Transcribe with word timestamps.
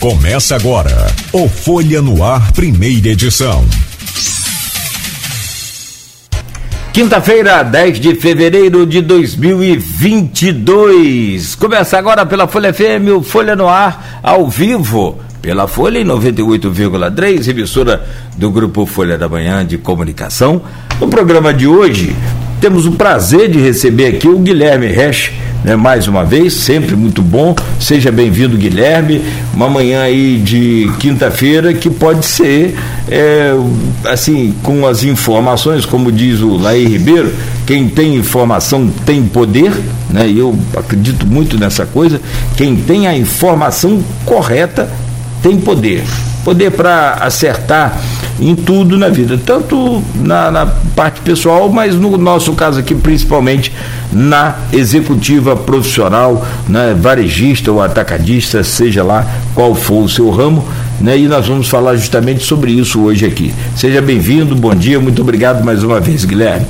Começa 0.00 0.56
agora 0.56 1.06
o 1.30 1.46
Folha 1.46 2.00
no 2.00 2.24
Ar, 2.24 2.52
primeira 2.52 3.08
edição. 3.08 3.62
Quinta-feira, 6.90 7.62
10 7.62 8.00
de 8.00 8.14
fevereiro 8.14 8.86
de 8.86 9.02
2022. 9.02 11.54
Começa 11.54 11.98
agora 11.98 12.24
pela 12.24 12.48
Folha 12.48 12.72
FM, 12.72 13.10
o 13.14 13.22
Folha 13.22 13.54
no 13.54 13.68
Ar, 13.68 14.20
ao 14.22 14.48
vivo, 14.48 15.18
pela 15.42 15.68
Folha 15.68 15.98
em 15.98 16.06
98,3, 16.06 17.48
emissora 17.48 18.02
do 18.38 18.50
Grupo 18.50 18.86
Folha 18.86 19.18
da 19.18 19.28
Manhã 19.28 19.66
de 19.66 19.76
Comunicação. 19.76 20.62
No 20.98 21.08
programa 21.08 21.52
de 21.52 21.66
hoje, 21.66 22.16
temos 22.58 22.86
o 22.86 22.92
prazer 22.92 23.50
de 23.50 23.60
receber 23.60 24.16
aqui 24.16 24.28
o 24.28 24.38
Guilherme 24.38 24.86
Resch 24.86 25.30
né, 25.64 25.76
mais 25.76 26.08
uma 26.08 26.24
vez, 26.24 26.54
sempre 26.54 26.96
muito 26.96 27.22
bom. 27.22 27.54
Seja 27.78 28.10
bem-vindo, 28.10 28.56
Guilherme. 28.56 29.22
Uma 29.54 29.68
manhã 29.68 30.02
aí 30.02 30.38
de 30.38 30.90
quinta-feira 30.98 31.74
que 31.74 31.90
pode 31.90 32.24
ser, 32.24 32.76
é, 33.08 33.52
assim, 34.04 34.54
com 34.62 34.86
as 34.86 35.04
informações, 35.04 35.84
como 35.84 36.10
diz 36.10 36.40
o 36.40 36.56
Laí 36.56 36.86
Ribeiro, 36.86 37.32
quem 37.66 37.88
tem 37.88 38.16
informação 38.16 38.90
tem 39.04 39.22
poder, 39.22 39.72
né? 40.08 40.26
E 40.28 40.38
eu 40.38 40.58
acredito 40.76 41.26
muito 41.26 41.58
nessa 41.58 41.86
coisa. 41.86 42.20
Quem 42.56 42.76
tem 42.76 43.06
a 43.06 43.16
informação 43.16 44.02
correta 44.24 44.90
tem 45.42 45.58
poder. 45.58 46.02
Poder 46.44 46.70
para 46.70 47.14
acertar 47.20 48.00
em 48.40 48.54
tudo 48.54 48.96
na 48.96 49.08
vida, 49.08 49.38
tanto 49.44 50.02
na, 50.16 50.50
na, 50.50 50.66
parte 50.96 51.20
pessoal, 51.20 51.68
mas 51.68 51.94
no 51.94 52.16
nosso 52.16 52.54
caso 52.54 52.80
aqui, 52.80 52.94
principalmente 52.94 53.70
na 54.10 54.56
executiva 54.72 55.54
profissional, 55.54 56.46
né, 56.66 56.96
varejista 56.98 57.70
ou 57.70 57.82
atacadista, 57.82 58.64
seja 58.64 59.04
lá 59.04 59.26
qual 59.54 59.74
for 59.74 60.04
o 60.04 60.08
seu 60.08 60.30
ramo, 60.30 60.66
né, 61.00 61.18
e 61.18 61.28
nós 61.28 61.46
vamos 61.46 61.68
falar 61.68 61.96
justamente 61.96 62.42
sobre 62.42 62.72
isso 62.72 63.02
hoje 63.02 63.26
aqui. 63.26 63.52
Seja 63.76 64.00
bem-vindo, 64.00 64.56
bom 64.56 64.74
dia, 64.74 64.98
muito 64.98 65.20
obrigado 65.20 65.62
mais 65.62 65.84
uma 65.84 66.00
vez, 66.00 66.24
Guilherme. 66.24 66.66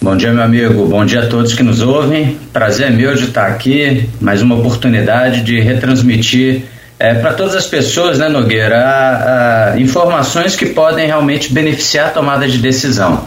Bom 0.00 0.16
dia, 0.16 0.32
meu 0.32 0.42
amigo. 0.42 0.86
Bom 0.86 1.04
dia 1.04 1.20
a 1.20 1.26
todos 1.26 1.54
que 1.54 1.62
nos 1.62 1.80
ouvem. 1.80 2.36
Prazer 2.52 2.88
é 2.88 2.90
meu 2.90 3.14
de 3.14 3.22
estar 3.22 3.46
aqui. 3.46 4.08
Mais 4.20 4.42
uma 4.42 4.56
oportunidade 4.56 5.42
de 5.42 5.60
retransmitir 5.60 6.64
é, 7.02 7.14
para 7.14 7.34
todas 7.34 7.56
as 7.56 7.66
pessoas, 7.66 8.16
né, 8.16 8.28
Nogueira, 8.28 9.74
informações 9.76 10.54
que 10.54 10.66
podem 10.66 11.04
realmente 11.04 11.52
beneficiar 11.52 12.06
a 12.06 12.10
tomada 12.10 12.46
de 12.46 12.58
decisão. 12.58 13.26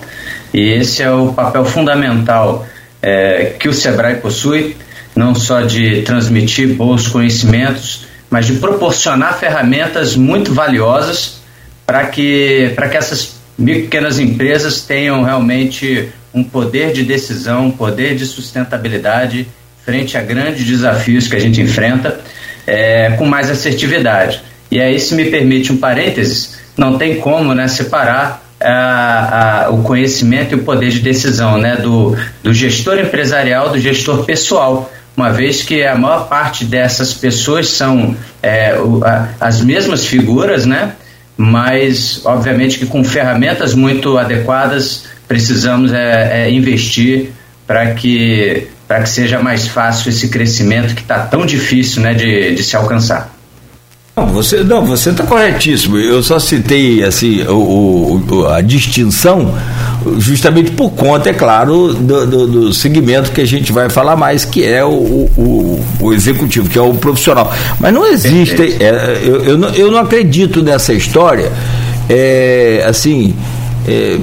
E 0.54 0.62
esse 0.62 1.04
é 1.04 1.12
o 1.12 1.34
papel 1.34 1.66
fundamental 1.66 2.66
é, 3.02 3.54
que 3.60 3.68
o 3.68 3.74
Sebrae 3.74 4.16
possui, 4.16 4.78
não 5.14 5.36
só 5.36 5.60
de 5.60 6.04
transmitir 6.04 6.70
bons 6.70 7.10
conhecimentos, 7.10 8.06
mas 8.30 8.46
de 8.46 8.54
proporcionar 8.54 9.38
ferramentas 9.38 10.16
muito 10.16 10.54
valiosas 10.54 11.42
para 11.86 12.06
que, 12.06 12.74
que 12.90 12.98
essas 12.98 13.36
pequenas 13.62 14.20
empresas 14.20 14.84
tenham 14.84 15.22
realmente 15.22 16.08
um 16.34 16.46
poder 16.46 16.94
de 16.94 17.04
decisão, 17.04 17.66
um 17.66 17.72
poder 17.72 18.16
de 18.16 18.26
sustentabilidade 18.26 19.46
frente 19.84 20.18
a 20.18 20.22
grandes 20.22 20.66
desafios 20.66 21.28
que 21.28 21.36
a 21.36 21.40
gente 21.40 21.60
enfrenta 21.60 22.22
é, 22.66 23.12
com 23.12 23.26
mais 23.26 23.50
assertividade. 23.50 24.42
E 24.72 24.80
aí, 24.80 25.00
se 25.00 25.16
me 25.16 25.26
permite 25.26 25.72
um 25.72 25.78
parênteses, 25.78 26.58
não 26.78 26.98
tem 26.98 27.18
como 27.18 27.54
né, 27.54 27.68
separar 27.68 28.44
a, 28.62 29.66
a, 29.66 29.70
o 29.70 29.84
conhecimento 29.84 30.54
e 30.54 30.56
o 30.56 30.64
poder 30.64 30.90
de 30.90 31.00
decisão 31.00 31.58
né, 31.58 31.78
do, 31.78 32.18
do 32.44 32.54
gestor 32.54 32.98
empresarial 33.00 33.70
do 33.70 33.80
gestor 33.80 34.24
pessoal, 34.26 34.92
uma 35.16 35.32
vez 35.32 35.62
que 35.62 35.84
a 35.84 35.96
maior 35.96 36.28
parte 36.28 36.66
dessas 36.66 37.14
pessoas 37.14 37.70
são 37.70 38.16
é, 38.42 38.78
o, 38.78 39.04
a, 39.04 39.30
as 39.40 39.62
mesmas 39.62 40.06
figuras, 40.06 40.66
né, 40.66 40.94
mas 41.38 42.22
obviamente 42.26 42.80
que 42.80 42.86
com 42.86 43.04
ferramentas 43.04 43.74
muito 43.74 44.18
adequadas 44.18 45.06
precisamos 45.28 45.92
é, 45.92 46.46
é 46.46 46.52
investir 46.52 47.32
para 47.68 47.94
que 47.94 48.68
para 48.88 49.02
que 49.02 49.10
seja 49.10 49.40
mais 49.40 49.68
fácil 49.68 50.10
esse 50.10 50.28
crescimento 50.28 50.94
que 50.94 51.02
está 51.02 51.20
tão 51.20 51.46
difícil 51.46 52.02
né, 52.02 52.14
de, 52.14 52.56
de 52.56 52.64
se 52.64 52.76
alcançar. 52.76 53.34
Não, 54.16 54.28
você 54.28 54.64
não, 54.64 54.86
você 54.86 55.10
está 55.10 55.26
corretíssimo. 55.26 55.98
Eu 55.98 56.24
só 56.24 56.40
citei 56.40 57.04
assim 57.04 57.44
o, 57.44 58.22
o, 58.30 58.48
a 58.48 58.62
distinção 58.62 59.54
justamente 60.20 60.72
por 60.72 60.92
conta, 60.92 61.30
é 61.30 61.34
claro, 61.34 61.94
do, 61.94 62.26
do, 62.26 62.48
do, 62.48 62.74
segmento 62.74 63.32
que 63.32 63.42
a 63.42 63.46
gente 63.46 63.72
vai 63.72 63.90
falar 63.90 64.16
mais, 64.16 64.46
que 64.46 64.64
é 64.64 64.86
o, 64.86 64.90
o, 64.90 65.86
o 66.00 66.14
executivo, 66.14 66.70
que 66.70 66.78
é 66.78 66.82
o 66.82 66.94
profissional. 66.94 67.52
Mas 67.80 67.94
não 67.94 68.06
existe, 68.06 68.78
é, 68.80 69.20
eu, 69.24 69.44
eu, 69.44 69.58
não, 69.58 69.70
eu 69.70 69.92
não 69.92 69.98
acredito 69.98 70.62
nessa 70.62 70.94
história, 70.94 71.52
é, 72.08 72.86
assim, 72.88 73.36
é, 73.88 74.18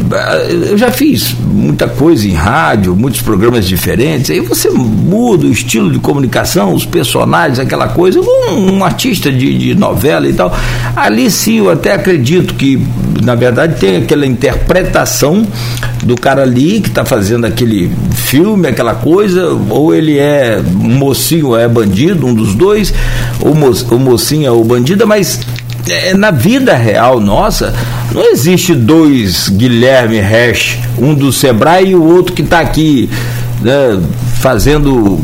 eu 0.70 0.76
já 0.76 0.90
fiz 0.90 1.34
muita 1.40 1.86
coisa 1.86 2.26
em 2.26 2.32
rádio, 2.32 2.96
muitos 2.96 3.22
programas 3.22 3.66
diferentes. 3.66 4.30
Aí 4.30 4.40
você 4.40 4.68
muda 4.70 5.46
o 5.46 5.50
estilo 5.50 5.92
de 5.92 6.00
comunicação, 6.00 6.74
os 6.74 6.84
personagens, 6.84 7.60
aquela 7.60 7.88
coisa. 7.88 8.20
Um, 8.20 8.78
um 8.78 8.84
artista 8.84 9.30
de, 9.30 9.56
de, 9.56 9.74
novela 9.74 10.28
e 10.28 10.32
tal. 10.32 10.52
Ali 10.96 11.30
sim, 11.30 11.58
eu 11.58 11.70
até 11.70 11.94
acredito 11.94 12.54
que, 12.54 12.84
na 13.22 13.36
verdade, 13.36 13.78
tem 13.78 13.98
aquela 13.98 14.26
interpretação 14.26 15.46
do 16.02 16.16
cara 16.16 16.42
ali 16.42 16.80
que 16.80 16.88
está 16.88 17.04
fazendo 17.04 17.46
aquele 17.46 17.92
filme, 18.14 18.66
aquela 18.66 18.96
coisa. 18.96 19.56
Ou 19.70 19.94
ele 19.94 20.18
é 20.18 20.60
mocinho 20.60 21.48
ou 21.48 21.58
é 21.58 21.68
bandido, 21.68 22.26
um 22.26 22.34
dos 22.34 22.54
dois. 22.56 22.92
Ou 23.40 23.54
mo, 23.54 23.70
o 23.90 23.98
mocinho 23.98 24.46
é 24.46 24.50
o 24.50 24.64
bandida, 24.64 25.06
mas 25.06 25.40
é, 25.88 26.14
na 26.14 26.30
vida 26.30 26.74
real 26.74 27.20
nossa, 27.20 27.74
não 28.12 28.24
existe 28.30 28.74
dois 28.74 29.48
Guilherme 29.48 30.20
Resch, 30.20 30.78
um 30.98 31.14
do 31.14 31.32
Sebrae 31.32 31.90
e 31.90 31.94
o 31.94 32.02
outro 32.02 32.32
que 32.32 32.42
está 32.42 32.60
aqui 32.60 33.10
né, 33.60 34.00
fazendo 34.40 35.20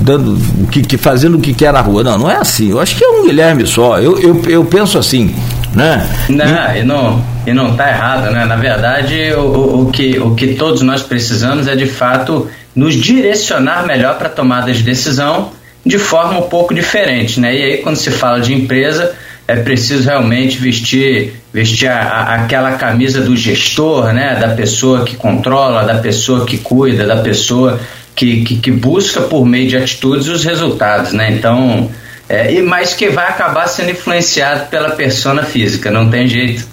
dando 0.00 0.38
o 0.62 0.66
que, 0.66 0.82
que, 0.82 0.96
fazendo 0.96 1.36
o 1.36 1.40
que 1.40 1.52
quer 1.54 1.72
na 1.72 1.80
rua. 1.80 2.02
Não, 2.02 2.18
não 2.18 2.30
é 2.30 2.36
assim. 2.36 2.70
Eu 2.70 2.80
acho 2.80 2.96
que 2.96 3.04
é 3.04 3.08
um 3.08 3.26
Guilherme 3.26 3.66
só. 3.66 3.98
Eu, 3.98 4.18
eu, 4.18 4.42
eu 4.48 4.64
penso 4.64 4.98
assim, 4.98 5.34
né? 5.74 6.08
Não, 6.28 6.76
e 6.76 6.82
não, 6.82 7.24
e 7.46 7.52
não 7.52 7.76
tá 7.76 7.88
errado, 7.88 8.30
né? 8.30 8.44
Na 8.44 8.56
verdade, 8.56 9.32
o, 9.36 9.82
o, 9.82 9.90
que, 9.92 10.18
o 10.18 10.34
que 10.34 10.54
todos 10.54 10.82
nós 10.82 11.02
precisamos 11.02 11.68
é 11.68 11.76
de 11.76 11.86
fato 11.86 12.48
nos 12.74 12.94
direcionar 12.94 13.86
melhor 13.86 14.16
para 14.16 14.28
tomada 14.28 14.72
de 14.72 14.82
decisão 14.82 15.50
de 15.84 15.98
forma 15.98 16.38
um 16.38 16.48
pouco 16.48 16.74
diferente, 16.74 17.40
né? 17.40 17.54
E 17.54 17.62
aí 17.62 17.76
quando 17.78 17.96
se 17.96 18.10
fala 18.10 18.40
de 18.40 18.52
empresa, 18.54 19.12
é 19.50 19.56
preciso 19.56 20.04
realmente 20.04 20.58
vestir, 20.58 21.32
vestir 21.52 21.88
a, 21.88 22.00
a, 22.00 22.34
aquela 22.36 22.72
camisa 22.76 23.20
do 23.20 23.36
gestor, 23.36 24.12
né? 24.12 24.36
da 24.36 24.50
pessoa 24.54 25.04
que 25.04 25.16
controla, 25.16 25.82
da 25.82 25.96
pessoa 25.96 26.46
que 26.46 26.58
cuida, 26.58 27.04
da 27.04 27.16
pessoa 27.16 27.80
que, 28.14 28.44
que, 28.44 28.56
que 28.58 28.70
busca 28.70 29.22
por 29.22 29.44
meio 29.44 29.68
de 29.68 29.76
atitudes 29.76 30.28
os 30.28 30.44
resultados. 30.44 31.12
Né? 31.12 31.32
Então, 31.32 31.90
é, 32.28 32.62
mas 32.62 32.94
que 32.94 33.08
vai 33.08 33.28
acabar 33.28 33.66
sendo 33.66 33.90
influenciado 33.90 34.68
pela 34.70 34.90
persona 34.90 35.42
física, 35.42 35.90
não 35.90 36.08
tem 36.08 36.28
jeito. 36.28 36.64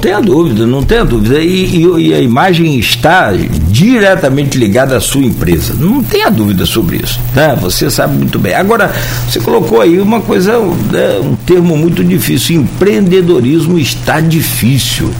Tenha 0.00 0.20
dúvida, 0.20 0.66
não 0.66 0.82
tenha 0.82 1.04
dúvida. 1.04 1.38
E, 1.40 1.76
e, 1.76 2.08
e, 2.08 2.14
a 2.14 2.20
imagem 2.20 2.78
está 2.78 3.32
diretamente 3.68 4.56
ligada 4.56 4.96
à 4.96 5.00
sua 5.00 5.22
empresa. 5.22 5.74
Não 5.78 6.02
tenha 6.02 6.30
dúvida 6.30 6.64
sobre 6.64 6.98
isso. 7.04 7.20
Né? 7.34 7.56
Você 7.60 7.90
sabe 7.90 8.16
muito 8.16 8.38
bem. 8.38 8.54
Agora, 8.54 8.90
você 9.28 9.38
colocou 9.40 9.80
aí 9.80 10.00
uma 10.00 10.20
coisa, 10.20 10.58
né, 10.58 11.20
um 11.22 11.36
termo 11.36 11.76
muito 11.76 12.02
difícil. 12.02 12.62
Empreendedorismo 12.62 13.78
está 13.78 14.20
difícil. 14.20 15.10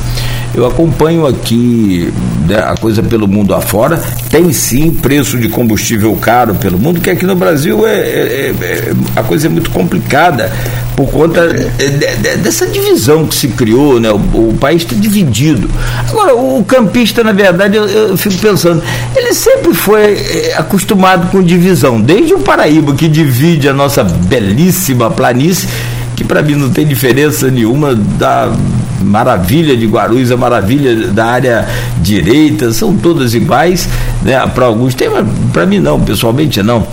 Eu 0.54 0.66
acompanho 0.66 1.26
aqui 1.26 2.12
né, 2.46 2.58
a 2.58 2.74
coisa 2.76 3.02
pelo 3.02 3.28
mundo 3.28 3.54
afora. 3.54 4.02
Tem 4.28 4.52
sim 4.52 4.90
preço 4.90 5.38
de 5.38 5.48
combustível 5.48 6.14
caro 6.16 6.54
pelo 6.54 6.78
mundo, 6.78 7.00
que 7.00 7.10
aqui 7.10 7.24
no 7.24 7.36
Brasil 7.36 7.86
é, 7.86 7.98
é, 7.98 8.54
é, 8.60 8.64
é 8.64 8.92
a 9.16 9.22
coisa 9.22 9.46
é 9.46 9.50
muito 9.50 9.70
complicada 9.70 10.52
por 10.96 11.08
conta 11.10 11.48
de, 11.48 11.88
de, 11.88 12.36
dessa 12.38 12.66
divisão 12.66 13.26
que 13.26 13.34
se 13.34 13.48
criou, 13.48 13.98
né? 13.98 14.10
O, 14.10 14.50
o 14.50 14.56
país 14.60 14.82
está 14.82 14.94
dividido. 14.94 15.70
Agora, 16.08 16.34
o 16.34 16.62
campista, 16.64 17.24
na 17.24 17.32
verdade, 17.32 17.76
eu, 17.76 17.86
eu, 17.86 18.16
fico 18.16 18.36
pensando, 18.36 18.82
ele 19.16 19.32
sempre 19.32 19.72
foi 19.72 20.14
é, 20.14 20.54
acostumado 20.58 21.30
com 21.30 21.42
divisão, 21.42 22.00
desde 22.00 22.34
o 22.34 22.40
Paraíba, 22.40 22.94
que 22.94 23.08
divide 23.08 23.68
a 23.68 23.72
nossa 23.72 24.04
belíssima 24.04 25.10
planície 25.10 25.68
para 26.30 26.42
mim 26.42 26.54
não 26.54 26.70
tem 26.70 26.86
diferença 26.86 27.50
nenhuma 27.50 27.92
da 27.92 28.52
maravilha 29.02 29.76
de 29.76 29.84
Guarulhos, 29.84 30.30
a 30.30 30.36
maravilha 30.36 31.08
da 31.08 31.26
área 31.26 31.68
direita, 32.00 32.72
são 32.72 32.96
todas 32.96 33.34
iguais, 33.34 33.88
né? 34.22 34.38
Para 34.54 34.66
alguns 34.66 34.94
tem, 34.94 35.08
para 35.52 35.66
mim 35.66 35.80
não, 35.80 35.98
pessoalmente 35.98 36.62
não. 36.62 36.86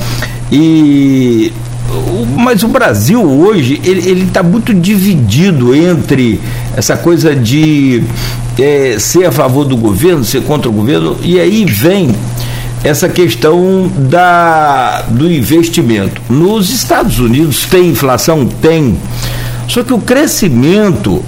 E 0.52 1.54
mas 2.36 2.64
o 2.64 2.68
Brasil 2.68 3.22
hoje 3.22 3.80
ele 3.86 4.24
está 4.24 4.42
muito 4.42 4.74
dividido 4.74 5.76
entre 5.76 6.42
essa 6.76 6.98
coisa 6.98 7.36
de 7.36 8.04
é, 8.58 8.96
ser 8.98 9.26
a 9.26 9.32
favor 9.32 9.66
do 9.66 9.78
governo, 9.78 10.26
ser 10.26 10.42
contra 10.42 10.68
o 10.68 10.72
governo, 10.74 11.16
e 11.22 11.40
aí 11.40 11.64
vem 11.64 12.16
essa 12.84 13.10
questão 13.10 13.92
da, 14.10 15.04
do 15.10 15.32
investimento. 15.32 16.22
Nos 16.30 16.70
Estados 16.70 17.20
Unidos 17.20 17.66
tem 17.66 17.90
inflação? 17.90 18.46
Tem. 18.46 18.98
Só 19.68 19.84
que 19.84 19.94
o 19.94 20.00
crescimento 20.00 21.24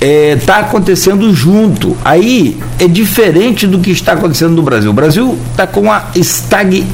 está 0.00 0.06
é, 0.06 0.36
tá 0.36 0.56
acontecendo 0.58 1.32
junto. 1.32 1.96
Aí 2.04 2.58
é 2.78 2.86
diferente 2.86 3.66
do 3.66 3.78
que 3.78 3.90
está 3.90 4.12
acontecendo 4.12 4.54
no 4.54 4.62
Brasil. 4.62 4.90
O 4.90 4.94
Brasil 4.94 5.38
está 5.50 5.66
com 5.66 5.90
a 5.90 6.06
estag, 6.14 6.84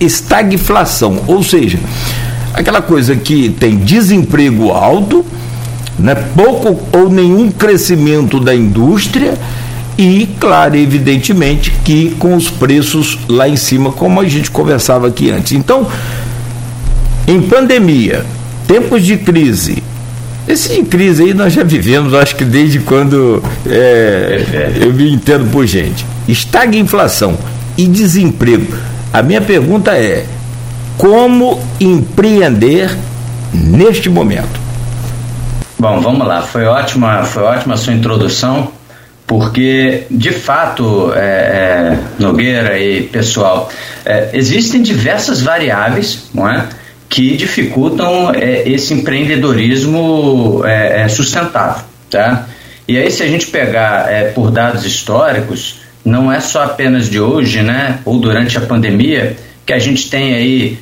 estagflação, 0.00 1.22
ou 1.26 1.42
seja, 1.42 1.78
aquela 2.54 2.80
coisa 2.80 3.16
que 3.16 3.50
tem 3.50 3.76
desemprego 3.76 4.70
alto, 4.70 5.24
né, 5.98 6.14
pouco 6.34 6.80
ou 6.92 7.10
nenhum 7.10 7.50
crescimento 7.50 8.40
da 8.40 8.54
indústria 8.54 9.34
e, 9.96 10.28
claro, 10.40 10.76
evidentemente 10.76 11.70
que 11.84 12.14
com 12.18 12.34
os 12.34 12.48
preços 12.48 13.18
lá 13.28 13.48
em 13.48 13.56
cima, 13.56 13.92
como 13.92 14.20
a 14.20 14.28
gente 14.28 14.50
conversava 14.50 15.08
aqui 15.08 15.30
antes. 15.30 15.52
Então, 15.52 15.86
em 17.26 17.40
pandemia, 17.42 18.24
tempos 18.66 19.04
de 19.04 19.16
crise, 19.18 19.82
esse 20.46 20.82
crise 20.82 21.24
aí 21.24 21.34
nós 21.34 21.52
já 21.52 21.62
vivemos, 21.62 22.14
acho 22.14 22.34
que 22.34 22.44
desde 22.44 22.80
quando 22.80 23.42
é, 23.66 24.76
eu 24.80 24.92
me 24.92 25.12
entendo 25.12 25.50
por 25.50 25.66
gente. 25.66 26.04
Estagna 26.26 26.76
inflação 26.76 27.38
e 27.76 27.86
desemprego. 27.86 28.74
A 29.12 29.22
minha 29.22 29.40
pergunta 29.40 29.92
é: 29.92 30.26
como 30.96 31.60
empreender 31.80 32.90
neste 33.52 34.08
momento? 34.08 34.60
Bom, 35.78 36.00
vamos 36.00 36.26
lá. 36.26 36.42
Foi 36.42 36.64
ótima, 36.64 37.22
foi 37.24 37.42
ótima 37.42 37.74
a 37.74 37.76
sua 37.76 37.92
introdução, 37.92 38.68
porque 39.26 40.04
de 40.10 40.30
fato, 40.30 41.12
é, 41.14 41.18
é, 41.18 41.98
Nogueira 42.18 42.78
e 42.78 43.02
pessoal, 43.04 43.70
é, 44.04 44.30
existem 44.32 44.82
diversas 44.82 45.40
variáveis, 45.40 46.28
não 46.34 46.48
é? 46.48 46.68
que 47.08 47.36
dificultam 47.36 48.32
é, 48.34 48.66
esse 48.66 48.94
empreendedorismo 48.94 50.62
é, 50.64 51.02
é, 51.02 51.08
sustentável, 51.08 51.84
tá? 52.08 52.48
E 52.88 52.96
aí 52.96 53.10
se 53.10 53.22
a 53.22 53.28
gente 53.28 53.48
pegar 53.48 54.32
por 54.34 54.50
dados 54.50 54.86
históricos, 54.86 55.80
não 56.02 56.32
é 56.32 56.40
só 56.40 56.64
apenas 56.64 57.10
de 57.10 57.20
hoje, 57.20 57.62
né, 57.62 58.00
ou 58.04 58.18
durante 58.18 58.56
a 58.56 58.62
pandemia, 58.62 59.36
que 59.64 59.72
a 59.72 59.78
gente 59.78 60.10
tem 60.10 60.34
aí 60.34 60.78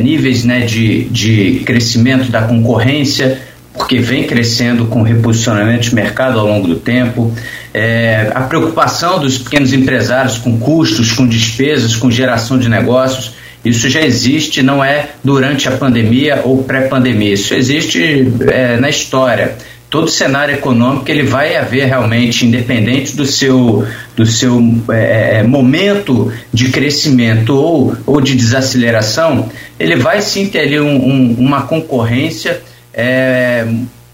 níveis 0.00 0.44
né, 0.44 0.60
de, 0.60 1.04
de 1.04 1.62
crescimento 1.66 2.30
da 2.30 2.42
concorrência, 2.42 3.38
porque 3.74 3.98
vem 3.98 4.24
crescendo 4.24 4.86
com 4.86 5.02
reposicionamento 5.02 5.88
de 5.88 5.94
mercado 5.94 6.38
ao 6.38 6.46
longo 6.46 6.68
do 6.68 6.76
tempo, 6.76 7.32
é, 7.72 8.30
a 8.34 8.42
preocupação 8.42 9.18
dos 9.18 9.38
pequenos 9.38 9.72
empresários 9.72 10.38
com 10.38 10.58
custos, 10.58 11.12
com 11.12 11.26
despesas, 11.26 11.96
com 11.96 12.10
geração 12.10 12.58
de 12.58 12.68
negócios. 12.68 13.34
Isso 13.64 13.88
já 13.88 14.02
existe, 14.02 14.62
não 14.62 14.84
é 14.84 15.10
durante 15.22 15.68
a 15.68 15.72
pandemia 15.72 16.42
ou 16.44 16.64
pré-pandemia, 16.64 17.32
isso 17.32 17.54
existe 17.54 18.30
é, 18.48 18.76
na 18.76 18.90
história. 18.90 19.56
Todo 19.88 20.08
cenário 20.08 20.54
econômico 20.54 21.10
ele 21.10 21.22
vai 21.22 21.54
haver 21.54 21.84
realmente, 21.84 22.46
independente 22.46 23.14
do 23.14 23.26
seu, 23.26 23.86
do 24.16 24.24
seu 24.24 24.58
é, 24.90 25.38
é, 25.38 25.42
momento 25.42 26.32
de 26.52 26.70
crescimento 26.70 27.54
ou, 27.54 27.94
ou 28.06 28.20
de 28.20 28.34
desaceleração, 28.34 29.48
ele 29.78 29.96
vai 29.96 30.22
sim 30.22 30.48
ter 30.48 30.60
ali 30.60 30.80
um, 30.80 30.96
um, 30.96 31.36
uma 31.38 31.62
concorrência 31.62 32.60
é, 32.94 33.66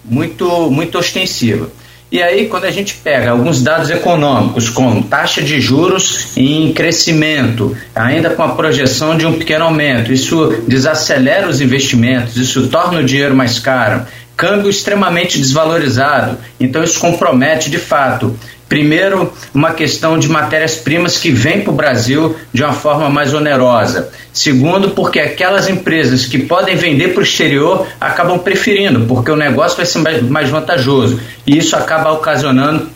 muito, 0.05 0.71
muito 0.71 0.99
ostensiva. 0.99 1.71
E 2.11 2.23
aí, 2.23 2.47
quando 2.47 2.65
a 2.65 2.71
gente 2.71 2.95
pega 2.95 3.33
alguns 3.33 3.63
dados 3.63 3.91
econômicos, 3.91 4.71
como 4.71 5.03
taxa 5.03 5.43
de 5.43 5.61
juros 5.61 6.35
em 6.39 6.73
crescimento, 6.73 7.77
ainda 7.95 8.31
com 8.31 8.43
a 8.43 8.49
projeção 8.49 9.17
de 9.17 9.27
um 9.27 9.35
pequeno 9.35 9.67
aumento, 9.67 10.11
isso 10.11 10.63
desacelera 10.67 11.47
os 11.47 11.61
investimentos, 11.61 12.37
isso 12.37 12.69
torna 12.69 13.01
o 13.01 13.05
dinheiro 13.05 13.37
mais 13.37 13.59
caro, 13.59 14.07
câmbio 14.35 14.71
extremamente 14.71 15.37
desvalorizado, 15.37 16.39
então 16.59 16.83
isso 16.83 16.99
compromete 16.99 17.69
de 17.69 17.79
fato 17.79 18.35
Primeiro, 18.69 19.33
uma 19.55 19.73
questão 19.73 20.19
de 20.19 20.29
matérias-primas 20.29 21.17
que 21.17 21.31
vêm 21.31 21.63
para 21.63 21.73
o 21.73 21.75
Brasil 21.75 22.37
de 22.53 22.63
uma 22.63 22.73
forma 22.73 23.09
mais 23.09 23.33
onerosa. 23.33 24.11
Segundo, 24.33 24.91
porque 24.91 25.19
aquelas 25.19 25.69
empresas 25.69 26.27
que 26.27 26.39
podem 26.39 26.77
vender 26.77 27.09
para 27.09 27.21
o 27.21 27.23
exterior 27.23 27.87
acabam 27.99 28.39
preferindo, 28.39 29.07
porque 29.07 29.31
o 29.31 29.37
negócio 29.37 29.77
vai 29.77 29.87
ser 29.87 30.01
mais, 30.01 30.23
mais 30.23 30.51
vantajoso. 30.51 31.19
E 31.47 31.57
isso 31.57 31.75
acaba 31.77 32.13
ocasionando 32.13 32.89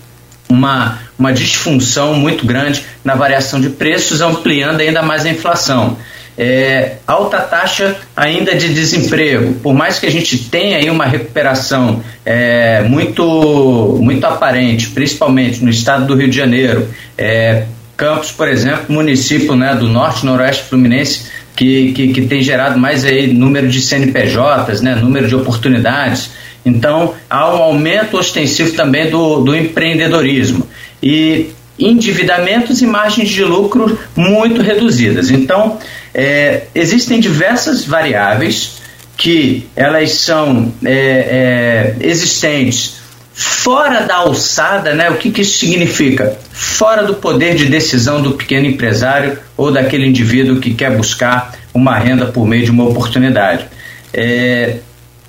uma, 0.46 0.98
uma 1.18 1.32
disfunção 1.32 2.14
muito 2.14 2.44
grande 2.44 2.84
na 3.02 3.14
variação 3.14 3.58
de 3.58 3.70
preços, 3.70 4.20
ampliando 4.20 4.80
ainda 4.80 5.02
mais 5.02 5.24
a 5.24 5.30
inflação 5.30 5.96
é, 6.36 6.96
alta 7.06 7.40
taxa 7.40 7.96
ainda 8.16 8.54
de 8.54 8.72
desemprego. 8.72 9.54
Por 9.54 9.74
mais 9.74 9.98
que 9.98 10.06
a 10.06 10.10
gente 10.10 10.38
tenha 10.38 10.78
aí 10.78 10.88
uma 10.88 11.04
recuperação 11.04 12.02
é, 12.24 12.82
muito, 12.82 13.98
muito 14.00 14.24
aparente, 14.24 14.88
principalmente 14.90 15.62
no 15.62 15.70
estado 15.70 16.06
do 16.06 16.14
Rio 16.14 16.28
de 16.28 16.36
Janeiro, 16.36 16.88
é, 17.16 17.64
Campos, 17.96 18.32
por 18.32 18.48
exemplo, 18.48 18.86
município 18.88 19.54
né, 19.54 19.74
do 19.74 19.86
norte 19.86 20.26
noroeste 20.26 20.64
fluminense, 20.64 21.30
que, 21.54 21.92
que, 21.92 22.08
que, 22.08 22.22
tem 22.22 22.42
gerado 22.42 22.78
mais 22.78 23.04
aí 23.04 23.32
número 23.32 23.68
de 23.68 23.80
CNPJs, 23.80 24.80
né, 24.80 24.94
número 24.96 25.28
de 25.28 25.36
oportunidades. 25.36 26.30
Então, 26.64 27.14
há 27.28 27.54
um 27.54 27.62
aumento 27.62 28.16
ostensivo 28.16 28.72
também 28.72 29.10
do, 29.10 29.42
do 29.42 29.54
empreendedorismo. 29.54 30.66
E 31.02 31.50
endividamentos 31.78 32.80
e 32.82 32.86
margens 32.86 33.28
de 33.28 33.44
lucro 33.44 33.98
muito 34.16 34.62
reduzidas. 34.62 35.30
Então, 35.30 35.78
é, 36.14 36.64
existem 36.74 37.20
diversas 37.20 37.84
variáveis 37.84 38.82
que 39.16 39.68
elas 39.76 40.12
são 40.12 40.72
é, 40.84 40.92
é, 40.92 41.96
existentes 42.00 43.02
fora 43.34 44.00
da 44.02 44.16
alçada, 44.16 44.94
né? 44.94 45.10
O 45.10 45.16
que, 45.16 45.30
que 45.30 45.40
isso 45.40 45.58
significa? 45.58 46.36
Fora 46.52 47.04
do 47.04 47.14
poder 47.14 47.54
de 47.54 47.66
decisão 47.66 48.20
do 48.20 48.32
pequeno 48.32 48.66
empresário 48.66 49.38
ou 49.56 49.70
daquele 49.70 50.06
indivíduo 50.06 50.60
que 50.60 50.74
quer 50.74 50.96
buscar 50.96 51.54
uma 51.72 51.98
renda 51.98 52.26
por 52.26 52.46
meio 52.46 52.64
de 52.64 52.70
uma 52.70 52.84
oportunidade. 52.84 53.64
É, 54.12 54.76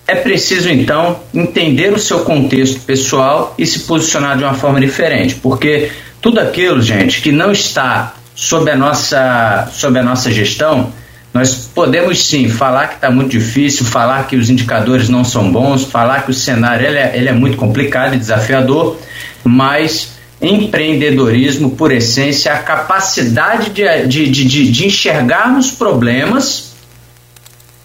é 0.06 0.16
preciso 0.16 0.70
então 0.70 1.20
entender 1.34 1.94
o 1.94 2.00
seu 2.00 2.20
contexto 2.20 2.82
pessoal 2.82 3.56
e 3.58 3.66
se 3.66 3.80
posicionar 3.80 4.38
de 4.38 4.44
uma 4.44 4.54
forma 4.54 4.80
diferente, 4.82 5.36
porque 5.36 5.92
tudo 6.22 6.40
aquilo, 6.40 6.82
gente, 6.82 7.22
que 7.22 7.32
não 7.32 7.52
está 7.52 8.16
sob 8.36 8.70
a 8.70 8.76
nossa, 8.76 9.70
sob 9.72 9.98
a 10.00 10.04
nossa 10.04 10.32
gestão, 10.32 10.92
nós 11.34 11.70
podemos 11.74 12.26
sim 12.26 12.48
falar 12.48 12.88
que 12.90 12.96
está 12.96 13.10
muito 13.10 13.32
difícil, 13.32 13.86
falar 13.86 14.28
que 14.28 14.36
os 14.36 14.50
indicadores 14.50 15.10
não 15.10 15.24
são 15.24 15.52
bons, 15.52 15.84
falar 15.84 16.24
que 16.24 16.32
o 16.32 16.34
cenário 16.34 16.86
ele 16.86 16.98
é, 16.98 17.12
ele 17.16 17.30
é 17.30 17.34
muito 17.34 17.58
complicado 17.58 18.14
e 18.14 18.18
desafiador, 18.18 19.00
mas 19.44 20.14
empreendedorismo, 20.40 21.72
por 21.72 21.92
essência, 21.92 22.54
a 22.54 22.60
capacidade 22.60 23.72
de, 23.72 24.08
de, 24.08 24.30
de, 24.30 24.72
de 24.72 24.86
enxergarmos 24.86 25.72
problemas 25.72 26.74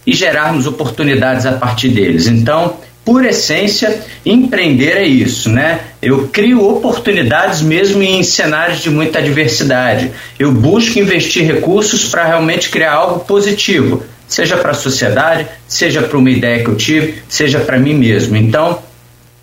e 0.07 0.13
gerarmos 0.13 0.67
oportunidades 0.67 1.47
a 1.47 1.53
partir 1.53 1.89
deles. 1.89 2.27
Então, 2.27 2.77
por 3.05 3.25
essência, 3.25 4.03
empreender 4.27 4.99
é 4.99 5.07
isso, 5.07 5.49
né? 5.49 5.81
Eu 6.01 6.29
crio 6.29 6.65
oportunidades 6.65 7.61
mesmo 7.61 8.03
em 8.03 8.23
cenários 8.23 8.81
de 8.81 8.91
muita 8.91 9.19
adversidade. 9.19 10.13
Eu 10.39 10.53
busco 10.53 10.99
investir 10.99 11.45
recursos 11.45 12.05
para 12.05 12.25
realmente 12.25 12.71
criar 12.71 12.93
algo 12.93 13.21
positivo, 13.21 14.05
seja 14.27 14.57
para 14.57 14.71
a 14.71 14.75
sociedade, 14.75 15.47
seja 15.67 16.03
para 16.03 16.17
uma 16.17 16.31
ideia 16.31 16.63
que 16.63 16.71
eu 16.71 16.77
tive, 16.77 17.23
seja 17.29 17.59
para 17.59 17.79
mim 17.79 17.95
mesmo. 17.95 18.37
Então, 18.37 18.81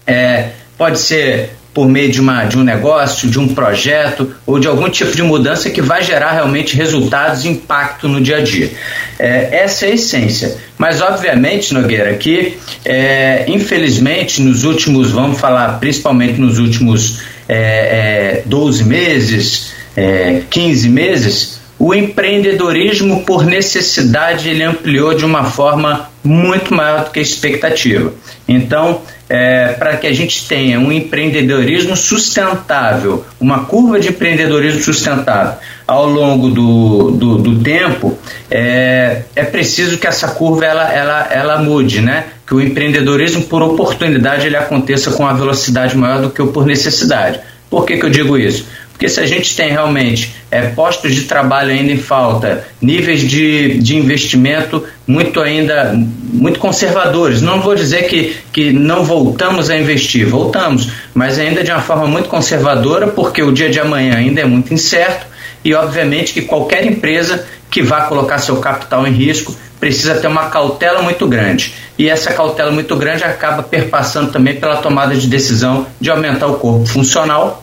é, 0.08 0.52
pode 0.78 1.00
ser 1.00 1.52
por 1.76 1.90
meio 1.90 2.10
de, 2.10 2.22
uma, 2.22 2.46
de 2.46 2.58
um 2.58 2.64
negócio, 2.64 3.30
de 3.30 3.38
um 3.38 3.50
projeto 3.50 4.34
ou 4.46 4.58
de 4.58 4.66
algum 4.66 4.90
tipo 4.90 5.14
de 5.14 5.22
mudança 5.22 5.70
que 5.70 5.82
vai 5.82 6.02
gerar 6.02 6.32
realmente 6.32 6.74
resultados 6.74 7.44
e 7.44 7.50
impacto 7.50 8.08
no 8.08 8.22
dia 8.22 8.38
a 8.38 8.42
dia. 8.42 8.72
É, 9.20 9.50
essa 9.52 9.86
é 9.86 9.92
a 9.92 9.94
essência. 9.94 10.56
Mas, 10.78 11.02
obviamente, 11.02 11.74
Nogueira, 11.74 12.14
que 12.14 12.58
é, 12.86 13.44
infelizmente 13.50 14.42
nos 14.42 14.64
últimos, 14.64 15.12
vamos 15.12 15.38
falar 15.38 15.78
principalmente 15.78 16.40
nos 16.40 16.60
últimos 16.60 17.20
é, 17.48 18.40
é, 18.40 18.44
12 18.46 18.86
meses, 18.86 19.74
é, 19.98 20.44
15 20.50 20.88
meses, 20.88 21.60
o 21.78 21.94
empreendedorismo 21.94 23.26
por 23.26 23.46
necessidade 23.46 24.48
ele 24.48 24.64
ampliou 24.64 25.14
de 25.14 25.26
uma 25.26 25.44
forma 25.44 26.10
muito 26.28 26.74
maior 26.74 27.06
do 27.06 27.12
que 27.12 27.20
a 27.20 27.22
expectativa. 27.22 28.14
Então, 28.48 29.02
é, 29.30 29.70
para 29.70 29.98
que 29.98 30.08
a 30.08 30.14
gente 30.14 30.48
tenha 30.48 30.80
um 30.80 30.92
empreendedorismo 30.92 31.96
sustentável, 31.96 33.26
uma 33.40 33.66
curva 33.66 34.00
de 34.00 34.10
empreendedorismo 34.10 34.82
sustentável 34.82 35.56
ao 35.88 36.08
longo 36.08 36.50
do, 36.50 37.12
do, 37.12 37.38
do 37.38 37.60
tempo, 37.60 38.18
é, 38.50 39.24
é 39.36 39.44
preciso 39.44 39.98
que 39.98 40.08
essa 40.08 40.28
curva 40.30 40.66
ela, 40.66 40.92
ela, 40.92 41.28
ela 41.32 41.58
mude, 41.58 42.02
né? 42.02 42.26
Que 42.46 42.54
o 42.54 42.62
empreendedorismo 42.62 43.44
por 43.44 43.62
oportunidade 43.64 44.46
ele 44.46 44.58
aconteça 44.58 45.12
com 45.12 45.24
uma 45.24 45.34
velocidade 45.34 45.98
maior 45.98 46.22
do 46.22 46.30
que 46.30 46.42
o 46.42 46.48
por 46.48 46.66
necessidade. 46.66 47.40
Por 47.70 47.86
que, 47.86 47.98
que 47.98 48.06
eu 48.06 48.10
digo 48.10 48.38
isso? 48.38 48.68
Porque 48.96 49.10
se 49.10 49.20
a 49.20 49.26
gente 49.26 49.54
tem 49.58 49.72
realmente 49.72 50.34
é, 50.50 50.62
postos 50.70 51.14
de 51.14 51.24
trabalho 51.24 51.70
ainda 51.70 51.92
em 51.92 51.98
falta, 51.98 52.66
níveis 52.82 53.20
de, 53.20 53.78
de 53.78 53.98
investimento 53.98 54.86
muito 55.06 55.42
ainda 55.42 55.94
muito 55.94 56.60
conservadores, 56.60 57.42
não 57.42 57.60
vou 57.60 57.76
dizer 57.76 58.08
que, 58.08 58.38
que 58.54 58.72
não 58.72 59.04
voltamos 59.04 59.70
a 59.70 59.78
investir, 59.78 60.26
voltamos, 60.26 60.90
mas 61.14 61.38
ainda 61.38 61.62
de 61.62 61.72
uma 61.72 61.82
forma 61.82 62.08
muito 62.08 62.30
conservadora, 62.30 63.08
porque 63.08 63.44
o 63.44 63.52
dia 63.52 63.70
de 63.70 63.82
amanhã 63.82 64.16
ainda 64.16 64.40
é 64.40 64.46
muito 64.46 64.74
incerto 64.74 65.26
e 65.64 65.74
obviamente 65.74 66.32
que 66.32 66.44
qualquer 66.44 66.86
empresa 66.86 67.46
que 67.70 67.82
vá 67.82 68.04
colocar 68.04 68.38
seu 68.38 68.58
capital 68.58 69.06
em 69.06 69.12
risco 69.12 69.54
precisa 69.78 70.16
ter 70.16 70.28
uma 70.28 70.46
cautela 70.46 71.02
muito 71.02 71.28
grande. 71.28 71.74
E 71.98 72.10
essa 72.10 72.32
cautela 72.32 72.72
muito 72.72 72.96
grande 72.96 73.26
acaba 73.26 73.62
perpassando 73.62 74.32
também 74.32 74.56
pela 74.56 74.78
tomada 74.78 75.14
de 75.16 75.28
decisão 75.28 75.86
de 76.00 76.10
aumentar 76.10 76.48
o 76.48 76.56
corpo 76.56 76.86
funcional, 76.86 77.62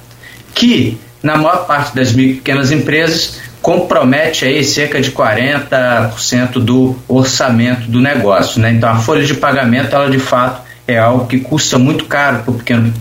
que 0.55 0.99
na 1.23 1.37
maior 1.37 1.67
parte 1.67 1.95
das 1.95 2.13
pequenas 2.13 2.71
empresas, 2.71 3.41
compromete 3.61 4.45
aí 4.45 4.65
cerca 4.65 5.01
de 5.01 5.13
40% 5.13 6.55
do 6.55 6.97
orçamento 7.07 7.89
do 7.89 8.01
negócio. 8.01 8.61
Né? 8.61 8.73
Então, 8.73 8.89
a 8.89 8.97
folha 8.97 9.25
de 9.25 9.35
pagamento, 9.35 9.95
ela 9.95 10.11
de 10.11 10.19
fato 10.19 10.63
é 10.87 10.99
algo 10.99 11.27
que 11.27 11.39
custa 11.39 11.79
muito 11.79 12.07
caro 12.07 12.43
para 12.43 12.51
o 12.51 12.55
pequeno, 12.55 12.93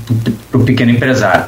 pequeno 0.66 0.92
empresário. 0.92 1.46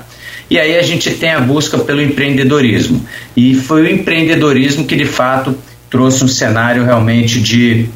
E 0.49 0.59
aí 0.59 0.77
a 0.77 0.81
gente 0.81 1.11
tem 1.11 1.31
a 1.31 1.39
busca 1.39 1.77
pelo 1.77 2.01
empreendedorismo. 2.01 3.05
E 3.35 3.55
foi 3.55 3.83
o 3.83 3.89
empreendedorismo 3.89 4.85
que 4.85 4.95
de 4.95 5.05
fato 5.05 5.57
trouxe 5.89 6.23
um 6.23 6.27
cenário 6.27 6.83
realmente 6.83 7.39
de 7.39 7.87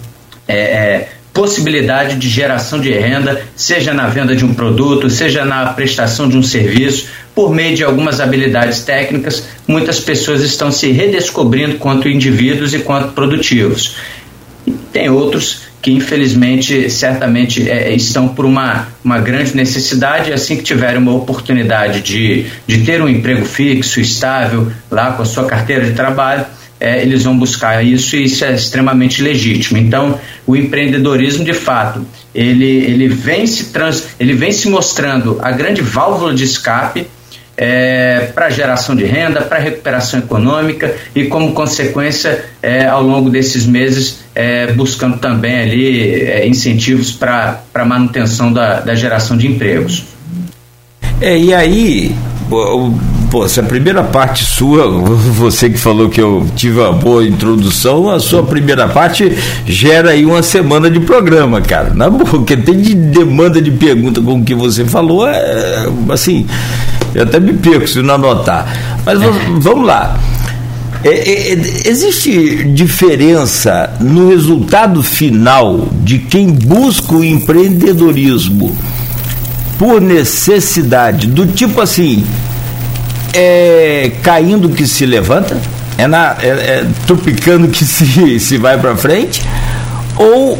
é, 0.47 0.57
é, 0.57 1.09
possibilidade 1.37 2.15
de 2.15 2.27
geração 2.27 2.79
de 2.81 2.91
renda, 2.91 3.43
seja 3.55 3.93
na 3.93 4.07
venda 4.07 4.35
de 4.35 4.43
um 4.43 4.55
produto, 4.55 5.07
seja 5.07 5.45
na 5.45 5.67
prestação 5.67 6.27
de 6.27 6.35
um 6.35 6.41
serviço, 6.41 7.09
por 7.35 7.53
meio 7.53 7.75
de 7.75 7.83
algumas 7.83 8.19
habilidades 8.19 8.79
técnicas, 8.79 9.47
muitas 9.67 9.99
pessoas 9.99 10.41
estão 10.41 10.71
se 10.71 10.91
redescobrindo 10.91 11.77
quanto 11.77 12.09
indivíduos 12.09 12.73
e 12.73 12.79
quanto 12.79 13.09
produtivos. 13.09 13.97
tem 14.91 15.11
outros 15.11 15.67
que 15.79 15.91
infelizmente 15.91 16.89
certamente 16.89 17.69
é, 17.69 17.93
estão 17.93 18.27
por 18.27 18.43
uma, 18.43 18.87
uma 19.03 19.19
grande 19.19 19.55
necessidade 19.55 20.33
assim 20.33 20.57
que 20.57 20.63
tiverem 20.63 20.97
uma 20.97 21.13
oportunidade 21.13 22.01
de, 22.01 22.47
de 22.65 22.79
ter 22.79 22.99
um 22.99 23.07
emprego 23.07 23.45
fixo, 23.45 24.01
estável, 24.01 24.71
lá 24.89 25.11
com 25.11 25.21
a 25.21 25.25
sua 25.25 25.45
carteira 25.45 25.85
de 25.85 25.93
trabalho, 25.93 26.47
é, 26.79 27.01
eles 27.01 27.23
vão 27.23 27.37
buscar 27.37 27.83
isso 27.83 28.15
e 28.15 28.25
isso 28.25 28.45
é 28.45 28.53
extremamente 28.53 29.21
legítimo. 29.21 29.77
Então, 29.77 30.19
o 30.45 30.55
empreendedorismo, 30.55 31.43
de 31.43 31.53
fato, 31.53 32.05
ele, 32.33 32.65
ele, 32.65 33.07
vem, 33.07 33.47
se 33.47 33.65
trans, 33.65 34.09
ele 34.19 34.33
vem 34.33 34.51
se 34.51 34.69
mostrando 34.69 35.39
a 35.41 35.51
grande 35.51 35.81
válvula 35.81 36.33
de 36.33 36.43
escape 36.43 37.07
é, 37.57 38.29
para 38.35 38.51
geração 38.51 38.95
de 38.95 39.03
renda, 39.03 39.41
para 39.41 39.57
recuperação 39.57 40.19
econômica 40.19 40.95
e, 41.15 41.25
como 41.25 41.53
consequência, 41.53 42.45
é, 42.61 42.85
ao 42.85 43.01
longo 43.01 43.31
desses 43.31 43.65
meses, 43.65 44.19
é, 44.35 44.71
buscando 44.73 45.17
também 45.17 45.59
ali 45.59 46.21
é, 46.21 46.47
incentivos 46.47 47.11
para 47.11 47.63
a 47.73 47.85
manutenção 47.85 48.53
da, 48.53 48.79
da 48.81 48.93
geração 48.93 49.35
de 49.35 49.47
empregos. 49.47 50.05
É, 51.19 51.35
e 51.35 51.51
aí, 51.51 52.15
Pô, 53.29 53.45
se 53.47 53.59
a 53.59 53.63
primeira 53.63 54.03
parte 54.03 54.45
sua, 54.45 54.87
você 55.33 55.69
que 55.69 55.77
falou 55.77 56.09
que 56.09 56.21
eu 56.21 56.47
tive 56.55 56.79
uma 56.79 56.93
boa 56.93 57.25
introdução, 57.25 58.09
a 58.09 58.19
sua 58.19 58.41
primeira 58.43 58.87
parte 58.87 59.37
gera 59.65 60.11
aí 60.11 60.25
uma 60.25 60.41
semana 60.41 60.89
de 60.89 60.99
programa, 61.01 61.59
cara. 61.61 61.93
Na 61.93 62.09
boa, 62.09 62.23
porque 62.23 62.55
tem 62.55 62.79
de 62.79 62.95
demanda 62.95 63.61
de 63.61 63.71
pergunta 63.71 64.21
com 64.21 64.39
o 64.39 64.43
que 64.43 64.55
você 64.55 64.85
falou, 64.85 65.27
é, 65.27 65.87
assim, 66.09 66.47
eu 67.13 67.23
até 67.23 67.39
me 67.39 67.53
perco 67.53 67.87
se 67.87 68.01
não 68.01 68.15
anotar. 68.15 68.65
Mas 69.05 69.19
vamos 69.59 69.85
lá. 69.85 70.17
É, 71.03 71.09
é, 71.09 71.53
é, 71.53 71.53
existe 71.85 72.63
diferença 72.73 73.93
no 73.99 74.29
resultado 74.29 75.03
final 75.03 75.89
de 76.01 76.17
quem 76.19 76.47
busca 76.47 77.13
o 77.13 77.23
empreendedorismo 77.23 78.75
por 79.77 80.01
necessidade, 80.01 81.27
do 81.27 81.45
tipo 81.45 81.79
assim, 81.81 82.25
é 83.37 84.11
caindo 84.23 84.69
que 84.69 84.87
se 84.87 85.05
levanta, 85.05 85.55
é, 85.95 86.07
na, 86.07 86.35
é, 86.41 86.47
é 86.47 86.85
tropicando 87.05 87.67
que 87.67 87.85
se, 87.85 88.39
se 88.41 88.57
vai 88.57 88.77
para 88.79 88.95
frente, 88.95 89.43
ou 90.15 90.57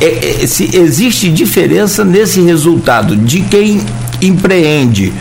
é, 0.00 0.42
é, 0.42 0.46
se 0.46 0.76
existe 0.76 1.30
diferença 1.30 2.04
nesse 2.04 2.42
resultado 2.42 3.16
de 3.16 3.40
quem 3.40 3.80
empreende 4.20 5.12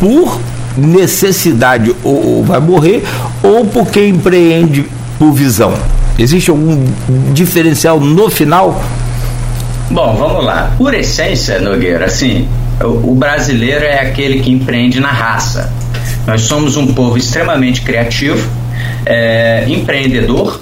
por 0.00 0.40
necessidade 0.76 1.94
ou, 2.02 2.36
ou 2.38 2.44
vai 2.44 2.58
morrer, 2.58 3.04
ou 3.42 3.64
por 3.66 3.88
quem 3.88 4.10
empreende 4.10 4.86
por 5.18 5.32
visão? 5.32 5.72
Existe 6.18 6.50
algum 6.50 6.84
diferencial 7.32 8.00
no 8.00 8.28
final? 8.28 8.82
Bom, 9.88 10.16
vamos 10.16 10.44
lá. 10.44 10.72
Por 10.76 10.94
essência, 10.94 11.60
Nogueira, 11.60 12.06
assim, 12.06 12.48
o, 12.80 13.12
o 13.12 13.14
brasileiro 13.14 13.84
é 13.84 14.00
aquele 14.00 14.40
que 14.40 14.50
empreende 14.50 15.00
na 15.00 15.10
raça. 15.10 15.72
Nós 16.30 16.42
somos 16.42 16.76
um 16.76 16.94
povo 16.94 17.18
extremamente 17.18 17.82
criativo, 17.82 18.48
é, 19.04 19.64
empreendedor, 19.66 20.60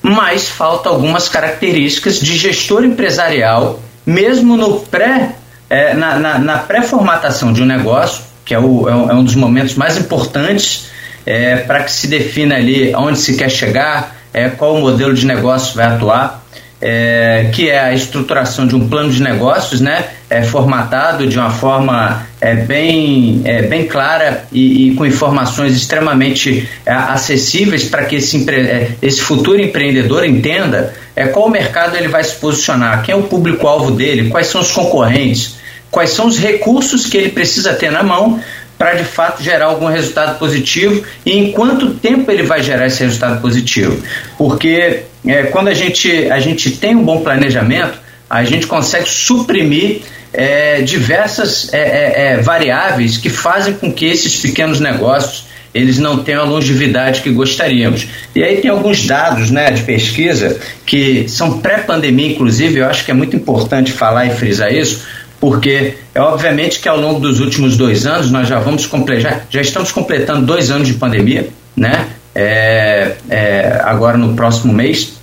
mas 0.00 0.48
falta 0.48 0.88
algumas 0.88 1.28
características 1.28 2.20
de 2.20 2.36
gestor 2.36 2.84
empresarial, 2.84 3.82
mesmo 4.06 4.56
no 4.56 4.78
pré, 4.78 5.34
é, 5.68 5.92
na, 5.92 6.20
na, 6.20 6.38
na 6.38 6.58
pré-formatação 6.58 7.52
de 7.52 7.60
um 7.60 7.66
negócio, 7.66 8.22
que 8.44 8.54
é, 8.54 8.60
o, 8.60 8.88
é, 8.88 8.94
um 8.94 9.20
é 9.20 9.24
dos 9.24 9.34
momentos 9.34 9.74
mais 9.74 9.98
importantes 9.98 10.86
é, 11.26 11.56
para 11.56 11.82
que 11.82 11.90
se 11.90 12.06
defina 12.06 12.54
ali 12.54 12.94
onde 12.94 13.18
se 13.18 13.36
quer 13.36 13.50
chegar, 13.50 14.16
é, 14.32 14.48
qual 14.48 14.76
o 14.76 14.80
modelo 14.80 15.12
de 15.12 15.26
negócio 15.26 15.74
vai 15.74 15.86
atuar 15.86 16.44
é, 16.80 17.50
que 17.52 17.68
é 17.68 17.78
a 17.78 17.92
estruturação 17.92 18.66
de 18.66 18.76
um 18.76 18.88
plano 18.88 19.10
de 19.10 19.22
negócios, 19.22 19.80
né, 19.80 20.04
é, 20.30 20.42
formatado 20.42 21.26
de 21.26 21.38
uma 21.38 21.50
forma 21.50 22.26
é, 22.40 22.54
bem, 22.54 23.40
é, 23.44 23.62
bem 23.62 23.86
clara 23.86 24.44
e, 24.52 24.88
e, 24.88 24.94
com 24.94 25.04
informações 25.04 25.74
extremamente 25.74 26.68
é, 26.84 26.92
acessíveis 26.92 27.84
para 27.84 28.04
que 28.04 28.16
esse, 28.16 28.48
é, 28.50 28.90
esse 29.02 29.20
futuro 29.20 29.60
empreendedor 29.60 30.24
entenda 30.24 30.94
é, 31.16 31.26
qual 31.26 31.48
mercado 31.50 31.96
ele 31.96 32.08
vai 32.08 32.22
se 32.22 32.36
posicionar, 32.36 33.02
quem 33.02 33.12
é 33.12 33.16
o 33.16 33.22
público-alvo 33.22 33.90
dele, 33.90 34.28
quais 34.28 34.46
são 34.46 34.60
os 34.60 34.70
concorrentes, 34.70 35.56
quais 35.90 36.10
são 36.10 36.26
os 36.26 36.38
recursos 36.38 37.06
que 37.06 37.16
ele 37.16 37.30
precisa 37.30 37.72
ter 37.72 37.90
na 37.90 38.02
mão 38.02 38.40
para 38.78 38.94
de 38.94 39.04
fato 39.04 39.42
gerar 39.42 39.66
algum 39.66 39.86
resultado 39.86 40.38
positivo 40.38 41.04
e 41.26 41.32
em 41.32 41.52
quanto 41.52 41.94
tempo 41.94 42.30
ele 42.30 42.44
vai 42.44 42.62
gerar 42.62 42.86
esse 42.86 43.02
resultado 43.02 43.40
positivo. 43.40 44.00
Porque 44.38 45.02
é, 45.26 45.42
quando 45.44 45.68
a 45.68 45.74
gente, 45.74 46.30
a 46.30 46.38
gente 46.38 46.70
tem 46.70 46.94
um 46.94 47.02
bom 47.02 47.20
planejamento, 47.20 47.98
a 48.30 48.44
gente 48.44 48.66
consegue 48.66 49.08
suprimir 49.08 50.02
é, 50.32 50.82
diversas 50.82 51.72
é, 51.72 51.78
é, 51.78 52.26
é 52.26 52.36
variáveis 52.36 53.16
que 53.16 53.28
fazem 53.28 53.74
com 53.74 53.92
que 53.92 54.06
esses 54.06 54.36
pequenos 54.40 54.78
negócios 54.78 55.48
eles 55.74 55.98
não 55.98 56.22
tenham 56.22 56.42
a 56.42 56.44
longevidade 56.44 57.20
que 57.20 57.30
gostaríamos. 57.30 58.06
E 58.34 58.42
aí 58.42 58.56
tem 58.60 58.70
alguns 58.70 59.06
dados 59.06 59.50
né, 59.50 59.70
de 59.70 59.82
pesquisa 59.82 60.58
que 60.86 61.28
são 61.28 61.60
pré-pandemia, 61.60 62.32
inclusive, 62.32 62.80
eu 62.80 62.86
acho 62.86 63.04
que 63.04 63.10
é 63.10 63.14
muito 63.14 63.36
importante 63.36 63.92
falar 63.92 64.26
e 64.26 64.30
frisar 64.30 64.72
isso, 64.72 65.06
porque 65.40 65.94
é 66.14 66.20
obviamente 66.20 66.80
que 66.80 66.88
ao 66.88 66.98
longo 66.98 67.20
dos 67.20 67.40
últimos 67.40 67.76
dois 67.76 68.06
anos 68.06 68.30
nós 68.30 68.48
já 68.48 68.58
vamos 68.58 68.86
completar, 68.86 69.46
já 69.48 69.60
estamos 69.60 69.92
completando 69.92 70.44
dois 70.44 70.70
anos 70.70 70.88
de 70.88 70.94
pandemia, 70.94 71.48
né? 71.76 72.06
É, 72.34 73.16
é, 73.28 73.80
agora 73.84 74.16
no 74.16 74.34
próximo 74.34 74.72
mês, 74.72 75.14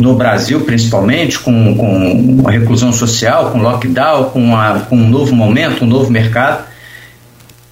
no 0.00 0.14
Brasil 0.14 0.60
principalmente, 0.60 1.38
com, 1.38 1.76
com 1.76 2.48
a 2.48 2.50
reclusão 2.50 2.92
social, 2.92 3.50
com 3.50 3.58
lockdown, 3.58 4.30
com, 4.30 4.56
a, 4.56 4.80
com 4.80 4.96
um 4.96 5.08
novo 5.08 5.34
momento, 5.34 5.84
um 5.84 5.88
novo 5.88 6.10
mercado. 6.10 6.66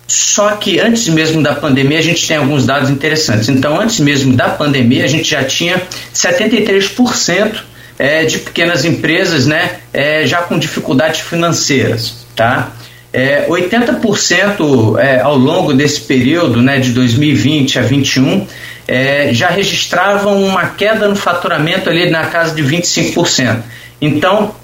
Só 0.09 0.53
que 0.53 0.79
antes 0.79 1.09
mesmo 1.09 1.43
da 1.43 1.55
pandemia 1.55 1.99
a 1.99 2.03
gente 2.03 2.27
tem 2.27 2.37
alguns 2.37 2.65
dados 2.65 2.91
interessantes. 2.91 3.49
Então, 3.49 3.81
antes 3.81 3.99
mesmo 3.99 4.35
da 4.35 4.49
pandemia, 4.49 5.05
a 5.05 5.09
gente 5.09 5.29
já 5.29 5.43
tinha 5.43 5.83
73% 6.15 7.57
é, 7.99 8.25
de 8.25 8.39
pequenas 8.39 8.85
empresas 8.85 9.47
né, 9.47 9.79
é, 9.93 10.27
já 10.27 10.43
com 10.43 10.59
dificuldades 10.59 11.21
financeiras. 11.21 12.27
Tá? 12.35 12.73
É, 13.13 13.47
80% 13.49 14.99
é, 14.99 15.21
ao 15.21 15.37
longo 15.37 15.73
desse 15.73 16.01
período 16.03 16.61
né, 16.61 16.79
de 16.79 16.93
2020 16.93 17.79
a 17.79 17.83
2021 17.83 18.47
é, 18.87 19.31
já 19.33 19.49
registravam 19.49 20.43
uma 20.45 20.67
queda 20.67 21.09
no 21.09 21.17
faturamento 21.17 21.91
ali 21.91 22.11
na 22.11 22.27
casa 22.27 22.55
de 22.55 22.63
25%. 22.63 23.63
Então, 24.01 24.45
o 24.45 24.55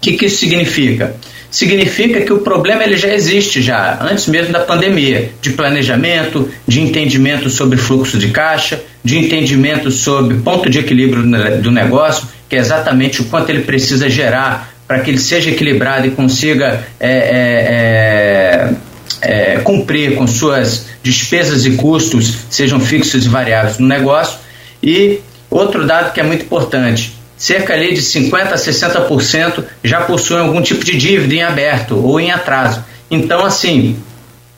que, 0.00 0.12
que 0.12 0.26
isso 0.26 0.38
significa? 0.38 1.16
Significa 1.50 2.20
que 2.20 2.32
o 2.32 2.38
problema 2.38 2.84
ele 2.84 2.96
já 2.96 3.12
existe 3.12 3.62
já 3.62 3.98
antes 4.02 4.26
mesmo 4.26 4.52
da 4.52 4.60
pandemia, 4.60 5.30
de 5.40 5.50
planejamento, 5.50 6.48
de 6.66 6.80
entendimento 6.80 7.48
sobre 7.48 7.78
fluxo 7.78 8.18
de 8.18 8.28
caixa, 8.28 8.82
de 9.02 9.18
entendimento 9.18 9.90
sobre 9.90 10.36
ponto 10.38 10.68
de 10.68 10.78
equilíbrio 10.78 11.22
do 11.62 11.70
negócio 11.70 12.28
que 12.48 12.56
é 12.56 12.58
exatamente 12.58 13.20
o 13.20 13.26
quanto 13.26 13.50
ele 13.50 13.62
precisa 13.62 14.08
gerar 14.08 14.72
para 14.86 15.00
que 15.00 15.10
ele 15.10 15.18
seja 15.18 15.50
equilibrado 15.50 16.06
e 16.06 16.10
consiga 16.10 16.82
é, 16.98 17.10
é, 17.10 18.72
é, 19.20 19.54
é, 19.54 19.58
cumprir 19.58 20.14
com 20.14 20.26
suas 20.26 20.86
despesas 21.02 21.66
e 21.66 21.72
custos, 21.72 22.38
sejam 22.48 22.80
fixos 22.80 23.26
e 23.26 23.28
variáveis 23.28 23.78
no 23.78 23.86
negócio. 23.86 24.38
E 24.82 25.20
outro 25.50 25.86
dado 25.86 26.14
que 26.14 26.20
é 26.20 26.22
muito 26.22 26.46
importante: 26.46 27.17
cerca 27.38 27.72
ali 27.72 27.94
de 27.94 28.02
50% 28.02 28.52
a 28.52 28.56
60% 28.56 29.64
já 29.82 30.00
possuem 30.02 30.40
algum 30.40 30.60
tipo 30.60 30.84
de 30.84 30.96
dívida 30.96 31.34
em 31.34 31.42
aberto 31.42 31.96
ou 31.96 32.20
em 32.20 32.30
atraso. 32.30 32.84
Então, 33.10 33.44
assim, 33.44 33.96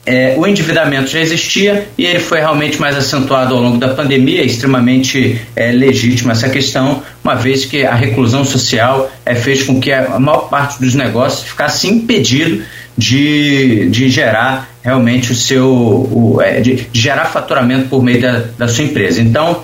é, 0.05 0.33
o 0.37 0.47
endividamento 0.47 1.07
já 1.07 1.19
existia 1.19 1.87
e 1.97 2.05
ele 2.05 2.19
foi 2.19 2.39
realmente 2.39 2.81
mais 2.81 2.97
acentuado 2.97 3.53
ao 3.53 3.61
longo 3.61 3.77
da 3.77 3.89
pandemia, 3.89 4.41
é 4.41 4.45
extremamente 4.45 5.39
é, 5.55 5.71
legítima 5.71 6.31
essa 6.31 6.49
questão, 6.49 7.03
uma 7.23 7.35
vez 7.35 7.65
que 7.65 7.85
a 7.85 7.93
reclusão 7.93 8.43
social 8.43 9.11
é, 9.23 9.35
fez 9.35 9.63
com 9.63 9.79
que 9.79 9.91
a 9.91 10.19
maior 10.19 10.49
parte 10.49 10.79
dos 10.79 10.95
negócios 10.95 11.47
ficasse 11.47 11.87
impedido 11.87 12.63
de, 12.97 13.89
de 13.89 14.09
gerar 14.09 14.69
realmente 14.81 15.31
o 15.31 15.35
seu 15.35 15.67
o, 15.67 16.39
é, 16.41 16.59
de, 16.59 16.87
de, 16.91 16.99
gerar 16.99 17.25
faturamento 17.25 17.87
por 17.87 18.03
meio 18.03 18.21
da, 18.21 18.43
da 18.57 18.67
sua 18.67 18.83
empresa. 18.83 19.21
Então, 19.21 19.63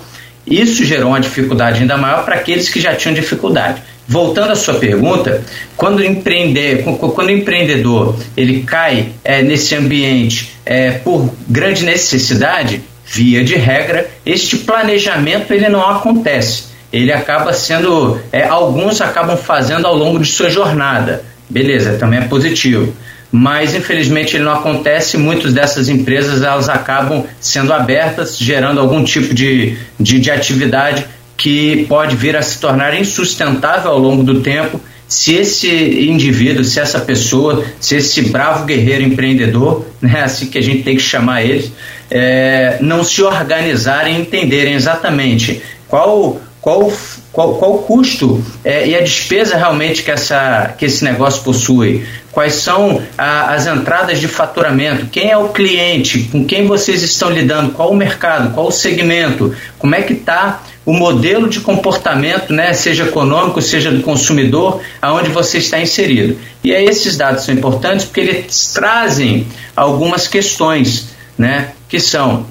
isso 0.50 0.84
gerou 0.84 1.08
uma 1.08 1.20
dificuldade 1.20 1.80
ainda 1.80 1.96
maior 1.96 2.24
para 2.24 2.36
aqueles 2.36 2.68
que 2.68 2.80
já 2.80 2.94
tinham 2.94 3.14
dificuldade. 3.14 3.82
Voltando 4.06 4.52
à 4.52 4.56
sua 4.56 4.74
pergunta, 4.74 5.42
quando, 5.76 6.02
empreender, 6.02 6.82
quando 6.82 7.28
o 7.28 7.30
empreendedor 7.30 8.18
ele 8.34 8.62
cai 8.62 9.10
é, 9.22 9.42
nesse 9.42 9.74
ambiente 9.74 10.54
é, 10.64 10.92
por 10.92 11.30
grande 11.46 11.84
necessidade, 11.84 12.80
via 13.04 13.44
de 13.44 13.54
regra, 13.54 14.08
este 14.24 14.58
planejamento 14.58 15.52
ele 15.52 15.68
não 15.68 15.86
acontece. 15.86 16.64
Ele 16.90 17.12
acaba 17.12 17.52
sendo, 17.52 18.18
é, 18.32 18.44
alguns 18.44 19.00
acabam 19.00 19.36
fazendo 19.36 19.86
ao 19.86 19.94
longo 19.94 20.18
de 20.18 20.26
sua 20.26 20.48
jornada. 20.48 21.22
Beleza, 21.50 21.98
também 21.98 22.20
é 22.20 22.22
positivo 22.22 22.94
mas 23.30 23.74
infelizmente 23.74 24.36
ele 24.36 24.44
não 24.44 24.52
acontece. 24.52 25.16
Muitas 25.16 25.52
dessas 25.52 25.88
empresas 25.88 26.42
elas 26.42 26.68
acabam 26.68 27.24
sendo 27.40 27.72
abertas, 27.72 28.38
gerando 28.38 28.80
algum 28.80 29.04
tipo 29.04 29.34
de, 29.34 29.76
de, 29.98 30.20
de 30.20 30.30
atividade 30.30 31.06
que 31.36 31.86
pode 31.88 32.16
vir 32.16 32.36
a 32.36 32.42
se 32.42 32.58
tornar 32.60 32.98
insustentável 32.98 33.90
ao 33.90 33.98
longo 33.98 34.22
do 34.22 34.40
tempo 34.40 34.80
se 35.06 35.34
esse 35.34 35.68
indivíduo, 35.68 36.62
se 36.62 36.78
essa 36.78 37.00
pessoa, 37.00 37.64
se 37.80 37.96
esse 37.96 38.28
bravo 38.28 38.66
guerreiro 38.66 39.04
empreendedor, 39.04 39.86
né, 40.02 40.22
assim 40.22 40.46
que 40.46 40.58
a 40.58 40.62
gente 40.62 40.82
tem 40.82 40.96
que 40.96 41.02
chamar 41.02 41.42
eles, 41.42 41.72
é, 42.10 42.76
não 42.82 43.02
se 43.02 43.22
organizarem 43.22 44.16
e 44.16 44.20
entenderem 44.20 44.74
exatamente 44.74 45.62
qual 45.86 46.38
qual, 46.60 46.92
qual, 47.38 47.54
qual 47.54 47.74
o 47.76 47.78
custo 47.84 48.44
é, 48.64 48.88
e 48.88 48.96
a 48.96 49.00
despesa 49.00 49.56
realmente 49.56 50.02
que, 50.02 50.10
essa, 50.10 50.74
que 50.76 50.84
esse 50.84 51.04
negócio 51.04 51.40
possui, 51.44 52.04
quais 52.32 52.54
são 52.54 53.00
a, 53.16 53.54
as 53.54 53.64
entradas 53.64 54.18
de 54.18 54.26
faturamento, 54.26 55.06
quem 55.06 55.30
é 55.30 55.38
o 55.38 55.50
cliente, 55.50 56.24
com 56.32 56.44
quem 56.44 56.66
vocês 56.66 57.00
estão 57.00 57.30
lidando, 57.30 57.70
qual 57.70 57.92
o 57.92 57.96
mercado, 57.96 58.52
qual 58.52 58.66
o 58.66 58.72
segmento, 58.72 59.54
como 59.78 59.94
é 59.94 60.02
que 60.02 60.14
está 60.14 60.64
o 60.84 60.92
modelo 60.92 61.48
de 61.48 61.60
comportamento, 61.60 62.52
né, 62.52 62.72
seja 62.72 63.04
econômico, 63.04 63.62
seja 63.62 63.92
do 63.92 64.02
consumidor, 64.02 64.80
aonde 65.00 65.30
você 65.30 65.58
está 65.58 65.80
inserido. 65.80 66.36
E 66.64 66.74
aí 66.74 66.86
esses 66.86 67.16
dados 67.16 67.44
são 67.44 67.54
importantes 67.54 68.04
porque 68.04 68.18
eles 68.18 68.72
trazem 68.74 69.46
algumas 69.76 70.26
questões, 70.26 71.10
né, 71.38 71.68
que 71.88 72.00
são 72.00 72.46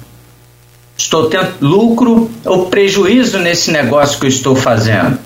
Estou 0.98 1.30
tendo 1.30 1.54
lucro 1.60 2.28
ou 2.44 2.66
prejuízo 2.66 3.38
nesse 3.38 3.70
negócio 3.70 4.18
que 4.18 4.26
eu 4.26 4.28
estou 4.28 4.56
fazendo? 4.56 5.16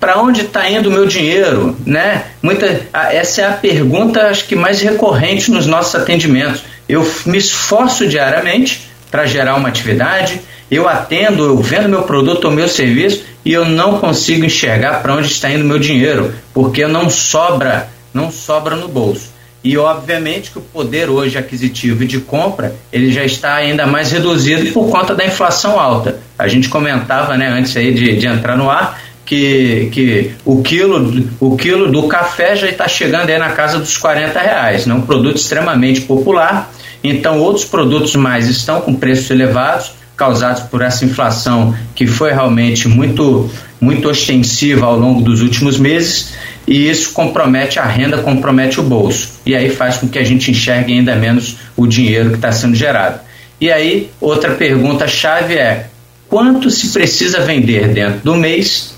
Para 0.00 0.18
onde 0.18 0.40
está 0.40 0.68
indo 0.70 0.88
o 0.88 0.92
meu 0.92 1.06
dinheiro? 1.06 1.76
Né? 1.84 2.24
Muita, 2.42 2.80
essa 2.92 3.42
é 3.42 3.44
a 3.44 3.52
pergunta 3.52 4.22
acho 4.22 4.46
que 4.46 4.56
mais 4.56 4.80
recorrente 4.80 5.50
nos 5.50 5.66
nossos 5.66 5.94
atendimentos. 5.94 6.62
Eu 6.88 7.08
me 7.26 7.36
esforço 7.36 8.08
diariamente 8.08 8.88
para 9.10 9.26
gerar 9.26 9.56
uma 9.56 9.68
atividade, 9.68 10.40
eu 10.70 10.88
atendo, 10.88 11.44
eu 11.44 11.58
vendo 11.58 11.88
meu 11.88 12.02
produto 12.02 12.46
ou 12.46 12.50
meu 12.50 12.68
serviço 12.68 13.22
e 13.44 13.52
eu 13.52 13.66
não 13.66 13.98
consigo 13.98 14.46
enxergar 14.46 15.02
para 15.02 15.14
onde 15.14 15.28
está 15.28 15.50
indo 15.50 15.64
meu 15.64 15.78
dinheiro, 15.78 16.34
porque 16.54 16.86
não 16.86 17.10
sobra, 17.10 17.88
não 18.14 18.30
sobra 18.30 18.76
no 18.76 18.88
bolso. 18.88 19.27
E 19.68 19.76
obviamente 19.76 20.50
que 20.50 20.56
o 20.56 20.62
poder 20.62 21.10
hoje 21.10 21.36
aquisitivo 21.36 22.02
e 22.02 22.06
de 22.06 22.20
compra 22.20 22.74
ele 22.90 23.12
já 23.12 23.22
está 23.22 23.54
ainda 23.56 23.86
mais 23.86 24.10
reduzido 24.10 24.72
por 24.72 24.88
conta 24.88 25.14
da 25.14 25.26
inflação 25.26 25.78
alta. 25.78 26.20
A 26.38 26.48
gente 26.48 26.70
comentava 26.70 27.36
né, 27.36 27.48
antes 27.48 27.76
aí 27.76 27.92
de, 27.92 28.16
de 28.16 28.26
entrar 28.26 28.56
no 28.56 28.70
ar 28.70 28.98
que, 29.26 29.90
que 29.92 30.30
o, 30.42 30.62
quilo, 30.62 31.28
o 31.38 31.54
quilo 31.54 31.92
do 31.92 32.08
café 32.08 32.56
já 32.56 32.66
está 32.66 32.88
chegando 32.88 33.28
aí 33.28 33.38
na 33.38 33.50
casa 33.50 33.78
dos 33.78 33.98
40 33.98 34.40
reais, 34.40 34.86
né? 34.86 34.94
um 34.94 35.02
produto 35.02 35.36
extremamente 35.36 36.00
popular. 36.00 36.72
Então 37.04 37.38
outros 37.38 37.66
produtos 37.66 38.16
mais 38.16 38.48
estão 38.48 38.80
com 38.80 38.94
preços 38.94 39.28
elevados, 39.28 39.92
causados 40.16 40.62
por 40.62 40.80
essa 40.80 41.04
inflação 41.04 41.76
que 41.94 42.06
foi 42.06 42.32
realmente 42.32 42.88
muito, 42.88 43.50
muito 43.78 44.08
ostensiva 44.08 44.86
ao 44.86 44.98
longo 44.98 45.20
dos 45.20 45.42
últimos 45.42 45.78
meses 45.78 46.32
e 46.68 46.90
isso 46.90 47.12
compromete 47.12 47.78
a 47.78 47.86
renda, 47.86 48.18
compromete 48.18 48.78
o 48.78 48.82
bolso. 48.82 49.40
E 49.46 49.56
aí 49.56 49.70
faz 49.70 49.96
com 49.96 50.06
que 50.06 50.18
a 50.18 50.22
gente 50.22 50.50
enxergue 50.50 50.92
ainda 50.92 51.16
menos 51.16 51.56
o 51.74 51.86
dinheiro 51.86 52.28
que 52.28 52.36
está 52.36 52.52
sendo 52.52 52.76
gerado. 52.76 53.20
E 53.58 53.72
aí, 53.72 54.10
outra 54.20 54.54
pergunta 54.54 55.08
chave 55.08 55.54
é: 55.54 55.86
quanto 56.28 56.70
se 56.70 56.90
precisa 56.90 57.40
vender 57.40 57.88
dentro 57.88 58.20
do 58.20 58.34
mês 58.34 58.94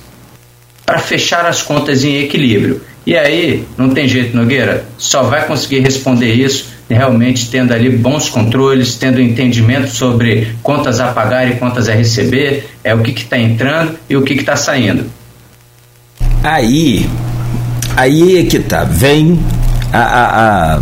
para 0.85 0.99
fechar 0.99 1.47
as 1.47 1.63
contas 1.63 2.03
em 2.03 2.17
equilíbrio? 2.17 2.83
E 3.07 3.17
aí, 3.17 3.65
não 3.79 3.91
tem 3.91 4.09
jeito, 4.09 4.37
Nogueira, 4.37 4.85
só 4.99 5.23
vai 5.23 5.47
conseguir 5.47 5.79
responder 5.79 6.35
isso 6.35 6.81
realmente 6.89 7.49
tendo 7.49 7.73
ali 7.73 7.89
bons 7.89 8.29
controles, 8.29 8.97
tendo 8.97 9.21
entendimento 9.21 9.91
sobre 9.91 10.57
contas 10.61 10.99
a 10.99 11.13
pagar 11.13 11.49
e 11.49 11.55
contas 11.55 11.89
a 11.89 11.95
receber, 11.95 12.69
é 12.83 12.93
o 12.93 13.01
que 13.01 13.13
está 13.13 13.39
entrando 13.39 13.97
e 14.09 14.17
o 14.17 14.23
que 14.23 14.35
está 14.35 14.57
saindo. 14.57 15.05
Aí 16.43 17.09
Aí 17.97 18.39
é 18.39 18.45
que 18.45 18.59
tá, 18.59 18.85
vem 18.85 19.39
a, 19.93 19.99
a, 19.99 20.75
a 20.77 20.81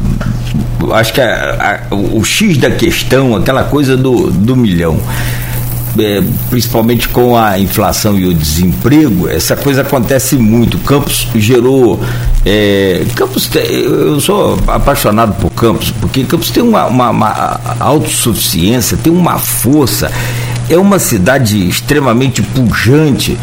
acho 0.95 1.13
que 1.13 1.21
a, 1.21 1.83
a, 1.91 1.95
o 1.95 2.25
X 2.25 2.57
da 2.59 2.71
questão, 2.71 3.37
aquela 3.37 3.65
coisa 3.65 3.97
do, 3.97 4.31
do 4.31 4.57
milhão. 4.57 4.99
É, 5.99 6.23
principalmente 6.49 7.09
com 7.09 7.37
a 7.37 7.59
inflação 7.59 8.17
e 8.17 8.25
o 8.25 8.33
desemprego, 8.33 9.29
essa 9.29 9.57
coisa 9.57 9.81
acontece 9.81 10.37
muito. 10.37 10.79
Campos 10.79 11.27
gerou. 11.35 12.01
É, 12.47 13.05
Campos, 13.17 13.51
eu 13.55 14.21
sou 14.21 14.57
apaixonado 14.69 15.33
por 15.41 15.51
Campos, 15.51 15.93
porque 16.01 16.23
Campos 16.23 16.51
tem 16.51 16.63
uma, 16.63 16.87
uma, 16.87 17.11
uma 17.11 17.61
autossuficiência, 17.81 18.97
tem 18.97 19.13
uma 19.13 19.39
força, 19.39 20.13
é 20.71 20.77
uma 20.77 21.01
cidade 21.01 21.69
extremamente 21.69 22.43
pujante. 22.43 23.37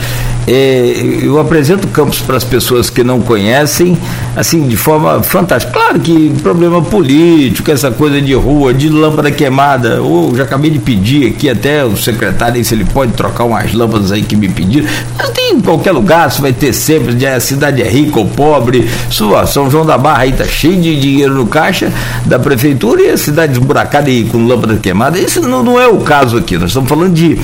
É, 0.47 1.19
eu 1.21 1.39
apresento 1.39 1.87
Campos 1.87 2.19
para 2.21 2.37
as 2.37 2.43
pessoas 2.43 2.89
que 2.89 3.03
não 3.03 3.21
conhecem, 3.21 3.97
assim, 4.35 4.67
de 4.67 4.77
forma 4.77 5.23
fantástica. 5.23 5.73
Claro 5.73 5.99
que 5.99 6.29
problema 6.41 6.81
político, 6.81 7.71
essa 7.71 7.91
coisa 7.91 8.21
de 8.21 8.33
rua, 8.33 8.73
de 8.73 8.89
lâmpada 8.89 9.31
queimada, 9.31 10.01
ou 10.01 10.35
já 10.35 10.43
acabei 10.43 10.69
de 10.69 10.79
pedir 10.79 11.27
aqui 11.27 11.49
até 11.49 11.83
o 11.83 11.97
secretário 11.97 12.63
se 12.63 12.73
ele 12.73 12.85
pode 12.85 13.13
trocar 13.13 13.45
umas 13.45 13.73
lâmpadas 13.73 14.11
aí 14.11 14.21
que 14.21 14.35
me 14.35 14.47
pediram. 14.49 14.87
Mas 15.17 15.29
tem 15.29 15.53
em 15.53 15.61
qualquer 15.61 15.91
lugar, 15.91 16.27
isso 16.27 16.41
vai 16.41 16.53
ter 16.53 16.73
sempre, 16.73 17.25
a 17.25 17.39
cidade 17.39 17.81
é 17.81 17.89
rica 17.89 18.19
ou 18.19 18.27
pobre, 18.27 18.87
sua, 19.09 19.45
São 19.45 19.69
João 19.69 19.85
da 19.85 19.97
Barra 19.97 20.23
aí 20.23 20.31
tá 20.31 20.45
cheio 20.45 20.79
de 20.79 20.99
dinheiro 20.99 21.33
no 21.33 21.47
caixa 21.47 21.91
da 22.25 22.37
prefeitura 22.37 23.01
e 23.01 23.09
a 23.09 23.17
cidade 23.17 23.53
esburacada 23.53 24.09
e 24.09 24.25
com 24.25 24.45
lâmpada 24.45 24.75
queimada. 24.77 25.17
Isso 25.17 25.41
não, 25.41 25.63
não 25.63 25.79
é 25.79 25.87
o 25.87 25.97
caso 25.97 26.37
aqui, 26.37 26.57
nós 26.57 26.69
estamos 26.69 26.89
falando 26.89 27.13
de 27.13 27.37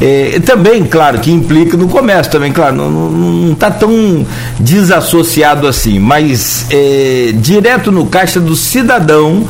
é, 0.00 0.40
também, 0.40 0.84
claro, 0.84 1.18
que 1.18 1.30
implica 1.30 1.76
no 1.76 1.86
comércio 1.88 2.32
também, 2.32 2.52
claro, 2.52 2.76
não 2.76 3.52
está 3.52 3.70
tão 3.70 4.26
desassociado 4.58 5.66
assim, 5.66 5.98
mas 5.98 6.66
é, 6.70 7.32
direto 7.34 7.92
no 7.92 8.06
caixa 8.06 8.40
do 8.40 8.56
cidadão 8.56 9.46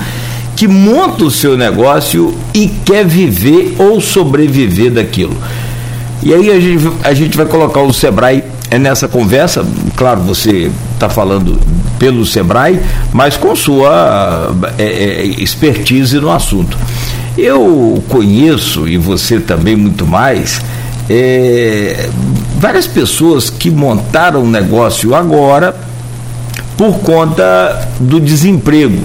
que 0.57 0.67
monta 0.67 1.25
o 1.25 1.31
seu 1.31 1.57
negócio 1.57 2.35
e 2.53 2.69
quer 2.85 3.07
viver 3.07 3.77
ou 3.79 4.01
sobreviver 4.01 4.91
daquilo. 4.91 5.37
E 6.23 6.35
aí 6.35 6.51
a 6.51 6.61
gente, 6.61 6.91
a 7.03 7.15
gente 7.15 7.37
vai 7.37 7.47
colocar 7.47 7.81
o 7.81 7.93
Sebrae 7.93 8.45
é 8.71 8.79
nessa 8.79 9.09
conversa, 9.09 9.67
claro, 9.97 10.21
você 10.21 10.71
está 10.95 11.09
falando 11.09 11.59
pelo 11.99 12.25
Sebrae, 12.25 12.81
mas 13.13 13.37
com 13.37 13.55
sua 13.57 14.55
é, 14.79 14.85
é, 14.85 15.25
expertise 15.25 16.21
no 16.21 16.31
assunto. 16.31 16.79
Eu 17.37 18.03
conheço, 18.09 18.89
e 18.89 18.97
você 18.97 19.39
também 19.39 19.77
muito 19.77 20.07
mais, 20.07 20.61
é, 21.09 22.09
várias 22.59 22.87
pessoas 22.87 23.51
que 23.51 23.71
montaram 23.71 24.43
um 24.43 24.51
negócio 24.51 25.15
agora 25.15 25.75
por 26.77 26.99
conta 27.01 27.89
do 27.99 28.21
desemprego. 28.21 29.03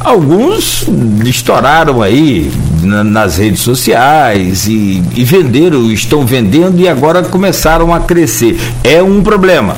Alguns 0.00 0.86
estouraram 1.24 2.00
aí 2.00 2.52
na, 2.82 3.02
nas 3.02 3.36
redes 3.36 3.60
sociais 3.60 4.66
e, 4.68 5.02
e 5.14 5.24
venderam, 5.24 5.90
estão 5.90 6.24
vendendo 6.24 6.80
e 6.80 6.88
agora 6.88 7.22
começaram 7.22 7.92
a 7.92 8.00
crescer. 8.00 8.58
É 8.84 9.02
um 9.02 9.22
problema. 9.22 9.76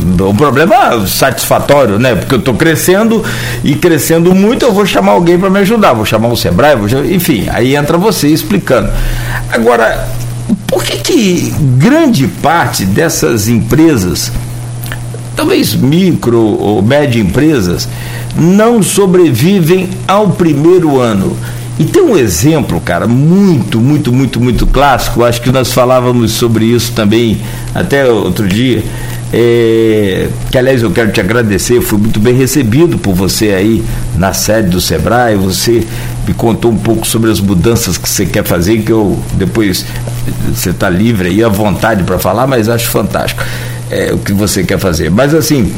Um 0.00 0.34
problema 0.34 1.06
satisfatório, 1.06 1.98
né? 1.98 2.14
Porque 2.14 2.34
eu 2.34 2.38
estou 2.38 2.54
crescendo 2.54 3.24
e 3.62 3.74
crescendo 3.74 4.34
muito, 4.34 4.64
eu 4.64 4.72
vou 4.72 4.86
chamar 4.86 5.12
alguém 5.12 5.38
para 5.38 5.50
me 5.50 5.60
ajudar, 5.60 5.92
vou 5.92 6.04
chamar 6.04 6.28
o 6.28 6.36
Sebrae, 6.36 6.76
vou 6.76 6.88
enfim, 7.04 7.46
aí 7.50 7.76
entra 7.76 7.96
você 7.96 8.28
explicando. 8.28 8.90
Agora, 9.50 10.08
por 10.66 10.84
que, 10.84 10.98
que 10.98 11.54
grande 11.76 12.26
parte 12.26 12.84
dessas 12.84 13.48
empresas, 13.48 14.32
talvez 15.36 15.74
micro 15.74 16.40
ou 16.40 16.82
média 16.82 17.20
empresas, 17.20 17.88
não 18.36 18.82
sobrevivem 18.82 19.90
ao 20.06 20.30
primeiro 20.30 21.00
ano? 21.00 21.36
E 21.76 21.84
tem 21.84 22.02
um 22.02 22.16
exemplo, 22.16 22.80
cara, 22.80 23.06
muito, 23.08 23.80
muito, 23.80 24.12
muito, 24.12 24.40
muito 24.40 24.64
clássico. 24.64 25.24
Acho 25.24 25.40
que 25.40 25.50
nós 25.50 25.72
falávamos 25.72 26.30
sobre 26.32 26.66
isso 26.66 26.92
também 26.92 27.40
até 27.74 28.06
outro 28.06 28.46
dia. 28.46 28.84
É, 29.36 30.28
que 30.48 30.56
aliás 30.56 30.80
eu 30.80 30.92
quero 30.92 31.10
te 31.10 31.20
agradecer, 31.20 31.80
fui 31.80 31.98
muito 31.98 32.20
bem 32.20 32.34
recebido 32.34 32.98
por 32.98 33.14
você 33.14 33.46
aí 33.48 33.84
na 34.16 34.32
sede 34.32 34.68
do 34.68 34.80
Sebrae. 34.80 35.34
Você 35.34 35.84
me 36.24 36.32
contou 36.34 36.70
um 36.70 36.76
pouco 36.76 37.04
sobre 37.04 37.32
as 37.32 37.40
mudanças 37.40 37.98
que 37.98 38.08
você 38.08 38.24
quer 38.24 38.44
fazer, 38.44 38.82
que 38.82 38.92
eu 38.92 39.18
depois 39.32 39.84
você 40.54 40.70
está 40.70 40.88
livre 40.88 41.28
aí 41.28 41.42
à 41.42 41.48
vontade 41.48 42.04
para 42.04 42.16
falar, 42.16 42.46
mas 42.46 42.68
acho 42.68 42.88
fantástico 42.88 43.42
é, 43.90 44.12
o 44.12 44.18
que 44.18 44.32
você 44.32 44.62
quer 44.62 44.78
fazer. 44.78 45.10
Mas 45.10 45.34
assim, 45.34 45.74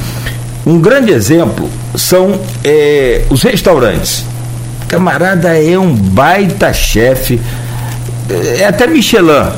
um 0.66 0.78
grande 0.78 1.10
exemplo 1.10 1.70
são 1.94 2.38
é, 2.62 3.24
os 3.30 3.42
restaurantes 3.42 4.24
camarada 4.88 5.60
é 5.60 5.78
um 5.78 5.94
baita 5.94 6.72
chefe, 6.72 7.40
é 8.58 8.66
até 8.66 8.86
Michelin, 8.86 9.50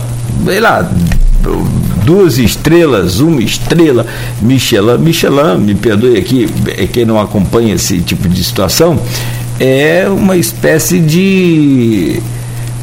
sei 0.44 0.60
lá, 0.60 0.90
duas 2.08 2.38
estrelas, 2.38 3.20
uma 3.20 3.42
estrela, 3.42 4.06
Michelin, 4.40 4.96
Michelin, 4.96 5.58
me 5.58 5.74
perdoe 5.74 6.16
aqui, 6.16 6.48
é 6.66 6.86
quem 6.86 7.04
não 7.04 7.20
acompanha 7.20 7.74
esse 7.74 8.00
tipo 8.00 8.26
de 8.30 8.42
situação, 8.42 8.98
é 9.60 10.06
uma 10.08 10.34
espécie 10.34 11.00
de. 11.00 12.22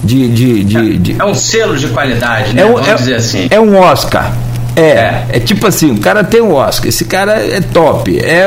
De, 0.03 0.27
de, 0.27 0.63
de, 0.63 0.97
de, 0.99 1.15
é 1.19 1.25
um 1.25 1.33
selo 1.33 1.75
de 1.75 1.87
qualidade, 1.87 2.53
né? 2.53 2.61
É 2.61 2.65
um, 2.67 2.73
Vamos 2.73 2.87
é, 2.87 2.93
dizer 2.93 3.15
assim. 3.15 3.47
É 3.49 3.59
um 3.59 3.75
Oscar. 3.75 4.31
É, 4.75 4.81
é, 4.81 5.25
é, 5.29 5.39
tipo 5.39 5.65
assim, 5.65 5.91
o 5.91 5.99
cara 5.99 6.23
tem 6.23 6.41
um 6.41 6.53
Oscar, 6.53 6.89
esse 6.89 7.05
cara 7.05 7.33
é 7.33 7.61
top, 7.61 8.19
é, 8.19 8.45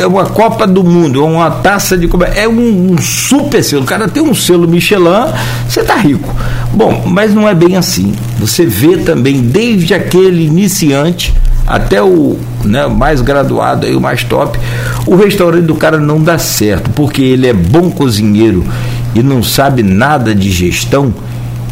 é 0.00 0.06
uma 0.06 0.24
Copa 0.24 0.64
do 0.64 0.84
Mundo, 0.84 1.20
é 1.20 1.24
uma 1.24 1.50
taça 1.50 1.98
de 1.98 2.08
é 2.36 2.48
um, 2.48 2.92
um 2.92 2.98
super 3.02 3.62
selo, 3.64 3.82
o 3.82 3.84
cara 3.84 4.06
tem 4.06 4.22
um 4.22 4.32
selo 4.32 4.68
Michelin, 4.68 5.32
você 5.68 5.82
tá 5.82 5.96
rico. 5.96 6.32
Bom, 6.76 7.04
mas 7.06 7.32
não 7.32 7.48
é 7.48 7.54
bem 7.54 7.74
assim. 7.74 8.12
Você 8.38 8.66
vê 8.66 8.98
também 8.98 9.40
desde 9.40 9.94
aquele 9.94 10.44
iniciante 10.44 11.32
até 11.66 12.02
o 12.02 12.38
né, 12.62 12.86
mais 12.86 13.22
graduado 13.22 13.86
aí, 13.86 13.96
o 13.96 14.00
mais 14.00 14.22
top, 14.22 14.58
o 15.06 15.16
restaurante 15.16 15.64
do 15.64 15.74
cara 15.74 15.98
não 15.98 16.22
dá 16.22 16.36
certo, 16.36 16.90
porque 16.90 17.22
ele 17.22 17.46
é 17.46 17.54
bom 17.54 17.90
cozinheiro 17.90 18.62
e 19.14 19.22
não 19.22 19.42
sabe 19.42 19.82
nada 19.82 20.34
de 20.34 20.50
gestão 20.50 21.14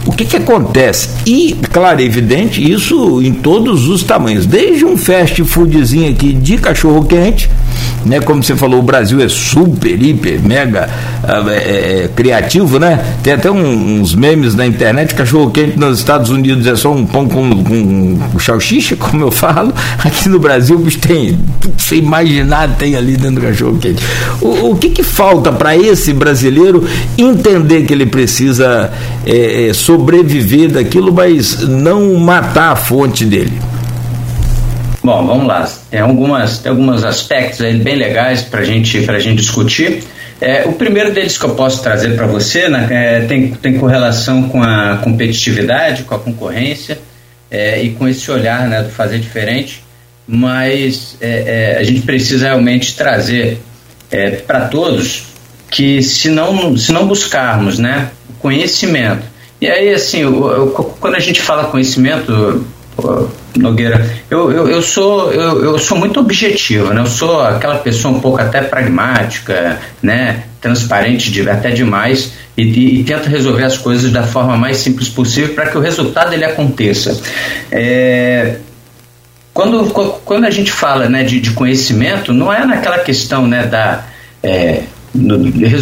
o 0.06 0.12
que, 0.12 0.24
que 0.24 0.36
acontece? 0.36 1.08
E, 1.26 1.56
claro, 1.72 2.00
é 2.00 2.04
evidente, 2.04 2.62
isso 2.62 3.22
em 3.22 3.32
todos 3.32 3.88
os 3.88 4.02
tamanhos, 4.02 4.44
desde 4.44 4.84
um 4.84 4.98
fast 4.98 5.42
foodzinho 5.44 6.10
aqui 6.10 6.32
de 6.32 6.58
cachorro 6.58 7.04
quente, 7.04 7.50
né? 8.04 8.20
Como 8.20 8.42
você 8.42 8.54
falou, 8.56 8.80
o 8.80 8.82
Brasil 8.82 9.20
é 9.22 9.28
super, 9.28 10.00
hiper, 10.00 10.40
mega 10.42 10.88
ah, 11.22 11.44
é, 11.48 12.04
é, 12.04 12.10
criativo, 12.14 12.78
né? 12.78 13.02
Tem 13.22 13.32
até 13.32 13.50
um, 13.50 14.00
uns 14.00 14.14
memes 14.14 14.54
na 14.54 14.66
internet, 14.66 15.14
cachorro 15.14 15.50
quente 15.50 15.78
nos 15.78 15.98
Estados 15.98 16.30
Unidos 16.30 16.66
é 16.66 16.76
só 16.76 16.92
um 16.92 17.06
pão 17.06 17.28
com, 17.28 17.64
com, 17.64 18.18
com 18.18 18.38
salsicha, 18.38 18.96
como 18.96 19.22
eu 19.22 19.30
falo. 19.30 19.72
Aqui 19.98 20.28
no 20.28 20.38
Brasil, 20.38 20.84
tem 21.00 21.38
tudo 21.60 21.74
que 21.76 21.82
você 21.82 21.96
imaginar 21.96 22.76
tem 22.76 22.96
ali 22.96 23.16
dentro 23.16 23.36
do 23.36 23.46
cachorro 23.46 23.78
quente. 23.78 24.02
O, 24.40 24.70
o 24.70 24.76
que, 24.76 24.90
que 24.90 25.02
falta 25.02 25.52
para 25.52 25.76
esse 25.76 26.12
brasileiro 26.12 26.84
entender 27.16 27.82
que 27.82 27.92
ele 27.92 28.06
precisa 28.06 28.90
é, 29.26 29.68
é, 29.68 29.72
sobreviver 29.72 30.70
daquilo, 30.70 31.12
mas 31.12 31.66
não 31.68 32.14
matar 32.16 32.72
a 32.72 32.76
fonte 32.76 33.24
dele? 33.24 33.73
Bom, 35.04 35.26
vamos 35.26 35.46
lá. 35.46 35.68
Tem, 35.90 36.00
algumas, 36.00 36.60
tem 36.60 36.70
alguns 36.70 37.04
aspectos 37.04 37.60
aí 37.60 37.76
bem 37.76 37.94
legais 37.94 38.40
para 38.40 38.64
gente, 38.64 39.04
a 39.10 39.18
gente 39.18 39.36
discutir. 39.36 40.02
É, 40.40 40.64
o 40.64 40.72
primeiro 40.72 41.12
deles 41.12 41.36
que 41.36 41.44
eu 41.44 41.54
posso 41.54 41.82
trazer 41.82 42.16
para 42.16 42.26
você 42.26 42.70
né, 42.70 42.88
é, 42.90 43.20
tem, 43.26 43.52
tem 43.52 43.78
correlação 43.78 44.48
com 44.48 44.62
a 44.62 44.96
competitividade, 45.04 46.04
com 46.04 46.14
a 46.14 46.18
concorrência 46.18 46.98
é, 47.50 47.82
e 47.82 47.90
com 47.90 48.08
esse 48.08 48.30
olhar 48.30 48.66
né, 48.66 48.82
do 48.82 48.88
fazer 48.88 49.18
diferente, 49.18 49.84
mas 50.26 51.18
é, 51.20 51.74
é, 51.74 51.78
a 51.78 51.82
gente 51.82 52.00
precisa 52.00 52.46
realmente 52.46 52.96
trazer 52.96 53.60
é, 54.10 54.30
para 54.30 54.68
todos 54.68 55.24
que 55.70 56.02
se 56.02 56.30
não, 56.30 56.78
se 56.78 56.92
não 56.92 57.06
buscarmos 57.06 57.78
né, 57.78 58.08
conhecimento, 58.40 59.22
e 59.60 59.68
aí 59.68 59.92
assim, 59.92 60.20
eu, 60.20 60.50
eu, 60.50 60.66
quando 60.98 61.14
a 61.14 61.20
gente 61.20 61.42
fala 61.42 61.64
conhecimento, 61.64 62.66
Nogueira, 63.56 64.08
eu, 64.30 64.50
eu, 64.52 64.68
eu, 64.68 64.82
sou, 64.82 65.32
eu, 65.32 65.64
eu 65.64 65.78
sou 65.78 65.98
muito 65.98 66.20
objetivo, 66.20 66.92
né? 66.92 67.00
eu 67.00 67.06
sou 67.06 67.40
aquela 67.40 67.76
pessoa 67.76 68.14
um 68.14 68.20
pouco 68.20 68.40
até 68.40 68.60
pragmática, 68.60 69.78
né? 70.02 70.44
transparente 70.60 71.30
de, 71.30 71.48
até 71.48 71.70
demais 71.70 72.32
e, 72.56 72.62
e, 72.62 73.00
e 73.00 73.04
tento 73.04 73.28
resolver 73.28 73.64
as 73.64 73.76
coisas 73.76 74.10
da 74.10 74.22
forma 74.22 74.56
mais 74.56 74.78
simples 74.78 75.08
possível 75.08 75.54
para 75.54 75.68
que 75.68 75.76
o 75.76 75.80
resultado 75.80 76.32
ele 76.32 76.44
aconteça. 76.44 77.20
É, 77.70 78.56
quando, 79.52 79.88
quando 80.24 80.44
a 80.44 80.50
gente 80.50 80.72
fala 80.72 81.08
né, 81.08 81.22
de, 81.22 81.40
de 81.40 81.50
conhecimento, 81.50 82.32
não 82.32 82.52
é 82.52 82.66
naquela 82.66 82.98
questão 82.98 83.46
né, 83.46 83.64
da. 83.66 84.04
É, 84.42 84.82
no, 85.14 85.38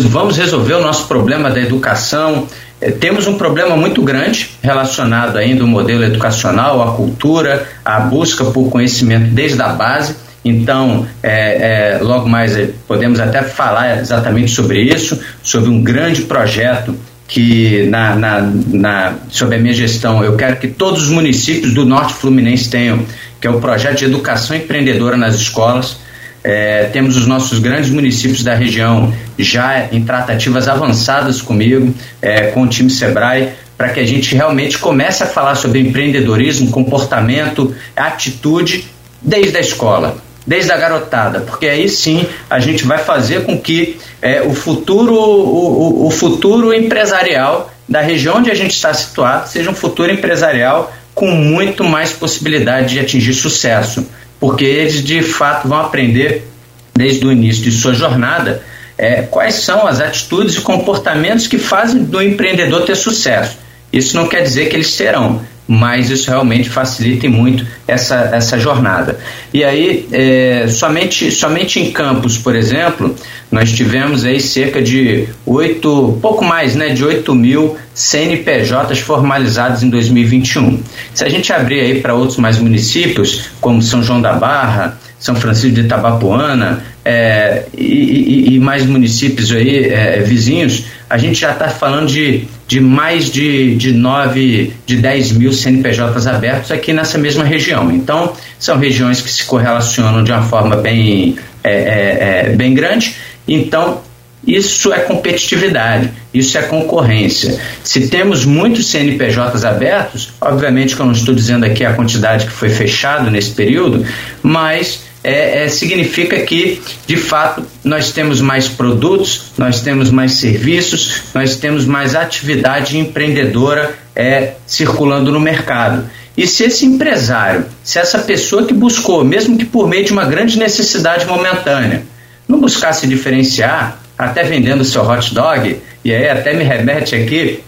vamos 0.09 0.37
resolver 0.37 0.75
o 0.75 0.83
nosso 0.83 1.09
problema 1.09 1.51
da 1.51 1.61
educação 1.61 2.47
temos 2.91 3.27
um 3.27 3.39
problema 3.39 3.77
muito 3.77 4.03
grande 4.03 4.51
relacionado 4.63 5.37
ainda 5.37 5.63
ao 5.63 5.69
modelo 5.69 6.05
educacional, 6.05 6.83
à 6.83 6.97
cultura, 6.97 7.67
à 7.85 8.01
busca 8.01 8.45
por 8.45 8.69
conhecimento 8.71 9.31
desde 9.33 9.63
a 9.63 9.69
base. 9.69 10.17
Então, 10.45 11.07
é, 11.23 11.95
é, 11.95 11.99
logo 12.03 12.29
mais 12.29 12.57
é, 12.57 12.71
podemos 12.89 13.21
até 13.21 13.43
falar 13.43 14.01
exatamente 14.01 14.51
sobre 14.51 14.81
isso, 14.83 15.21
sobre 15.43 15.71
um 15.71 15.83
grande 15.83 16.23
projeto 16.23 16.97
que, 17.29 17.87
na, 17.87 18.17
na, 18.17 18.53
na, 18.67 19.15
sob 19.31 19.55
a 19.55 19.59
minha 19.59 19.73
gestão, 19.73 20.23
eu 20.25 20.37
quero 20.37 20.57
que 20.57 20.69
todos 20.69 21.05
os 21.05 21.09
municípios 21.09 21.73
do 21.73 21.85
Norte 21.85 22.15
Fluminense 22.15 22.69
tenham, 22.69 23.07
que 23.41 23.47
é 23.47 23.51
o 23.51 23.61
projeto 23.61 23.99
de 23.99 24.05
educação 24.07 24.57
empreendedora 24.57 25.17
nas 25.17 25.37
escolas. 25.37 25.97
É, 26.45 26.85
temos 26.93 27.17
os 27.17 27.27
nossos 27.27 27.59
grandes 27.61 27.91
municípios 27.91 28.43
da 28.43 28.55
região 28.55 29.13
já 29.39 29.89
em 29.93 30.03
tratativas 30.05 30.67
avançadas 30.67 31.41
comigo, 31.41 31.95
é, 32.21 32.49
com 32.49 32.63
o 32.63 32.67
time 32.67 32.91
Sebrae, 32.91 33.51
para 33.77 33.91
que 33.91 34.01
a 34.01 34.07
gente 34.07 34.35
realmente 34.35 34.79
comece 34.79 35.23
a 35.23 35.27
falar 35.27 35.55
sobre 35.55 35.81
empreendedorismo, 35.81 36.71
comportamento, 36.71 37.75
atitude 37.97 38.87
desde 39.21 39.57
a 39.57 39.61
escola, 39.61 40.17
desde 40.47 40.73
a 40.73 40.77
garotada, 40.77 41.41
porque 41.41 41.67
aí 41.67 41.89
sim 41.89 42.27
a 42.51 42.59
gente 42.59 42.85
vai 42.85 42.99
fazer 42.99 43.45
com 43.45 43.59
que 43.59 43.99
é, 44.21 44.43
o 44.43 44.53
futuro 44.53 45.15
o, 45.15 46.05
o, 46.05 46.07
o 46.07 46.11
futuro 46.11 46.75
empresarial 46.75 47.73
da 47.89 48.01
região 48.01 48.39
onde 48.39 48.51
a 48.51 48.55
gente 48.55 48.73
está 48.73 48.93
situado 48.93 49.49
seja 49.49 49.71
um 49.71 49.75
futuro 49.75 50.13
empresarial 50.13 50.93
com 51.15 51.31
muito 51.31 51.85
mais 51.85 52.13
possibilidade 52.13 52.95
de 52.95 53.01
atingir 53.01 53.35
sucesso 53.35 54.07
porque 54.43 54.65
eles 54.65 55.05
de 55.05 55.23
fato 55.23 55.69
vão 55.69 55.79
aprender 55.79 56.45
desde 56.93 57.25
o 57.25 57.31
início 57.31 57.63
de 57.63 57.71
sua 57.71 57.95
jornada 57.95 58.61
é, 58.99 59.23
quais 59.23 59.55
são 59.55 59.87
as 59.87 60.01
atitudes 60.01 60.57
e 60.57 60.61
comportamentos 60.61 61.47
que 61.47 61.59
fazem 61.59 62.03
do 62.03 62.21
empreendedor 62.21 62.85
ter 62.85 62.97
sucesso. 62.97 63.57
Isso 63.93 64.17
não 64.17 64.27
quer 64.27 64.43
dizer 64.43 64.69
que 64.69 64.75
eles 64.75 64.89
serão, 64.89 65.43
mas 65.67 66.11
isso 66.11 66.31
realmente 66.31 66.69
facilita 66.69 67.29
muito 67.29 67.65
essa, 67.87 68.31
essa 68.33 68.59
jornada. 68.59 69.19
E 69.55 69.65
aí, 69.65 70.07
é, 70.13 70.67
somente, 70.69 71.31
somente 71.31 71.79
em 71.81 71.93
Campos, 71.93 72.37
por 72.37 72.55
exemplo, 72.57 73.15
nós 73.51 73.71
tivemos 73.71 74.25
aí 74.25 74.41
cerca 74.41 74.83
de 74.83 75.29
oito, 75.47 76.19
pouco 76.21 76.45
mais, 76.45 76.75
né, 76.75 76.89
de 76.89 77.05
8 77.05 77.35
mil 77.35 77.77
CNPJs 77.95 79.01
formalizados 79.01 79.83
em 79.83 79.91
2021. 79.91 80.81
Se 81.15 81.25
a 81.25 81.29
gente 81.29 81.53
abrir 81.53 81.81
aí 81.81 82.01
para 82.01 82.15
outros 82.15 82.39
mais 82.39 82.59
municípios, 82.59 83.51
como 83.61 83.83
São 83.83 84.03
João 84.03 84.21
da 84.21 84.33
Barra, 84.33 84.99
São 85.19 85.37
Francisco 85.37 85.75
de 85.75 85.83
Itabapuana 85.83 86.83
é, 87.05 87.65
e, 87.77 87.85
e, 87.85 88.55
e, 88.55 88.59
mais 88.59 88.87
municípios 88.87 89.53
aí 89.53 89.87
é, 89.87 90.21
vizinhos, 90.21 90.87
a 91.09 91.19
gente 91.19 91.41
já 91.41 91.53
está 91.53 91.69
falando 91.69 92.09
de, 92.09 92.49
de 92.73 92.81
mais 92.81 93.31
de, 93.31 93.77
de 93.77 93.93
9, 93.93 94.73
de 94.87 94.97
10 94.97 95.33
mil 95.33 95.53
CNPJs 95.53 96.27
abertos 96.27 96.71
aqui 96.71 96.91
nessa 96.91 97.19
mesma 97.19 97.45
região. 97.45 97.93
Então, 97.93 98.33
são 98.59 98.79
regiões 98.79 99.21
que 99.21 99.31
se 99.31 99.45
correlacionam 99.45 100.25
de 100.25 100.33
uma 100.33 100.41
forma 100.41 100.77
bem, 100.77 101.37
é, 101.63 101.71
é, 101.71 102.47
é 102.47 102.57
bem 102.57 102.73
grande. 102.73 103.15
Então, 103.47 104.01
Isso 104.45 104.91
é 104.93 105.01
competitividade, 105.01 106.11
isso 106.35 106.57
é 106.59 106.63
concorrência. 106.63 107.61
Se 107.85 108.09
temos 108.09 108.45
muitos 108.45 108.91
CNPJs 108.91 109.65
abertos, 109.65 110.33
obviamente 110.41 110.97
que 110.97 111.03
eu 111.03 111.07
não 111.07 111.13
estou 111.13 111.33
dizendo 111.33 111.65
aqui 111.65 111.85
a 111.85 111.93
quantidade 111.93 112.47
que 112.47 112.53
foi 112.53 112.69
fechado 112.71 113.31
nesse 113.31 113.51
período, 113.51 114.05
mas 114.43 115.05
é, 115.25 115.65
é, 115.65 115.69
significa 115.69 116.41
que, 116.41 116.83
de 117.07 117.17
fato, 117.17 117.65
nós 117.85 118.11
temos 118.11 118.41
mais 118.41 118.69
produtos, 118.69 119.53
nós 119.57 119.81
temos 119.81 120.11
mais 120.11 120.33
serviços, 120.33 121.23
nós 121.35 121.57
temos 121.57 121.85
mais 121.85 122.15
atividade 122.15 122.99
empreendedora 122.99 123.95
é, 124.15 124.55
circulando 124.67 125.31
no 125.31 125.39
mercado. 125.39 126.09
E 126.37 126.47
se 126.47 126.65
esse 126.65 126.87
empresário, 126.87 127.67
se 127.85 127.99
essa 127.99 128.19
pessoa 128.19 128.65
que 128.65 128.75
buscou, 128.75 129.23
mesmo 129.25 129.57
que 129.57 129.65
por 129.65 129.89
meio 129.89 130.05
de 130.05 130.13
uma 130.13 130.25
grande 130.25 130.59
necessidade 130.59 131.27
momentânea, 131.27 132.03
não 132.49 132.61
buscasse 132.61 133.07
diferenciar, 133.07 134.01
até 134.19 134.43
vendendo 134.43 134.85
seu 134.85 135.03
hot 135.03 135.35
dog, 135.35 135.79
e 136.05 136.13
aí 136.13 136.29
até 136.29 136.55
me 136.55 136.65
remete 136.65 137.15
aqui 137.15 137.63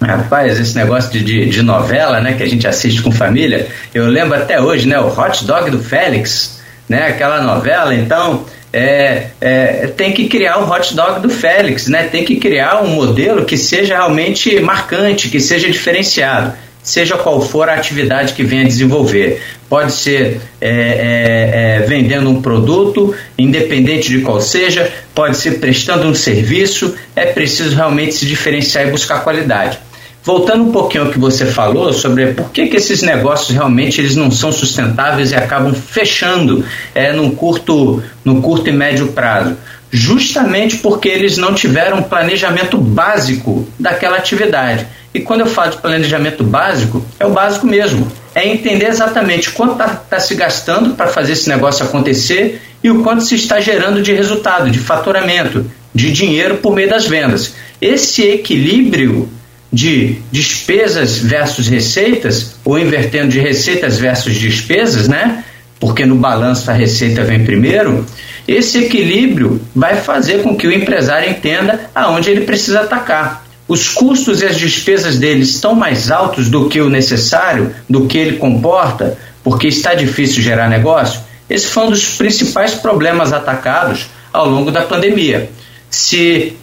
Rapaz, 0.00 0.60
esse 0.60 0.76
negócio 0.76 1.10
de, 1.10 1.24
de, 1.24 1.46
de, 1.46 1.62
novela, 1.62 2.20
né, 2.20 2.34
que 2.34 2.42
a 2.42 2.48
gente 2.48 2.66
assiste 2.66 3.00
com 3.00 3.10
família, 3.10 3.68
eu 3.94 4.06
lembro 4.06 4.36
até 4.36 4.60
hoje, 4.60 4.86
né, 4.86 5.00
o 5.00 5.08
hot 5.08 5.44
dog 5.46 5.70
do 5.70 5.78
Félix, 5.78 6.60
né, 6.88 7.08
aquela 7.08 7.40
novela, 7.42 7.94
então 7.94 8.44
é, 8.72 9.28
é, 9.40 9.86
tem 9.96 10.12
que 10.12 10.28
criar 10.28 10.58
o 10.58 10.70
hot 10.70 10.94
dog 10.94 11.20
do 11.20 11.30
Félix, 11.30 11.86
né, 11.86 12.04
tem 12.04 12.24
que 12.24 12.36
criar 12.36 12.82
um 12.82 12.88
modelo 12.88 13.44
que 13.44 13.56
seja 13.56 13.94
realmente 13.94 14.60
marcante, 14.60 15.28
que 15.28 15.40
seja 15.40 15.70
diferenciado 15.70 16.52
seja 16.84 17.16
qual 17.16 17.40
for 17.40 17.68
a 17.68 17.74
atividade 17.74 18.34
que 18.34 18.44
venha 18.44 18.64
desenvolver. 18.64 19.42
Pode 19.68 19.92
ser 19.92 20.40
é, 20.60 20.68
é, 20.68 21.80
é, 21.82 21.86
vendendo 21.86 22.28
um 22.28 22.42
produto, 22.42 23.14
independente 23.38 24.10
de 24.10 24.20
qual 24.20 24.40
seja, 24.40 24.92
pode 25.14 25.38
ser 25.38 25.58
prestando 25.58 26.06
um 26.06 26.14
serviço, 26.14 26.94
é 27.16 27.24
preciso 27.24 27.74
realmente 27.74 28.14
se 28.14 28.26
diferenciar 28.26 28.86
e 28.86 28.90
buscar 28.90 29.24
qualidade. 29.24 29.78
Voltando 30.24 30.64
um 30.64 30.72
pouquinho 30.72 31.04
ao 31.04 31.10
que 31.10 31.18
você 31.18 31.44
falou 31.44 31.92
sobre 31.92 32.28
por 32.28 32.50
que, 32.50 32.66
que 32.66 32.78
esses 32.78 33.02
negócios 33.02 33.50
realmente 33.50 34.00
eles 34.00 34.16
não 34.16 34.30
são 34.30 34.50
sustentáveis 34.50 35.32
e 35.32 35.34
acabam 35.34 35.74
fechando 35.74 36.64
é, 36.94 37.12
curto, 37.36 38.02
no 38.24 38.40
curto 38.40 38.70
e 38.70 38.72
médio 38.72 39.08
prazo. 39.08 39.54
Justamente 39.90 40.78
porque 40.78 41.10
eles 41.10 41.36
não 41.36 41.52
tiveram 41.52 42.02
planejamento 42.02 42.78
básico 42.78 43.68
daquela 43.78 44.16
atividade. 44.16 44.86
E 45.12 45.20
quando 45.20 45.40
eu 45.40 45.46
falo 45.46 45.72
de 45.72 45.76
planejamento 45.76 46.42
básico, 46.42 47.04
é 47.20 47.26
o 47.26 47.30
básico 47.30 47.66
mesmo. 47.66 48.10
É 48.34 48.48
entender 48.48 48.86
exatamente 48.86 49.50
quanto 49.50 49.72
está 49.72 49.88
tá 49.88 50.18
se 50.18 50.34
gastando 50.34 50.94
para 50.94 51.08
fazer 51.08 51.32
esse 51.32 51.50
negócio 51.50 51.84
acontecer 51.84 52.62
e 52.82 52.90
o 52.90 53.02
quanto 53.02 53.22
se 53.22 53.34
está 53.34 53.60
gerando 53.60 54.00
de 54.00 54.12
resultado, 54.14 54.70
de 54.70 54.78
faturamento, 54.78 55.70
de 55.94 56.10
dinheiro 56.10 56.56
por 56.56 56.74
meio 56.74 56.88
das 56.88 57.06
vendas. 57.06 57.54
Esse 57.78 58.22
equilíbrio 58.22 59.28
de 59.74 60.18
despesas 60.30 61.18
versus 61.18 61.66
receitas, 61.66 62.54
ou 62.64 62.78
invertendo 62.78 63.28
de 63.28 63.40
receitas 63.40 63.98
versus 63.98 64.36
despesas, 64.36 65.08
né? 65.08 65.44
Porque 65.80 66.06
no 66.06 66.14
balanço 66.14 66.70
a 66.70 66.74
receita 66.74 67.24
vem 67.24 67.44
primeiro. 67.44 68.06
Esse 68.46 68.84
equilíbrio 68.84 69.60
vai 69.74 69.96
fazer 69.96 70.42
com 70.42 70.56
que 70.56 70.68
o 70.68 70.72
empresário 70.72 71.28
entenda 71.28 71.90
aonde 71.92 72.30
ele 72.30 72.42
precisa 72.42 72.82
atacar 72.82 73.44
os 73.66 73.88
custos 73.88 74.42
e 74.42 74.46
as 74.46 74.56
despesas 74.56 75.18
dele 75.18 75.42
estão 75.42 75.74
mais 75.74 76.10
altos 76.10 76.48
do 76.48 76.68
que 76.68 76.80
o 76.80 76.90
necessário, 76.90 77.74
do 77.88 78.06
que 78.06 78.18
ele 78.18 78.36
comporta, 78.36 79.18
porque 79.42 79.66
está 79.66 79.94
difícil 79.94 80.42
gerar 80.42 80.68
negócio? 80.68 81.20
Esse 81.50 81.66
foi 81.66 81.84
um 81.84 81.90
dos 81.90 82.16
principais 82.16 82.74
problemas 82.74 83.32
atacados 83.32 84.06
ao 84.32 84.48
longo 84.48 84.70
da 84.70 84.82
pandemia. 84.82 85.50
Se 85.90 86.56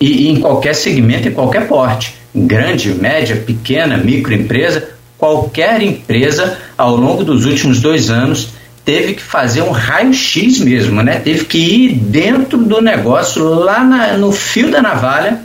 e, 0.00 0.26
e 0.26 0.28
em 0.28 0.40
qualquer 0.40 0.74
segmento, 0.74 1.28
em 1.28 1.32
qualquer 1.32 1.66
porte, 1.66 2.14
grande, 2.34 2.92
média, 2.94 3.36
pequena, 3.36 3.96
microempresa, 3.96 4.88
qualquer 5.16 5.80
empresa 5.80 6.58
ao 6.76 6.96
longo 6.96 7.22
dos 7.22 7.44
últimos 7.44 7.80
dois 7.80 8.10
anos 8.10 8.50
teve 8.84 9.14
que 9.14 9.22
fazer 9.22 9.62
um 9.62 9.70
raio-x 9.70 10.58
mesmo, 10.60 11.02
né? 11.02 11.18
Teve 11.18 11.46
que 11.46 11.58
ir 11.58 11.94
dentro 11.94 12.58
do 12.58 12.82
negócio, 12.82 13.42
lá 13.42 13.82
na, 13.82 14.18
no 14.18 14.30
fio 14.30 14.70
da 14.70 14.82
navalha, 14.82 15.40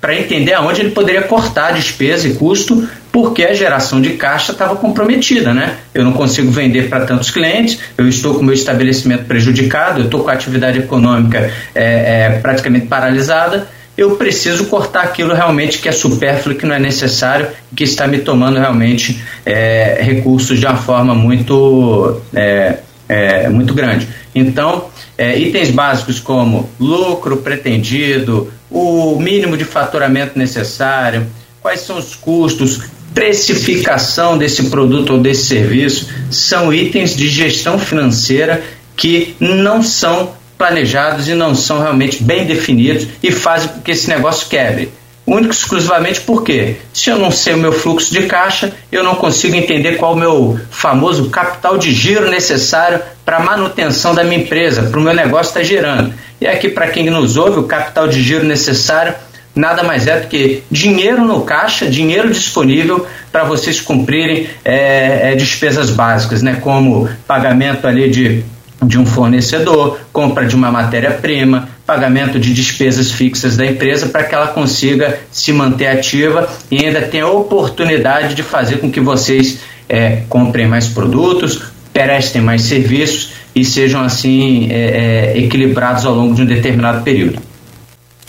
para 0.00 0.14
entender 0.14 0.52
aonde 0.52 0.82
ele 0.82 0.90
poderia 0.90 1.22
cortar 1.22 1.72
despesa 1.72 2.28
e 2.28 2.34
custo, 2.34 2.86
porque 3.10 3.42
a 3.42 3.54
geração 3.54 4.02
de 4.02 4.10
caixa 4.10 4.52
estava 4.52 4.76
comprometida, 4.76 5.54
né? 5.54 5.76
Eu 5.94 6.04
não 6.04 6.12
consigo 6.12 6.50
vender 6.50 6.90
para 6.90 7.06
tantos 7.06 7.30
clientes, 7.30 7.78
eu 7.96 8.06
estou 8.06 8.34
com 8.34 8.40
o 8.40 8.44
meu 8.44 8.54
estabelecimento 8.54 9.24
prejudicado, 9.24 10.00
eu 10.00 10.04
estou 10.04 10.22
com 10.22 10.28
a 10.28 10.34
atividade 10.34 10.78
econômica 10.78 11.50
é, 11.74 12.34
é, 12.34 12.38
praticamente 12.42 12.86
paralisada, 12.86 13.66
eu 13.96 14.16
preciso 14.16 14.66
cortar 14.66 15.02
aquilo 15.04 15.34
realmente 15.34 15.78
que 15.78 15.88
é 15.88 15.92
supérfluo, 15.92 16.56
que 16.56 16.66
não 16.66 16.74
é 16.74 16.78
necessário, 16.78 17.48
que 17.74 17.84
está 17.84 18.06
me 18.06 18.18
tomando 18.18 18.58
realmente 18.58 19.22
é, 19.46 19.98
recursos 20.00 20.58
de 20.58 20.66
uma 20.66 20.76
forma 20.76 21.14
muito, 21.14 22.20
é, 22.34 22.78
é, 23.08 23.48
muito 23.48 23.72
grande. 23.72 24.08
Então, 24.34 24.88
é, 25.16 25.38
itens 25.38 25.70
básicos 25.70 26.18
como 26.18 26.68
lucro 26.78 27.36
pretendido, 27.36 28.52
o 28.70 29.16
mínimo 29.20 29.56
de 29.56 29.64
faturamento 29.64 30.36
necessário, 30.36 31.26
quais 31.60 31.80
são 31.80 31.96
os 31.96 32.16
custos, 32.16 32.80
precificação 33.14 34.36
desse 34.36 34.64
produto 34.64 35.12
ou 35.12 35.20
desse 35.20 35.44
serviço, 35.46 36.08
são 36.30 36.74
itens 36.74 37.14
de 37.14 37.28
gestão 37.28 37.78
financeira 37.78 38.60
que 38.96 39.36
não 39.38 39.82
são 39.82 40.32
planejados 40.56 41.28
e 41.28 41.34
não 41.34 41.54
são 41.54 41.80
realmente 41.80 42.22
bem 42.22 42.46
definidos 42.46 43.06
e 43.22 43.30
fazem 43.30 43.68
com 43.68 43.80
que 43.80 43.90
esse 43.90 44.08
negócio 44.08 44.48
quebre. 44.48 44.90
Único 45.26 45.54
exclusivamente 45.54 46.20
porque, 46.20 46.76
se 46.92 47.08
eu 47.08 47.18
não 47.18 47.30
sei 47.30 47.54
o 47.54 47.58
meu 47.58 47.72
fluxo 47.72 48.12
de 48.12 48.24
caixa, 48.24 48.72
eu 48.92 49.02
não 49.02 49.14
consigo 49.14 49.56
entender 49.56 49.96
qual 49.96 50.12
o 50.12 50.18
meu 50.18 50.60
famoso 50.70 51.30
capital 51.30 51.78
de 51.78 51.92
giro 51.92 52.30
necessário 52.30 53.00
para 53.24 53.38
a 53.38 53.40
manutenção 53.40 54.14
da 54.14 54.22
minha 54.22 54.40
empresa, 54.40 54.82
para 54.82 55.00
o 55.00 55.02
meu 55.02 55.14
negócio 55.14 55.48
estar 55.48 55.60
tá 55.60 55.64
gerando. 55.64 56.12
E 56.40 56.46
aqui, 56.46 56.68
para 56.68 56.88
quem 56.88 57.08
nos 57.08 57.38
ouve, 57.38 57.58
o 57.58 57.64
capital 57.64 58.06
de 58.06 58.22
giro 58.22 58.44
necessário 58.44 59.14
nada 59.54 59.82
mais 59.82 60.06
é 60.06 60.20
do 60.20 60.26
que 60.26 60.62
dinheiro 60.70 61.24
no 61.24 61.42
caixa, 61.42 61.86
dinheiro 61.86 62.30
disponível 62.30 63.06
para 63.30 63.44
vocês 63.44 63.80
cumprirem 63.80 64.48
é, 64.64 65.32
é, 65.32 65.36
despesas 65.36 65.90
básicas, 65.90 66.42
né? 66.42 66.58
como 66.60 67.08
pagamento 67.26 67.86
ali 67.86 68.10
de 68.10 68.44
de 68.86 68.98
um 68.98 69.06
fornecedor, 69.06 69.98
compra 70.12 70.46
de 70.46 70.54
uma 70.54 70.70
matéria-prima, 70.70 71.68
pagamento 71.86 72.38
de 72.38 72.52
despesas 72.52 73.10
fixas 73.10 73.56
da 73.56 73.66
empresa 73.66 74.06
para 74.06 74.24
que 74.24 74.34
ela 74.34 74.48
consiga 74.48 75.18
se 75.30 75.52
manter 75.52 75.86
ativa 75.86 76.48
e 76.70 76.84
ainda 76.84 77.02
tenha 77.02 77.24
a 77.24 77.30
oportunidade 77.30 78.34
de 78.34 78.42
fazer 78.42 78.78
com 78.78 78.90
que 78.90 79.00
vocês 79.00 79.58
é, 79.88 80.22
comprem 80.28 80.66
mais 80.66 80.88
produtos, 80.88 81.62
prestem 81.92 82.42
mais 82.42 82.62
serviços 82.62 83.32
e 83.54 83.64
sejam 83.64 84.02
assim 84.02 84.68
é, 84.70 85.32
é, 85.34 85.38
equilibrados 85.38 86.04
ao 86.04 86.14
longo 86.14 86.34
de 86.34 86.42
um 86.42 86.46
determinado 86.46 87.02
período. 87.02 87.38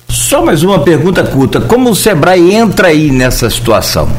Só 0.07 0.43
mais 0.43 0.63
uma 0.63 0.79
pergunta 0.79 1.23
curta: 1.23 1.61
como 1.61 1.89
o 1.89 1.95
Sebrae 1.95 2.53
entra 2.53 2.89
aí 2.89 3.11
nessa 3.11 3.49
situação? 3.49 4.09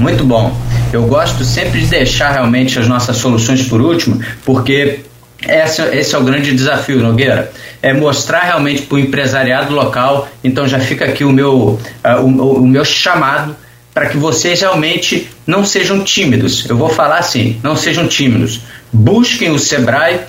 Muito 0.00 0.24
bom. 0.24 0.56
Eu 0.92 1.06
gosto 1.06 1.44
sempre 1.44 1.80
de 1.80 1.86
deixar 1.86 2.30
realmente 2.30 2.78
as 2.78 2.88
nossas 2.88 3.16
soluções 3.16 3.62
por 3.62 3.80
último, 3.80 4.20
porque 4.44 5.00
esse, 5.46 5.82
esse 5.82 6.14
é 6.14 6.18
o 6.18 6.24
grande 6.24 6.54
desafio, 6.54 7.00
Nogueira. 7.00 7.52
É 7.80 7.92
mostrar 7.92 8.40
realmente 8.40 8.82
para 8.82 8.96
o 8.96 8.98
empresariado 8.98 9.72
local. 9.72 10.28
Então 10.42 10.66
já 10.66 10.80
fica 10.80 11.04
aqui 11.04 11.24
o 11.24 11.30
meu, 11.30 11.78
uh, 12.04 12.20
o, 12.20 12.62
o 12.62 12.66
meu 12.66 12.84
chamado 12.84 13.54
para 13.94 14.06
que 14.06 14.16
vocês 14.16 14.60
realmente 14.60 15.28
não 15.46 15.64
sejam 15.64 16.02
tímidos. 16.02 16.68
Eu 16.68 16.76
vou 16.76 16.88
falar 16.88 17.18
assim: 17.18 17.58
não 17.62 17.76
sejam 17.76 18.08
tímidos. 18.08 18.60
Busquem 18.92 19.50
o 19.50 19.58
Sebrae 19.58 20.20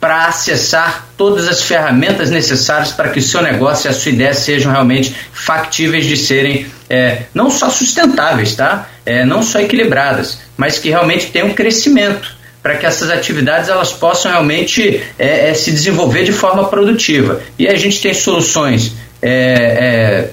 para 0.00 0.26
acessar 0.26 1.08
todas 1.16 1.48
as 1.48 1.62
ferramentas 1.62 2.30
necessárias 2.30 2.92
para 2.92 3.08
que 3.08 3.18
o 3.18 3.22
seu 3.22 3.42
negócio 3.42 3.88
e 3.88 3.90
a 3.90 3.94
sua 3.94 4.12
ideia 4.12 4.34
sejam 4.34 4.70
realmente 4.70 5.14
factíveis 5.32 6.04
de 6.04 6.16
serem 6.16 6.66
é, 6.88 7.22
não 7.32 7.50
só 7.50 7.70
sustentáveis, 7.70 8.54
tá? 8.54 8.88
É, 9.04 9.24
não 9.24 9.42
só 9.42 9.58
equilibradas, 9.58 10.38
mas 10.56 10.78
que 10.78 10.90
realmente 10.90 11.30
tenham 11.30 11.50
crescimento 11.50 12.35
para 12.66 12.78
que 12.78 12.84
essas 12.84 13.10
atividades 13.10 13.68
elas 13.68 13.92
possam 13.92 14.28
realmente 14.28 15.00
é, 15.16 15.50
é, 15.50 15.54
se 15.54 15.70
desenvolver 15.70 16.24
de 16.24 16.32
forma 16.32 16.64
produtiva. 16.64 17.40
E 17.56 17.68
a 17.68 17.76
gente 17.76 18.02
tem 18.02 18.12
soluções. 18.12 18.92
É, 19.22 19.30
é 19.30 20.30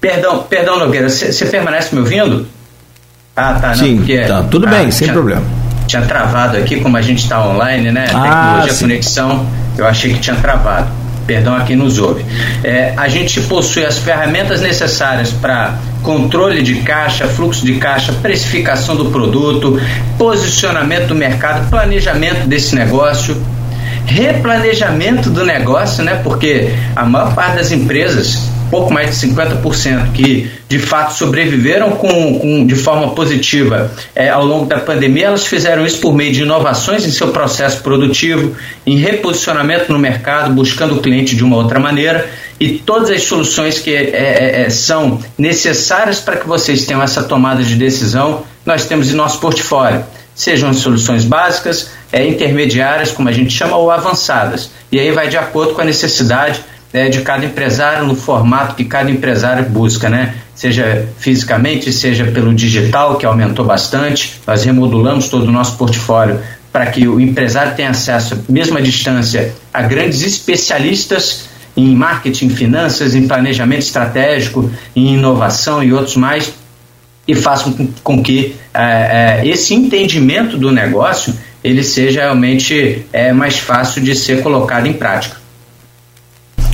perdão, 0.00 0.44
perdão, 0.44 0.78
Nogueira, 0.78 1.08
você 1.08 1.44
permanece 1.46 1.92
me 1.92 2.02
ouvindo? 2.02 2.46
Ah, 3.34 3.54
tá. 3.54 3.68
Não, 3.70 3.74
Sim, 3.74 3.96
porque, 3.96 4.20
tá, 4.20 4.44
tudo 4.48 4.68
ah, 4.68 4.70
bem, 4.70 4.92
sem 4.92 5.06
tinha, 5.06 5.12
problema. 5.12 5.42
Tinha 5.88 6.02
travado 6.02 6.56
aqui, 6.56 6.80
como 6.80 6.96
a 6.96 7.02
gente 7.02 7.24
está 7.24 7.44
online, 7.48 7.90
né? 7.90 8.04
Ah, 8.14 8.22
Tecnologia, 8.22 8.72
sim. 8.72 8.84
conexão, 8.84 9.46
eu 9.76 9.84
achei 9.84 10.12
que 10.12 10.20
tinha 10.20 10.36
travado 10.36 11.01
perdão 11.26 11.54
a 11.54 11.60
quem 11.60 11.76
nos 11.76 11.98
ouve. 11.98 12.24
É, 12.62 12.92
a 12.96 13.08
gente 13.08 13.40
possui 13.42 13.84
as 13.84 13.98
ferramentas 13.98 14.60
necessárias 14.60 15.30
para 15.30 15.78
controle 16.02 16.62
de 16.62 16.76
caixa, 16.76 17.26
fluxo 17.28 17.64
de 17.64 17.74
caixa, 17.76 18.12
precificação 18.12 18.96
do 18.96 19.06
produto, 19.06 19.80
posicionamento 20.18 21.08
do 21.08 21.14
mercado, 21.14 21.68
planejamento 21.70 22.46
desse 22.46 22.74
negócio. 22.74 23.36
replanejamento 24.04 25.30
do 25.30 25.44
negócio, 25.44 26.02
né? 26.02 26.20
Porque 26.24 26.74
a 26.96 27.04
maior 27.04 27.34
parte 27.34 27.56
das 27.56 27.70
empresas 27.70 28.50
pouco 28.72 28.90
mais 28.90 29.10
de 29.20 29.28
50% 29.28 30.12
que 30.12 30.50
de 30.66 30.78
fato 30.78 31.12
sobreviveram 31.12 31.90
com, 31.90 32.38
com 32.38 32.66
de 32.66 32.74
forma 32.74 33.10
positiva 33.14 33.92
é, 34.14 34.30
ao 34.30 34.46
longo 34.46 34.64
da 34.64 34.80
pandemia, 34.80 35.26
elas 35.26 35.46
fizeram 35.46 35.84
isso 35.84 36.00
por 36.00 36.14
meio 36.14 36.32
de 36.32 36.40
inovações 36.40 37.06
em 37.06 37.10
seu 37.10 37.28
processo 37.28 37.82
produtivo, 37.82 38.56
em 38.86 38.96
reposicionamento 38.96 39.92
no 39.92 39.98
mercado, 39.98 40.54
buscando 40.54 40.94
o 40.94 41.02
cliente 41.02 41.36
de 41.36 41.44
uma 41.44 41.58
outra 41.58 41.78
maneira 41.78 42.30
e 42.58 42.78
todas 42.78 43.10
as 43.10 43.24
soluções 43.24 43.78
que 43.78 43.94
é, 43.94 44.62
é, 44.64 44.70
são 44.70 45.20
necessárias 45.36 46.18
para 46.18 46.38
que 46.38 46.48
vocês 46.48 46.86
tenham 46.86 47.02
essa 47.02 47.22
tomada 47.22 47.62
de 47.62 47.74
decisão, 47.74 48.42
nós 48.64 48.86
temos 48.86 49.10
em 49.10 49.14
nosso 49.14 49.38
portfólio. 49.38 50.02
Sejam 50.34 50.72
soluções 50.72 51.26
básicas, 51.26 51.90
é, 52.10 52.26
intermediárias, 52.26 53.10
como 53.10 53.28
a 53.28 53.32
gente 53.32 53.52
chama, 53.52 53.76
ou 53.76 53.90
avançadas. 53.90 54.70
E 54.90 54.98
aí 54.98 55.10
vai 55.10 55.28
de 55.28 55.36
acordo 55.36 55.74
com 55.74 55.82
a 55.82 55.84
necessidade 55.84 56.62
né, 56.92 57.08
de 57.08 57.22
cada 57.22 57.44
empresário 57.44 58.06
no 58.06 58.14
formato 58.14 58.74
que 58.74 58.84
cada 58.84 59.10
empresário 59.10 59.64
busca, 59.68 60.08
né? 60.10 60.34
Seja 60.54 61.08
fisicamente, 61.18 61.92
seja 61.92 62.24
pelo 62.26 62.54
digital, 62.54 63.16
que 63.16 63.24
aumentou 63.24 63.64
bastante. 63.64 64.40
Nós 64.46 64.64
remodulamos 64.64 65.28
todo 65.28 65.48
o 65.48 65.52
nosso 65.52 65.76
portfólio 65.76 66.38
para 66.72 66.86
que 66.86 67.06
o 67.06 67.20
empresário 67.20 67.74
tenha 67.74 67.90
acesso, 67.90 68.44
mesmo 68.48 68.78
à 68.78 68.80
distância, 68.80 69.54
a 69.72 69.82
grandes 69.82 70.22
especialistas 70.22 71.50
em 71.76 71.94
marketing, 71.94 72.50
finanças, 72.50 73.14
em 73.14 73.26
planejamento 73.26 73.82
estratégico, 73.82 74.70
em 74.94 75.14
inovação 75.14 75.82
e 75.82 75.92
outros 75.92 76.16
mais, 76.16 76.52
e 77.26 77.34
façam 77.34 77.74
com, 78.02 78.22
que 78.22 78.56
é, 78.74 79.42
é, 79.42 79.48
esse 79.48 79.74
entendimento 79.74 80.58
do 80.58 80.70
negócio 80.72 81.34
ele 81.62 81.82
seja 81.84 82.22
realmente 82.22 83.06
é, 83.12 83.32
mais 83.32 83.58
fácil 83.58 84.02
de 84.02 84.16
ser 84.16 84.42
colocado 84.42 84.86
em 84.86 84.92
prática. 84.92 85.41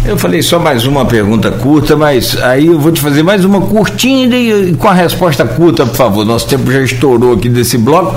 Eu 0.05 0.17
falei 0.17 0.43
só 0.43 0.59
mais 0.59 0.87
uma 0.87 1.05
pergunta 1.05 1.51
curta, 1.51 1.97
mas 1.97 2.41
aí 2.43 2.67
eu 2.67 2.79
vou 2.79 2.91
te 2.93 3.01
fazer 3.01 3.23
mais 3.23 3.45
uma 3.45 3.61
curtinha 3.61 4.37
e 4.37 4.75
com 4.75 4.89
a 4.89 4.95
resposta 4.95 5.45
curta, 5.45 5.85
por 5.85 5.97
favor. 5.97 6.25
Nosso 6.25 6.47
tempo 6.47 6.71
já 6.73 6.81
estourou 6.81 7.35
aqui 7.35 7.49
desse 7.49 7.77
bloco. 7.77 8.17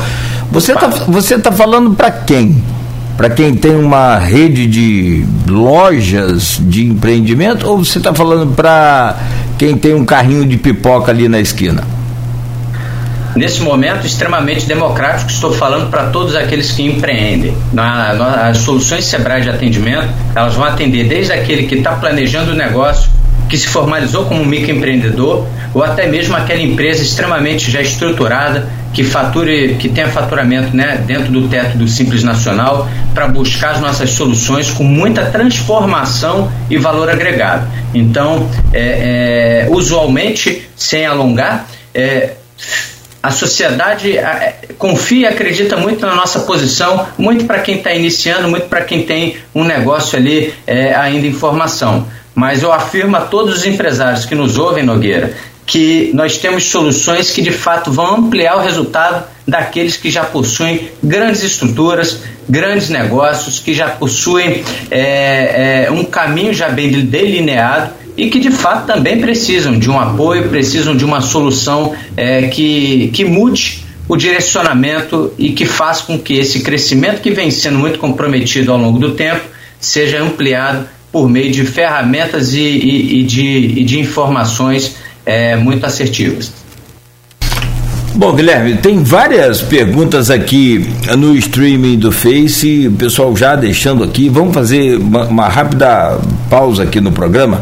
Você 0.52 0.74
está 0.74 0.88
você 0.88 1.38
tá 1.40 1.52
falando 1.52 1.94
para 1.96 2.12
quem? 2.12 2.64
Para 3.18 3.30
quem 3.30 3.54
tem 3.54 3.76
uma 3.76 4.18
rede 4.18 4.68
de 4.68 5.26
lojas 5.48 6.60
de 6.62 6.86
empreendimento 6.86 7.68
ou 7.68 7.84
você 7.84 7.98
está 7.98 8.14
falando 8.14 8.54
para 8.56 9.18
quem 9.58 9.78
tem 9.78 9.94
um 9.94 10.06
carrinho 10.06 10.46
de 10.46 10.58
pipoca 10.58 11.12
ali 11.12 11.28
na 11.28 11.40
esquina? 11.40 11.84
Nesse 13.36 13.62
momento 13.62 14.06
extremamente 14.06 14.66
democrático, 14.66 15.30
estou 15.30 15.54
falando 15.54 15.90
para 15.90 16.08
todos 16.08 16.36
aqueles 16.36 16.72
que 16.72 16.84
empreendem. 16.84 17.56
Na, 17.74 18.14
na, 18.14 18.48
as 18.48 18.60
soluções 18.60 19.06
Sebrae 19.06 19.42
de 19.42 19.50
atendimento, 19.50 20.08
elas 20.36 20.54
vão 20.54 20.66
atender 20.66 21.06
desde 21.06 21.34
aquele 21.34 21.64
que 21.64 21.76
está 21.76 21.94
planejando 21.94 22.52
o 22.52 22.56
negócio, 22.56 23.10
que 23.50 23.58
se 23.58 23.68
formalizou 23.68 24.26
como 24.26 24.46
microempreendedor, 24.46 25.46
ou 25.74 25.84
até 25.84 26.08
mesmo 26.08 26.36
aquela 26.36 26.62
empresa 26.62 27.04
extremamente 27.04 27.70
já 27.70 27.82
estruturada, 27.82 28.68
que 28.94 29.04
fature, 29.04 29.76
que 29.80 29.90
tenha 29.90 30.08
faturamento 30.08 30.76
né, 30.76 31.02
dentro 31.06 31.32
do 31.32 31.48
teto 31.48 31.78
do 31.78 31.88
Simples 31.88 32.24
Nacional, 32.24 32.90
para 33.14 33.28
buscar 33.28 33.72
as 33.72 33.82
nossas 33.82 34.12
soluções 34.12 34.70
com 34.70 34.84
muita 34.84 35.26
transformação 35.26 36.52
e 36.70 36.78
valor 36.78 37.10
agregado. 37.10 37.68
Então, 37.94 38.50
é, 38.74 39.66
é, 39.66 39.70
usualmente, 39.70 40.70
sem 40.76 41.06
alongar, 41.06 41.68
é, 41.94 42.32
a 43.22 43.30
sociedade 43.30 44.18
é, 44.18 44.56
confia, 44.78 45.30
acredita 45.30 45.78
muito 45.78 46.06
na 46.06 46.16
nossa 46.16 46.40
posição, 46.40 47.06
muito 47.18 47.46
para 47.46 47.60
quem 47.60 47.78
está 47.78 47.94
iniciando, 47.94 48.48
muito 48.48 48.68
para 48.68 48.82
quem 48.82 49.04
tem 49.04 49.38
um 49.54 49.64
negócio 49.64 50.18
ali 50.18 50.54
é, 50.66 50.96
ainda 50.96 51.28
em 51.28 51.34
formação. 51.34 52.08
Mas 52.34 52.64
eu 52.64 52.72
afirmo 52.72 53.16
a 53.18 53.22
todos 53.22 53.60
os 53.60 53.66
empresários 53.66 54.26
que 54.26 54.34
nos 54.34 54.58
ouvem, 54.58 54.84
Nogueira, 54.84 55.34
que 55.66 56.12
nós 56.14 56.38
temos 56.38 56.66
soluções 56.66 57.32
que 57.32 57.42
de 57.42 57.52
fato 57.52 57.92
vão 57.92 58.16
ampliar 58.16 58.58
o 58.58 58.62
resultado 58.62 59.24
daqueles 59.48 59.96
que 59.96 60.10
já 60.10 60.24
possuem 60.24 60.90
grandes 61.04 61.44
estruturas, 61.44 62.20
grandes 62.50 62.90
negócios, 62.90 63.60
que 63.60 63.74
já 63.74 63.90
possuem 63.90 64.64
é, 64.90 65.86
é, 65.86 65.92
um 65.92 66.04
caminho 66.04 66.54
já 66.54 66.70
bem 66.70 66.90
delineado 66.90 68.01
e 68.22 68.30
que 68.30 68.38
de 68.38 68.52
fato 68.52 68.86
também 68.86 69.20
precisam 69.20 69.80
de 69.80 69.90
um 69.90 70.00
apoio, 70.00 70.48
precisam 70.48 70.96
de 70.96 71.04
uma 71.04 71.22
solução 71.22 71.96
é, 72.16 72.44
que, 72.50 73.10
que 73.12 73.26
mude 73.26 73.84
o 74.08 74.16
direcionamento 74.16 75.34
e 75.40 75.54
que 75.54 75.66
faça 75.66 76.04
com 76.06 76.20
que 76.20 76.36
esse 76.36 76.60
crescimento 76.60 77.20
que 77.20 77.32
vem 77.32 77.50
sendo 77.50 77.80
muito 77.80 77.98
comprometido 77.98 78.72
ao 78.72 78.78
longo 78.78 79.00
do 79.00 79.16
tempo 79.16 79.42
seja 79.80 80.22
ampliado 80.22 80.86
por 81.12 81.28
meio 81.28 81.52
de 81.52 81.66
ferramentas 81.66 82.54
e, 82.54 82.60
e, 82.60 83.22
e 83.22 83.24
de, 83.24 83.42
e 83.42 83.84
de 83.84 84.00
informações 84.00 84.98
é, 85.26 85.56
muito 85.56 85.84
assertivas. 85.84 86.54
Bom, 88.14 88.34
Guilherme, 88.34 88.76
tem 88.76 89.02
várias 89.02 89.62
perguntas 89.62 90.30
aqui 90.30 90.86
no 91.18 91.36
streaming 91.38 91.98
do 91.98 92.12
Face, 92.12 92.88
o 92.88 92.92
pessoal 92.92 93.36
já 93.36 93.56
deixando 93.56 94.04
aqui. 94.04 94.28
Vamos 94.28 94.54
fazer 94.54 94.98
uma, 94.98 95.24
uma 95.26 95.48
rápida 95.48 96.20
pausa 96.50 96.84
aqui 96.84 97.00
no 97.00 97.12
programa. 97.12 97.62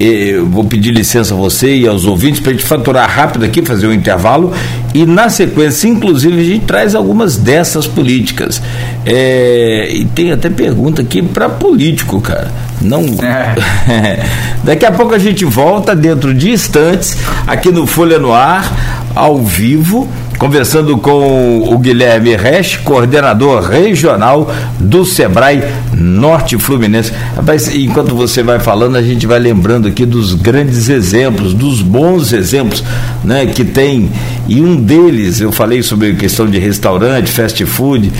Eu 0.00 0.46
vou 0.46 0.64
pedir 0.64 0.92
licença 0.92 1.34
a 1.34 1.36
você 1.36 1.76
e 1.76 1.86
aos 1.86 2.06
ouvintes 2.06 2.40
para 2.40 2.52
a 2.52 2.54
gente 2.54 2.64
faturar 2.64 3.08
rápido 3.08 3.44
aqui, 3.44 3.60
fazer 3.60 3.86
um 3.86 3.92
intervalo 3.92 4.50
e 4.94 5.06
na 5.06 5.28
sequência, 5.28 5.88
inclusive, 5.88 6.40
a 6.40 6.44
gente 6.44 6.64
traz 6.64 6.94
algumas 6.94 7.36
dessas 7.36 7.86
políticas. 7.86 8.60
É, 9.04 9.88
e 9.92 10.04
tem 10.06 10.32
até 10.32 10.50
pergunta 10.50 11.02
aqui 11.02 11.22
para 11.22 11.48
político, 11.48 12.20
cara. 12.20 12.50
Não. 12.80 13.04
É. 13.22 14.24
Daqui 14.64 14.86
a 14.86 14.92
pouco 14.92 15.14
a 15.14 15.18
gente 15.18 15.44
volta 15.44 15.94
dentro 15.94 16.34
de 16.34 16.50
instantes 16.50 17.16
aqui 17.46 17.70
no 17.70 17.86
Folha 17.86 18.18
no 18.18 18.32
Ar, 18.32 19.10
ao 19.14 19.38
vivo 19.38 20.08
conversando 20.40 20.96
com 20.96 21.68
o 21.70 21.78
Guilherme 21.78 22.34
Resch, 22.34 22.78
coordenador 22.78 23.62
regional 23.62 24.50
do 24.78 25.04
Sebrae 25.04 25.62
Norte 26.00 26.58
Fluminense. 26.58 27.12
Rapaz, 27.36 27.72
enquanto 27.74 28.14
você 28.14 28.42
vai 28.42 28.58
falando, 28.58 28.96
a 28.96 29.02
gente 29.02 29.26
vai 29.26 29.38
lembrando 29.38 29.86
aqui 29.86 30.06
dos 30.06 30.34
grandes 30.34 30.88
exemplos, 30.88 31.52
dos 31.52 31.82
bons 31.82 32.32
exemplos 32.32 32.82
né, 33.22 33.46
que 33.46 33.64
tem. 33.64 34.10
E 34.48 34.60
um 34.60 34.74
deles, 34.74 35.40
eu 35.40 35.52
falei 35.52 35.82
sobre 35.82 36.12
a 36.12 36.14
questão 36.14 36.48
de 36.48 36.58
restaurante, 36.58 37.30
fast 37.30 37.64
food, 37.66 38.10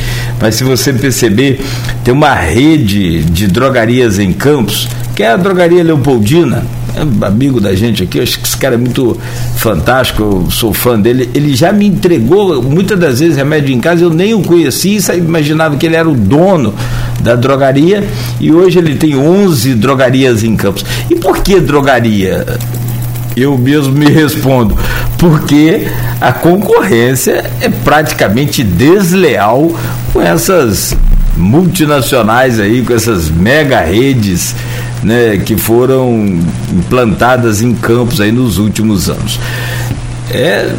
mas 0.41 0.55
se 0.55 0.65
você 0.65 0.93
perceber, 0.93 1.61
tem 2.05 2.13
uma 2.13 2.35
rede 2.35 3.23
de 3.25 3.47
drogarias 3.47 4.19
em 4.19 4.33
Campos, 4.33 4.87
que 5.17 5.23
é 5.23 5.31
a 5.33 5.37
drogaria 5.37 5.83
Leopoldina 5.83 6.65
é 6.95 7.27
amigo 7.27 7.61
da 7.61 7.75
gente 7.75 8.03
aqui, 8.03 8.21
acho 8.21 8.39
que 8.39 8.47
esse 8.47 8.57
cara 8.57 8.75
é 8.75 8.79
muito 8.79 9.17
fantástico, 9.57 10.23
eu 10.23 10.51
sou 10.51 10.73
fã 10.73 10.99
dele. 10.99 11.31
Ele 11.35 11.55
já 11.55 11.73
me 11.73 11.87
entregou 11.87 12.63
muitas 12.63 12.99
das 12.99 13.21
vezes 13.21 13.37
remédio 13.37 13.75
em 13.75 13.81
casa, 13.81 14.03
eu 14.03 14.11
nem 14.11 14.35
o 14.35 14.43
conhecia, 14.43 14.99
imaginava 15.15 15.77
que 15.77 15.87
ele 15.87 15.97
era 15.97 16.09
o 16.09 16.15
dono 16.15 16.75
da 17.21 17.37
drogaria 17.37 17.70
e 18.41 18.53
hoje 18.53 18.79
ele 18.79 18.97
tem 18.97 19.17
11 19.17 19.75
drogarias 19.75 20.43
em 20.43 20.57
Campos. 20.57 20.85
E 21.09 21.15
por 21.15 21.39
que 21.39 21.61
drogaria? 21.61 22.47
Eu 23.37 23.57
mesmo 23.57 23.93
me 23.95 24.11
respondo, 24.11 24.77
porque 25.17 25.87
a 26.21 26.33
concorrência 26.33 27.45
é 27.61 27.69
praticamente 27.69 28.65
desleal 28.65 29.73
com 30.13 30.21
essas 30.21 30.97
multinacionais 31.37 32.59
aí, 32.59 32.83
com 32.83 32.93
essas 32.93 33.31
mega 33.31 33.81
redes 33.81 34.55
né, 35.03 35.39
que 35.39 35.57
foram 35.57 36.39
implantadas 36.73 37.63
em 37.63 37.75
campos 37.75 38.21
aí 38.21 38.33
nos 38.33 38.59
últimos 38.59 39.09
anos. 39.09 39.39
É, 40.31 40.71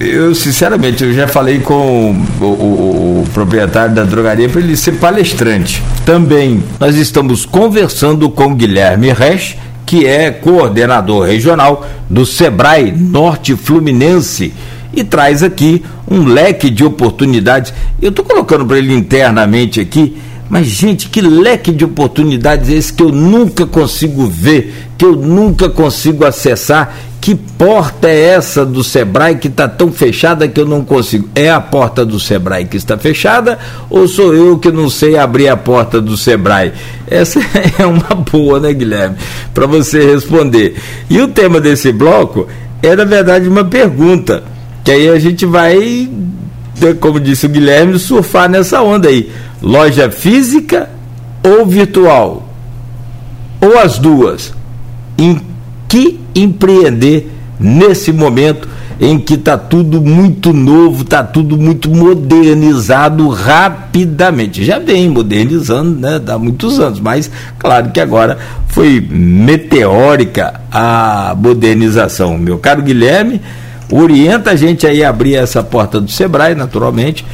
eu 0.00 0.34
sinceramente 0.34 1.04
eu 1.04 1.12
já 1.12 1.28
falei 1.28 1.60
com 1.60 2.12
o, 2.40 2.44
o, 2.44 3.20
o 3.20 3.24
proprietário 3.34 3.94
da 3.94 4.02
drogaria 4.02 4.48
para 4.48 4.60
ele 4.60 4.76
ser 4.76 4.92
palestrante. 4.92 5.82
Também 6.04 6.62
nós 6.78 6.96
estamos 6.96 7.44
conversando 7.44 8.28
com 8.30 8.54
Guilherme 8.54 9.12
Resch, 9.12 9.56
que 9.84 10.06
é 10.06 10.30
coordenador 10.30 11.26
regional 11.26 11.86
do 12.08 12.24
Sebrae 12.24 12.92
Norte 12.92 13.54
Fluminense 13.54 14.54
e 14.92 15.04
traz 15.04 15.42
aqui 15.42 15.84
um 16.10 16.24
leque 16.24 16.70
de 16.70 16.82
oportunidades. 16.84 17.72
Eu 18.00 18.08
estou 18.08 18.24
colocando 18.24 18.64
para 18.64 18.78
ele 18.78 18.94
internamente 18.94 19.80
aqui 19.80 20.16
mas, 20.50 20.66
gente, 20.66 21.08
que 21.08 21.20
leque 21.20 21.70
de 21.70 21.84
oportunidades 21.84 22.68
é 22.68 22.72
esse 22.72 22.92
que 22.92 23.04
eu 23.04 23.12
nunca 23.12 23.64
consigo 23.64 24.26
ver, 24.26 24.88
que 24.98 25.04
eu 25.04 25.14
nunca 25.14 25.70
consigo 25.70 26.24
acessar? 26.24 26.92
Que 27.20 27.34
porta 27.34 28.08
é 28.08 28.30
essa 28.30 28.64
do 28.64 28.82
Sebrae 28.82 29.36
que 29.36 29.48
está 29.48 29.68
tão 29.68 29.92
fechada 29.92 30.48
que 30.48 30.58
eu 30.58 30.64
não 30.64 30.82
consigo? 30.82 31.28
É 31.34 31.50
a 31.50 31.60
porta 31.60 32.04
do 32.04 32.18
Sebrae 32.18 32.64
que 32.64 32.78
está 32.78 32.96
fechada 32.96 33.58
ou 33.90 34.08
sou 34.08 34.34
eu 34.34 34.58
que 34.58 34.72
não 34.72 34.88
sei 34.88 35.18
abrir 35.18 35.48
a 35.48 35.56
porta 35.56 36.00
do 36.00 36.16
Sebrae? 36.16 36.72
Essa 37.06 37.40
é 37.78 37.84
uma 37.84 38.14
boa, 38.14 38.58
né, 38.58 38.72
Guilherme? 38.72 39.16
Para 39.52 39.66
você 39.66 40.02
responder. 40.02 40.76
E 41.10 41.20
o 41.20 41.28
tema 41.28 41.60
desse 41.60 41.92
bloco 41.92 42.48
é, 42.82 42.96
na 42.96 43.04
verdade, 43.04 43.48
uma 43.48 43.64
pergunta. 43.64 44.42
Que 44.82 44.90
aí 44.90 45.08
a 45.10 45.18
gente 45.18 45.44
vai, 45.44 46.08
como 47.00 47.20
disse 47.20 47.44
o 47.44 47.50
Guilherme, 47.50 47.98
surfar 47.98 48.48
nessa 48.48 48.80
onda 48.80 49.08
aí 49.08 49.30
loja 49.60 50.10
física 50.10 50.88
ou 51.42 51.66
virtual, 51.66 52.48
ou 53.60 53.78
as 53.78 53.98
duas, 53.98 54.54
em 55.18 55.49
que 55.90 56.20
empreender 56.34 57.30
nesse 57.58 58.12
momento 58.12 58.66
em 59.00 59.18
que 59.18 59.34
está 59.34 59.56
tudo 59.58 60.00
muito 60.00 60.52
novo, 60.52 61.02
está 61.02 61.24
tudo 61.24 61.56
muito 61.56 61.90
modernizado 61.90 63.28
rapidamente. 63.30 64.62
Já 64.62 64.78
vem 64.78 65.08
modernizando 65.08 65.98
né, 65.98 66.20
há 66.26 66.38
muitos 66.38 66.78
anos, 66.78 67.00
mas 67.00 67.30
claro 67.58 67.90
que 67.90 67.98
agora 67.98 68.38
foi 68.68 69.00
meteórica 69.00 70.60
a 70.70 71.34
modernização. 71.36 72.38
Meu 72.38 72.58
caro 72.58 72.82
Guilherme, 72.82 73.40
orienta 73.90 74.50
a 74.50 74.56
gente 74.56 74.86
aí 74.86 75.02
a 75.02 75.08
abrir 75.08 75.34
essa 75.34 75.62
porta 75.62 76.00
do 76.00 76.10
Sebrae, 76.10 76.54
naturalmente, 76.54 77.24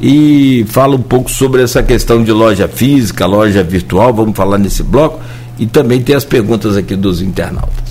e 0.00 0.64
fala 0.68 0.94
um 0.94 1.02
pouco 1.02 1.30
sobre 1.30 1.62
essa 1.62 1.82
questão 1.82 2.22
de 2.22 2.30
loja 2.30 2.68
física, 2.68 3.26
loja 3.26 3.62
virtual, 3.64 4.14
vamos 4.14 4.36
falar 4.36 4.56
nesse 4.56 4.84
bloco, 4.84 5.20
e 5.58 5.66
também 5.66 6.00
tem 6.00 6.14
as 6.14 6.24
perguntas 6.24 6.76
aqui 6.76 6.94
dos 6.94 7.20
internautas. 7.20 7.87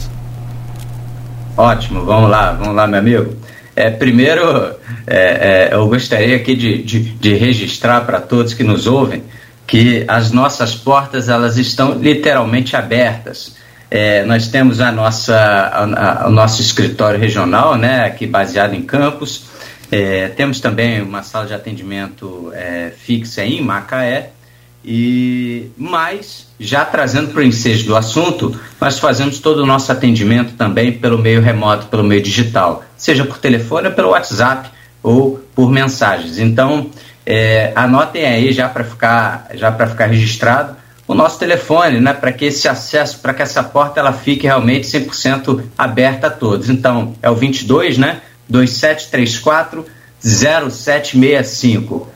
Ótimo, 1.58 2.06
vamos 2.06 2.30
lá, 2.30 2.52
vamos 2.52 2.76
lá, 2.76 2.86
meu 2.86 3.00
amigo. 3.00 3.36
É, 3.76 3.90
primeiro, 3.90 4.76
é, 5.08 5.70
é, 5.70 5.70
eu 5.72 5.88
gostaria 5.88 6.36
aqui 6.36 6.56
de, 6.56 6.84
de, 6.84 7.00
de 7.00 7.34
registrar 7.34 8.02
para 8.02 8.22
todos 8.22 8.54
que 8.54 8.64
nos 8.64 8.86
ouvem 8.86 9.24
que 9.66 10.06
as 10.08 10.32
nossas 10.32 10.76
portas 10.76 11.30
elas 11.30 11.58
estão 11.58 11.94
literalmente 11.94 12.76
abertas. 12.76 13.56
É, 13.90 14.24
nós 14.24 14.50
temos 14.50 14.80
a 14.80 14.92
nossa, 14.92 15.36
a, 15.36 16.24
a, 16.24 16.28
o 16.28 16.32
nosso 16.32 16.62
escritório 16.62 17.20
regional, 17.20 17.76
né, 17.76 18.06
aqui 18.06 18.28
baseado 18.28 18.76
em 18.76 18.84
Campos. 18.84 19.46
É, 19.92 20.28
temos 20.28 20.60
também 20.60 21.02
uma 21.02 21.24
sala 21.24 21.48
de 21.48 21.56
atendimento 21.56 22.52
é, 22.54 22.92
fixa 22.96 23.44
em 23.44 23.62
Macaé 23.62 24.32
e 24.84 25.70
mais, 25.78 26.48
já 26.60 26.86
trazendo 26.86 27.32
para 27.32 27.42
o 27.42 27.44
ensejo 27.44 27.86
do 27.86 27.96
assunto, 27.96 28.58
nós 28.80 29.00
fazemos 29.00 29.40
todo 29.40 29.64
o 29.64 29.66
nosso 29.66 29.92
atendimento 29.92 30.54
também 30.54 30.92
pelo 30.94 31.18
meio 31.18 31.42
remoto, 31.42 31.88
pelo 31.88 32.04
meio 32.04 32.22
digital, 32.22 32.84
seja 32.96 33.26
por 33.26 33.38
telefone 33.38 33.88
ou 33.88 33.94
pelo 33.94 34.10
WhatsApp 34.10 34.70
ou 35.04 35.44
por 35.54 35.70
mensagens. 35.72 36.40
Então, 36.40 36.90
é, 37.26 37.74
anotem 37.76 38.26
aí 38.26 38.52
já 38.54 38.70
para 38.70 38.84
ficar, 38.84 39.48
já 39.56 39.72
para 39.72 39.88
ficar 39.88 40.06
registrado 40.06 40.78
o 41.08 41.14
nosso 41.16 41.40
telefone, 41.40 42.02
né, 42.02 42.14
para 42.14 42.34
que 42.34 42.46
esse 42.46 42.68
acesso, 42.68 43.20
para 43.20 43.34
que 43.34 43.42
essa 43.42 43.64
porta 43.64 44.00
ela 44.00 44.12
fique 44.12 44.46
realmente 44.46 44.86
100% 44.88 45.64
aberta 45.78 46.28
a 46.28 46.30
todos. 46.30 46.70
Então, 46.70 47.16
é 47.22 47.30
o 47.30 47.36
22, 47.36 47.98
né, 47.98 48.22
2734 48.50 49.86
0765. 50.20 52.08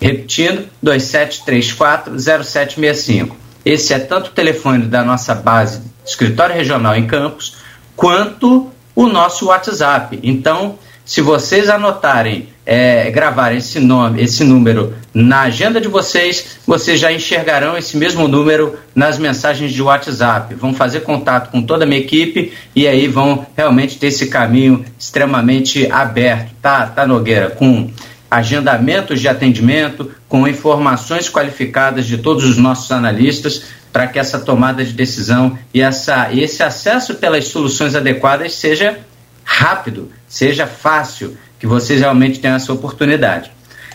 Repetindo, 0.00 0.64
2734-0765. 0.84 3.32
Esse 3.64 3.92
é 3.92 3.98
tanto 3.98 4.28
o 4.28 4.32
telefone 4.32 4.86
da 4.86 5.04
nossa 5.04 5.34
base 5.34 5.90
escritório 6.04 6.54
regional 6.54 6.96
em 6.96 7.06
Campos, 7.06 7.56
quanto 7.94 8.70
o 8.94 9.06
nosso 9.06 9.46
WhatsApp. 9.46 10.18
Então, 10.22 10.78
se 11.04 11.20
vocês 11.20 11.68
anotarem, 11.68 12.48
é, 12.64 13.10
gravarem 13.10 13.58
esse 13.58 13.80
nome, 13.80 14.22
esse 14.22 14.44
número 14.44 14.94
na 15.12 15.42
agenda 15.42 15.80
de 15.80 15.88
vocês, 15.88 16.58
vocês 16.66 17.00
já 17.00 17.12
enxergarão 17.12 17.76
esse 17.76 17.96
mesmo 17.96 18.28
número 18.28 18.78
nas 18.94 19.18
mensagens 19.18 19.72
de 19.72 19.82
WhatsApp. 19.82 20.54
Vão 20.54 20.72
fazer 20.72 21.00
contato 21.00 21.50
com 21.50 21.62
toda 21.62 21.84
a 21.84 21.86
minha 21.86 22.00
equipe 22.00 22.52
e 22.76 22.86
aí 22.86 23.08
vão 23.08 23.44
realmente 23.56 23.98
ter 23.98 24.08
esse 24.08 24.28
caminho 24.28 24.84
extremamente 24.98 25.90
aberto, 25.90 26.52
tá, 26.62 26.86
tá 26.86 27.06
Nogueira? 27.06 27.50
Com 27.50 27.90
agendamentos 28.30 29.20
de 29.20 29.28
atendimento, 29.28 30.10
com 30.28 30.46
informações 30.46 31.28
qualificadas 31.28 32.06
de 32.06 32.18
todos 32.18 32.44
os 32.44 32.56
nossos 32.56 32.92
analistas, 32.92 33.64
para 33.92 34.06
que 34.06 34.18
essa 34.18 34.38
tomada 34.38 34.84
de 34.84 34.92
decisão 34.92 35.58
e 35.74 35.80
essa, 35.80 36.32
esse 36.32 36.62
acesso 36.62 37.16
pelas 37.16 37.48
soluções 37.48 37.94
adequadas 37.94 38.54
seja 38.54 39.00
rápido, 39.44 40.10
seja 40.28 40.66
fácil, 40.66 41.36
que 41.58 41.66
vocês 41.66 42.00
realmente 42.00 42.38
tenham 42.38 42.56
essa 42.56 42.72
oportunidade. 42.72 43.50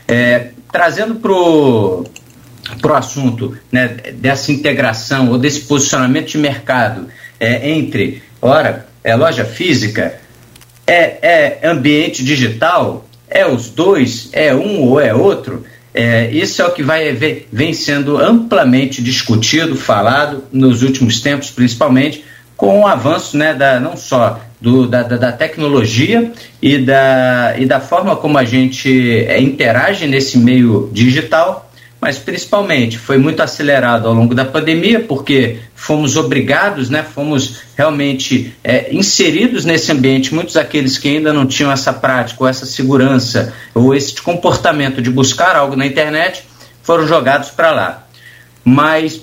É, 0.07 0.49
trazendo 0.71 1.15
para 1.15 1.31
o 1.31 2.05
assunto 2.93 3.57
né, 3.71 3.87
dessa 4.15 4.51
integração 4.51 5.31
ou 5.31 5.37
desse 5.37 5.61
posicionamento 5.61 6.27
de 6.27 6.37
mercado 6.37 7.07
é, 7.39 7.71
entre, 7.71 8.21
ora, 8.41 8.85
é 9.03 9.15
loja 9.15 9.45
física, 9.45 10.19
é, 10.85 11.59
é 11.63 11.67
ambiente 11.67 12.23
digital, 12.23 13.04
é 13.29 13.45
os 13.45 13.69
dois? 13.69 14.29
É 14.33 14.53
um 14.53 14.81
ou 14.81 14.99
é 14.99 15.13
outro? 15.13 15.63
É, 15.93 16.29
isso 16.31 16.61
é 16.61 16.65
o 16.65 16.71
que 16.71 16.83
vai 16.83 17.13
vem 17.51 17.73
sendo 17.73 18.17
amplamente 18.17 19.01
discutido, 19.01 19.77
falado 19.77 20.43
nos 20.51 20.83
últimos 20.83 21.21
tempos, 21.21 21.49
principalmente 21.49 22.23
com 22.57 22.81
o 22.81 22.87
avanço 22.87 23.37
né, 23.37 23.53
da, 23.53 23.79
não 23.79 23.97
só 23.97 24.39
do, 24.59 24.87
da, 24.87 25.03
da, 25.03 25.31
tecnologia 25.31 26.31
e 26.61 26.77
da, 26.77 27.55
e 27.57 27.65
da 27.65 27.79
forma 27.79 28.15
como 28.15 28.37
a 28.37 28.43
gente 28.43 29.25
é, 29.25 29.39
interage 29.39 30.07
nesse 30.07 30.37
meio 30.37 30.89
digital, 30.91 31.64
mas 32.05 32.19
principalmente 32.19 32.99
foi 32.99 33.17
muito 33.17 33.41
acelerado 33.41 34.07
ao 34.07 34.13
longo 34.13 34.35
da 34.35 34.45
pandemia, 34.45 34.99
porque 34.99 35.57
fomos 35.73 36.15
obrigados, 36.15 36.87
né, 36.87 37.01
fomos 37.01 37.61
realmente 37.75 38.53
é, 38.63 38.93
inseridos 38.93 39.65
nesse 39.65 39.91
ambiente, 39.91 40.31
muitos 40.31 40.53
daqueles 40.53 40.99
que 40.99 41.07
ainda 41.07 41.33
não 41.33 41.47
tinham 41.47 41.71
essa 41.71 41.91
prática, 41.91 42.43
ou 42.43 42.47
essa 42.47 42.63
segurança, 42.63 43.51
ou 43.73 43.95
esse 43.95 44.21
comportamento 44.21 45.01
de 45.01 45.09
buscar 45.09 45.55
algo 45.55 45.75
na 45.75 45.83
internet, 45.83 46.43
foram 46.83 47.07
jogados 47.07 47.49
para 47.49 47.71
lá. 47.71 48.07
Mas 48.63 49.19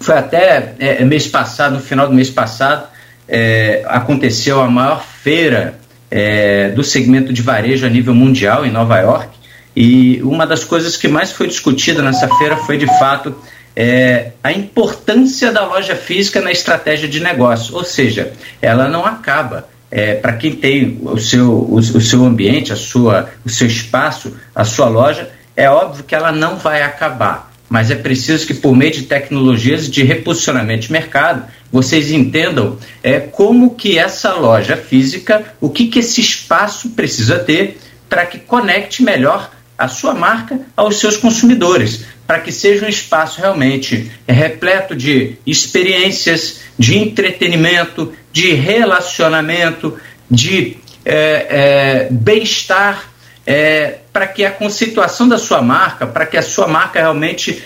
foi 0.00 0.16
até 0.16 0.74
é, 0.78 1.04
mês 1.04 1.28
passado, 1.28 1.74
no 1.74 1.82
final 1.82 2.08
do 2.08 2.14
mês 2.14 2.30
passado, 2.30 2.88
é, 3.28 3.84
aconteceu 3.88 4.62
a 4.62 4.70
maior 4.70 5.04
feira 5.04 5.78
é, 6.10 6.70
do 6.70 6.82
segmento 6.82 7.30
de 7.30 7.42
varejo 7.42 7.84
a 7.84 7.90
nível 7.90 8.14
mundial 8.14 8.64
em 8.64 8.70
Nova 8.70 8.98
York, 9.00 9.35
e 9.76 10.22
uma 10.22 10.46
das 10.46 10.64
coisas 10.64 10.96
que 10.96 11.06
mais 11.06 11.32
foi 11.32 11.46
discutida 11.46 12.00
nessa 12.00 12.26
feira 12.38 12.56
foi, 12.56 12.78
de 12.78 12.86
fato, 12.98 13.36
é, 13.76 14.32
a 14.42 14.50
importância 14.50 15.52
da 15.52 15.66
loja 15.66 15.94
física 15.94 16.40
na 16.40 16.50
estratégia 16.50 17.06
de 17.06 17.20
negócio. 17.20 17.74
Ou 17.76 17.84
seja, 17.84 18.32
ela 18.62 18.88
não 18.88 19.04
acaba. 19.04 19.68
É, 19.90 20.14
para 20.14 20.32
quem 20.32 20.52
tem 20.52 20.98
o 21.02 21.18
seu, 21.18 21.52
o, 21.52 21.76
o, 21.76 22.00
seu 22.00 22.24
ambiente, 22.24 22.72
a 22.72 22.76
sua, 22.76 23.28
o 23.44 23.50
seu 23.50 23.66
espaço, 23.66 24.34
a 24.54 24.64
sua 24.64 24.88
loja, 24.88 25.30
é 25.54 25.68
óbvio 25.68 26.04
que 26.04 26.14
ela 26.14 26.32
não 26.32 26.56
vai 26.56 26.82
acabar. 26.82 27.52
Mas 27.68 27.90
é 27.90 27.96
preciso 27.96 28.46
que, 28.46 28.54
por 28.54 28.74
meio 28.74 28.92
de 28.92 29.02
tecnologias 29.02 29.90
de 29.90 30.02
reposicionamento 30.02 30.86
de 30.86 30.92
mercado, 30.92 31.44
vocês 31.70 32.10
entendam 32.10 32.78
é, 33.02 33.20
como 33.20 33.74
que 33.74 33.98
essa 33.98 34.32
loja 34.32 34.76
física, 34.76 35.44
o 35.60 35.68
que, 35.68 35.88
que 35.88 35.98
esse 35.98 36.20
espaço 36.20 36.90
precisa 36.90 37.38
ter 37.38 37.78
para 38.08 38.24
que 38.24 38.38
conecte 38.38 39.02
melhor 39.02 39.50
a 39.78 39.88
sua 39.88 40.14
marca 40.14 40.60
aos 40.76 40.98
seus 40.98 41.16
consumidores, 41.16 42.04
para 42.26 42.40
que 42.40 42.50
seja 42.50 42.86
um 42.86 42.88
espaço 42.88 43.40
realmente 43.40 44.10
repleto 44.26 44.94
de 44.94 45.36
experiências, 45.46 46.60
de 46.78 46.98
entretenimento, 46.98 48.12
de 48.32 48.52
relacionamento, 48.52 49.98
de 50.30 50.76
é, 51.04 51.46
é, 51.48 52.08
bem-estar, 52.10 53.10
é, 53.46 53.98
para 54.12 54.26
que 54.26 54.44
a 54.44 54.50
conceituação 54.50 55.28
da 55.28 55.38
sua 55.38 55.62
marca, 55.62 56.06
para 56.06 56.26
que 56.26 56.36
a 56.36 56.42
sua 56.42 56.66
marca 56.66 56.98
realmente 56.98 57.62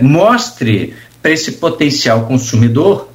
mostre 0.00 0.94
para 1.20 1.32
esse 1.32 1.52
potencial 1.52 2.26
consumidor 2.26 3.09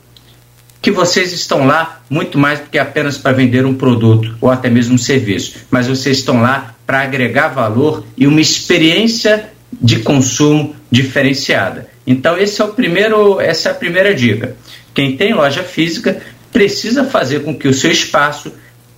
que 0.86 0.92
vocês 0.92 1.34
estão 1.34 1.66
lá 1.66 2.04
muito 2.08 2.38
mais 2.38 2.60
do 2.60 2.70
que 2.70 2.78
apenas 2.78 3.18
para 3.18 3.32
vender 3.32 3.66
um 3.66 3.74
produto 3.74 4.38
ou 4.40 4.52
até 4.52 4.70
mesmo 4.70 4.94
um 4.94 5.00
serviço, 5.00 5.56
mas 5.72 5.88
vocês 5.88 6.20
estão 6.20 6.44
lá 6.44 6.76
para 6.86 7.02
agregar 7.02 7.48
valor 7.48 8.06
e 8.16 8.28
uma 8.28 8.40
experiência 8.40 9.50
de 9.74 10.02
consumo 10.02 10.76
diferenciada. 10.92 11.90
Então 12.06 12.38
esse 12.38 12.62
é 12.62 12.66
o 12.66 12.68
primeiro, 12.68 13.42
essa 13.42 13.70
é 13.70 13.72
a 13.72 13.76
primeira 13.76 14.14
dica. 14.14 14.56
Quem 14.94 15.18
tem 15.18 15.34
loja 15.34 15.64
física 15.64 16.22
precisa 16.54 17.04
fazer 17.04 17.40
com 17.40 17.56
que 17.56 17.68
o 17.68 17.74
seu 17.74 17.90
espaço 17.90 18.54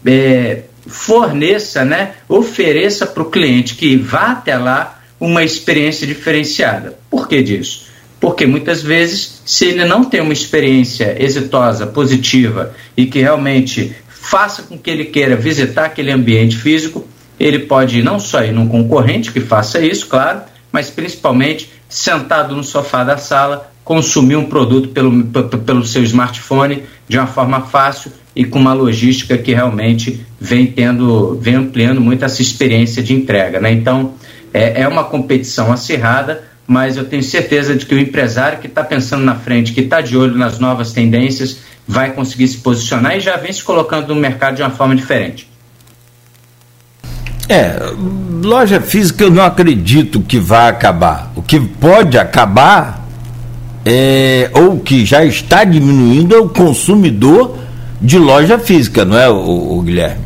é, 0.06 0.64
forneça, 0.88 1.86
né, 1.86 2.16
ofereça 2.28 3.08
para 3.08 3.24
o 3.24 3.32
cliente 3.32 3.76
que 3.76 3.96
vá 3.96 4.32
até 4.34 4.58
lá 4.58 5.02
uma 5.18 5.42
experiência 5.42 6.06
diferenciada. 6.06 7.00
Por 7.10 7.30
que 7.30 7.42
disso? 7.42 7.88
Porque 8.20 8.46
muitas 8.46 8.82
vezes, 8.82 9.42
se 9.46 9.66
ele 9.66 9.86
não 9.86 10.04
tem 10.04 10.22
uma 10.22 10.34
experiência 10.34 11.16
exitosa, 11.20 11.86
positiva 11.86 12.74
e 12.96 13.06
que 13.06 13.20
realmente 13.20 13.96
faça 14.08 14.64
com 14.64 14.78
que 14.78 14.90
ele 14.90 15.06
queira 15.06 15.36
visitar 15.36 15.86
aquele 15.86 16.12
ambiente 16.12 16.58
físico, 16.58 17.08
ele 17.40 17.60
pode 17.60 18.02
não 18.02 18.20
só 18.20 18.44
ir 18.44 18.52
num 18.52 18.68
concorrente 18.68 19.32
que 19.32 19.40
faça 19.40 19.80
isso, 19.80 20.08
claro, 20.08 20.42
mas 20.72 20.90
principalmente 20.90 21.70
sentado 21.88 22.56
no 22.56 22.64
sofá 22.64 23.04
da 23.04 23.18
sala, 23.18 23.72
consumir 23.84 24.36
um 24.36 24.46
produto 24.46 24.90
pelo, 24.90 25.24
pelo 25.24 25.86
seu 25.86 26.04
smartphone 26.04 26.84
de 27.08 27.18
uma 27.18 27.28
forma 27.28 27.62
fácil 27.62 28.12
e 28.36 28.44
com 28.44 28.60
uma 28.60 28.74
logística 28.74 29.38
que 29.38 29.54
realmente 29.54 30.26
vem 30.40 30.68
tendo, 30.68 31.36
vem 31.40 31.56
ampliando 31.56 32.02
muito 32.02 32.26
essa 32.26 32.42
experiência 32.42 33.02
de 33.02 33.14
entrega. 33.14 33.60
Né? 33.60 33.72
Então, 33.72 34.14
é, 34.54 34.82
é 34.82 34.88
uma 34.88 35.06
competição 35.06 35.72
acirrada, 35.72 36.44
mas 36.68 36.98
eu 36.98 37.06
tenho 37.06 37.24
certeza 37.24 37.74
de 37.76 37.86
que 37.86 37.96
o 37.96 38.00
empresário 38.00 38.60
que 38.60 38.68
está 38.68 38.84
pensando 38.84 39.24
na 39.24 39.36
frente, 39.36 39.72
que 39.72 39.82
está 39.82 40.02
de 40.02 40.18
olho 40.18 40.38
nas 40.38 40.60
novas 40.60 40.92
tendências, 40.92 41.60
vai 41.88 42.12
conseguir 42.12 42.48
se 42.50 42.58
posicionar 42.58 43.16
e 43.16 43.22
já 43.22 43.38
vem 43.38 43.54
se 43.54 43.64
colocando 43.64 44.14
no 44.14 44.20
mercado 44.20 44.58
de 44.58 44.62
uma 44.62 44.70
forma 44.70 44.96
diferente. 44.96 45.50
É, 47.50 47.80
loja 48.44 48.82
física 48.82 49.24
eu 49.24 49.32
não 49.32 49.44
acredito 49.44 50.20
que 50.20 50.38
vai 50.38 50.70
acabar. 50.70 51.32
O 51.34 51.42
que 51.42 51.58
pode 51.60 52.18
acabar 52.18 53.08
é, 53.86 54.52
ou 54.54 54.80
que 54.80 55.06
já 55.06 55.24
está 55.24 55.64
diminuindo 55.64 56.36
é 56.36 56.40
o 56.40 56.50
consumidor 56.50 57.58
de 58.02 58.20
loja 58.20 58.60
física, 58.60 59.06
não 59.06 59.18
é, 59.18 59.30
o, 59.30 59.78
o 59.78 59.82
Guilherme? 59.82 60.26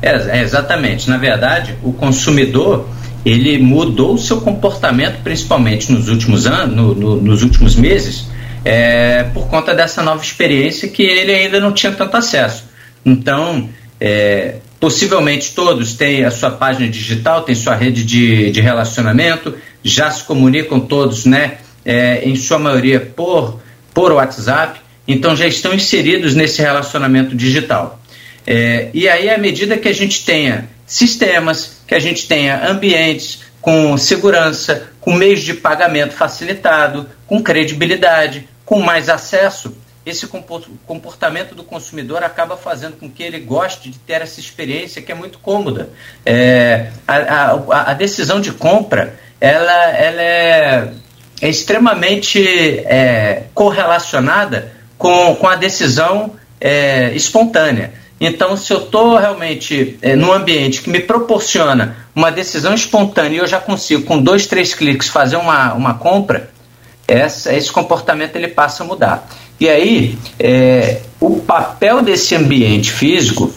É, 0.00 0.38
é, 0.38 0.42
exatamente. 0.42 1.10
Na 1.10 1.18
verdade, 1.18 1.76
o 1.82 1.92
consumidor 1.92 2.88
ele 3.24 3.58
mudou 3.58 4.14
o 4.14 4.18
seu 4.18 4.40
comportamento, 4.40 5.22
principalmente 5.22 5.92
nos 5.92 6.08
últimos 6.08 6.46
anos, 6.46 6.74
no, 6.74 6.94
no, 6.94 7.20
nos 7.20 7.42
últimos 7.42 7.76
meses, 7.76 8.26
é, 8.64 9.24
por 9.34 9.48
conta 9.48 9.74
dessa 9.74 10.02
nova 10.02 10.22
experiência 10.22 10.88
que 10.88 11.02
ele 11.02 11.32
ainda 11.32 11.60
não 11.60 11.72
tinha 11.72 11.92
tanto 11.92 12.16
acesso. 12.16 12.64
Então, 13.04 13.68
é, 14.00 14.56
possivelmente 14.80 15.52
todos 15.54 15.94
têm 15.94 16.24
a 16.24 16.30
sua 16.30 16.50
página 16.50 16.88
digital, 16.88 17.42
têm 17.42 17.54
sua 17.54 17.74
rede 17.74 18.04
de, 18.04 18.50
de 18.50 18.60
relacionamento, 18.60 19.54
já 19.82 20.10
se 20.10 20.24
comunicam 20.24 20.80
todos, 20.80 21.24
né, 21.24 21.58
é, 21.84 22.22
em 22.24 22.34
sua 22.36 22.58
maioria 22.58 23.00
por, 23.00 23.60
por 23.94 24.12
WhatsApp, 24.12 24.80
então 25.06 25.36
já 25.36 25.46
estão 25.46 25.72
inseridos 25.74 26.34
nesse 26.34 26.60
relacionamento 26.60 27.34
digital. 27.34 28.00
É, 28.46 28.88
e 28.92 29.08
aí, 29.08 29.30
à 29.30 29.38
medida 29.38 29.76
que 29.76 29.88
a 29.88 29.92
gente 29.92 30.24
tenha 30.24 30.68
sistemas, 30.92 31.78
que 31.86 31.94
a 31.94 31.98
gente 31.98 32.28
tenha 32.28 32.68
ambientes 32.68 33.40
com 33.60 33.96
segurança, 33.96 34.90
com 35.00 35.14
meios 35.14 35.40
de 35.40 35.54
pagamento 35.54 36.12
facilitado, 36.12 37.08
com 37.26 37.42
credibilidade, 37.42 38.48
com 38.64 38.80
mais 38.80 39.08
acesso, 39.08 39.74
esse 40.04 40.26
comportamento 40.26 41.54
do 41.54 41.62
consumidor 41.62 42.24
acaba 42.24 42.56
fazendo 42.56 42.96
com 42.96 43.08
que 43.08 43.22
ele 43.22 43.38
goste 43.38 43.88
de 43.88 43.98
ter 44.00 44.20
essa 44.20 44.40
experiência 44.40 45.00
que 45.00 45.12
é 45.12 45.14
muito 45.14 45.38
cômoda. 45.38 45.90
É, 46.26 46.90
a, 47.06 47.16
a, 47.16 47.90
a, 47.92 47.94
decisão 47.94 48.40
de 48.40 48.50
compra 48.50 49.14
ela, 49.40 49.90
ela 49.96 50.20
é, 50.20 50.92
é 51.40 51.48
extremamente 51.48 52.44
é, 52.80 53.44
correlacionada 53.54 54.72
com, 54.98 55.36
com 55.36 55.46
a 55.46 55.54
decisão 55.54 56.34
é, 56.60 57.12
espontânea. 57.14 58.01
Então, 58.24 58.56
se 58.56 58.72
eu 58.72 58.78
estou 58.78 59.16
realmente 59.16 59.98
é, 60.00 60.14
num 60.14 60.32
ambiente 60.32 60.80
que 60.80 60.88
me 60.88 61.00
proporciona 61.00 61.96
uma 62.14 62.30
decisão 62.30 62.72
espontânea 62.72 63.34
e 63.34 63.38
eu 63.38 63.48
já 63.48 63.58
consigo, 63.58 64.04
com 64.04 64.22
dois, 64.22 64.46
três 64.46 64.72
cliques, 64.74 65.08
fazer 65.08 65.34
uma, 65.34 65.74
uma 65.74 65.94
compra, 65.94 66.48
essa, 67.08 67.52
esse 67.52 67.72
comportamento 67.72 68.36
ele 68.36 68.46
passa 68.46 68.84
a 68.84 68.86
mudar. 68.86 69.28
E 69.58 69.68
aí, 69.68 70.16
é, 70.38 71.00
o 71.18 71.40
papel 71.40 72.00
desse 72.00 72.36
ambiente 72.36 72.92
físico, 72.92 73.52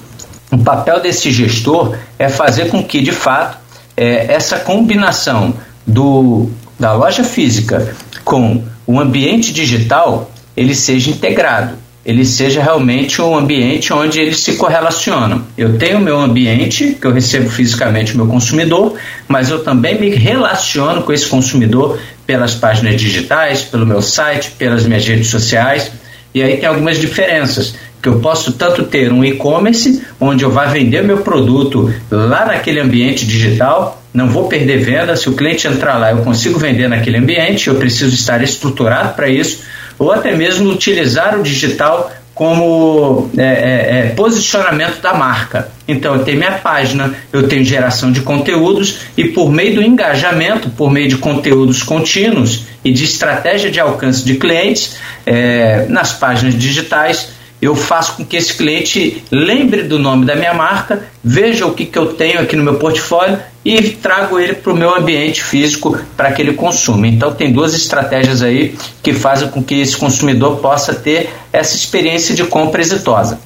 o 0.52 0.58
papel 0.58 1.00
desse 1.00 1.32
gestor 1.32 1.96
é 2.18 2.28
fazer 2.28 2.70
com 2.70 2.84
que, 2.84 3.02
de 3.02 3.12
fato, 3.12 3.60
é, 3.96 4.34
essa 4.34 4.58
combinação 4.58 5.54
do, 5.86 6.50
da 6.80 6.92
loja 6.92 7.24
física 7.24 7.96
com 8.24 8.64
o 8.88 9.00
ambiente 9.00 9.54
digital 9.54 10.32
ele 10.58 10.74
seja 10.74 11.12
integrado, 11.12 11.78
ele 12.06 12.24
seja 12.24 12.62
realmente 12.62 13.20
um 13.20 13.36
ambiente 13.36 13.92
onde 13.92 14.20
eles 14.20 14.40
se 14.40 14.54
correlacionam. 14.54 15.44
Eu 15.58 15.78
tenho 15.78 16.00
meu 16.00 16.20
ambiente, 16.20 16.96
que 17.02 17.08
eu 17.08 17.12
recebo 17.12 17.50
fisicamente 17.50 18.14
o 18.14 18.18
meu 18.18 18.28
consumidor, 18.28 18.96
mas 19.28 19.50
eu 19.50 19.64
também 19.64 20.00
me 20.00 20.10
relaciono 20.10 21.02
com 21.02 21.12
esse 21.12 21.26
consumidor 21.26 21.98
pelas 22.28 22.54
páginas 22.54 23.02
digitais, 23.02 23.64
pelo 23.64 23.88
meu 23.88 24.04
site, 24.04 24.52
pelas 24.52 24.86
minhas 24.86 25.08
redes 25.08 25.28
sociais. 25.28 25.92
E 26.34 26.44
aí 26.44 26.58
tem 26.58 26.70
algumas 26.70 27.00
diferenças, 27.00 27.76
que 28.06 28.10
eu 28.10 28.20
posso 28.20 28.54
tanto 28.54 28.84
ter 28.84 29.12
um 29.12 29.26
e-commerce, 29.26 30.04
onde 30.20 30.44
eu 30.44 30.52
vá 30.52 30.66
vender 30.66 31.02
meu 31.02 31.18
produto 31.18 31.92
lá 32.12 32.46
naquele 32.46 32.80
ambiente 32.80 33.26
digital, 33.26 34.04
não 34.14 34.30
vou 34.30 34.48
perder 34.48 34.78
venda, 34.78 35.16
se 35.16 35.28
o 35.28 35.34
cliente 35.34 35.68
entrar 35.68 35.98
lá 35.98 36.12
eu 36.12 36.20
consigo 36.20 36.60
vender 36.60 36.88
naquele 36.88 37.18
ambiente, 37.18 37.68
eu 37.68 37.76
preciso 37.76 38.14
estar 38.14 38.44
estruturado 38.44 39.16
para 39.16 39.28
isso, 39.28 39.64
ou 39.98 40.12
até 40.12 40.36
mesmo 40.36 40.72
utilizar 40.72 41.40
o 41.40 41.44
digital 41.44 42.12
como 42.36 43.32
é, 43.38 43.44
é, 43.44 43.98
é, 44.00 44.10
posicionamento 44.10 45.00
da 45.02 45.14
marca. 45.14 45.70
Então, 45.88 46.16
eu 46.16 46.26
tenho 46.26 46.38
minha 46.38 46.52
página, 46.52 47.16
eu 47.32 47.48
tenho 47.48 47.64
geração 47.64 48.12
de 48.12 48.20
conteúdos 48.20 49.00
e, 49.16 49.24
por 49.24 49.50
meio 49.50 49.76
do 49.76 49.82
engajamento, 49.82 50.70
por 50.70 50.92
meio 50.92 51.08
de 51.08 51.16
conteúdos 51.16 51.82
contínuos 51.82 52.66
e 52.84 52.92
de 52.92 53.06
estratégia 53.06 53.72
de 53.72 53.80
alcance 53.80 54.26
de 54.26 54.36
clientes 54.36 54.98
é, 55.26 55.86
nas 55.88 56.12
páginas 56.12 56.56
digitais, 56.56 57.30
eu 57.66 57.76
faço 57.76 58.18
com 58.18 58.26
que 58.26 58.38
esse 58.38 58.54
cliente 58.54 59.24
lembre 59.32 59.84
do 59.84 59.98
nome 59.98 60.26
da 60.26 60.36
minha 60.36 60.54
marca, 60.54 61.08
veja 61.24 61.66
o 61.66 61.74
que, 61.74 61.86
que 61.86 61.98
eu 61.98 62.14
tenho 62.14 62.40
aqui 62.40 62.56
no 62.56 62.64
meu 62.64 62.76
portfólio 62.76 63.40
e 63.64 63.82
trago 63.82 64.40
ele 64.40 64.54
para 64.54 64.72
o 64.72 64.76
meu 64.76 64.96
ambiente 64.96 65.44
físico 65.44 65.98
para 66.16 66.32
que 66.32 66.42
ele 66.42 66.54
consuma. 66.54 67.08
Então 67.08 67.34
tem 67.34 67.52
duas 67.52 67.74
estratégias 67.74 68.42
aí 68.42 68.76
que 69.02 69.14
fazem 69.14 69.50
com 69.50 69.64
que 69.64 69.76
esse 69.82 69.98
consumidor 69.98 70.58
possa 70.58 70.94
ter 70.94 71.30
essa 71.52 71.76
experiência 71.76 72.36
de 72.36 72.44
compra 72.44 72.82
exitosa. 72.82 73.40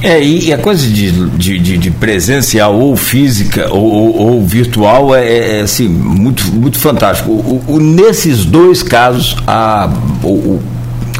É, 0.00 0.22
e 0.22 0.52
a 0.52 0.58
coisa 0.58 0.86
de, 0.86 1.10
de, 1.30 1.76
de 1.76 1.90
presencial 1.90 2.78
ou 2.78 2.96
física 2.96 3.68
ou, 3.72 3.84
ou, 3.84 4.16
ou 4.16 4.46
virtual 4.46 5.14
é, 5.14 5.26
é, 5.26 5.58
é, 5.58 5.60
assim, 5.62 5.88
muito, 5.88 6.44
muito 6.52 6.78
fantástico. 6.78 7.30
O, 7.32 7.64
o, 7.66 7.80
nesses 7.80 8.44
dois 8.44 8.80
casos, 8.80 9.36
a, 9.44 9.90
o, 10.22 10.60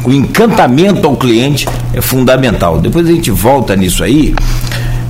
o 0.03 0.11
encantamento 0.11 1.07
ao 1.07 1.15
cliente 1.15 1.67
é 1.93 2.01
fundamental. 2.01 2.79
Depois 2.79 3.07
a 3.07 3.11
gente 3.11 3.31
volta 3.31 3.75
nisso 3.75 4.03
aí. 4.03 4.33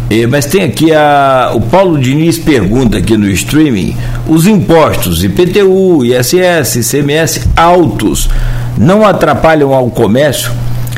É, 0.10 0.26
mas 0.26 0.48
tem 0.48 0.64
aqui 0.64 0.92
a, 0.92 1.52
o 1.54 1.62
Paulo 1.62 2.00
Diniz 2.00 2.40
pergunta 2.40 2.98
aqui 2.98 3.16
no 3.16 3.30
streaming: 3.30 3.96
os 4.28 4.48
impostos 4.48 5.24
IPTU, 5.24 6.04
ISS, 6.04 6.78
ICMS 6.78 7.48
altos 7.56 8.28
não 8.76 9.06
atrapalham 9.06 9.74
ao 9.74 9.90
comércio 9.92 10.52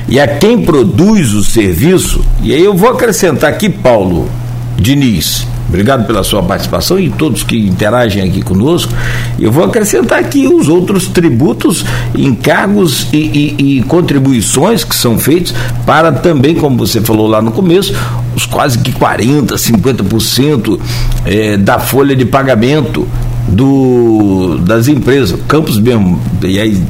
e 0.07 0.19
a 0.19 0.27
quem 0.27 0.61
produz 0.61 1.33
o 1.33 1.43
serviço? 1.43 2.23
E 2.41 2.53
aí 2.53 2.63
eu 2.63 2.75
vou 2.75 2.89
acrescentar 2.89 3.49
aqui, 3.49 3.69
Paulo 3.69 4.29
Diniz. 4.77 5.50
Obrigado 5.71 6.05
pela 6.05 6.21
sua 6.21 6.43
participação 6.43 6.99
e 6.99 7.09
todos 7.09 7.43
que 7.43 7.57
interagem 7.57 8.21
aqui 8.21 8.41
conosco. 8.41 8.93
Eu 9.39 9.53
vou 9.53 9.63
acrescentar 9.63 10.19
aqui 10.19 10.45
os 10.45 10.67
outros 10.67 11.07
tributos, 11.07 11.85
encargos 12.13 13.07
e, 13.13 13.17
e, 13.17 13.77
e 13.77 13.83
contribuições 13.83 14.83
que 14.83 14.93
são 14.93 15.17
feitos 15.17 15.53
para 15.85 16.11
também, 16.11 16.55
como 16.55 16.77
você 16.77 16.99
falou 16.99 17.25
lá 17.25 17.41
no 17.41 17.53
começo, 17.53 17.95
os 18.35 18.45
quase 18.45 18.79
que 18.79 18.91
40%, 18.91 19.53
50% 19.53 20.77
é, 21.25 21.55
da 21.55 21.79
folha 21.79 22.17
de 22.17 22.25
pagamento 22.25 23.07
do, 23.47 24.57
das 24.57 24.89
empresas. 24.89 25.39
Campos 25.47 25.79
mesmo, 25.79 26.19
e 26.43 26.59
aí 26.59 26.83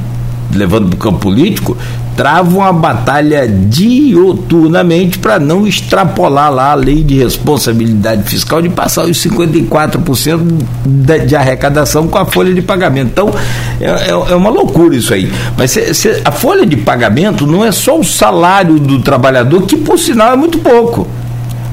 levando 0.55 0.87
para 0.87 0.95
o 0.95 0.99
campo 0.99 1.19
político, 1.19 1.77
travam 2.21 2.59
uma 2.59 2.71
batalha 2.71 3.47
dioturnamente 3.47 5.17
para 5.17 5.39
não 5.39 5.65
extrapolar 5.65 6.53
lá 6.53 6.71
a 6.71 6.75
lei 6.75 7.03
de 7.03 7.17
responsabilidade 7.17 8.29
fiscal 8.29 8.61
de 8.61 8.69
passar 8.69 9.05
os 9.05 9.17
54% 9.17 10.39
de, 10.85 11.19
de 11.25 11.35
arrecadação 11.35 12.07
com 12.07 12.19
a 12.19 12.25
folha 12.27 12.53
de 12.53 12.61
pagamento. 12.61 13.07
Então, 13.07 13.33
é, 13.79 13.85
é, 13.85 14.09
é 14.09 14.35
uma 14.35 14.51
loucura 14.51 14.95
isso 14.95 15.11
aí. 15.11 15.33
Mas 15.57 15.71
cê, 15.71 15.95
cê, 15.95 16.21
a 16.23 16.31
folha 16.31 16.63
de 16.63 16.77
pagamento 16.77 17.47
não 17.47 17.65
é 17.65 17.71
só 17.71 17.99
o 17.99 18.03
salário 18.03 18.79
do 18.79 19.01
trabalhador, 19.01 19.63
que 19.63 19.75
por 19.75 19.97
sinal 19.97 20.33
é 20.33 20.35
muito 20.35 20.59
pouco, 20.59 21.07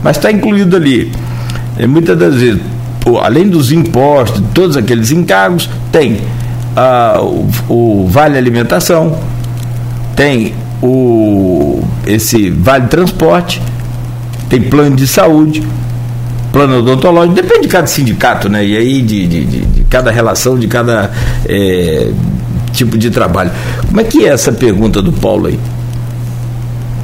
mas 0.02 0.16
está 0.16 0.32
incluído 0.32 0.76
ali. 0.76 1.12
É, 1.76 1.86
muitas 1.86 2.18
das 2.18 2.36
vezes, 2.36 2.62
pô, 3.00 3.18
além 3.18 3.46
dos 3.46 3.70
impostos, 3.70 4.42
todos 4.54 4.78
aqueles 4.78 5.10
encargos, 5.10 5.68
tem 5.92 6.22
ah, 6.74 7.20
o, 7.20 7.50
o 7.68 8.08
vale 8.08 8.38
alimentação, 8.38 9.14
tem 10.18 10.52
o 10.82 11.80
esse 12.04 12.50
vale 12.50 12.88
transporte, 12.88 13.62
tem 14.48 14.60
plano 14.60 14.96
de 14.96 15.06
saúde, 15.06 15.64
plano 16.50 16.80
odontológico, 16.80 17.36
depende 17.36 17.62
de 17.62 17.68
cada 17.68 17.86
sindicato, 17.86 18.48
né? 18.48 18.64
E 18.66 18.76
aí 18.76 19.00
de, 19.00 19.28
de, 19.28 19.44
de, 19.44 19.60
de 19.60 19.84
cada 19.84 20.10
relação, 20.10 20.58
de 20.58 20.66
cada 20.66 21.12
é, 21.48 22.10
tipo 22.72 22.98
de 22.98 23.10
trabalho. 23.10 23.52
Como 23.86 24.00
é 24.00 24.04
que 24.04 24.26
é 24.26 24.30
essa 24.30 24.50
pergunta 24.50 25.00
do 25.00 25.12
Paulo 25.12 25.46
aí? 25.46 25.60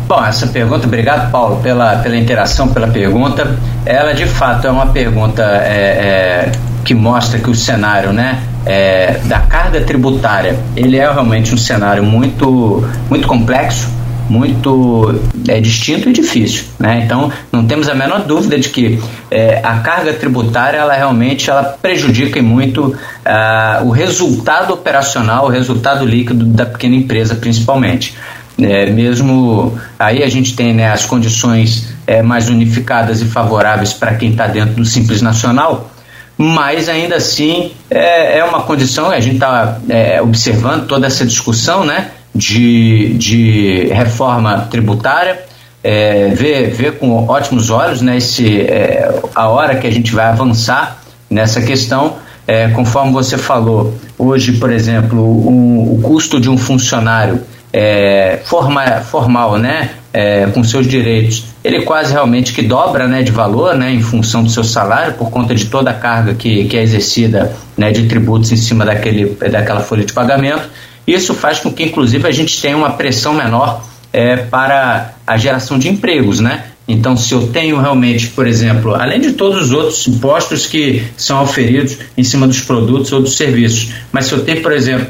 Bom, 0.08 0.24
essa 0.24 0.48
pergunta, 0.48 0.86
obrigado 0.88 1.30
Paulo 1.30 1.60
pela, 1.62 1.98
pela 1.98 2.16
interação, 2.16 2.66
pela 2.68 2.88
pergunta. 2.88 3.56
Ela 3.86 4.12
de 4.12 4.26
fato 4.26 4.66
é 4.66 4.70
uma 4.70 4.86
pergunta 4.86 5.42
é, 5.42 6.48
é, 6.48 6.52
que 6.84 6.94
mostra 6.94 7.38
que 7.38 7.48
o 7.48 7.54
cenário, 7.54 8.12
né? 8.12 8.42
É, 8.66 9.18
da 9.24 9.40
carga 9.40 9.80
tributária, 9.80 10.58
ele 10.76 10.96
é 10.96 11.10
realmente 11.10 11.54
um 11.54 11.58
cenário 11.58 12.02
muito, 12.02 12.86
muito 13.10 13.26
complexo, 13.26 13.88
muito 14.28 15.20
é, 15.48 15.60
distinto 15.60 16.08
e 16.08 16.12
difícil. 16.12 16.64
Né? 16.78 17.02
Então, 17.04 17.30
não 17.52 17.66
temos 17.66 17.88
a 17.88 17.94
menor 17.94 18.22
dúvida 18.22 18.58
de 18.58 18.68
que 18.68 18.98
é, 19.30 19.60
a 19.62 19.78
carga 19.80 20.12
tributária 20.14 20.78
ela 20.78 20.94
realmente 20.94 21.50
ela 21.50 21.62
prejudica 21.62 22.40
muito 22.42 22.96
ah, 23.24 23.82
o 23.84 23.90
resultado 23.90 24.72
operacional, 24.72 25.46
o 25.46 25.48
resultado 25.48 26.04
líquido 26.04 26.44
da 26.44 26.66
pequena 26.66 26.96
empresa, 26.96 27.34
principalmente. 27.34 28.14
É, 28.56 28.88
mesmo 28.88 29.76
aí 29.98 30.22
a 30.22 30.28
gente 30.28 30.54
tem 30.54 30.72
né, 30.72 30.90
as 30.90 31.04
condições 31.04 31.92
é, 32.06 32.22
mais 32.22 32.48
unificadas 32.48 33.20
e 33.20 33.24
favoráveis 33.24 33.92
para 33.92 34.14
quem 34.14 34.30
está 34.30 34.46
dentro 34.46 34.74
do 34.74 34.84
Simples 34.84 35.20
Nacional, 35.20 35.90
mas 36.36 36.88
ainda 36.88 37.16
assim 37.16 37.72
é, 37.90 38.38
é 38.38 38.44
uma 38.44 38.62
condição, 38.62 39.10
a 39.10 39.20
gente 39.20 39.36
está 39.36 39.78
é, 39.88 40.20
observando 40.20 40.86
toda 40.86 41.06
essa 41.06 41.24
discussão 41.24 41.84
né, 41.84 42.10
de, 42.34 43.14
de 43.14 43.88
reforma 43.92 44.66
tributária, 44.70 45.44
é, 45.82 46.28
vê, 46.28 46.90
com 46.90 47.26
ótimos 47.28 47.70
olhos 47.70 48.00
né, 48.00 48.16
esse, 48.16 48.60
é, 48.62 49.20
a 49.34 49.48
hora 49.48 49.76
que 49.76 49.86
a 49.86 49.90
gente 49.90 50.14
vai 50.14 50.26
avançar 50.26 50.98
nessa 51.28 51.60
questão. 51.60 52.16
É, 52.46 52.68
conforme 52.68 53.10
você 53.12 53.38
falou, 53.38 53.94
hoje, 54.18 54.52
por 54.52 54.70
exemplo, 54.70 55.18
um, 55.48 55.94
o 55.94 56.00
custo 56.02 56.38
de 56.38 56.50
um 56.50 56.58
funcionário 56.58 57.40
é, 57.72 58.40
forma, 58.44 58.84
formal, 59.00 59.58
né, 59.58 59.90
é, 60.14 60.46
com 60.46 60.62
seus 60.62 60.86
direitos, 60.86 61.44
ele 61.64 61.82
quase 61.82 62.12
realmente 62.12 62.52
que 62.52 62.62
dobra 62.62 63.08
né, 63.08 63.24
de 63.24 63.32
valor 63.32 63.74
né, 63.74 63.92
em 63.92 64.00
função 64.00 64.44
do 64.44 64.48
seu 64.48 64.62
salário, 64.62 65.14
por 65.14 65.28
conta 65.28 65.52
de 65.56 65.66
toda 65.66 65.90
a 65.90 65.94
carga 65.94 66.34
que, 66.34 66.66
que 66.66 66.76
é 66.76 66.82
exercida 66.82 67.52
né, 67.76 67.90
de 67.90 68.06
tributos 68.06 68.52
em 68.52 68.56
cima 68.56 68.84
daquele, 68.84 69.26
daquela 69.50 69.80
folha 69.80 70.04
de 70.04 70.12
pagamento. 70.12 70.70
Isso 71.04 71.34
faz 71.34 71.58
com 71.58 71.72
que, 71.72 71.82
inclusive, 71.82 72.28
a 72.28 72.30
gente 72.30 72.62
tenha 72.62 72.76
uma 72.76 72.90
pressão 72.90 73.34
menor 73.34 73.84
é, 74.12 74.36
para 74.36 75.14
a 75.26 75.36
geração 75.36 75.80
de 75.80 75.88
empregos, 75.88 76.38
né? 76.38 76.66
Então, 76.86 77.16
se 77.16 77.32
eu 77.34 77.48
tenho 77.48 77.80
realmente, 77.80 78.28
por 78.28 78.46
exemplo, 78.46 78.94
além 78.94 79.20
de 79.20 79.32
todos 79.32 79.64
os 79.64 79.72
outros 79.72 80.06
impostos 80.06 80.66
que 80.66 81.02
são 81.16 81.42
oferidos 81.42 81.98
em 82.16 82.22
cima 82.22 82.46
dos 82.46 82.60
produtos 82.60 83.10
ou 83.10 83.20
dos 83.20 83.36
serviços, 83.36 83.94
mas 84.12 84.26
se 84.26 84.32
eu 84.32 84.44
tenho, 84.44 84.62
por 84.62 84.70
exemplo, 84.70 85.08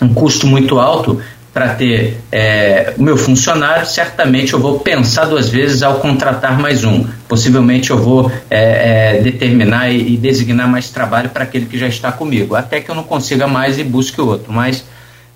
um 0.00 0.12
custo 0.12 0.46
muito 0.46 0.78
alto, 0.78 1.20
para 1.54 1.68
ter 1.68 2.20
é, 2.32 2.94
o 2.98 3.02
meu 3.02 3.16
funcionário, 3.16 3.86
certamente 3.86 4.54
eu 4.54 4.58
vou 4.58 4.80
pensar 4.80 5.26
duas 5.26 5.48
vezes 5.48 5.84
ao 5.84 6.00
contratar 6.00 6.58
mais 6.58 6.82
um. 6.82 7.06
Possivelmente 7.28 7.92
eu 7.92 7.98
vou 7.98 8.28
é, 8.50 9.18
é, 9.18 9.22
determinar 9.22 9.88
e, 9.88 10.14
e, 10.14 10.16
designar 10.16 10.66
mais 10.68 10.90
trabalho 10.90 11.30
para 11.30 11.44
aquele 11.44 11.66
que 11.66 11.78
já 11.78 11.86
está 11.86 12.10
comigo, 12.10 12.56
até 12.56 12.80
que 12.80 12.90
eu 12.90 12.94
não 12.94 13.04
consiga 13.04 13.46
mais 13.46 13.78
e 13.78 13.84
busque 13.84 14.20
outro. 14.20 14.52
Mas 14.52 14.84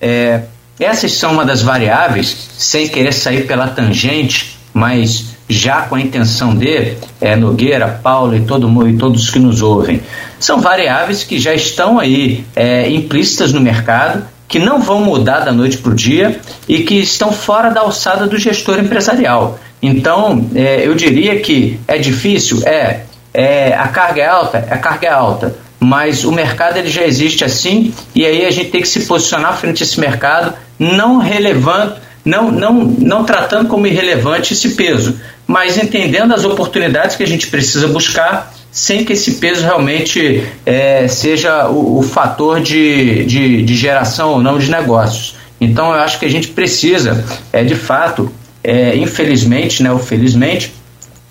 é, 0.01 0.43
essas 0.81 1.13
são 1.13 1.33
uma 1.33 1.45
das 1.45 1.63
variáveis, 1.63 2.49
sem 2.59 2.89
querer 2.89 3.13
sair 3.13 3.47
pela 3.47 3.69
tangente, 3.69 4.59
mas 4.75 5.37
já 5.49 5.83
com 5.83 5.95
a 5.95 6.01
intenção 6.01 6.53
de 6.53 6.97
é, 7.21 7.37
Nogueira, 7.37 8.01
Paulo 8.03 8.37
e 8.37 8.41
todo 8.41 8.69
mundo 8.69 8.89
e 8.89 8.97
todos 8.97 9.31
que 9.31 9.39
nos 9.39 9.63
ouvem, 9.63 10.03
são 10.41 10.61
variáveis 10.61 11.23
que 11.23 11.39
já 11.39 11.55
estão 11.55 12.01
aí 12.01 12.45
é, 12.57 12.91
implícitas 12.91 13.53
no 13.53 13.61
mercado 13.61 14.25
que 14.49 14.59
não 14.59 14.81
vão 14.81 15.01
mudar 15.01 15.41
da 15.41 15.53
noite 15.53 15.77
para 15.77 15.93
o 15.93 15.95
dia 15.95 16.41
e 16.67 16.83
que 16.83 16.95
estão 16.95 17.31
fora 17.31 17.69
da 17.69 17.83
alçada 17.83 18.27
do 18.27 18.39
gestor 18.39 18.79
empresarial. 18.79 19.61
Então, 19.81 20.49
é, 20.55 20.87
eu 20.87 20.95
diria 20.95 21.39
que 21.39 21.79
é 21.87 21.99
difícil, 21.99 22.63
é, 22.67 23.03
é, 23.33 23.75
a 23.75 23.87
carga 23.89 24.23
é 24.23 24.27
alta, 24.27 24.59
a 24.71 24.79
carga 24.79 25.07
é 25.07 25.11
alta, 25.11 25.57
mas 25.79 26.25
o 26.25 26.33
mercado 26.33 26.79
ele 26.79 26.91
já 26.91 27.05
existe 27.05 27.45
assim 27.45 27.95
e 28.15 28.27
aí 28.27 28.45
a 28.45 28.51
gente 28.51 28.71
tem 28.71 28.81
que 28.81 28.89
se 28.89 29.07
posicionar 29.07 29.57
frente 29.57 29.83
a 29.83 29.87
esse 29.87 30.01
mercado, 30.01 30.55
não 30.79 31.19
relevando, 31.19 31.95
não, 32.25 32.51
não, 32.51 32.73
não 32.73 33.25
tratando 33.25 33.69
como 33.69 33.87
irrelevante 33.87 34.55
esse 34.55 34.71
peso, 34.71 35.21
mas 35.47 35.79
entendendo 35.79 36.35
as 36.35 36.45
oportunidades 36.45 37.15
que 37.15 37.23
a 37.23 37.27
gente 37.27 37.47
precisa 37.47 37.87
buscar 37.87 38.53
sem 38.71 39.05
que 39.05 39.13
esse 39.13 39.33
peso 39.33 39.63
realmente 39.63 40.47
é, 40.65 41.09
seja 41.09 41.69
o, 41.69 41.99
o 41.99 42.03
fator 42.03 42.61
de, 42.61 43.25
de, 43.25 43.63
de, 43.63 43.75
geração 43.75 44.31
ou 44.33 44.43
não 44.43 44.59
de 44.59 44.71
negócios. 44.71 45.37
Então 45.61 45.87
eu 45.93 46.01
acho 46.01 46.19
que 46.19 46.25
a 46.27 46.31
gente 46.31 46.49
precisa, 46.49 47.25
é, 47.53 47.65
de 47.65 47.75
fato, 47.75 48.31
é, 48.63 48.97
infelizmente, 48.97 49.83
né, 49.83 49.91
ou 49.91 49.99
felizmente, 49.99 50.73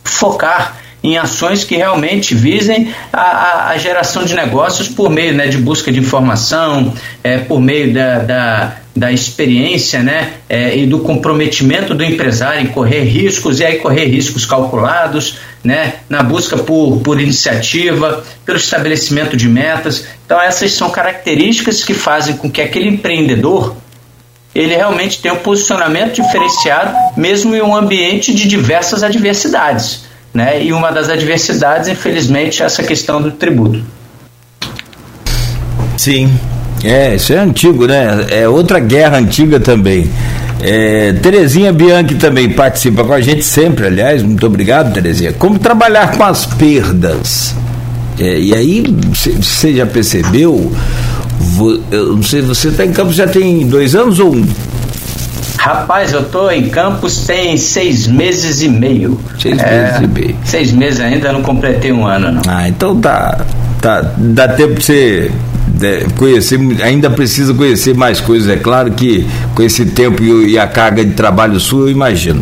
focar 0.03 0.77
em 1.03 1.17
ações 1.17 1.63
que 1.63 1.75
realmente 1.75 2.33
visem 2.33 2.93
a, 3.13 3.69
a, 3.69 3.77
geração 3.77 4.25
de 4.25 4.35
negócios 4.35 4.87
por 4.87 5.09
meio 5.09 5.33
né, 5.33 5.47
de 5.47 5.57
busca 5.57 5.91
de 5.91 5.99
informação, 5.99 6.93
é, 7.23 7.37
por 7.37 7.61
meio 7.61 7.93
da, 7.93 8.19
da, 8.19 8.77
da 8.97 9.11
experiência 9.11 10.01
né, 10.01 10.33
é, 10.49 10.75
e 10.75 10.85
do 10.85 10.99
comprometimento 10.99 11.93
do 11.93 12.03
empresário 12.03 12.61
em 12.61 12.67
correr 12.67 13.03
riscos, 13.03 13.59
e 13.59 13.65
aí 13.65 13.77
correr 13.77 14.05
riscos 14.05 14.45
calculados, 14.45 15.37
né, 15.63 15.95
na 16.09 16.23
busca 16.23 16.57
por, 16.57 16.99
por 17.01 17.21
iniciativa, 17.21 18.23
pelo 18.45 18.57
estabelecimento 18.57 19.37
de 19.37 19.47
metas. 19.47 20.05
Então, 20.25 20.41
essas 20.41 20.71
são 20.71 20.89
características 20.89 21.83
que 21.83 21.93
fazem 21.93 22.37
com 22.37 22.49
que 22.49 22.61
aquele 22.61 22.89
empreendedor 22.89 23.75
ele 24.55 24.75
realmente 24.75 25.21
tenha 25.21 25.35
um 25.35 25.39
posicionamento 25.39 26.15
diferenciado, 26.15 26.91
mesmo 27.15 27.55
em 27.55 27.61
um 27.61 27.75
ambiente 27.75 28.33
de 28.33 28.47
diversas 28.47 29.03
adversidades. 29.03 30.05
Né? 30.33 30.63
E 30.63 30.73
uma 30.73 30.91
das 30.91 31.09
adversidades, 31.09 31.87
infelizmente, 31.87 32.63
é 32.63 32.65
essa 32.65 32.81
questão 32.81 33.21
do 33.21 33.31
tributo. 33.31 33.85
Sim, 35.95 36.31
é, 36.83 37.15
isso 37.15 37.33
é 37.33 37.37
antigo, 37.37 37.87
né? 37.87 38.25
É 38.29 38.47
outra 38.47 38.79
guerra 38.79 39.17
antiga 39.17 39.59
também. 39.59 40.09
É, 40.61 41.13
Terezinha 41.13 41.71
Bianchi 41.71 42.15
também 42.15 42.49
participa 42.49 43.03
com 43.03 43.13
a 43.13 43.21
gente 43.21 43.43
sempre, 43.43 43.87
aliás, 43.87 44.23
muito 44.23 44.45
obrigado, 44.45 44.93
Terezinha. 44.93 45.33
Como 45.33 45.59
trabalhar 45.59 46.15
com 46.17 46.23
as 46.23 46.45
perdas? 46.45 47.55
É, 48.19 48.39
e 48.39 48.53
aí, 48.53 48.83
você 49.13 49.75
já 49.75 49.85
percebeu? 49.85 50.71
Eu 51.91 52.15
não 52.15 52.23
sei, 52.23 52.41
você 52.41 52.69
está 52.69 52.85
em 52.85 52.91
campo 52.91 53.13
já 53.13 53.27
tem 53.27 53.67
dois 53.67 53.95
anos 53.95 54.19
ou 54.19 54.35
um? 54.35 54.45
Rapaz, 55.57 56.13
eu 56.13 56.23
tô 56.23 56.49
em 56.49 56.69
Campos 56.69 57.25
tem 57.25 57.57
seis 57.57 58.07
meses 58.07 58.61
e 58.61 58.69
meio. 58.69 59.19
Seis 59.39 59.59
é, 59.59 59.81
meses 59.81 60.01
e 60.01 60.07
meio. 60.07 60.35
Seis 60.45 60.71
meses 60.71 60.99
ainda, 60.99 61.33
não 61.33 61.41
completei 61.41 61.91
um 61.91 62.05
ano, 62.05 62.31
não. 62.31 62.41
Ah, 62.47 62.69
então 62.69 62.99
tá. 62.99 63.45
tá 63.81 64.13
dá 64.17 64.47
tempo 64.47 64.75
pra 64.75 64.83
você 64.83 65.31
conhecer, 66.17 66.59
ainda 66.81 67.09
precisa 67.09 67.53
conhecer 67.53 67.95
mais 67.95 68.19
coisas, 68.19 68.49
é 68.49 68.57
claro 68.57 68.91
que 68.91 69.25
com 69.53 69.63
esse 69.63 69.85
tempo 69.85 70.23
e 70.23 70.57
a 70.57 70.67
carga 70.67 71.03
de 71.03 71.13
trabalho 71.13 71.59
sua, 71.59 71.81
eu 71.81 71.89
imagino. 71.89 72.41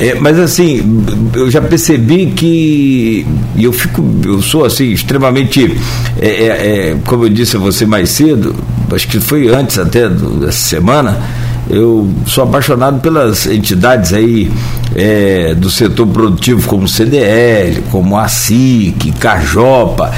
É, 0.00 0.14
mas 0.14 0.38
assim, 0.38 1.04
eu 1.34 1.50
já 1.50 1.60
percebi 1.60 2.28
que 2.28 3.26
eu 3.58 3.70
fico, 3.70 4.02
eu 4.24 4.40
sou 4.40 4.64
assim 4.64 4.92
extremamente, 4.92 5.76
é, 6.18 6.26
é, 6.26 6.46
é 6.48 6.96
como 7.04 7.24
eu 7.26 7.28
disse 7.28 7.56
a 7.56 7.58
você 7.58 7.84
mais 7.84 8.08
cedo, 8.08 8.54
acho 8.90 9.06
que 9.06 9.20
foi 9.20 9.48
antes 9.48 9.78
até 9.78 10.08
do, 10.08 10.40
dessa 10.40 10.68
semana, 10.68 11.20
eu 11.68 12.08
sou 12.26 12.44
apaixonado 12.44 13.00
pelas 13.00 13.46
entidades 13.46 14.14
aí 14.14 14.50
é, 14.96 15.54
do 15.54 15.68
setor 15.68 16.06
produtivo, 16.06 16.66
como 16.66 16.88
CDL, 16.88 17.82
como 17.90 18.16
a 18.16 18.26
SIC, 18.26 19.12
Cajopa, 19.20 20.10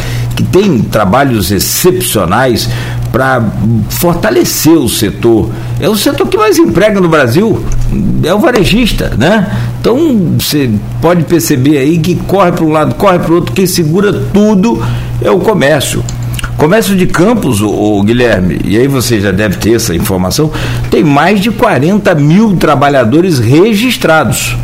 tem 0.42 0.80
trabalhos 0.80 1.50
excepcionais 1.50 2.68
para 3.10 3.42
fortalecer 3.90 4.76
o 4.76 4.88
setor. 4.88 5.50
É 5.78 5.88
o 5.88 5.96
setor 5.96 6.26
que 6.28 6.36
mais 6.36 6.58
emprega 6.58 7.00
no 7.00 7.08
Brasil, 7.08 7.62
é 8.24 8.32
o 8.32 8.38
varejista, 8.38 9.14
né? 9.18 9.54
Então 9.80 10.36
você 10.38 10.70
pode 11.00 11.24
perceber 11.24 11.78
aí 11.78 11.98
que 11.98 12.14
corre 12.14 12.52
para 12.52 12.64
um 12.64 12.72
lado, 12.72 12.94
corre 12.94 13.18
para 13.18 13.32
o 13.32 13.34
outro, 13.36 13.52
quem 13.52 13.66
segura 13.66 14.12
tudo 14.32 14.82
é 15.20 15.30
o 15.30 15.38
comércio. 15.40 16.02
Comércio 16.56 16.94
de 16.94 17.06
Campos, 17.06 17.60
o, 17.60 18.02
Guilherme, 18.02 18.60
e 18.64 18.76
aí 18.76 18.86
você 18.86 19.20
já 19.20 19.32
deve 19.32 19.56
ter 19.56 19.74
essa 19.74 19.94
informação, 19.94 20.50
tem 20.90 21.02
mais 21.02 21.40
de 21.40 21.50
40 21.50 22.14
mil 22.14 22.56
trabalhadores 22.56 23.38
registrados. 23.38 24.56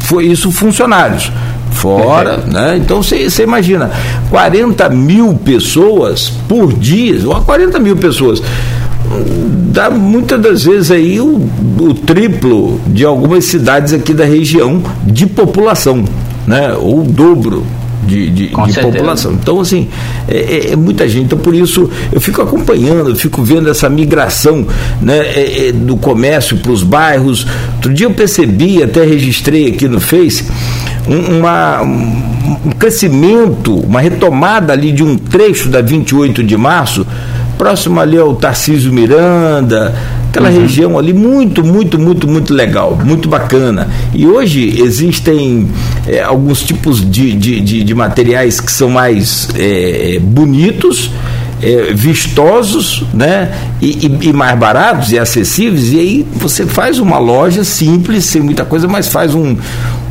Foi 0.00 0.26
isso 0.26 0.50
funcionários. 0.50 1.32
Fora, 1.78 2.38
né? 2.46 2.76
Então 2.76 3.02
você 3.02 3.42
imagina, 3.42 3.90
40 4.30 4.88
mil 4.90 5.34
pessoas 5.34 6.30
por 6.48 6.72
dia, 6.72 7.20
ou 7.28 7.40
40 7.42 7.78
mil 7.78 7.96
pessoas 7.96 8.42
dá 9.72 9.90
muitas 9.90 10.40
das 10.40 10.64
vezes 10.64 10.90
aí 10.90 11.20
o, 11.20 11.48
o, 11.80 11.94
triplo 11.94 12.80
de 12.86 13.04
algumas 13.04 13.44
cidades 13.44 13.92
aqui 13.92 14.12
da 14.12 14.24
região 14.24 14.82
de 15.04 15.26
população, 15.26 16.04
né? 16.46 16.74
Ou 16.74 17.00
o 17.00 17.04
dobro 17.04 17.64
de, 18.08 18.30
de, 18.30 18.46
de 18.48 18.80
população. 18.80 19.32
Então, 19.32 19.60
assim, 19.60 19.88
é, 20.26 20.36
é, 20.36 20.72
é, 20.72 20.76
muita 20.76 21.06
gente. 21.06 21.26
Então, 21.26 21.38
por 21.38 21.54
isso, 21.54 21.90
eu 22.10 22.20
fico 22.20 22.40
acompanhando, 22.40 23.10
eu 23.10 23.16
fico 23.16 23.42
vendo 23.42 23.68
essa 23.68 23.88
migração 23.88 24.66
né, 25.00 25.18
é, 25.18 25.68
é 25.68 25.72
do 25.72 25.96
comércio 25.96 26.56
para 26.58 26.72
os 26.72 26.82
bairros. 26.82 27.46
Outro 27.76 27.92
dia 27.92 28.06
eu 28.06 28.12
percebi, 28.12 28.82
até 28.82 29.04
registrei 29.04 29.68
aqui 29.68 29.86
no 29.86 30.00
Face, 30.00 30.44
um, 31.08 31.38
uma, 31.38 31.82
um 31.82 32.70
crescimento, 32.78 33.74
uma 33.74 34.00
retomada 34.00 34.72
ali 34.72 34.92
de 34.92 35.02
um 35.02 35.16
trecho 35.16 35.68
da 35.68 35.80
28 35.80 36.42
de 36.42 36.56
março, 36.56 37.06
próximo 37.56 37.98
ali 37.98 38.16
ao 38.16 38.36
Tarcísio 38.36 38.92
Miranda, 38.92 39.94
aquela 40.28 40.48
uhum. 40.48 40.60
região 40.60 40.98
ali 40.98 41.12
muito, 41.12 41.64
muito, 41.64 41.98
muito, 41.98 42.28
muito 42.28 42.54
legal, 42.54 42.96
muito 43.04 43.28
bacana. 43.28 43.88
E 44.14 44.26
hoje 44.26 44.80
existem 44.80 45.68
é, 46.06 46.22
alguns 46.22 46.62
tipos 46.62 47.00
de, 47.00 47.34
de, 47.34 47.60
de, 47.60 47.82
de, 47.82 47.94
materiais 47.94 48.60
que 48.60 48.70
são 48.70 48.90
mais 48.90 49.48
é, 49.56 50.18
bonitos 50.20 51.10
é, 51.62 51.92
vistosos, 51.92 53.04
né? 53.12 53.52
E, 53.80 54.06
e, 54.06 54.28
e, 54.28 54.32
mais 54.32 54.58
baratos 54.58 55.12
e 55.12 55.18
acessíveis, 55.18 55.92
e 55.92 55.98
aí 55.98 56.26
você 56.34 56.66
faz 56.66 56.98
uma 56.98 57.18
loja 57.18 57.64
simples, 57.64 58.24
sem 58.24 58.42
muita 58.42 58.64
coisa, 58.64 58.88
mas 58.88 59.08
faz 59.08 59.34
um, 59.34 59.56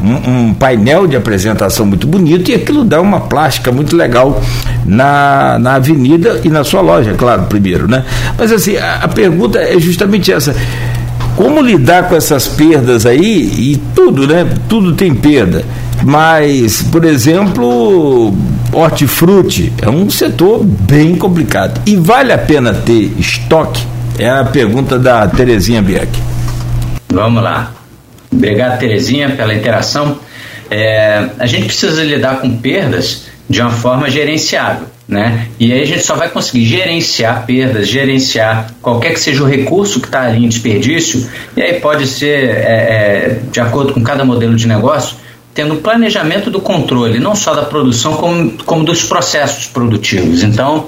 um, 0.03 0.31
um, 0.31 0.53
painel 0.53 1.07
de 1.07 1.15
apresentação 1.15 1.85
muito 1.85 2.07
bonito 2.07 2.49
e 2.51 2.55
aquilo 2.55 2.83
dá 2.83 3.01
uma 3.01 3.21
plástica 3.21 3.71
muito 3.71 3.95
legal 3.95 4.41
na, 4.85 5.57
na 5.59 5.75
avenida 5.75 6.41
e 6.43 6.49
na 6.49 6.63
sua 6.63 6.81
loja, 6.81 7.13
claro, 7.13 7.43
primeiro, 7.43 7.87
né? 7.87 8.05
Mas 8.37 8.51
assim, 8.51 8.77
a, 8.77 9.01
a 9.03 9.07
pergunta 9.07 9.59
é 9.59 9.79
justamente 9.79 10.31
essa. 10.31 10.55
Como 11.35 11.61
lidar 11.61 12.09
com 12.09 12.15
essas 12.15 12.47
perdas 12.47 13.05
aí 13.05 13.51
e 13.57 13.81
tudo, 13.93 14.27
né? 14.27 14.47
Tudo 14.67 14.93
tem 14.93 15.13
perda. 15.13 15.63
Mas, 16.03 16.81
por 16.83 17.05
exemplo, 17.05 18.33
hortifruti 18.71 19.73
é 19.81 19.89
um 19.89 20.09
setor 20.09 20.63
bem 20.63 21.15
complicado. 21.15 21.81
E 21.85 21.95
vale 21.95 22.31
a 22.31 22.37
pena 22.37 22.73
ter 22.73 23.11
estoque? 23.19 23.85
É 24.19 24.29
a 24.29 24.43
pergunta 24.43 24.97
da 24.97 25.27
Terezinha 25.27 25.81
Bianchi. 25.81 26.21
Vamos 27.09 27.41
lá. 27.41 27.73
Obrigado, 28.31 28.79
Terezinha, 28.79 29.29
pela 29.29 29.53
interação. 29.53 30.19
É, 30.69 31.29
a 31.39 31.45
gente 31.45 31.65
precisa 31.67 32.03
lidar 32.03 32.41
com 32.41 32.57
perdas 32.57 33.25
de 33.49 33.61
uma 33.61 33.71
forma 33.71 34.09
gerenciável. 34.09 34.87
Né? 35.07 35.47
E 35.57 35.71
aí 35.71 35.81
a 35.81 35.85
gente 35.85 36.01
só 36.01 36.15
vai 36.15 36.29
conseguir 36.29 36.65
gerenciar 36.65 37.45
perdas, 37.45 37.87
gerenciar 37.87 38.73
qualquer 38.81 39.13
que 39.13 39.19
seja 39.21 39.41
o 39.41 39.47
recurso 39.47 40.01
que 40.01 40.07
está 40.07 40.23
ali 40.23 40.43
em 40.43 40.49
desperdício, 40.49 41.25
e 41.55 41.61
aí 41.61 41.79
pode 41.79 42.05
ser, 42.05 42.49
é, 42.49 42.49
é, 42.49 43.39
de 43.49 43.59
acordo 43.61 43.93
com 43.93 44.03
cada 44.03 44.25
modelo 44.25 44.53
de 44.53 44.67
negócio, 44.67 45.15
tendo 45.57 45.77
planejamento 45.77 46.51
do 46.51 46.61
controle, 46.61 47.17
não 47.17 47.35
só 47.35 47.55
da 47.55 47.63
produção, 47.63 48.13
como, 48.13 48.51
como 48.63 48.83
dos 48.83 49.03
processos 49.03 49.65
produtivos. 49.65 50.43
Então, 50.43 50.85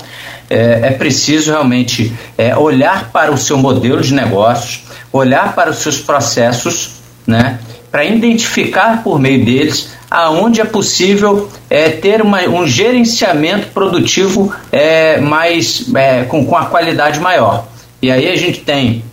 é, 0.48 0.82
é 0.84 0.92
preciso 0.92 1.50
realmente 1.50 2.14
é, 2.38 2.56
olhar 2.56 3.10
para 3.12 3.32
o 3.32 3.38
seu 3.38 3.58
modelo 3.58 4.00
de 4.00 4.14
negócios, 4.14 4.84
olhar 5.12 5.56
para 5.56 5.72
os 5.72 5.80
seus 5.80 5.98
processos, 5.98 6.92
né, 7.26 7.58
para 7.90 8.06
identificar 8.06 9.02
por 9.02 9.20
meio 9.20 9.44
deles 9.44 9.90
aonde 10.12 10.62
é 10.62 10.66
possível 10.66 11.50
é, 11.68 11.90
ter 11.90 12.22
uma, 12.22 12.42
um 12.44 12.68
gerenciamento 12.68 13.70
produtivo 13.70 14.54
é, 14.72 15.20
mais 15.20 15.92
é, 15.96 16.26
com, 16.26 16.46
com 16.46 16.56
a 16.56 16.68
qualidade 16.68 17.20
maior. 17.20 17.68
E 18.00 18.12
aí 18.12 18.30
a 18.30 18.36
gente 18.36 18.60
tem 18.60 19.04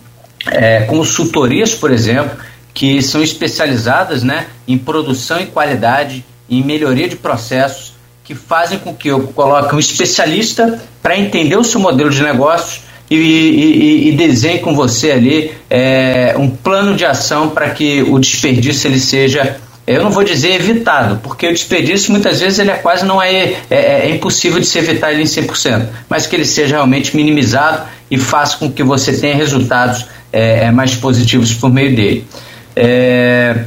é, 0.51 0.81
consultorias, 0.81 1.73
por 1.73 1.91
exemplo, 1.91 2.37
que 2.77 3.01
são 3.01 3.23
especializadas 3.23 4.21
né, 4.21 4.45
em 4.67 4.77
produção 4.77 5.41
e 5.41 5.47
qualidade, 5.47 6.23
em 6.47 6.63
melhoria 6.63 7.09
de 7.09 7.15
processos, 7.15 7.93
que 8.23 8.35
fazem 8.35 8.77
com 8.77 8.93
que 8.93 9.07
eu 9.07 9.19
coloque 9.29 9.73
um 9.73 9.79
especialista 9.79 10.79
para 11.01 11.17
entender 11.17 11.57
o 11.57 11.63
seu 11.63 11.81
modelo 11.81 12.11
de 12.11 12.21
negócios 12.21 12.81
e, 13.09 13.15
e, 13.15 14.09
e 14.09 14.11
desenhe 14.11 14.59
com 14.59 14.75
você 14.75 15.09
ali 15.09 15.53
é, 15.71 16.35
um 16.37 16.51
plano 16.51 16.95
de 16.95 17.03
ação 17.03 17.49
para 17.49 17.71
que 17.71 18.03
o 18.03 18.19
desperdício 18.19 18.87
ele 18.87 18.99
seja 18.99 19.57
eu 19.87 20.03
não 20.03 20.11
vou 20.11 20.23
dizer 20.23 20.51
evitado, 20.51 21.19
porque 21.23 21.47
o 21.47 21.53
desperdício 21.53 22.11
muitas 22.11 22.41
vezes 22.41 22.59
ele 22.59 22.69
é 22.69 22.75
quase 22.75 23.05
não 23.05 23.19
é, 23.19 23.55
é, 23.71 24.07
é 24.07 24.09
impossível 24.11 24.59
de 24.59 24.67
se 24.67 24.77
evitar 24.77 25.13
ele 25.13 25.23
em 25.23 25.25
100%, 25.25 25.87
mas 26.07 26.27
que 26.27 26.35
ele 26.35 26.45
seja 26.45 26.75
realmente 26.75 27.15
minimizado 27.15 27.87
e 28.11 28.19
faça 28.19 28.57
com 28.57 28.71
que 28.71 28.83
você 28.83 29.17
tenha 29.17 29.35
resultados 29.35 30.05
é, 30.31 30.65
é 30.65 30.71
mais 30.71 30.93
positivos 30.93 31.53
por 31.53 31.71
meio 31.71 31.95
dele. 31.95 32.27
É, 32.79 33.65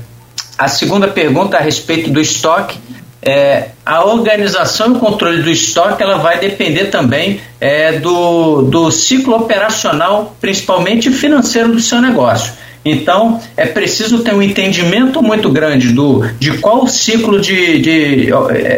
a 0.57 0.69
segunda 0.69 1.09
pergunta 1.09 1.57
a 1.57 1.61
respeito 1.61 2.11
do 2.11 2.21
estoque. 2.21 2.79
É, 3.21 3.71
a 3.85 4.05
organização 4.05 4.95
e 4.95 4.97
o 4.97 4.99
controle 5.01 5.43
do 5.43 5.51
estoque 5.51 6.03
ela 6.03 6.17
vai 6.19 6.39
depender 6.39 6.87
também 6.87 7.41
é, 7.61 7.99
do, 7.99 8.63
do 8.63 8.91
ciclo 8.91 9.35
operacional, 9.37 10.35
principalmente 10.41 11.11
financeiro 11.11 11.73
do 11.73 11.81
seu 11.81 12.01
negócio. 12.01 12.53
Então, 12.85 13.41
é 13.57 13.67
preciso 13.67 14.21
ter 14.21 14.35
um 14.35 14.43
entendimento 14.43 15.23
muito 15.23 15.51
grande 15.51 15.93
do, 15.93 16.27
de 16.39 16.59
qual 16.59 16.87
ciclo 16.87 17.41
de, 17.41 17.79
de, 17.79 18.29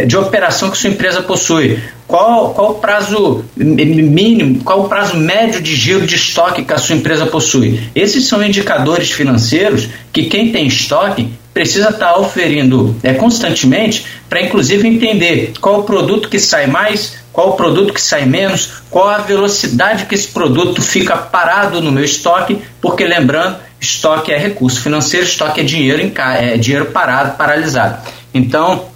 de 0.06 0.16
operação 0.16 0.70
que 0.70 0.78
sua 0.78 0.90
empresa 0.90 1.22
possui, 1.22 1.78
qual, 2.06 2.52
qual 2.52 2.72
o 2.72 2.74
prazo 2.74 3.44
mínimo, 3.56 4.62
qual 4.64 4.80
o 4.80 4.88
prazo 4.88 5.16
médio 5.16 5.62
de 5.62 5.74
giro 5.74 6.04
de 6.04 6.16
estoque 6.16 6.64
que 6.64 6.72
a 6.72 6.78
sua 6.78 6.96
empresa 6.96 7.26
possui. 7.26 7.80
Esses 7.94 8.26
são 8.26 8.44
indicadores 8.44 9.10
financeiros 9.10 9.88
que 10.12 10.24
quem 10.24 10.50
tem 10.50 10.66
estoque 10.66 11.32
precisa 11.54 11.90
estar 11.90 12.18
oferindo 12.18 12.96
é, 13.02 13.12
constantemente 13.14 14.04
para, 14.28 14.42
inclusive, 14.42 14.88
entender 14.88 15.52
qual 15.60 15.80
o 15.80 15.84
produto 15.84 16.28
que 16.28 16.38
sai 16.38 16.66
mais, 16.66 17.16
qual 17.32 17.50
o 17.50 17.52
produto 17.54 17.92
que 17.92 18.00
sai 18.00 18.24
menos, 18.24 18.82
qual 18.90 19.08
a 19.08 19.18
velocidade 19.18 20.06
que 20.06 20.14
esse 20.14 20.28
produto 20.28 20.82
fica 20.82 21.16
parado 21.16 21.80
no 21.80 21.92
meu 21.92 22.04
estoque, 22.04 22.58
porque 22.80 23.04
lembrando 23.04 23.56
estoque 23.82 24.30
é 24.30 24.38
recurso 24.38 24.80
financeiro, 24.80 25.26
estoque 25.26 25.60
é 25.60 25.64
dinheiro, 25.64 26.00
em, 26.00 26.12
é 26.16 26.56
dinheiro 26.56 26.86
parado, 26.86 27.36
paralisado. 27.36 27.98
Então, 28.32 28.86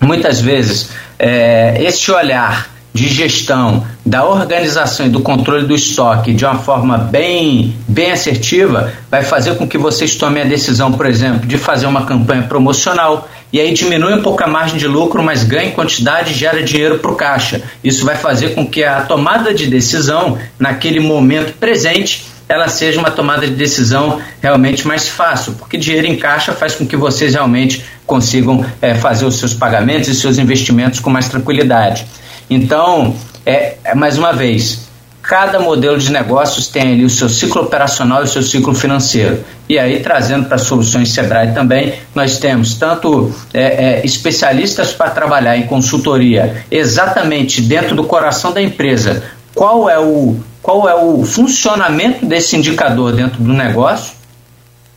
muitas 0.00 0.40
vezes, 0.40 0.90
é, 1.18 1.76
esse 1.80 2.10
olhar 2.10 2.70
de 2.92 3.08
gestão 3.08 3.86
da 4.04 4.26
organização 4.26 5.06
e 5.06 5.08
do 5.08 5.20
controle 5.20 5.66
do 5.66 5.74
estoque 5.74 6.34
de 6.34 6.44
uma 6.44 6.56
forma 6.56 6.98
bem, 6.98 7.74
bem 7.88 8.12
assertiva 8.12 8.92
vai 9.10 9.22
fazer 9.22 9.54
com 9.56 9.66
que 9.66 9.78
vocês 9.78 10.14
tomem 10.16 10.42
a 10.42 10.46
decisão, 10.46 10.92
por 10.92 11.06
exemplo, 11.06 11.46
de 11.46 11.56
fazer 11.56 11.86
uma 11.86 12.04
campanha 12.04 12.42
promocional 12.42 13.30
e 13.50 13.60
aí 13.60 13.72
diminui 13.72 14.12
um 14.12 14.22
pouco 14.22 14.42
a 14.42 14.46
margem 14.46 14.76
de 14.76 14.86
lucro, 14.86 15.22
mas 15.22 15.44
ganha 15.44 15.68
em 15.68 15.72
quantidade 15.72 16.32
e 16.32 16.34
gera 16.34 16.62
dinheiro 16.62 16.98
para 16.98 17.10
o 17.10 17.14
caixa. 17.14 17.62
Isso 17.82 18.04
vai 18.04 18.16
fazer 18.16 18.54
com 18.54 18.66
que 18.66 18.84
a 18.84 19.02
tomada 19.02 19.54
de 19.54 19.66
decisão 19.66 20.36
naquele 20.58 21.00
momento 21.00 21.54
presente 21.54 22.31
ela 22.52 22.68
seja 22.68 23.00
uma 23.00 23.10
tomada 23.10 23.46
de 23.46 23.54
decisão 23.54 24.20
realmente 24.42 24.86
mais 24.86 25.08
fácil, 25.08 25.54
porque 25.54 25.78
dinheiro 25.78 26.06
em 26.06 26.16
caixa 26.16 26.52
faz 26.52 26.74
com 26.74 26.86
que 26.86 26.96
vocês 26.96 27.32
realmente 27.32 27.82
consigam 28.06 28.62
é, 28.82 28.94
fazer 28.94 29.24
os 29.24 29.36
seus 29.36 29.54
pagamentos 29.54 30.10
e 30.10 30.14
seus 30.14 30.36
investimentos 30.36 31.00
com 31.00 31.08
mais 31.08 31.30
tranquilidade. 31.30 32.06
Então, 32.50 33.16
é, 33.46 33.76
é 33.82 33.94
mais 33.94 34.18
uma 34.18 34.34
vez, 34.34 34.86
cada 35.22 35.58
modelo 35.58 35.96
de 35.96 36.12
negócios 36.12 36.68
tem 36.68 36.92
ali 36.92 37.06
o 37.06 37.10
seu 37.10 37.30
ciclo 37.30 37.62
operacional 37.62 38.20
e 38.20 38.24
o 38.24 38.28
seu 38.28 38.42
ciclo 38.42 38.74
financeiro. 38.74 39.42
E 39.66 39.78
aí, 39.78 40.00
trazendo 40.00 40.46
para 40.46 40.58
soluções 40.58 41.08
Sebrae 41.08 41.54
também, 41.54 41.94
nós 42.14 42.36
temos 42.36 42.74
tanto 42.74 43.34
é, 43.54 43.62
é, 43.62 44.02
especialistas 44.04 44.92
para 44.92 45.08
trabalhar 45.08 45.56
em 45.56 45.62
consultoria 45.62 46.66
exatamente 46.70 47.62
dentro 47.62 47.96
do 47.96 48.04
coração 48.04 48.52
da 48.52 48.60
empresa, 48.60 49.22
qual 49.54 49.88
é 49.88 49.98
o 49.98 50.36
qual 50.62 50.88
é 50.88 50.94
o 50.94 51.24
funcionamento 51.24 52.24
desse 52.24 52.56
indicador 52.56 53.12
dentro 53.12 53.42
do 53.42 53.52
negócio, 53.52 54.14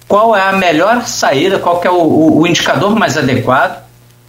qual 0.08 0.36
é 0.36 0.42
a 0.42 0.54
melhor 0.54 1.08
saída, 1.08 1.58
qual 1.58 1.82
é 1.84 1.90
o, 1.90 2.40
o 2.40 2.48
indicador 2.48 2.96
mais 2.96 3.18
adequado 3.18 3.84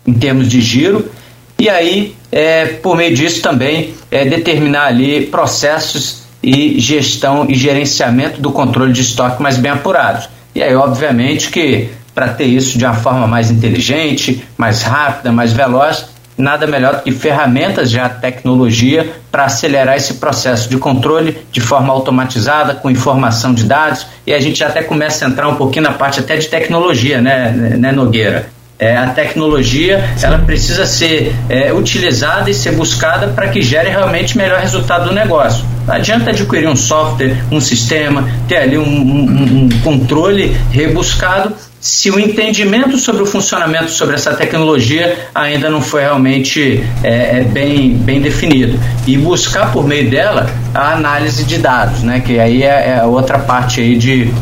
em 0.07 0.14
termos 0.14 0.49
de 0.49 0.61
giro, 0.61 1.11
e 1.59 1.68
aí, 1.68 2.14
é, 2.30 2.66
por 2.66 2.97
meio 2.97 3.14
disso 3.14 3.41
também, 3.41 3.95
é, 4.11 4.24
determinar 4.24 4.87
ali 4.87 5.26
processos 5.26 6.22
e 6.43 6.78
gestão 6.78 7.47
e 7.49 7.55
gerenciamento 7.55 8.41
do 8.41 8.53
controle 8.53 8.93
de 8.93 9.01
estoque 9.01 9.43
mais 9.43 9.57
bem 9.57 9.72
apurados. 9.72 10.28
E 10.55 10.62
aí, 10.62 10.74
obviamente, 10.74 11.51
que 11.51 11.89
para 12.14 12.28
ter 12.28 12.45
isso 12.45 12.78
de 12.78 12.84
uma 12.84 12.95
forma 12.95 13.26
mais 13.26 13.51
inteligente, 13.51 14.43
mais 14.57 14.82
rápida, 14.82 15.32
mais 15.32 15.53
veloz, 15.53 16.07
nada 16.37 16.66
melhor 16.66 16.97
do 16.97 17.03
que 17.03 17.12
ferramentas 17.12 17.91
já 17.91 18.09
tecnologia 18.09 19.11
para 19.30 19.45
acelerar 19.45 19.97
esse 19.97 20.14
processo 20.14 20.68
de 20.68 20.76
controle 20.76 21.39
de 21.51 21.61
forma 21.61 21.93
automatizada, 21.93 22.74
com 22.74 22.91
informação 22.91 23.55
de 23.55 23.64
dados, 23.64 24.07
e 24.26 24.32
a 24.32 24.41
gente 24.41 24.62
até 24.62 24.82
começa 24.82 25.24
a 25.24 25.28
entrar 25.28 25.49
um 25.49 25.57
pouquinho 25.57 25.84
na 25.84 25.93
parte 25.93 26.20
até 26.20 26.37
de 26.37 26.49
tecnologia, 26.49 27.20
né, 27.20 27.51
né 27.78 27.93
Nogueira? 27.93 28.57
É, 28.78 28.95
a 28.95 29.07
tecnologia 29.09 30.05
ela 30.22 30.39
precisa 30.41 30.84
ser 30.84 31.34
é, 31.49 31.72
utilizada 31.72 32.51
e 32.51 32.55
ser 32.55 32.72
buscada 32.72 33.28
para 33.28 33.49
que 33.49 33.62
gere 33.62 33.89
realmente 33.89 34.37
melhor 34.37 34.61
resultado 34.61 35.09
do 35.09 35.14
negócio. 35.14 35.64
Não 35.87 35.95
adianta 35.95 36.28
adquirir 36.28 36.68
um 36.68 36.76
software, 36.76 37.37
um 37.51 37.59
sistema, 37.59 38.28
ter 38.47 38.59
ali 38.59 38.76
um, 38.76 38.84
um, 38.84 39.64
um 39.64 39.68
controle 39.82 40.55
rebuscado 40.70 41.55
se 41.87 42.11
o 42.11 42.18
entendimento 42.18 42.99
sobre 42.99 43.22
o 43.22 43.26
funcionamento 43.26 43.93
sobre 43.93 44.16
essa 44.16 44.34
tecnologia 44.34 45.28
ainda 45.32 45.70
não 45.70 45.80
foi 45.80 46.01
realmente 46.01 46.84
é, 47.05 47.39
é, 47.39 47.45
bem, 47.45 47.95
bem 47.95 48.20
definido. 48.20 48.76
E 49.07 49.16
buscar 49.16 49.70
por 49.70 49.87
meio 49.87 50.11
dela 50.11 50.51
a 50.74 50.95
análise 50.95 51.45
de 51.45 51.59
dados, 51.59 52.03
né? 52.03 52.18
que 52.18 52.41
aí 52.41 52.64
é, 52.64 52.97
é 52.99 53.05
outra 53.05 53.39
parte 53.39 53.80
aí 53.80 53.97
de, 53.97 54.34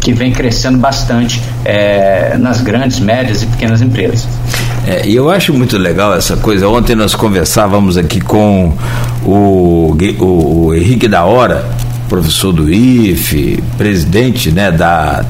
que 0.00 0.12
vem 0.12 0.30
crescendo 0.30 0.78
bastante 0.78 1.42
é, 1.64 2.36
nas 2.38 2.60
grandes, 2.60 3.00
médias 3.00 3.42
e 3.42 3.46
pequenas 3.46 3.82
empresas. 3.82 4.28
É, 4.86 5.04
e 5.04 5.16
eu 5.16 5.28
acho 5.28 5.52
muito 5.52 5.76
legal 5.76 6.14
essa 6.14 6.36
coisa. 6.36 6.68
Ontem 6.68 6.94
nós 6.94 7.16
conversávamos 7.16 7.96
aqui 7.96 8.20
com 8.20 8.78
o, 9.24 9.96
o, 10.20 10.66
o 10.68 10.72
Henrique 10.72 11.08
da 11.08 11.24
Hora 11.24 11.68
professor 12.12 12.52
do 12.52 12.70
IFE, 12.70 13.64
presidente 13.78 14.50
né, 14.50 14.70
da 14.70 15.24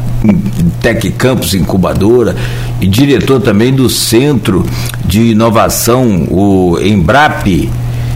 Tec 0.80 1.12
Campus 1.12 1.54
Incubadora 1.54 2.34
e 2.80 2.88
diretor 2.88 3.40
também 3.40 3.72
do 3.72 3.88
Centro 3.88 4.66
de 5.04 5.30
Inovação, 5.30 6.26
o 6.28 6.76
Embrap. 6.82 7.70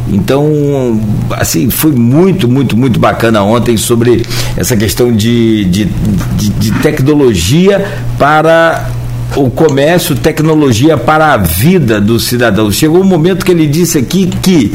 Então, 0.08 1.00
assim, 1.30 1.70
foi 1.70 1.92
muito, 1.92 2.48
muito, 2.48 2.76
muito 2.76 2.98
bacana 2.98 3.40
ontem 3.44 3.76
sobre 3.76 4.26
essa 4.56 4.76
questão 4.76 5.14
de, 5.14 5.64
de, 5.66 5.84
de, 5.84 6.48
de 6.48 6.72
tecnologia 6.80 7.86
para 8.18 8.90
o 9.36 9.48
comércio, 9.48 10.16
tecnologia 10.16 10.96
para 10.96 11.34
a 11.34 11.36
vida 11.36 12.00
do 12.00 12.18
cidadão. 12.18 12.72
Chegou 12.72 13.00
um 13.00 13.04
momento 13.04 13.44
que 13.44 13.52
ele 13.52 13.68
disse 13.68 13.96
aqui 13.96 14.26
que 14.42 14.74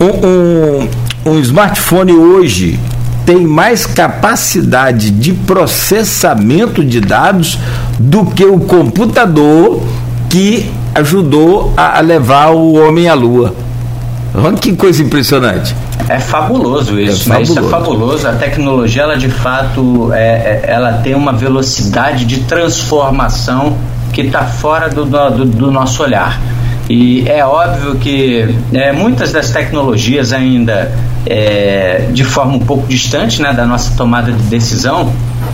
um, 0.00 0.26
um, 0.26 0.88
um 1.26 1.38
smartphone 1.40 2.12
hoje 2.12 2.78
tem 3.24 3.46
mais 3.46 3.86
capacidade 3.86 5.10
de 5.10 5.32
processamento 5.32 6.84
de 6.84 7.00
dados 7.00 7.58
do 7.98 8.26
que 8.26 8.44
o 8.44 8.60
computador 8.60 9.82
que 10.28 10.70
ajudou 10.94 11.72
a, 11.76 12.00
levar 12.00 12.50
o 12.50 12.74
homem 12.74 13.08
à 13.08 13.14
lua. 13.14 13.54
Olha 14.34 14.56
que 14.56 14.74
coisa 14.74 15.02
impressionante. 15.02 15.74
É 16.08 16.18
fabuloso 16.18 16.98
isso, 17.00 17.22
é 17.22 17.36
fabuloso. 17.36 17.52
Isso 17.52 17.58
é 17.58 17.70
fabuloso. 17.70 18.28
A 18.28 18.32
tecnologia, 18.32 19.02
ela 19.02 19.16
de 19.16 19.28
fato, 19.28 20.12
é, 20.12 20.18
é 20.18 20.64
ela 20.66 20.94
tem 20.94 21.14
uma 21.14 21.32
velocidade 21.32 22.24
de 22.26 22.40
transformação 22.40 23.76
que 24.12 24.20
está 24.22 24.44
fora 24.44 24.88
do, 24.88 25.04
do, 25.04 25.44
do, 25.44 25.70
nosso 25.70 26.02
olhar. 26.02 26.40
E 26.88 27.26
é 27.28 27.44
óbvio 27.44 27.96
que 27.96 28.46
é, 28.72 28.92
muitas 28.92 29.32
das 29.32 29.50
tecnologias 29.50 30.32
ainda 30.32 30.92
é, 31.26 32.08
de 32.12 32.24
forma 32.24 32.54
um 32.54 32.60
pouco 32.60 32.86
distante 32.86 33.40
né, 33.40 33.52
da 33.52 33.64
nossa 33.64 33.96
tomada 33.96 34.30
de 34.30 34.42
decisão 34.44 35.12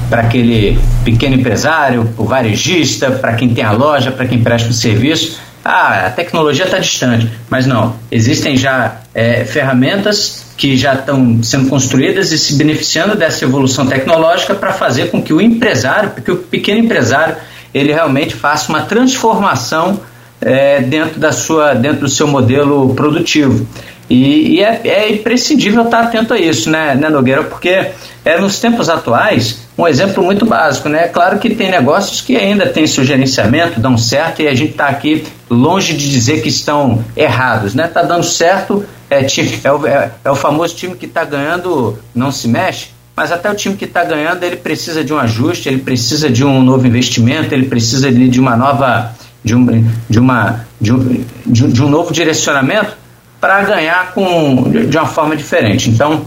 para 0.09 0.22
aquele 0.22 0.78
pequeno 1.05 1.37
empresário, 1.37 2.12
o 2.16 2.24
varejista, 2.24 3.12
para 3.12 3.35
quem 3.35 3.51
tem 3.51 3.62
a 3.62 3.70
loja, 3.70 4.11
para 4.11 4.26
quem 4.26 4.43
presta 4.43 4.70
o 4.70 4.72
serviço, 4.72 5.39
ah, 5.64 6.07
a 6.07 6.11
tecnologia 6.11 6.64
está 6.64 6.78
distante. 6.78 7.31
Mas 7.49 7.66
não, 7.66 7.95
existem 8.11 8.57
já 8.57 8.97
é, 9.14 9.45
ferramentas 9.45 10.47
que 10.57 10.76
já 10.76 10.95
estão 10.95 11.43
sendo 11.43 11.68
construídas 11.68 12.33
e 12.33 12.39
se 12.39 12.57
beneficiando 12.57 13.14
dessa 13.14 13.45
evolução 13.45 13.87
tecnológica 13.87 14.55
para 14.55 14.72
fazer 14.72 15.11
com 15.11 15.22
que 15.22 15.33
o 15.33 15.41
empresário, 15.41 16.11
porque 16.11 16.31
o 16.31 16.37
pequeno 16.37 16.81
empresário, 16.81 17.37
ele 17.72 17.93
realmente 17.93 18.35
faça 18.35 18.68
uma 18.68 18.83
transformação 18.83 20.01
é, 20.41 20.80
dentro, 20.80 21.18
da 21.18 21.32
sua, 21.32 21.74
dentro 21.74 22.01
do 22.01 22.09
seu 22.09 22.26
modelo 22.26 22.95
produtivo. 22.95 23.66
E, 24.09 24.57
e 24.57 24.62
é, 24.62 24.80
é, 24.84 25.12
imprescindível 25.12 25.84
estar 25.84 26.01
atento 26.01 26.34
a 26.34 26.38
isso, 26.38 26.68
né, 26.68 26.97
né 26.97 27.09
Nogueira? 27.09 27.45
Porque 27.45 27.91
é, 28.24 28.38
nos 28.41 28.59
tempos 28.59 28.88
atuais, 28.88 29.61
um 29.78 29.86
exemplo 29.86 30.22
muito 30.22 30.45
básico, 30.45 30.88
né? 30.88 31.07
Claro 31.07 31.38
que 31.38 31.55
tem 31.55 31.70
negócios 31.70 32.20
que 32.20 32.36
ainda 32.36 32.66
têm 32.66 32.86
seu 32.86 33.05
gerenciamento, 33.05 33.80
dão 33.80 33.97
certo, 33.97 34.43
e 34.43 34.49
a 34.49 34.55
gente 34.55 34.72
está 34.72 34.88
aqui 34.88 35.24
longe 35.49 35.95
de 35.95 36.11
dizer 36.11 36.43
que 36.43 36.49
estão 36.49 37.05
errados, 37.16 37.74
né? 37.74 37.86
Está 37.86 38.03
dando 38.03 38.24
certo, 38.24 38.84
é, 39.09 39.24
é, 39.64 39.72
o, 39.72 39.86
é, 39.86 40.11
é 40.24 40.30
o 40.30 40.36
famoso 40.36 40.74
time 40.74 40.97
que 40.97 41.07
está 41.07 41.24
ganhando, 41.24 41.99
não 42.14 42.30
se 42.30 42.47
mexe, 42.49 42.88
mas 43.16 43.32
até 43.32 43.51
o 43.51 43.55
time 43.55 43.76
que 43.76 43.84
está 43.84 44.05
ganhando, 44.05 44.43
ele 44.45 44.57
precisa 44.57 45.03
de 45.05 45.12
um 45.12 45.18
ajuste, 45.18 45.68
ele 45.68 45.78
precisa 45.78 46.30
de 46.30 46.45
um 46.45 46.62
novo 46.62 46.86
investimento, 46.86 47.55
ele 47.55 47.66
precisa 47.66 48.11
de 48.11 48.41
uma 48.41 48.57
nova, 48.57 49.14
de, 49.43 49.55
um, 49.55 49.88
de, 50.09 50.18
uma, 50.18 50.64
de, 50.80 50.93
um, 50.93 51.24
de, 51.47 51.82
um, 51.82 51.88
novo 51.88 52.12
direcionamento 52.12 52.97
para 53.41 53.62
ganhar 53.62 54.12
com, 54.12 54.70
de, 54.70 54.86
de 54.86 54.97
uma 54.97 55.07
forma 55.07 55.36
diferente. 55.36 55.88
Então, 55.88 56.26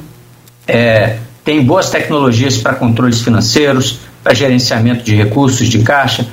é, 0.68 1.18
tem 1.44 1.64
boas 1.64 1.90
tecnologias 1.90 2.58
para 2.58 2.74
controles 2.74 3.22
financeiros, 3.22 4.00
para 4.24 4.34
gerenciamento 4.34 5.04
de 5.04 5.16
recursos 5.16 5.68
de 5.68 5.80
caixa, 5.80 6.26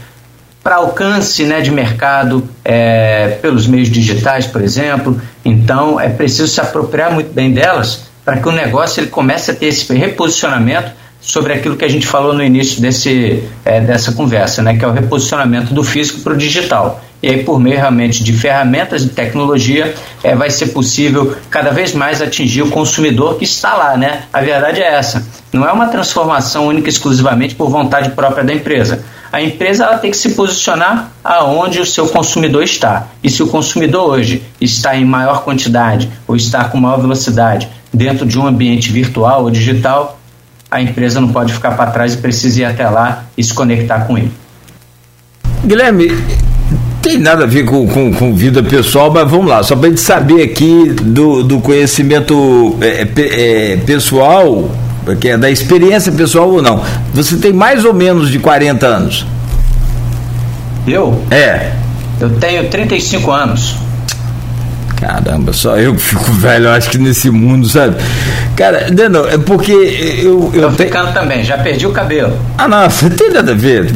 para 0.63 0.77
alcance 0.77 1.45
né, 1.45 1.61
de 1.61 1.71
mercado 1.71 2.49
é, 2.65 3.39
pelos 3.43 3.67
meios 3.67 3.89
digitais, 3.89 4.47
por 4.47 4.63
exemplo. 4.63 5.21
Então, 5.45 5.99
é 5.99 6.09
preciso 6.09 6.49
se 6.49 6.61
apropriar 6.61 7.13
muito 7.13 7.33
bem 7.33 7.53
delas 7.53 8.11
para 8.25 8.37
que 8.39 8.49
o 8.49 8.53
negócio 8.53 9.01
ele 9.01 9.09
comece 9.09 9.51
a 9.51 9.55
ter 9.55 9.67
esse 9.67 9.93
reposicionamento 9.95 10.93
sobre 11.21 11.53
aquilo 11.53 11.77
que 11.77 11.85
a 11.85 11.89
gente 11.89 12.07
falou 12.07 12.33
no 12.33 12.43
início 12.43 12.81
desse, 12.81 13.45
é, 13.65 13.81
dessa 13.81 14.13
conversa, 14.13 14.63
né, 14.63 14.77
que 14.77 14.85
é 14.85 14.89
o 14.89 14.93
reposicionamento 14.93 15.75
do 15.75 15.85
físico 15.85 16.21
para 16.21 16.33
o 16.33 16.37
digital. 16.37 17.01
E 17.23 17.29
aí, 17.29 17.45
por 17.45 17.61
meio 17.61 17.77
realmente 17.77 18.25
de 18.25 18.33
ferramentas 18.33 19.03
de 19.03 19.11
tecnologia, 19.11 19.95
é, 20.25 20.35
vai 20.35 20.51
ser 20.51 20.69
possível 20.69 21.37
cada 21.51 21.71
vez 21.71 21.93
mais 21.93 22.23
atingir 22.23 22.63
o 22.63 22.71
consumidor 22.71 23.37
que 23.37 23.45
está 23.45 23.75
lá, 23.75 23.97
né? 23.97 24.23
A 24.33 24.41
verdade 24.41 24.81
é 24.81 24.95
essa. 24.95 25.27
Não 25.53 25.69
é 25.69 25.73
uma 25.73 25.89
transformação 25.89 26.67
única 26.67 26.89
e 26.89 26.91
exclusivamente 26.91 27.55
por 27.55 27.69
vontade 27.69 28.11
própria 28.11 28.43
da 28.43 28.55
empresa. 28.55 29.05
A 29.31 29.41
empresa 29.43 29.85
ela 29.85 29.99
tem 29.99 30.11
que 30.11 30.17
se 30.17 30.31
posicionar 30.31 31.13
aonde 31.23 31.79
o 31.79 31.87
seu 31.87 32.09
consumidor 32.09 32.63
está. 32.63 33.09
E 33.23 33.29
se 33.29 33.43
o 33.43 33.47
consumidor 33.47 34.11
hoje 34.11 34.43
está 34.61 34.97
em 34.97 35.05
maior 35.05 35.45
quantidade 35.45 36.11
ou 36.27 36.35
está 36.35 36.65
com 36.65 36.79
maior 36.79 37.01
velocidade 37.01 37.69
dentro 37.93 38.27
de 38.27 38.39
um 38.39 38.47
ambiente 38.47 38.91
virtual 38.91 39.45
ou 39.45 39.51
digital, 39.51 40.20
a 40.71 40.81
empresa 40.81 41.21
não 41.21 41.29
pode 41.29 41.53
ficar 41.53 41.73
para 41.73 41.91
trás 41.91 42.15
e 42.15 42.19
precisa 42.19 42.61
ir 42.61 42.65
até 42.65 42.89
lá 42.89 43.25
e 43.37 43.43
se 43.43 43.53
conectar 43.53 44.01
com 44.01 44.17
ele. 44.17 44.31
Guilherme, 45.65 46.13
tem 47.03 47.19
nada 47.19 47.45
a 47.45 47.47
ver 47.47 47.65
com, 47.65 47.87
com, 47.89 48.13
com, 48.13 48.35
vida 48.35 48.63
pessoal, 48.63 49.11
mas 49.11 49.29
vamos 49.29 49.47
lá, 49.47 49.63
só 49.63 49.75
para 49.75 49.87
a 49.87 49.91
gente 49.91 50.01
saber 50.01 50.43
aqui 50.43 50.91
do, 51.03 51.43
do 51.43 51.61
conhecimento 51.61 52.77
é, 52.81 53.03
é, 53.03 53.73
é, 53.73 53.77
pessoal, 53.79 54.71
que 55.21 55.29
é 55.29 55.37
da 55.37 55.51
experiência 55.51 56.13
pessoal 56.13 56.49
ou 56.51 56.63
não. 56.63 56.83
Você 57.15 57.37
tem 57.37 57.53
mais 57.53 57.85
ou 57.85 57.93
menos 57.93 58.31
de 58.31 58.39
40 58.39 58.87
anos? 58.87 59.27
Eu? 60.87 61.23
É. 61.31 61.73
Eu 62.21 62.31
tenho 62.39 62.69
35 62.69 63.31
anos. 63.31 63.75
Caramba, 65.01 65.51
só 65.55 65.79
eu 65.79 65.95
que 65.95 66.03
fico 66.03 66.31
velho, 66.33 66.67
eu 66.67 66.73
acho 66.73 66.91
que 66.91 66.99
nesse 66.99 67.31
mundo, 67.31 67.67
sabe? 67.67 67.97
Cara, 68.55 68.89
não, 69.09 69.27
é 69.27 69.39
porque 69.39 69.73
eu. 69.73 70.51
Eu 70.53 70.71
Tô 70.73 70.85
ficando 70.85 71.11
também, 71.15 71.43
já 71.43 71.57
perdi 71.57 71.87
o 71.87 71.91
cabelo. 71.91 72.39
Ah, 72.59 72.69
não, 72.69 72.91
você 72.91 73.09
tem 73.09 73.31
nada 73.31 73.53
a 73.53 73.55
ver, 73.55 73.87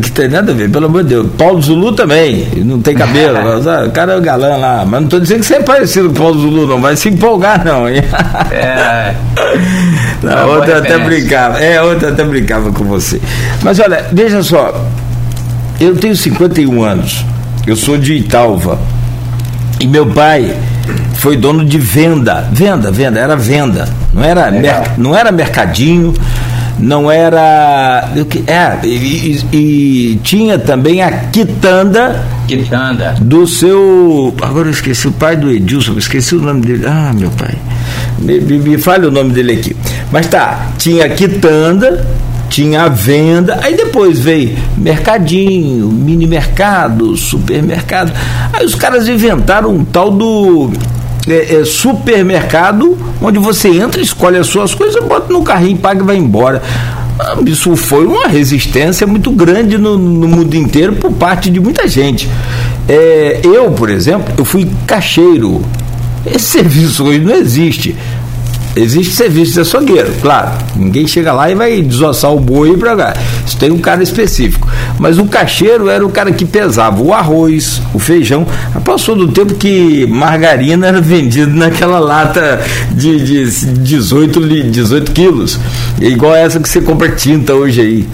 que 0.00 0.10
tem 0.10 0.26
nada 0.26 0.52
a 0.52 0.54
ver, 0.54 0.70
pelo 0.70 0.86
amor 0.86 1.02
de 1.02 1.10
Deus. 1.10 1.26
Paulo 1.36 1.60
Zulu 1.60 1.92
também, 1.92 2.48
não 2.64 2.80
tem 2.80 2.94
cabelo, 2.94 3.36
o 3.86 3.90
cara 3.90 4.14
é 4.14 4.16
o 4.16 4.22
galã 4.22 4.56
lá, 4.56 4.86
mas 4.86 5.02
não 5.02 5.08
tô 5.08 5.20
dizendo 5.20 5.40
que 5.40 5.46
você 5.46 5.56
é 5.56 5.62
parecido 5.62 6.08
com 6.08 6.14
o 6.14 6.18
Paulo 6.18 6.40
Zulu, 6.40 6.66
não, 6.66 6.80
vai 6.80 6.96
se 6.96 7.10
empolgar, 7.10 7.62
não, 7.62 7.86
hein? 7.86 8.02
É. 8.50 9.14
Não, 10.22 10.48
outra 10.48 10.78
até 10.78 10.96
brincava, 10.96 11.58
é, 11.58 11.82
outra 11.82 12.08
até 12.08 12.24
brincava 12.24 12.72
com 12.72 12.84
você. 12.84 13.20
Mas 13.62 13.78
olha, 13.78 14.06
veja 14.10 14.42
só, 14.42 14.88
eu 15.78 15.94
tenho 15.96 16.16
51 16.16 16.82
anos, 16.82 17.26
eu 17.66 17.76
sou 17.76 17.98
de 17.98 18.14
Italva 18.14 18.78
e 19.84 19.86
meu 19.86 20.06
pai 20.06 20.56
foi 21.16 21.36
dono 21.36 21.62
de 21.62 21.76
venda, 21.76 22.48
venda, 22.50 22.90
venda, 22.90 23.20
era 23.20 23.36
venda, 23.36 23.86
não 24.14 24.24
era, 24.24 24.50
mer, 24.50 24.94
não 24.96 25.14
era 25.14 25.30
mercadinho, 25.30 26.14
não 26.78 27.12
era. 27.12 28.08
É, 28.46 28.86
e, 28.86 28.88
e, 28.88 29.56
e, 30.12 30.16
tinha 30.22 30.58
também 30.58 31.02
a 31.02 31.10
quitanda. 31.28 32.24
Quitanda. 32.48 33.14
Do 33.20 33.46
seu. 33.46 34.34
Agora 34.40 34.68
eu 34.68 34.72
esqueci 34.72 35.06
o 35.06 35.12
pai 35.12 35.36
do 35.36 35.50
Edilson, 35.50 35.98
esqueci 35.98 36.34
o 36.34 36.40
nome 36.40 36.62
dele. 36.62 36.86
Ah, 36.86 37.12
meu 37.14 37.30
pai. 37.32 37.54
Me, 38.18 38.40
me, 38.40 38.58
me 38.58 38.78
fale 38.78 39.06
o 39.06 39.10
nome 39.10 39.34
dele 39.34 39.52
aqui. 39.52 39.76
Mas 40.10 40.28
tá, 40.28 40.68
tinha 40.78 41.04
a 41.04 41.08
quitanda 41.10 42.06
tinha 42.48 42.82
a 42.82 42.88
venda, 42.88 43.58
aí 43.62 43.76
depois 43.76 44.18
veio 44.18 44.56
mercadinho, 44.76 45.88
mini 45.88 46.26
mercado, 46.26 47.16
supermercado. 47.16 48.12
Aí 48.52 48.64
os 48.64 48.74
caras 48.74 49.08
inventaram 49.08 49.74
um 49.74 49.84
tal 49.84 50.10
do 50.10 50.70
é, 51.28 51.56
é, 51.56 51.64
supermercado 51.64 52.96
onde 53.20 53.38
você 53.38 53.68
entra, 53.68 54.00
escolhe 54.00 54.36
as 54.36 54.46
suas 54.46 54.74
coisas, 54.74 55.02
bota 55.04 55.32
no 55.32 55.42
carrinho, 55.42 55.78
paga 55.78 56.02
e 56.02 56.06
vai 56.06 56.16
embora. 56.16 56.62
Ah, 57.18 57.36
isso 57.46 57.76
foi 57.76 58.06
uma 58.06 58.26
resistência 58.26 59.06
muito 59.06 59.30
grande 59.30 59.78
no, 59.78 59.96
no 59.96 60.28
mundo 60.28 60.54
inteiro 60.54 60.94
por 60.94 61.12
parte 61.12 61.48
de 61.48 61.60
muita 61.60 61.86
gente. 61.86 62.28
É, 62.88 63.40
eu, 63.44 63.70
por 63.70 63.88
exemplo, 63.88 64.34
eu 64.36 64.44
fui 64.44 64.68
caixeiro. 64.86 65.62
Esse 66.26 66.46
serviço 66.58 67.04
hoje 67.04 67.20
não 67.20 67.34
existe. 67.34 67.96
Existe 68.76 69.14
serviço 69.14 69.52
de 69.54 69.60
açougueiro, 69.60 70.12
claro. 70.20 70.50
Ninguém 70.74 71.06
chega 71.06 71.32
lá 71.32 71.50
e 71.50 71.54
vai 71.54 71.80
desossar 71.80 72.34
o 72.34 72.40
boi 72.40 72.76
para 72.76 72.96
cá. 72.96 73.14
Isso 73.46 73.56
tem 73.56 73.70
um 73.70 73.78
cara 73.78 74.02
específico. 74.02 74.68
Mas 74.98 75.18
o 75.18 75.26
caixeiro 75.26 75.88
era 75.88 76.04
o 76.04 76.10
cara 76.10 76.32
que 76.32 76.44
pesava 76.44 77.00
o 77.00 77.12
arroz, 77.12 77.80
o 77.92 77.98
feijão. 77.98 78.46
Passou 78.84 79.14
do 79.14 79.28
tempo 79.28 79.54
que 79.54 80.06
margarina 80.06 80.88
era 80.88 81.00
vendida 81.00 81.52
naquela 81.52 82.00
lata 82.00 82.60
de, 82.90 83.22
de 83.24 83.66
18, 83.66 84.40
18 84.70 85.12
quilos. 85.12 85.58
É 86.00 86.06
igual 86.06 86.34
essa 86.34 86.58
que 86.58 86.68
você 86.68 86.80
compra 86.80 87.10
tinta 87.10 87.54
hoje 87.54 87.80
aí. 87.80 88.08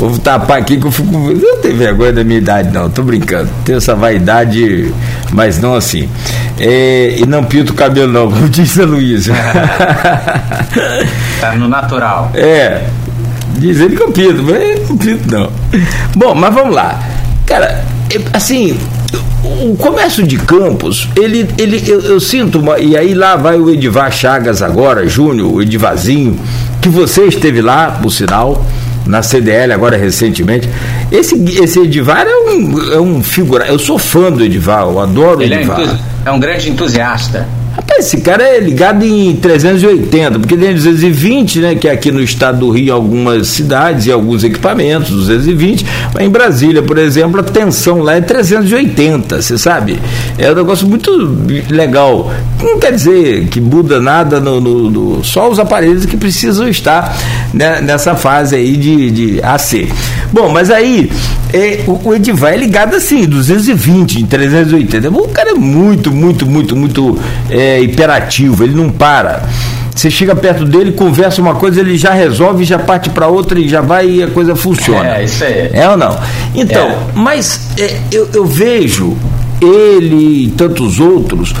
Vou 0.00 0.18
tapar 0.18 0.58
aqui 0.58 0.78
que 0.78 0.86
eu 0.86 0.90
fico. 0.90 1.10
Não 1.12 1.58
tenho 1.58 1.76
vergonha 1.76 2.10
da 2.10 2.24
minha 2.24 2.38
idade, 2.38 2.72
não, 2.72 2.88
tô 2.88 3.02
brincando. 3.02 3.50
Tenho 3.66 3.76
essa 3.76 3.94
vaidade, 3.94 4.94
mas 5.30 5.60
não 5.60 5.74
assim. 5.74 6.08
É, 6.58 7.16
e 7.18 7.26
não 7.26 7.44
pinto 7.44 7.74
o 7.74 7.76
cabelo, 7.76 8.10
não, 8.10 8.32
como 8.32 8.48
disse 8.48 8.80
a 8.80 8.86
Luísa. 8.86 9.34
tá 11.38 11.54
no 11.54 11.68
natural. 11.68 12.30
É, 12.32 12.84
diz 13.58 13.78
ele 13.78 13.94
que 13.94 14.02
eu 14.02 14.10
pinto, 14.10 14.42
mas 14.42 14.88
não 14.88 14.96
pinto, 14.96 15.30
não. 15.30 15.52
Bom, 16.16 16.34
mas 16.34 16.54
vamos 16.54 16.74
lá. 16.74 16.98
Cara, 17.44 17.84
assim, 18.32 18.78
o 19.62 19.76
comércio 19.76 20.26
de 20.26 20.38
campos, 20.38 21.10
ele, 21.14 21.46
ele 21.58 21.84
eu, 21.86 22.00
eu, 22.00 22.20
sinto 22.20 22.58
uma, 22.58 22.78
e 22.78 22.96
aí 22.96 23.12
lá 23.12 23.36
vai 23.36 23.58
o 23.58 23.68
Edivar 23.68 24.10
Chagas 24.10 24.62
agora, 24.62 25.06
Júnior, 25.06 25.52
o 25.52 25.60
Edivazinho, 25.60 26.40
que 26.80 26.88
você 26.88 27.26
esteve 27.26 27.60
lá, 27.60 27.98
por 28.00 28.10
sinal, 28.10 28.64
na 29.06 29.22
CDL 29.22 29.72
agora 29.72 29.96
recentemente. 29.96 30.68
Esse, 31.10 31.34
esse 31.60 31.80
Edivar 31.80 32.26
é 32.26 32.36
um, 32.36 32.92
é 32.92 33.00
um 33.00 33.22
figura. 33.22 33.66
Eu 33.66 33.78
sou 33.78 33.98
fã 33.98 34.30
do 34.30 34.42
Edivar, 34.42 34.82
eu 34.82 34.98
adoro 34.98 35.42
ele 35.42 35.54
o 35.54 35.58
Edivar. 35.58 35.80
É, 35.80 36.28
é 36.28 36.30
um 36.30 36.38
grande 36.38 36.70
entusiasta. 36.70 37.46
Rapaz, 37.80 38.06
esse 38.06 38.18
cara 38.18 38.42
é 38.42 38.60
ligado 38.60 39.06
em 39.06 39.34
380, 39.36 40.38
porque 40.38 40.54
tem 40.54 40.74
220, 40.74 41.60
né? 41.60 41.74
Que 41.74 41.88
é 41.88 41.92
aqui 41.92 42.12
no 42.12 42.20
estado 42.20 42.58
do 42.58 42.70
Rio, 42.70 42.92
algumas 42.92 43.48
cidades 43.48 44.04
e 44.04 44.12
alguns 44.12 44.44
equipamentos, 44.44 45.10
220. 45.10 45.86
Mas 46.12 46.26
em 46.26 46.28
Brasília, 46.28 46.82
por 46.82 46.98
exemplo, 46.98 47.40
a 47.40 47.42
tensão 47.42 48.02
lá 48.02 48.16
é 48.16 48.20
380, 48.20 49.40
você 49.40 49.56
sabe? 49.56 49.98
É 50.36 50.52
um 50.52 50.54
negócio 50.54 50.86
muito 50.86 51.10
legal. 51.70 52.30
Não 52.62 52.78
quer 52.78 52.92
dizer 52.92 53.48
que 53.48 53.62
muda 53.62 53.98
nada 53.98 54.38
no, 54.40 54.60
no, 54.60 54.90
no 54.90 55.24
só 55.24 55.50
os 55.50 55.58
aparelhos 55.58 56.04
que 56.04 56.18
precisam 56.18 56.68
estar 56.68 57.16
né, 57.54 57.80
nessa 57.80 58.14
fase 58.14 58.56
aí 58.56 58.76
de, 58.76 59.10
de 59.10 59.42
AC. 59.42 59.88
Bom, 60.30 60.50
mas 60.50 60.70
aí 60.70 61.10
é, 61.52 61.80
o, 61.86 62.08
o 62.08 62.14
Edivar 62.14 62.52
é 62.52 62.56
ligado 62.56 62.94
assim, 62.94 63.24
220 63.24 64.20
em 64.20 64.26
380. 64.26 65.08
O 65.08 65.28
cara 65.28 65.50
é 65.50 65.54
muito, 65.54 66.12
muito, 66.12 66.46
muito, 66.46 66.76
muito. 66.76 67.18
É, 67.48 67.69
é, 67.70 67.80
hiperativo, 67.80 68.64
ele 68.64 68.74
não 68.74 68.90
para. 68.90 69.42
Você 69.94 70.10
chega 70.10 70.34
perto 70.34 70.64
dele, 70.64 70.92
conversa 70.92 71.42
uma 71.42 71.54
coisa, 71.54 71.80
ele 71.80 71.96
já 71.96 72.12
resolve, 72.12 72.64
já 72.64 72.78
parte 72.78 73.10
para 73.10 73.26
outra 73.26 73.58
e 73.58 73.68
já 73.68 73.80
vai 73.80 74.08
e 74.08 74.22
a 74.22 74.28
coisa 74.28 74.56
funciona. 74.56 75.18
É, 75.18 75.24
isso 75.24 75.44
aí. 75.44 75.70
É 75.72 75.88
ou 75.88 75.96
não? 75.96 76.18
Então, 76.54 76.88
é. 76.88 76.98
mas 77.14 77.68
é, 77.78 77.98
eu, 78.10 78.28
eu, 78.32 78.46
vejo 78.46 79.16
ele 79.60 80.44
e 80.44 80.48
tantos 80.56 81.00
outros. 81.00 81.54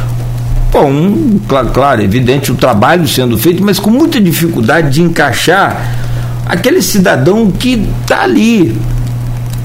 Bom, 0.72 1.38
claro, 1.48 1.68
claro, 1.68 2.02
evidente 2.02 2.52
o 2.52 2.54
trabalho 2.54 3.06
sendo 3.06 3.36
feito, 3.36 3.62
mas 3.62 3.78
com 3.78 3.90
muita 3.90 4.20
dificuldade 4.20 4.90
de 4.90 5.02
encaixar 5.02 5.98
aquele 6.46 6.80
cidadão 6.80 7.50
que 7.50 7.86
está 8.02 8.22
ali, 8.22 8.76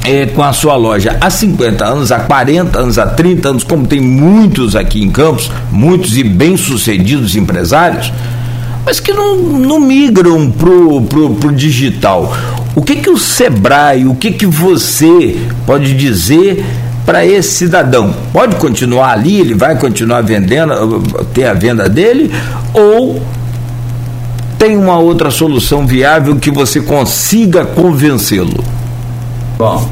é, 0.06 0.28
com 0.28 0.44
a 0.44 0.54
sua 0.54 0.76
loja 0.76 1.18
há 1.20 1.30
50 1.30 1.84
anos, 1.84 2.12
há 2.12 2.20
40 2.20 2.80
anos, 2.80 3.00
há 3.00 3.08
30 3.08 3.50
anos, 3.50 3.64
como 3.64 3.88
tem 3.88 4.00
muitos 4.00 4.76
aqui 4.76 5.04
em 5.04 5.10
Campos, 5.10 5.52
muitos 5.72 6.16
e 6.16 6.24
bem-sucedidos 6.24 7.36
empresários, 7.36 8.14
mas 8.86 9.00
que 9.00 9.12
não, 9.12 9.36
não 9.36 9.80
migram 9.80 10.52
pro, 10.52 11.02
pro 11.02 11.52
digital. 11.52 12.32
O 12.76 12.82
que 12.84 12.98
que 12.98 13.10
o 13.10 13.18
Sebrae, 13.18 14.06
o 14.06 14.16
que 14.16 14.32
que 14.32 14.46
você 14.46 15.40
pode 15.66 15.94
dizer 15.96 16.64
para 17.04 17.26
esse 17.26 17.50
cidadão? 17.56 18.14
Pode 18.32 18.58
continuar 18.58 19.12
ali, 19.12 19.40
ele 19.40 19.56
vai 19.56 19.76
continuar 19.78 20.22
vendendo, 20.22 21.02
ter 21.34 21.46
a 21.46 21.54
venda 21.54 21.90
dele, 21.90 22.32
ou 22.74 23.20
tem 24.60 24.78
uma 24.78 25.00
outra 25.00 25.32
solução 25.32 25.88
viável 25.88 26.36
que 26.36 26.52
você 26.52 26.80
consiga 26.80 27.66
convencê-lo? 27.66 28.75
Bom, 29.58 29.90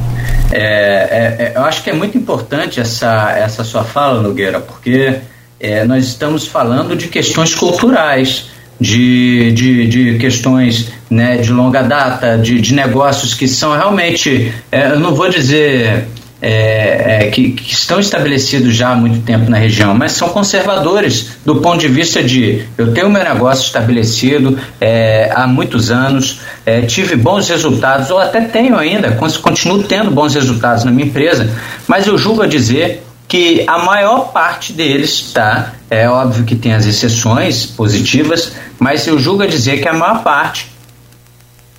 é, 0.51 0.59
é, 0.59 1.45
é, 1.45 1.53
eu 1.55 1.64
acho 1.64 1.84
que 1.84 1.89
é 1.89 1.93
muito 1.93 2.18
importante 2.18 2.80
essa, 2.80 3.32
essa 3.32 3.64
sua 3.64 3.84
fala, 3.84 4.22
Nogueira, 4.22 4.59
porque 4.59 5.16
é, 5.59 5.86
nós 5.86 6.05
estamos 6.05 6.45
falando 6.45 6.95
de 6.95 7.07
questões 7.07 7.55
culturais, 7.55 8.49
de, 8.80 9.53
de, 9.53 9.88
de 9.88 10.18
questões 10.18 10.91
né, 11.09 11.38
de 11.38 11.51
longa 11.51 11.82
data, 11.82 12.38
de, 12.38 12.59
de 12.59 12.74
negócios 12.74 13.34
que 13.34 13.47
são 13.47 13.74
realmente, 13.74 14.53
é, 14.70 14.91
eu 14.91 14.99
não 14.99 15.16
vou 15.16 15.30
dizer 15.30 16.07
é, 16.46 17.28
é, 17.28 17.32
que, 17.32 17.52
que, 17.52 17.72
estão 17.72 18.02
estabelecidos 18.02 18.76
já 18.76 18.89
há 18.89 18.96
muito 18.96 19.22
tempo 19.22 19.50
na 19.50 19.58
região, 19.58 19.96
mas 19.96 20.12
são 20.12 20.28
conservadores 20.28 21.38
do 21.46 21.62
ponto 21.62 21.80
de 21.80 21.88
vista 21.88 22.22
de 22.22 22.66
eu 22.78 22.94
tenho 22.94 23.10
meu 23.10 23.24
negócio 23.24 23.66
estabelecido 23.66 24.60
é, 24.82 25.32
há 25.34 25.48
muitos 25.48 25.89
anos, 25.89 26.41
é, 26.66 26.82
tive 26.82 27.16
bons 27.16 27.48
resultados, 27.48 28.12
ou 28.12 28.20
até 28.20 28.41
tenho 28.41 28.78
ainda, 28.78 29.18
continuo 29.41 29.84
tendo 29.84 30.12
bons 30.12 30.36
resultados 30.36 30.84
na 30.84 30.91
minha 30.91 31.08
empresa, 31.08 31.50
mas 31.88 32.08
eu 32.08 32.18
julgo 32.18 32.41
a 32.41 32.48
dizer 32.48 33.02
que 33.26 33.64
a 33.66 33.78
maior 33.78 34.34
parte 34.34 34.74
deles, 34.74 35.32
tá? 35.34 35.72
É 35.89 36.10
óbvio 36.10 36.44
que 36.44 36.56
tem 36.56 36.74
as 36.74 36.86
exceções 36.86 37.66
positivas, 37.66 38.52
mas 38.78 39.08
eu 39.08 39.18
julgo 39.18 39.44
a 39.44 39.48
dizer 39.48 39.82
que 39.82 39.88
a 39.88 39.94
maior 39.94 40.22
parte 40.24 40.73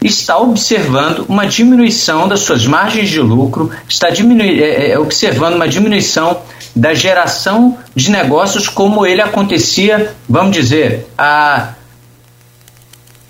está 0.07 0.39
observando 0.39 1.25
uma 1.29 1.47
diminuição 1.47 2.29
das 2.29 2.41
suas 2.41 2.67
margens 2.67 3.09
de 3.09 3.21
lucro, 3.21 3.71
está 3.89 4.09
é, 4.09 4.13
é, 4.13 4.91
é, 4.91 4.99
observando 4.99 5.55
uma 5.55 5.69
diminuição 5.69 6.39
da 6.75 6.93
geração 6.93 7.79
de 7.95 8.11
negócios 8.11 8.69
como 8.69 9.07
ele 9.07 9.21
acontecia, 9.21 10.15
vamos 10.29 10.53
dizer, 10.53 11.07
há 11.17 11.75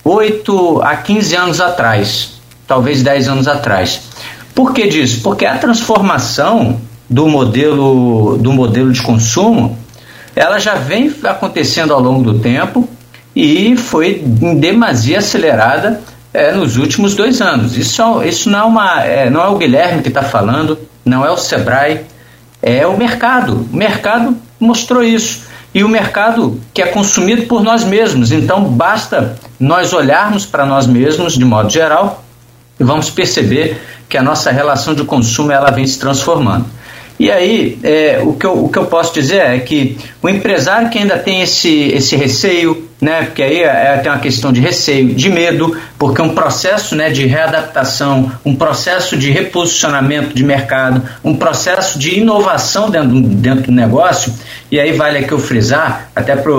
8 0.02 0.82
a 0.82 0.96
15 0.96 1.36
anos 1.36 1.60
atrás, 1.60 2.40
talvez 2.66 3.02
10 3.02 3.28
anos 3.28 3.48
atrás. 3.48 4.00
Por 4.54 4.72
que 4.72 4.86
disso? 4.86 5.20
Porque 5.22 5.44
a 5.44 5.58
transformação 5.58 6.80
do 7.08 7.28
modelo, 7.28 8.38
do 8.38 8.52
modelo 8.52 8.92
de 8.92 9.02
consumo 9.02 9.78
ela 10.34 10.58
já 10.58 10.74
vem 10.74 11.14
acontecendo 11.24 11.92
ao 11.92 12.00
longo 12.00 12.22
do 12.32 12.38
tempo 12.40 12.88
e 13.34 13.76
foi 13.76 14.24
em 14.42 14.56
demasia 14.56 15.18
acelerada 15.18 16.00
é, 16.34 16.52
nos 16.52 16.76
últimos 16.76 17.14
dois 17.14 17.40
anos. 17.40 17.78
Isso, 17.78 18.02
isso 18.24 18.50
não, 18.50 18.58
é 18.58 18.64
uma, 18.64 19.04
é, 19.04 19.30
não 19.30 19.40
é 19.40 19.48
o 19.48 19.56
Guilherme 19.56 20.02
que 20.02 20.08
está 20.08 20.22
falando, 20.22 20.76
não 21.04 21.24
é 21.24 21.30
o 21.30 21.36
Sebrae, 21.36 22.00
é 22.60 22.84
o 22.86 22.98
mercado. 22.98 23.66
O 23.72 23.76
mercado 23.76 24.36
mostrou 24.58 25.02
isso. 25.02 25.44
E 25.72 25.82
o 25.84 25.88
mercado 25.88 26.60
que 26.72 26.82
é 26.82 26.86
consumido 26.86 27.42
por 27.42 27.62
nós 27.62 27.84
mesmos. 27.84 28.32
Então 28.32 28.64
basta 28.64 29.36
nós 29.58 29.92
olharmos 29.92 30.44
para 30.44 30.66
nós 30.66 30.86
mesmos 30.86 31.34
de 31.34 31.44
modo 31.44 31.70
geral 31.70 32.24
e 32.78 32.84
vamos 32.84 33.10
perceber 33.10 33.80
que 34.08 34.16
a 34.16 34.22
nossa 34.22 34.50
relação 34.50 34.94
de 34.94 35.04
consumo 35.04 35.52
ela 35.52 35.70
vem 35.70 35.86
se 35.86 35.98
transformando. 35.98 36.66
E 37.18 37.30
aí, 37.30 37.78
é, 37.84 38.20
o, 38.22 38.32
que 38.32 38.44
eu, 38.44 38.64
o 38.64 38.68
que 38.68 38.78
eu 38.78 38.86
posso 38.86 39.14
dizer 39.14 39.40
é 39.40 39.58
que 39.60 39.96
o 40.20 40.28
empresário 40.28 40.90
que 40.90 40.98
ainda 40.98 41.16
tem 41.16 41.42
esse, 41.42 41.92
esse 41.92 42.16
receio, 42.16 42.88
né, 43.00 43.22
porque 43.22 43.42
aí 43.42 43.62
é, 43.62 43.66
é, 43.94 43.96
tem 43.98 44.10
uma 44.10 44.18
questão 44.18 44.52
de 44.52 44.60
receio, 44.60 45.14
de 45.14 45.30
medo, 45.30 45.76
porque 45.96 46.20
um 46.20 46.34
processo 46.34 46.96
né, 46.96 47.10
de 47.10 47.24
readaptação, 47.24 48.32
um 48.44 48.56
processo 48.56 49.16
de 49.16 49.30
reposicionamento 49.30 50.34
de 50.34 50.42
mercado, 50.42 51.02
um 51.22 51.36
processo 51.36 51.98
de 52.00 52.18
inovação 52.18 52.90
dentro, 52.90 53.20
dentro 53.20 53.62
do 53.66 53.72
negócio, 53.72 54.34
e 54.70 54.80
aí 54.80 54.92
vale 54.92 55.18
aqui 55.18 55.30
eu 55.30 55.38
frisar, 55.38 56.10
até 56.16 56.34
para 56.34 56.50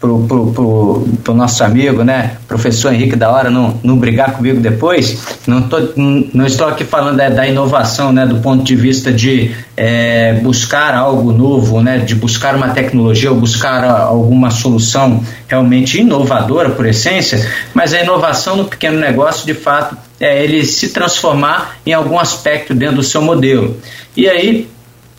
pro, 0.00 0.26
pro, 0.26 0.52
pro, 0.52 1.08
pro, 1.22 1.34
nosso 1.34 1.64
amigo, 1.64 2.04
né, 2.04 2.36
professor 2.46 2.92
Henrique 2.92 3.16
da 3.16 3.30
Hora, 3.30 3.50
não, 3.50 3.78
não 3.82 3.96
brigar 3.96 4.32
comigo 4.32 4.60
depois, 4.60 5.18
não, 5.46 5.62
tô, 5.62 5.78
não 5.96 6.46
estou 6.46 6.68
aqui 6.68 6.84
falando 6.84 7.20
é, 7.20 7.30
da 7.30 7.46
inovação, 7.46 8.12
né, 8.12 8.26
do 8.26 8.36
ponto 8.36 8.62
de 8.62 8.76
vista 8.76 9.12
de 9.12 9.54
é, 9.76 10.34
buscar 10.34 10.94
algo 10.94 11.32
novo, 11.32 11.80
né, 11.82 11.98
de 11.98 12.14
buscar 12.14 12.54
uma 12.54 12.70
tecnologia 12.70 13.30
ou 13.30 13.36
buscar 13.36 13.84
alguma 13.84 14.50
solução 14.50 15.22
realmente 15.48 16.00
inovadora 16.00 16.70
por 16.70 16.86
essência, 16.86 17.50
mas 17.72 17.94
a 17.94 18.00
inovação 18.00 18.56
no 18.56 18.64
pequeno 18.66 18.98
negócio, 18.98 19.46
de 19.46 19.54
fato, 19.54 19.96
é 20.20 20.42
ele 20.42 20.64
se 20.64 20.90
transformar 20.90 21.76
em 21.84 21.92
algum 21.92 22.18
aspecto 22.18 22.74
dentro 22.74 22.96
do 22.96 23.02
seu 23.02 23.20
modelo. 23.20 23.76
E 24.16 24.28
aí 24.28 24.68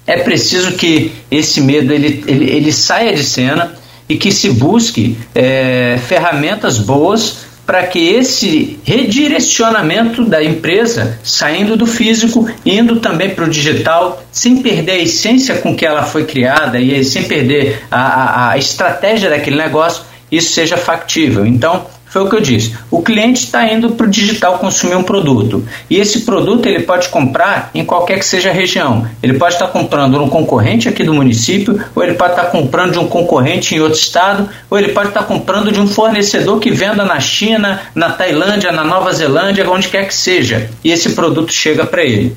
é 0.08 0.18
preciso 0.18 0.72
que 0.74 1.12
esse 1.30 1.62
medo 1.62 1.94
ele, 1.94 2.24
ele, 2.26 2.50
ele 2.50 2.72
saia 2.72 3.14
de 3.14 3.24
cena, 3.24 3.74
e 4.10 4.18
que 4.18 4.32
se 4.32 4.50
busque 4.52 5.18
é, 5.36 6.00
ferramentas 6.08 6.78
boas 6.78 7.48
para 7.68 7.84
que 7.84 8.00
esse 8.00 8.80
redirecionamento 8.86 10.24
da 10.24 10.42
empresa, 10.42 11.20
saindo 11.22 11.76
do 11.76 11.86
físico, 11.86 12.50
indo 12.66 13.02
também 13.02 13.32
para 13.32 13.44
o 13.44 13.50
digital, 13.50 14.24
sem 14.32 14.62
perder 14.62 14.92
a 14.94 15.00
essência 15.00 15.56
com 15.58 15.76
que 15.76 15.86
ela 15.86 16.04
foi 16.04 16.24
criada 16.24 16.80
e 16.80 17.04
sem 17.04 17.24
perder 17.24 17.84
a, 17.92 18.00
a, 18.00 18.52
a 18.52 18.58
estratégia 18.58 19.30
daquele 19.30 19.58
negócio, 19.58 20.04
isso 20.32 20.54
seja 20.54 20.78
factível. 20.78 21.46
Então, 21.46 21.86
foi 22.10 22.24
o 22.24 22.30
que 22.30 22.36
eu 22.36 22.42
disse. 22.42 22.76
O 22.90 23.02
cliente 23.02 23.44
está 23.44 23.72
indo 23.72 23.92
para 23.92 24.08
o 24.08 24.10
digital 24.10 24.58
consumir 24.60 24.96
um 24.96 25.04
produto. 25.04 25.64
E 25.90 25.98
esse 25.98 26.22
produto 26.22 26.66
ele 26.66 26.84
pode 26.84 27.10
comprar 27.10 27.70
em 27.74 27.84
qualquer 27.84 28.18
que 28.20 28.26
seja 28.26 28.50
a 28.50 28.54
região. 28.54 29.08
Ele 29.22 29.34
pode 29.34 29.54
estar 29.54 29.68
tá 29.68 29.72
comprando 29.72 30.22
um 30.22 30.30
concorrente 30.30 30.88
aqui 30.88 31.04
do 31.04 31.14
município, 31.14 31.80
ou 31.94 32.04
ele 32.04 32.14
pode 32.14 32.32
estar 32.32 32.46
tá 32.46 32.50
comprando 32.50 32.94
de 32.94 33.00
um 33.00 33.08
concorrente 33.08 33.76
em 33.76 33.80
outro 33.80 34.00
estado, 34.00 34.50
ou 34.70 34.80
ele 34.80 34.90
pode 34.90 35.10
estar 35.10 35.22
tá 35.22 35.26
comprando 35.26 35.72
de 35.72 35.80
um 35.80 35.88
fornecedor 35.88 36.60
que 36.60 36.72
venda 36.72 37.04
na 37.04 37.20
China, 37.20 37.82
na 37.94 38.10
Tailândia, 38.10 38.72
na 38.72 38.84
Nova 38.84 39.12
Zelândia, 39.12 39.70
onde 39.70 39.90
quer 39.90 40.08
que 40.08 40.16
seja. 40.16 40.70
E 40.84 40.92
esse 40.92 41.12
produto 41.12 41.52
chega 41.52 41.86
para 41.86 42.04
ele. 42.04 42.36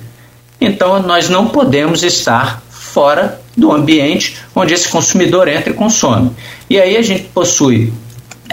Então 0.60 1.00
nós 1.02 1.28
não 1.28 1.46
podemos 1.46 2.02
estar 2.02 2.62
fora 2.68 3.40
do 3.56 3.72
ambiente 3.72 4.36
onde 4.54 4.74
esse 4.74 4.88
consumidor 4.88 5.48
entra 5.48 5.70
e 5.70 5.74
consome. 5.74 6.32
E 6.68 6.78
aí 6.78 6.96
a 6.96 7.02
gente 7.02 7.24
possui 7.24 7.92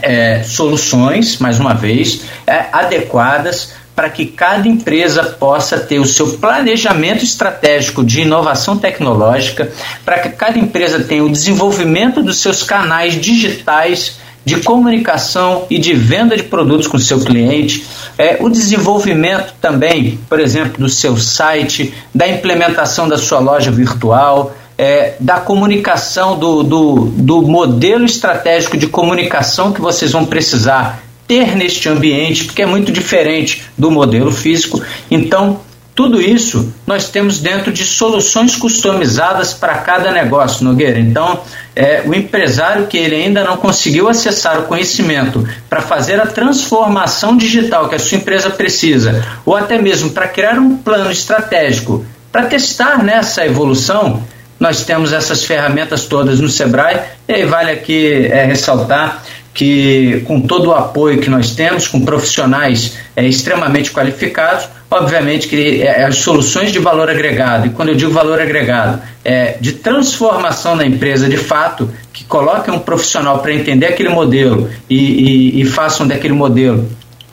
é, 0.02 0.44
soluções, 0.44 1.40
mais 1.40 1.60
uma 1.60 1.74
vez, 1.74 2.22
é, 2.46 2.66
adequadas 2.72 3.74
para 3.96 4.12
que 4.12 4.28
cada 4.28 4.68
empresa 4.68 5.24
possa 5.24 5.80
ter 5.80 5.98
o 5.98 6.06
seu 6.06 6.38
planejamento 6.38 7.24
estratégico 7.24 8.04
de 8.04 8.22
inovação 8.22 8.78
tecnológica, 8.78 9.72
para 10.06 10.20
que 10.20 10.30
cada 10.30 10.60
empresa 10.60 11.04
tenha 11.04 11.24
o 11.24 11.32
desenvolvimento 11.32 12.22
dos 12.22 12.38
seus 12.38 12.62
canais 12.62 13.20
digitais 13.20 14.20
de 14.46 14.62
comunicação 14.62 15.66
e 15.70 15.78
de 15.78 15.94
venda 15.94 16.38
de 16.38 16.44
produtos 16.44 16.88
com 16.88 16.96
o 16.96 17.00
seu 17.00 17.20
cliente, 17.20 17.86
é, 18.18 18.38
o 18.40 18.50
desenvolvimento 18.50 19.54
também, 19.60 20.20
por 20.30 20.40
exemplo, 20.40 20.78
do 20.80 20.88
seu 20.88 21.18
site, 21.18 21.94
da 22.16 22.28
implementação 22.28 23.10
da 23.10 23.18
sua 23.18 23.40
loja 23.40 23.72
virtual, 23.72 24.56
é, 24.78 25.16
da 25.20 25.40
comunicação, 25.40 26.38
do, 26.38 26.64
do, 26.64 27.06
do 27.06 27.42
modelo 27.42 28.06
estratégico 28.06 28.78
de 28.78 28.88
comunicação 28.88 29.74
que 29.74 29.82
vocês 29.82 30.12
vão 30.12 30.26
precisar 30.26 31.04
ter 31.28 31.56
neste 31.56 31.90
ambiente, 31.90 32.46
porque 32.46 32.62
é 32.62 32.66
muito 32.66 32.92
diferente 32.92 33.64
do 33.78 33.92
modelo 33.92 34.32
físico. 34.32 34.82
Então, 35.12 35.60
tudo 35.98 36.22
isso 36.22 36.72
nós 36.86 37.10
temos 37.10 37.40
dentro 37.40 37.74
de 37.74 37.84
soluções 37.84 38.56
customizadas 38.56 39.52
para 39.52 39.80
cada 39.80 40.12
negócio, 40.12 40.64
Nogueira. 40.64 41.00
Então, 41.00 41.42
é, 41.76 42.04
o 42.06 42.14
empresário 42.14 42.86
que 42.86 42.98
ele 42.98 43.16
ainda 43.16 43.44
não 43.44 43.58
conseguiu 43.58 44.08
acessar 44.08 44.60
o 44.60 44.64
conhecimento 44.68 45.46
para 45.68 45.82
fazer 45.82 46.22
a 46.22 46.28
transformação 46.28 47.36
digital 47.36 47.90
que 47.90 47.96
a 47.96 48.00
sua 48.00 48.20
empresa 48.20 48.52
precisa, 48.52 49.26
ou 49.44 49.56
até 49.56 49.82
mesmo 49.82 50.12
para 50.12 50.28
criar 50.28 50.60
um 50.60 50.78
plano 50.78 51.12
estratégico 51.12 52.06
para 52.32 52.46
testar 52.46 53.04
nessa 53.04 53.44
evolução, 53.44 54.22
nós 54.60 54.84
temos 54.84 55.14
essas 55.14 55.44
ferramentas 55.44 56.06
todas 56.06 56.40
no 56.40 56.50
Sebrae, 56.50 57.00
e 57.28 57.34
aí 57.34 57.46
vale 57.46 57.72
aqui 57.72 58.26
é, 58.26 58.46
ressaltar 58.46 59.24
que, 59.54 60.24
com 60.28 60.40
todo 60.42 60.70
o 60.70 60.74
apoio 60.74 61.20
que 61.20 61.30
nós 61.30 61.56
temos, 61.56 61.88
com 61.88 62.06
profissionais 62.06 62.98
é, 63.16 63.26
extremamente 63.26 63.92
qualificados, 63.92 64.68
obviamente 64.90 65.48
que 65.48 65.82
é, 65.82 66.04
as 66.04 66.18
soluções 66.18 66.72
de 66.72 66.80
valor 66.80 67.10
agregado, 67.10 67.68
e 67.68 67.70
quando 67.72 67.90
eu 67.90 67.96
digo 67.96 68.12
valor 68.12 68.40
agregado, 68.40 69.02
é 69.26 69.58
de 69.60 69.74
transformação 69.74 70.78
da 70.78 70.86
empresa 70.86 71.28
de 71.28 71.38
fato, 71.38 71.90
que 72.14 72.24
coloquem 72.24 72.74
um 72.74 72.80
profissional 72.80 73.40
para 73.40 73.54
entender 73.54 73.88
aquele 73.88 74.10
modelo 74.10 74.70
e, 74.90 74.96
e, 74.96 75.62
e 75.62 75.66
façam 75.66 76.08
daquele 76.08 76.34
modelo 76.34 76.88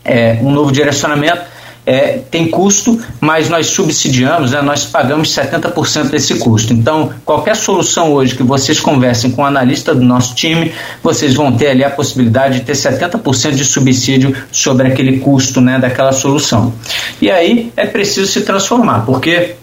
é, 0.04 0.38
um 0.42 0.50
novo 0.50 0.70
direcionamento, 0.70 1.53
é, 1.86 2.18
tem 2.30 2.48
custo, 2.48 2.98
mas 3.20 3.48
nós 3.48 3.66
subsidiamos, 3.66 4.52
né, 4.52 4.62
nós 4.62 4.84
pagamos 4.84 5.34
70% 5.34 6.10
desse 6.10 6.34
custo. 6.36 6.72
Então, 6.72 7.10
qualquer 7.24 7.56
solução 7.56 8.12
hoje 8.12 8.34
que 8.34 8.42
vocês 8.42 8.80
conversem 8.80 9.30
com 9.30 9.42
o 9.42 9.44
analista 9.44 9.94
do 9.94 10.02
nosso 10.02 10.34
time, 10.34 10.72
vocês 11.02 11.34
vão 11.34 11.52
ter 11.52 11.68
ali 11.68 11.84
a 11.84 11.90
possibilidade 11.90 12.60
de 12.60 12.64
ter 12.64 12.72
70% 12.72 13.52
de 13.52 13.64
subsídio 13.64 14.34
sobre 14.50 14.88
aquele 14.88 15.18
custo 15.18 15.60
né, 15.60 15.78
daquela 15.78 16.12
solução. 16.12 16.72
E 17.20 17.30
aí 17.30 17.72
é 17.76 17.86
preciso 17.86 18.26
se 18.26 18.40
transformar, 18.42 19.04
porque 19.04 19.56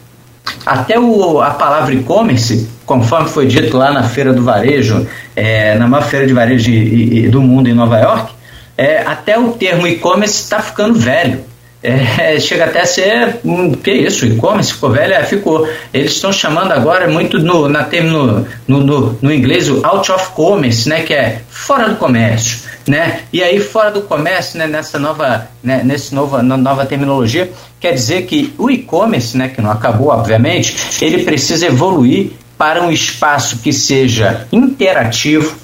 até 0.66 1.00
o, 1.00 1.42
a 1.42 1.52
palavra 1.52 1.94
e-commerce, 1.94 2.70
conforme 2.86 3.30
foi 3.30 3.48
dito 3.48 3.78
lá 3.78 3.92
na 3.92 4.04
Feira 4.04 4.34
do 4.34 4.44
Varejo, 4.44 5.08
é, 5.36 5.76
na 5.76 5.88
maior 5.88 6.04
feira 6.04 6.28
de 6.28 6.34
varejo 6.34 6.66
de, 6.66 7.06
de, 7.06 7.30
do 7.30 7.42
mundo 7.42 7.68
em 7.68 7.74
Nova 7.74 8.00
York, 8.00 8.34
é, 8.78 9.00
até 9.00 9.38
o 9.40 9.52
termo 9.52 9.88
e-commerce 9.88 10.42
está 10.42 10.62
ficando 10.62 10.98
velho. 10.98 11.51
É, 11.84 12.40
chega 12.40 12.66
até 12.66 12.82
a 12.82 12.86
ser, 12.86 13.40
hum, 13.44 13.72
que 13.72 13.92
isso, 13.92 14.26
e-commerce 14.26 14.74
ficou 14.74 14.92
velho? 14.92 15.14
É, 15.14 15.24
ficou. 15.24 15.68
Eles 15.92 16.12
estão 16.12 16.32
chamando 16.32 16.72
agora 16.72 17.08
muito 17.08 17.40
no, 17.40 17.68
na 17.68 17.88
no, 18.04 18.46
no, 18.68 19.18
no, 19.20 19.34
inglês 19.34 19.68
o 19.68 19.82
out 19.84 20.12
of 20.12 20.30
commerce, 20.32 20.88
né, 20.88 21.02
que 21.02 21.14
é 21.14 21.42
fora 21.50 21.90
do 21.90 21.96
comércio, 21.96 22.60
né? 22.88 23.22
E 23.34 23.42
aí 23.42 23.60
fora 23.60 23.90
do 23.90 24.02
comércio, 24.04 24.60
né, 24.60 24.68
nessa 24.68 25.00
nova, 25.00 25.48
né, 25.64 25.82
nesse 25.84 26.14
nova, 26.14 26.44
nova 26.44 26.86
terminologia, 26.86 27.52
quer 27.80 27.94
dizer 27.94 28.28
que 28.28 28.54
o 28.60 28.70
e-commerce, 28.70 29.36
né, 29.36 29.48
que 29.48 29.60
não 29.60 29.72
acabou, 29.72 30.10
obviamente, 30.10 30.76
ele 31.02 31.24
precisa 31.24 31.66
evoluir 31.66 32.34
para 32.60 32.84
um 32.84 32.92
espaço 32.92 33.58
que 33.58 33.74
seja 33.74 34.46
interativo, 34.52 35.56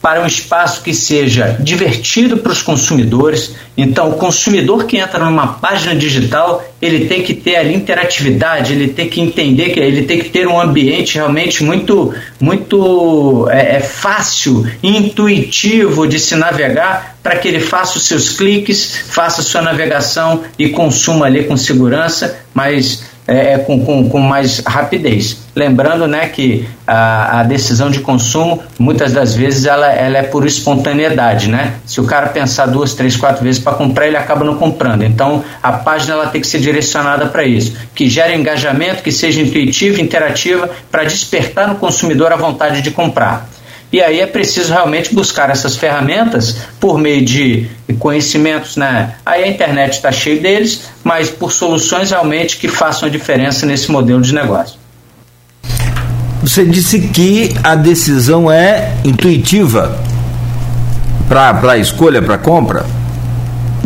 para 0.00 0.22
um 0.22 0.26
espaço 0.26 0.82
que 0.82 0.94
seja 0.94 1.56
divertido 1.60 2.38
para 2.38 2.52
os 2.52 2.62
consumidores. 2.62 3.54
Então, 3.76 4.10
o 4.10 4.14
consumidor 4.14 4.84
que 4.84 4.96
entra 4.96 5.22
numa 5.24 5.46
página 5.46 5.94
digital, 5.94 6.64
ele 6.80 7.06
tem 7.06 7.22
que 7.22 7.34
ter 7.34 7.56
ali 7.56 7.74
interatividade, 7.74 8.72
ele 8.72 8.88
tem 8.88 9.08
que 9.08 9.20
entender 9.20 9.70
que 9.70 9.80
ele 9.80 10.02
tem 10.02 10.18
que 10.18 10.30
ter 10.30 10.46
um 10.46 10.58
ambiente 10.58 11.16
realmente 11.16 11.62
muito, 11.62 12.14
muito 12.40 13.46
é, 13.50 13.76
é 13.76 13.80
fácil, 13.80 14.66
intuitivo 14.82 16.06
de 16.06 16.18
se 16.18 16.34
navegar 16.34 17.16
para 17.22 17.36
que 17.36 17.48
ele 17.48 17.60
faça 17.60 17.98
os 17.98 18.06
seus 18.06 18.30
cliques, 18.30 18.96
faça 19.10 19.42
sua 19.42 19.60
navegação 19.60 20.42
e 20.58 20.70
consuma 20.70 21.26
ali 21.26 21.44
com 21.44 21.56
segurança, 21.56 22.38
mas 22.54 23.04
é, 23.30 23.52
é, 23.52 23.58
com, 23.58 23.84
com, 23.84 24.08
com, 24.08 24.18
mais 24.18 24.58
rapidez. 24.58 25.36
Lembrando 25.60 26.08
né, 26.08 26.26
que 26.26 26.66
a, 26.86 27.40
a, 27.40 27.42
decisão 27.42 27.90
de 27.90 28.00
consumo, 28.00 28.62
muitas 28.78 29.12
das 29.12 29.34
vezes, 29.34 29.66
ela, 29.66 29.92
ela 29.92 30.16
é 30.16 30.22
por 30.22 30.46
espontaneidade. 30.46 31.50
Né? 31.50 31.74
Se 31.84 32.00
o 32.00 32.04
cara 32.04 32.28
pensar 32.28 32.64
duas, 32.64 32.94
três, 32.94 33.14
quatro 33.14 33.44
vezes 33.44 33.60
para 33.62 33.74
comprar, 33.74 34.06
ele 34.06 34.16
acaba 34.16 34.42
não 34.42 34.56
comprando. 34.56 35.02
Então, 35.02 35.44
a 35.62 35.72
página 35.72 36.14
ela 36.14 36.28
tem 36.28 36.40
que 36.40 36.46
ser 36.46 36.60
direcionada 36.60 37.26
para 37.26 37.44
isso, 37.44 37.76
que 37.94 38.08
gere 38.08 38.34
engajamento, 38.34 39.02
que 39.02 39.12
seja 39.12 39.42
intuitiva, 39.42 40.00
interativa, 40.00 40.70
para 40.90 41.04
despertar 41.04 41.68
no 41.68 41.74
consumidor 41.74 42.32
a 42.32 42.36
vontade 42.36 42.80
de 42.80 42.90
comprar. 42.90 43.46
E 43.92 44.00
aí 44.00 44.20
é 44.20 44.26
preciso 44.26 44.72
realmente 44.72 45.14
buscar 45.14 45.50
essas 45.50 45.76
ferramentas 45.76 46.56
por 46.80 46.96
meio 46.96 47.22
de 47.22 47.68
conhecimentos, 47.98 48.78
né? 48.78 49.16
Aí 49.26 49.44
a 49.44 49.48
internet 49.48 49.92
está 49.92 50.10
cheia 50.10 50.40
deles, 50.40 50.84
mas 51.04 51.28
por 51.28 51.52
soluções 51.52 52.12
realmente 52.12 52.56
que 52.56 52.68
façam 52.68 53.08
a 53.08 53.12
diferença 53.12 53.66
nesse 53.66 53.90
modelo 53.90 54.22
de 54.22 54.32
negócio. 54.32 54.79
Você 56.42 56.64
disse 56.64 57.00
que 57.00 57.54
a 57.62 57.74
decisão 57.74 58.50
é 58.50 58.94
intuitiva 59.04 59.98
para 61.28 61.72
a 61.72 61.78
escolha, 61.78 62.22
para 62.22 62.34
a 62.34 62.38
compra? 62.38 62.84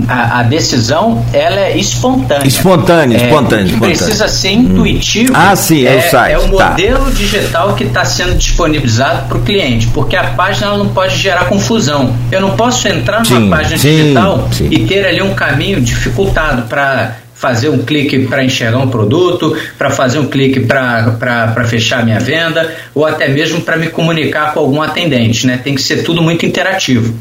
a, 0.09 0.41
a, 0.41 0.43
decisão 0.43 1.25
ela 1.33 1.61
é 1.61 1.77
espontânea. 1.77 2.47
Espontânea, 2.47 3.17
é, 3.17 3.25
espontânea. 3.25 3.65
espontânea. 3.65 3.97
Precisa 3.97 4.29
ser 4.29 4.51
intuitivo. 4.51 5.33
Hum. 5.33 5.37
Ah, 5.37 5.57
sim, 5.57 5.87
é, 5.87 5.95
é, 5.95 5.99
o 5.99 6.11
site. 6.11 6.33
É 6.33 6.39
o 6.39 6.57
tá. 6.57 6.71
modelo 6.71 7.05
tá. 7.05 7.11
digital 7.11 7.75
que 7.75 7.85
está 7.85 8.05
sendo 8.05 8.35
disponibilizado 8.35 9.29
para 9.29 9.39
o 9.39 9.43
cliente, 9.43 9.87
porque 9.89 10.17
a 10.17 10.25
página 10.25 10.77
não 10.77 10.89
pode 10.89 11.17
gerar 11.17 11.47
confusão. 11.47 12.15
Eu 12.31 12.41
não 12.41 12.57
posso 12.57 12.87
entrar 12.89 13.23
numa 13.23 13.41
sim, 13.41 13.51
página 13.51 13.79
sim, 13.79 13.97
digital 13.97 14.49
sim. 14.53 14.69
e 14.71 14.87
ter 14.87 15.07
ali 15.07 15.23
um 15.23 15.35
caminho 15.35 15.81
dificultado 15.81 16.63
para 16.63 17.17
fazer 17.45 17.69
um 17.69 17.83
clique 17.83 18.21
para 18.21 18.43
enxergar 18.43 18.79
um 18.79 18.89
produto, 18.89 19.55
para 19.77 19.91
fazer 19.91 20.19
um 20.19 20.25
clique 20.25 20.61
para 20.61 21.65
fechar 21.69 22.03
minha 22.03 22.19
venda, 22.19 22.75
ou 22.95 23.05
até 23.05 23.29
mesmo 23.29 23.61
para 23.61 23.77
me 23.77 23.89
comunicar 23.89 24.55
com 24.55 24.61
algum 24.61 24.81
atendente. 24.81 25.47
Né? 25.47 25.61
Tem 25.63 25.75
que 25.75 25.83
ser 25.83 26.03
tudo 26.05 26.23
muito 26.23 26.47
interativo. 26.47 27.15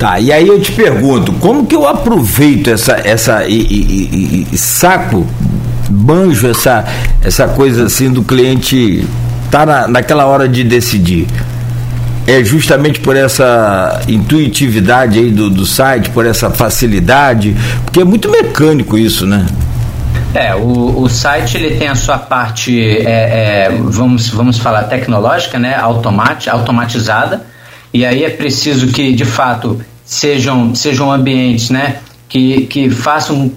Tá, 0.00 0.18
e 0.18 0.32
aí 0.32 0.48
eu 0.48 0.60
te 0.60 0.72
pergunto, 0.72 1.32
como 1.34 1.64
que 1.64 1.76
eu 1.76 1.86
aproveito 1.86 2.70
essa, 2.70 3.00
essa 3.04 3.44
e, 3.46 3.54
e, 3.54 4.48
e, 4.50 4.58
saco, 4.58 5.24
banjo 5.88 6.48
essa, 6.48 6.84
essa 7.22 7.46
coisa 7.46 7.84
assim 7.84 8.10
do 8.10 8.24
cliente 8.24 9.06
tá 9.48 9.64
na, 9.64 9.86
naquela 9.86 10.26
hora 10.26 10.48
de 10.48 10.64
decidir? 10.64 11.28
É 12.32 12.42
justamente 12.42 12.98
por 12.98 13.14
essa 13.14 14.00
intuitividade 14.08 15.18
aí 15.18 15.30
do, 15.30 15.50
do 15.50 15.66
site, 15.66 16.08
por 16.08 16.24
essa 16.24 16.48
facilidade, 16.48 17.54
porque 17.84 18.00
é 18.00 18.04
muito 18.04 18.30
mecânico 18.30 18.96
isso, 18.96 19.26
né? 19.26 19.44
É, 20.32 20.54
o, 20.54 21.02
o 21.02 21.08
site 21.10 21.58
ele 21.58 21.76
tem 21.76 21.88
a 21.88 21.94
sua 21.94 22.16
parte, 22.16 22.80
é, 22.80 23.66
é, 23.66 23.70
vamos, 23.70 24.30
vamos 24.30 24.56
falar 24.56 24.84
tecnológica, 24.84 25.58
né, 25.58 25.74
automati, 25.74 26.48
automatizada, 26.48 27.44
e 27.92 28.06
aí 28.06 28.24
é 28.24 28.30
preciso 28.30 28.86
que, 28.86 29.12
de 29.12 29.26
fato, 29.26 29.78
sejam, 30.02 30.74
sejam 30.74 31.12
ambientes 31.12 31.68
né, 31.68 31.96
que, 32.30 32.62
que 32.62 32.88
façam 32.88 33.52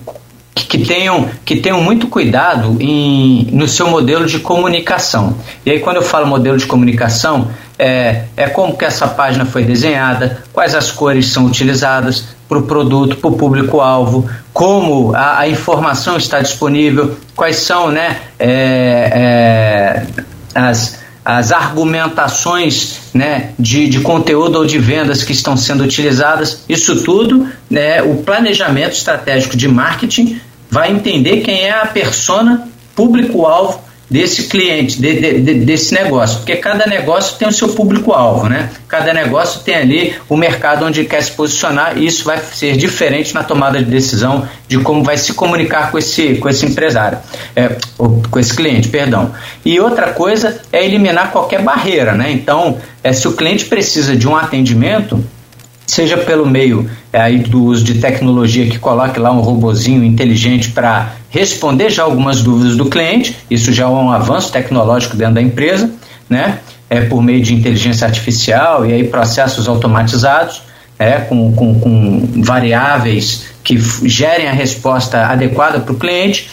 que 0.63 0.85
tenham, 0.85 1.29
que 1.43 1.57
tenham 1.57 1.81
muito 1.81 2.07
cuidado 2.07 2.77
em, 2.79 3.49
no 3.51 3.67
seu 3.67 3.89
modelo 3.89 4.25
de 4.25 4.39
comunicação. 4.39 5.37
E 5.65 5.71
aí, 5.71 5.79
quando 5.79 5.97
eu 5.97 6.01
falo 6.01 6.25
modelo 6.25 6.57
de 6.57 6.65
comunicação, 6.65 7.49
é, 7.77 8.23
é 8.37 8.47
como 8.47 8.77
que 8.77 8.85
essa 8.85 9.07
página 9.07 9.45
foi 9.45 9.65
desenhada, 9.65 10.43
quais 10.53 10.73
as 10.73 10.91
cores 10.91 11.27
são 11.27 11.45
utilizadas 11.45 12.35
para 12.47 12.57
o 12.57 12.63
produto, 12.63 13.17
para 13.17 13.29
o 13.29 13.33
público-alvo, 13.33 14.29
como 14.53 15.13
a, 15.13 15.39
a, 15.39 15.49
informação 15.49 16.15
está 16.15 16.39
disponível, 16.39 17.17
quais 17.35 17.57
são 17.57 17.91
né, 17.91 18.21
é, 18.39 20.05
é, 20.05 20.07
as, 20.53 20.99
as 21.25 21.51
argumentações 21.51 22.99
né, 23.11 23.49
de, 23.57 23.89
de 23.89 23.99
conteúdo 24.01 24.59
ou 24.59 24.65
de 24.65 24.77
vendas 24.77 25.23
que 25.23 25.31
estão 25.31 25.57
sendo 25.57 25.83
utilizadas, 25.83 26.63
isso 26.69 27.03
tudo, 27.03 27.47
né, 27.67 28.03
o 28.03 28.17
planejamento 28.17 28.93
estratégico 28.93 29.57
de 29.57 29.67
marketing 29.67 30.39
vai 30.69 30.91
entender 30.91 31.41
quem 31.41 31.63
é 31.63 31.71
a 31.71 31.87
persona 31.87 32.69
público-alvo 32.95 33.84
desse 34.09 34.43
cliente, 34.43 35.01
de, 35.01 35.19
de, 35.19 35.41
de, 35.41 35.53
desse 35.65 35.93
negócio, 35.93 36.37
porque 36.37 36.55
cada 36.57 36.85
negócio 36.85 37.37
tem 37.37 37.47
o 37.47 37.51
seu 37.51 37.69
público-alvo, 37.69 38.47
né? 38.47 38.69
Cada 38.87 39.13
negócio 39.13 39.61
tem 39.61 39.75
ali 39.75 40.15
o 40.29 40.37
mercado 40.37 40.85
onde 40.85 41.05
quer 41.05 41.21
se 41.23 41.31
posicionar 41.31 41.97
e 41.97 42.05
isso 42.05 42.23
vai 42.23 42.37
ser 42.37 42.77
diferente 42.77 43.33
na 43.33 43.43
tomada 43.43 43.79
de 43.79 43.85
decisão 43.85 44.47
de 44.67 44.77
como 44.79 45.03
vai 45.03 45.17
se 45.17 45.33
comunicar 45.33 45.91
com 45.91 45.97
esse, 45.97 46.35
com 46.35 46.47
esse 46.47 46.65
empresário, 46.65 47.17
é, 47.55 47.77
com 47.97 48.39
esse 48.39 48.53
cliente, 48.53 48.89
perdão. 48.89 49.33
E 49.63 49.79
outra 49.79 50.11
coisa 50.11 50.61
é 50.71 50.85
eliminar 50.85 51.31
qualquer 51.31 51.61
barreira, 51.61 52.13
né? 52.13 52.31
Então, 52.31 52.77
é, 53.03 53.11
se 53.11 53.27
o 53.27 53.33
cliente 53.33 53.65
precisa 53.65 54.15
de 54.15 54.27
um 54.27 54.35
atendimento, 54.35 55.23
seja 55.85 56.17
pelo 56.17 56.45
meio 56.45 56.89
é, 57.13 57.21
aí 57.21 57.39
do 57.39 57.63
uso 57.63 57.83
de 57.83 57.95
tecnologia 57.95 58.67
que 58.67 58.79
coloque 58.79 59.19
lá 59.19 59.31
um 59.31 59.41
robozinho 59.41 60.03
inteligente 60.03 60.71
para 60.71 61.13
responder 61.29 61.89
já 61.89 62.03
algumas 62.03 62.41
dúvidas 62.41 62.75
do 62.75 62.85
cliente, 62.85 63.37
isso 63.49 63.71
já 63.71 63.85
é 63.85 63.87
um 63.87 64.11
avanço 64.11 64.51
tecnológico 64.51 65.15
dentro 65.15 65.35
da 65.35 65.41
empresa, 65.41 65.91
né? 66.29 66.59
É 66.89 67.01
por 67.01 67.21
meio 67.21 67.41
de 67.41 67.53
inteligência 67.53 68.05
artificial 68.05 68.85
e 68.85 68.93
aí 68.93 69.03
processos 69.05 69.67
automatizados, 69.67 70.61
é, 70.97 71.13
com, 71.13 71.53
com, 71.53 71.79
com 71.79 72.29
variáveis 72.41 73.47
que 73.63 73.77
gerem 74.07 74.47
a 74.47 74.53
resposta 74.53 75.25
adequada 75.25 75.79
para 75.79 75.91
o 75.91 75.97
cliente, 75.97 76.49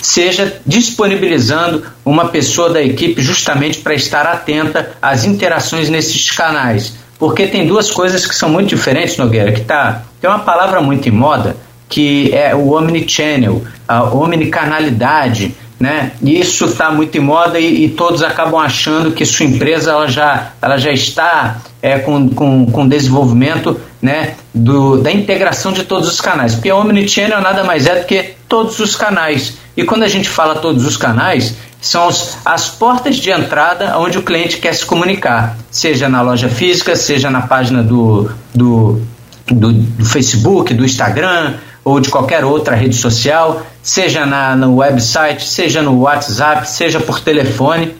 seja 0.00 0.60
disponibilizando 0.66 1.84
uma 2.04 2.28
pessoa 2.28 2.70
da 2.70 2.82
equipe 2.82 3.20
justamente 3.20 3.78
para 3.78 3.94
estar 3.94 4.26
atenta 4.26 4.92
às 5.00 5.24
interações 5.24 5.88
nesses 5.88 6.30
canais 6.30 6.94
porque 7.22 7.46
tem 7.46 7.64
duas 7.64 7.88
coisas 7.88 8.26
que 8.26 8.34
são 8.34 8.48
muito 8.48 8.70
diferentes, 8.70 9.16
Nogueira, 9.16 9.52
que 9.52 9.60
tá, 9.60 10.02
tem 10.20 10.28
uma 10.28 10.40
palavra 10.40 10.80
muito 10.80 11.08
em 11.08 11.12
moda, 11.12 11.56
que 11.88 12.34
é 12.34 12.52
o 12.52 12.72
omnichannel, 12.72 13.62
a 13.86 14.02
omnicanalidade, 14.02 15.54
né? 15.78 16.10
Isso 16.20 16.64
está 16.64 16.90
muito 16.90 17.16
em 17.16 17.20
moda 17.20 17.60
e, 17.60 17.84
e, 17.84 17.88
todos 17.90 18.24
acabam 18.24 18.60
achando 18.60 19.12
que 19.12 19.24
sua 19.24 19.46
empresa 19.46 19.92
ela 19.92 20.08
já, 20.08 20.50
ela 20.60 20.76
já 20.76 20.90
está 20.90 21.58
é, 21.80 21.96
com, 22.00 22.28
com, 22.28 22.66
com 22.66 22.88
desenvolvimento 22.88 23.80
né, 24.00 24.34
do, 24.52 24.96
da 24.96 25.12
integração 25.12 25.70
de 25.70 25.84
todos 25.84 26.08
os 26.08 26.20
canais. 26.20 26.56
Porque 26.56 26.72
omnichannel 26.72 27.40
nada 27.40 27.62
mais 27.62 27.86
é 27.86 28.00
do 28.00 28.04
que 28.04 28.34
todos 28.48 28.80
os 28.80 28.96
canais. 28.96 29.58
E 29.76 29.84
quando 29.84 30.02
a 30.02 30.08
gente 30.08 30.28
fala 30.28 30.56
todos 30.56 30.84
os 30.84 30.96
canais, 30.96 31.54
são 31.82 32.08
as 32.44 32.68
portas 32.68 33.16
de 33.16 33.30
entrada 33.30 33.98
onde 33.98 34.16
o 34.16 34.22
cliente 34.22 34.58
quer 34.58 34.72
se 34.72 34.86
comunicar, 34.86 35.58
seja 35.68 36.08
na 36.08 36.22
loja 36.22 36.48
física, 36.48 36.94
seja 36.94 37.28
na 37.28 37.42
página 37.42 37.82
do, 37.82 38.30
do, 38.54 39.02
do, 39.48 39.72
do 39.72 40.04
Facebook, 40.04 40.72
do 40.72 40.84
Instagram 40.84 41.54
ou 41.84 41.98
de 41.98 42.08
qualquer 42.08 42.44
outra 42.44 42.76
rede 42.76 42.94
social, 42.94 43.66
seja 43.82 44.24
na, 44.24 44.54
no 44.54 44.76
website, 44.76 45.44
seja 45.44 45.82
no 45.82 46.02
WhatsApp, 46.02 46.70
seja 46.70 47.00
por 47.00 47.18
telefone, 47.18 47.96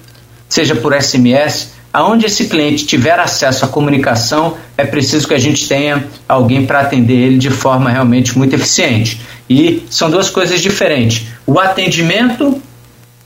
seja 0.48 0.76
por 0.76 0.94
SMS. 0.94 1.72
Aonde 1.92 2.26
esse 2.26 2.48
cliente 2.48 2.86
tiver 2.86 3.18
acesso 3.18 3.64
à 3.64 3.68
comunicação, 3.68 4.56
é 4.78 4.84
preciso 4.84 5.26
que 5.26 5.34
a 5.34 5.38
gente 5.38 5.66
tenha 5.66 6.06
alguém 6.28 6.64
para 6.64 6.80
atender 6.80 7.14
ele 7.14 7.36
de 7.36 7.50
forma 7.50 7.90
realmente 7.90 8.38
muito 8.38 8.54
eficiente. 8.54 9.20
E 9.50 9.84
são 9.90 10.08
duas 10.08 10.30
coisas 10.30 10.62
diferentes. 10.62 11.26
O 11.44 11.58
atendimento 11.58 12.62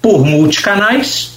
por 0.07 0.25
multicanais, 0.25 1.33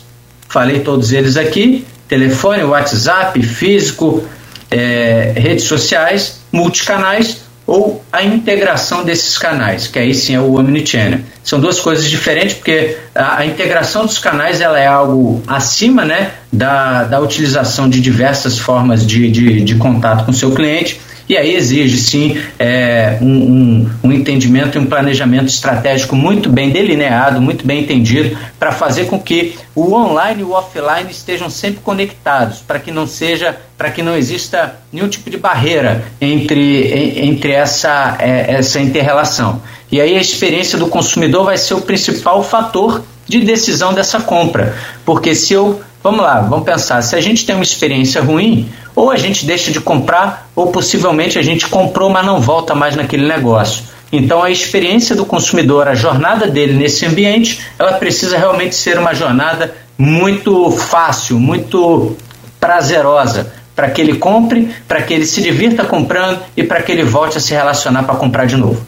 falei 0.47 0.81
todos 0.81 1.11
eles 1.11 1.37
aqui: 1.37 1.87
telefone, 2.07 2.63
WhatsApp, 2.63 3.41
físico, 3.41 4.23
é, 4.69 5.33
redes 5.35 5.63
sociais, 5.63 6.41
multicanais 6.51 7.49
ou 7.65 8.03
a 8.11 8.23
integração 8.23 9.03
desses 9.03 9.39
canais, 9.39 9.87
que 9.87 9.97
aí 9.97 10.13
sim 10.13 10.35
é 10.35 10.39
o 10.39 10.59
omnichannel. 10.59 11.19
São 11.43 11.59
duas 11.59 11.79
coisas 11.79 12.07
diferentes, 12.07 12.55
porque 12.55 12.95
a, 13.15 13.39
a, 13.39 13.45
integração 13.45 14.05
dos 14.05 14.19
canais 14.19 14.61
ela 14.61 14.79
é 14.79 14.85
algo 14.85 15.41
acima 15.47 16.05
né, 16.05 16.33
da, 16.53 17.05
da 17.05 17.19
utilização 17.19 17.89
de 17.89 17.99
diversas 17.99 18.59
formas 18.59 19.05
de, 19.05 19.31
de, 19.31 19.61
de 19.61 19.75
contato 19.75 20.25
com 20.25 20.31
o 20.31 20.33
seu 20.33 20.51
cliente 20.51 21.01
e 21.29 21.37
aí 21.37 21.55
exige 21.55 21.97
sim 21.99 22.41
é, 22.57 23.19
um, 23.21 23.27
um, 23.27 23.89
um, 24.05 24.11
entendimento 24.11 24.77
e 24.77 24.81
um 24.81 24.87
planejamento 24.87 25.47
estratégico 25.47 26.15
muito 26.15 26.49
bem 26.49 26.71
delineado, 26.71 27.39
muito 27.39 27.67
bem 27.67 27.81
entendido, 27.81 28.35
para 28.57 28.71
fazer 28.71 29.05
com 29.05 29.19
que 29.19 29.55
o 29.75 29.93
online 29.93 30.41
e 30.41 30.43
o 30.43 30.53
offline 30.53 31.11
estejam 31.11 31.47
sempre 31.47 31.81
conectados, 31.81 32.59
para 32.59 32.79
que 32.79 32.91
não 32.91 33.05
seja, 33.05 33.55
para 33.77 33.91
que 33.91 34.01
não 34.01 34.17
exista 34.17 34.75
nenhum 34.91 35.07
tipo 35.07 35.29
de 35.29 35.37
barreira 35.37 36.03
entre, 36.19 37.19
entre 37.23 37.51
essa, 37.51 38.17
é, 38.19 38.55
essa 38.55 38.79
interrelação. 38.79 39.61
E 39.91 40.01
aí 40.01 40.17
a 40.17 40.21
experiência 40.21 40.79
do 40.79 40.87
consumidor 40.87 41.45
vai 41.45 41.57
ser 41.57 41.75
o 41.75 41.81
principal 41.81 42.43
fator 42.43 43.03
de 43.27 43.39
decisão 43.41 43.93
dessa 43.93 44.19
compra. 44.19 44.75
Porque 45.05 45.35
se 45.35 45.53
eu. 45.53 45.81
Vamos 46.01 46.21
lá, 46.21 46.39
vamos 46.39 46.65
pensar. 46.65 47.01
Se 47.01 47.15
a 47.15 47.21
gente 47.21 47.45
tem 47.45 47.53
uma 47.53 47.63
experiência 47.63 48.21
ruim, 48.21 48.69
ou 48.95 49.11
a 49.11 49.17
gente 49.17 49.45
deixa 49.45 49.69
de 49.69 49.81
comprar, 49.81 50.49
ou 50.55 50.67
possivelmente 50.67 51.37
a 51.37 51.41
gente 51.41 51.67
comprou, 51.67 52.09
mas 52.09 52.25
não 52.25 52.39
volta 52.39 52.73
mais 52.73 52.95
naquele 52.95 53.27
negócio. 53.27 53.83
Então 54.11 54.41
a 54.41 54.49
experiência 54.49 55.15
do 55.15 55.25
consumidor, 55.25 55.87
a 55.87 55.95
jornada 55.95 56.47
dele 56.47 56.73
nesse 56.73 57.05
ambiente, 57.05 57.59
ela 57.77 57.93
precisa 57.93 58.37
realmente 58.37 58.75
ser 58.75 58.97
uma 58.97 59.13
jornada 59.13 59.75
muito 59.97 60.71
fácil, 60.71 61.37
muito 61.37 62.15
prazerosa, 62.59 63.53
para 63.75 63.89
que 63.89 64.01
ele 64.01 64.15
compre, 64.15 64.73
para 64.87 65.01
que 65.01 65.13
ele 65.13 65.25
se 65.25 65.41
divirta 65.41 65.83
comprando 65.83 66.39
e 66.55 66.63
para 66.63 66.81
que 66.81 66.91
ele 66.91 67.03
volte 67.03 67.37
a 67.37 67.41
se 67.41 67.53
relacionar 67.53 68.03
para 68.03 68.15
comprar 68.15 68.45
de 68.45 68.55
novo. 68.55 68.85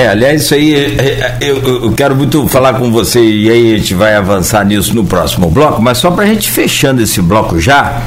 É, 0.00 0.08
aliás, 0.08 0.44
isso 0.44 0.54
aí 0.54 0.74
é, 0.74 0.78
é, 0.78 1.38
eu, 1.42 1.84
eu, 1.84 1.92
quero 1.92 2.16
muito 2.16 2.48
falar 2.48 2.72
com 2.72 2.90
você 2.90 3.20
e 3.20 3.50
aí 3.50 3.74
a 3.74 3.76
gente 3.76 3.92
vai 3.92 4.16
avançar 4.16 4.64
nisso 4.64 4.94
no 4.94 5.04
próximo 5.04 5.50
bloco, 5.50 5.82
mas 5.82 5.98
só 5.98 6.10
para 6.10 6.24
a 6.24 6.26
gente 6.26 6.50
fechando 6.50 7.02
esse 7.02 7.20
bloco 7.20 7.60
já, 7.60 8.00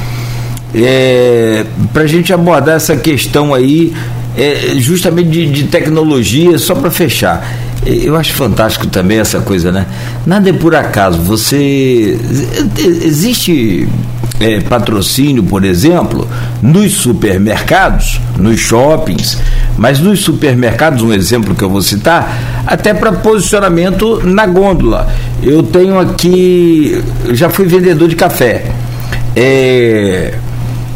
é, 0.73 1.63
para 1.93 2.01
a 2.01 2.07
gente 2.07 2.33
abordar 2.33 2.77
essa 2.77 2.97
questão 2.97 3.53
aí, 3.53 3.93
é, 4.35 4.71
justamente 4.77 5.29
de, 5.29 5.45
de 5.45 5.63
tecnologia, 5.65 6.57
só 6.57 6.73
para 6.73 6.89
fechar. 6.89 7.47
Eu 7.85 8.15
acho 8.15 8.33
fantástico 8.33 8.87
também 8.87 9.19
essa 9.19 9.41
coisa, 9.41 9.71
né? 9.71 9.85
Nada 10.25 10.49
é 10.49 10.53
por 10.53 10.75
acaso. 10.75 11.19
Você. 11.19 12.19
Existe 12.77 13.87
é, 14.39 14.59
patrocínio, 14.61 15.43
por 15.43 15.63
exemplo, 15.63 16.27
nos 16.61 16.93
supermercados, 16.93 18.19
nos 18.37 18.59
shoppings, 18.59 19.37
mas 19.77 19.99
nos 19.99 20.21
supermercados, 20.21 21.01
um 21.01 21.13
exemplo 21.13 21.55
que 21.55 21.63
eu 21.63 21.69
vou 21.69 21.81
citar, 21.81 22.63
até 22.65 22.93
para 22.93 23.11
posicionamento 23.13 24.21
na 24.23 24.45
gôndola. 24.45 25.07
Eu 25.41 25.63
tenho 25.63 25.99
aqui, 25.99 27.01
eu 27.25 27.35
já 27.35 27.49
fui 27.49 27.65
vendedor 27.65 28.07
de 28.07 28.15
café. 28.15 28.65
É, 29.35 30.35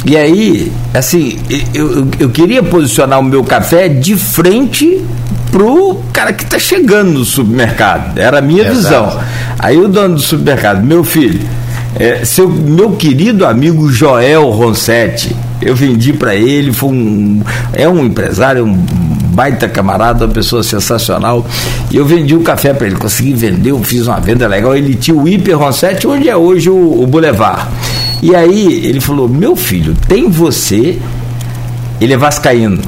e 0.06 0.16
aí, 0.16 0.72
assim, 0.94 1.40
eu, 1.74 2.08
eu 2.20 2.30
queria 2.30 2.62
posicionar 2.64 3.20
o 3.20 3.24
meu 3.24 3.44
café 3.44 3.90
de 3.90 4.16
frente 4.16 5.04
pro 5.52 6.00
cara 6.14 6.34
que 6.34 6.44
está 6.44 6.60
chegando 6.60 7.12
no 7.12 7.26
supermercado. 7.26 8.18
Era 8.18 8.40
a 8.40 8.42
minha 8.42 8.64
Exato. 8.64 8.76
visão. 8.78 9.20
Aí 9.60 9.78
o 9.78 9.88
dono 9.88 10.16
do 10.16 10.22
supermercado, 10.22 10.84
meu 10.84 11.04
filho, 11.04 11.40
é, 12.00 12.24
seu 12.24 12.48
meu 12.48 12.92
querido 12.92 13.46
amigo 13.46 13.90
Joel 13.90 14.50
Ronsetti, 14.50 15.36
eu 15.62 15.76
vendi 15.76 16.14
para 16.14 16.36
ele, 16.36 16.72
foi 16.72 16.90
um, 16.90 17.42
é 17.74 17.90
um 17.90 18.06
empresário, 18.06 18.64
um 18.66 18.76
baita 19.38 19.68
camarada, 19.68 20.26
uma 20.26 20.34
pessoa 20.34 20.62
sensacional. 20.64 21.46
E 21.92 21.98
eu 21.98 22.06
vendi 22.06 22.36
o 22.36 22.42
café 22.42 22.74
para 22.74 22.88
ele, 22.88 22.96
consegui 22.96 23.34
vender, 23.34 23.72
eu 23.72 23.84
fiz 23.84 24.08
uma 24.08 24.20
venda 24.20 24.48
legal. 24.48 24.76
Ele 24.76 24.96
tinha 24.96 25.18
o 25.18 25.28
Hiper 25.28 25.58
Ronsetti, 25.58 26.08
onde 26.08 26.30
é 26.30 26.36
hoje 26.36 26.70
o, 26.70 27.02
o 27.02 27.08
Boulevard. 27.08 27.68
E 28.22 28.36
aí 28.36 28.86
ele 28.86 29.00
falou: 29.00 29.28
Meu 29.28 29.56
filho, 29.56 29.96
tem 30.08 30.30
você. 30.30 31.00
Ele 32.00 32.14
é 32.14 32.18
vascaíno. 32.18 32.80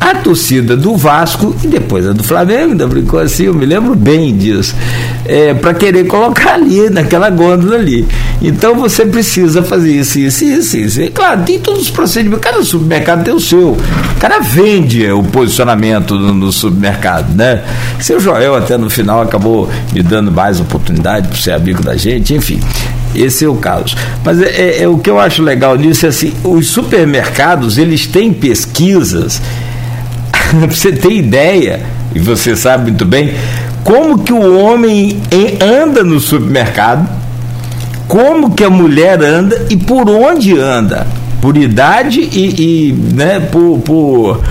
a 0.00 0.14
torcida 0.16 0.76
do 0.76 0.96
Vasco 0.96 1.54
e 1.62 1.66
depois 1.66 2.06
a 2.06 2.12
do 2.12 2.22
Flamengo, 2.22 2.72
ainda 2.72 2.86
brincou 2.86 3.20
assim, 3.20 3.44
eu 3.44 3.54
me 3.54 3.64
lembro 3.64 3.94
bem 3.94 4.36
disso, 4.36 4.74
é, 5.24 5.54
para 5.54 5.72
querer 5.72 6.04
colocar 6.06 6.54
ali, 6.54 6.90
naquela 6.90 7.30
gôndola 7.30 7.76
ali. 7.76 8.06
Então 8.42 8.74
você 8.74 9.06
precisa 9.06 9.62
fazer 9.62 9.92
isso, 9.92 10.18
isso, 10.18 10.44
isso, 10.44 10.76
isso. 10.76 11.02
E, 11.02 11.10
claro, 11.10 11.42
tem 11.42 11.58
todos 11.58 11.82
os 11.82 11.90
procedimentos, 11.90 12.44
cada 12.44 12.62
supermercado 12.62 13.24
tem 13.24 13.34
o 13.34 13.40
seu. 13.40 13.72
O 13.72 14.20
cara 14.20 14.40
vende 14.40 15.10
o 15.10 15.22
posicionamento 15.22 16.18
no, 16.18 16.34
no 16.34 16.52
supermercado, 16.52 17.34
né? 17.34 17.62
Seu 18.00 18.20
Joel 18.20 18.54
até 18.56 18.76
no 18.76 18.90
final 18.90 19.22
acabou 19.22 19.70
me 19.92 20.02
dando 20.02 20.30
mais 20.30 20.60
oportunidade 20.60 21.28
para 21.28 21.36
ser 21.38 21.52
amigo 21.52 21.82
da 21.82 21.96
gente, 21.96 22.34
enfim. 22.34 22.60
Esse 23.14 23.44
é 23.44 23.48
o 23.48 23.56
caso. 23.56 23.96
Mas 24.24 24.40
é, 24.40 24.48
é, 24.48 24.82
é, 24.82 24.88
o 24.88 24.98
que 24.98 25.08
eu 25.08 25.18
acho 25.18 25.42
legal 25.42 25.76
nisso 25.76 26.06
é 26.06 26.08
assim, 26.08 26.32
os 26.42 26.66
supermercados 26.68 27.78
eles 27.78 28.06
têm 28.06 28.32
pesquisas 28.32 29.40
você 30.68 30.92
ter 30.92 31.12
ideia, 31.12 31.80
e 32.14 32.18
você 32.18 32.56
sabe 32.56 32.84
muito 32.84 33.04
bem, 33.04 33.34
como 33.82 34.20
que 34.20 34.32
o 34.32 34.58
homem 34.58 35.20
anda 35.60 36.02
no 36.02 36.18
supermercado, 36.20 37.08
como 38.08 38.54
que 38.54 38.64
a 38.64 38.70
mulher 38.70 39.22
anda 39.22 39.66
e 39.70 39.76
por 39.76 40.08
onde 40.08 40.58
anda. 40.58 41.06
Por 41.40 41.58
idade 41.58 42.20
e, 42.20 42.88
e 42.88 42.92
né, 42.92 43.38
por, 43.38 43.78
por, 43.80 44.42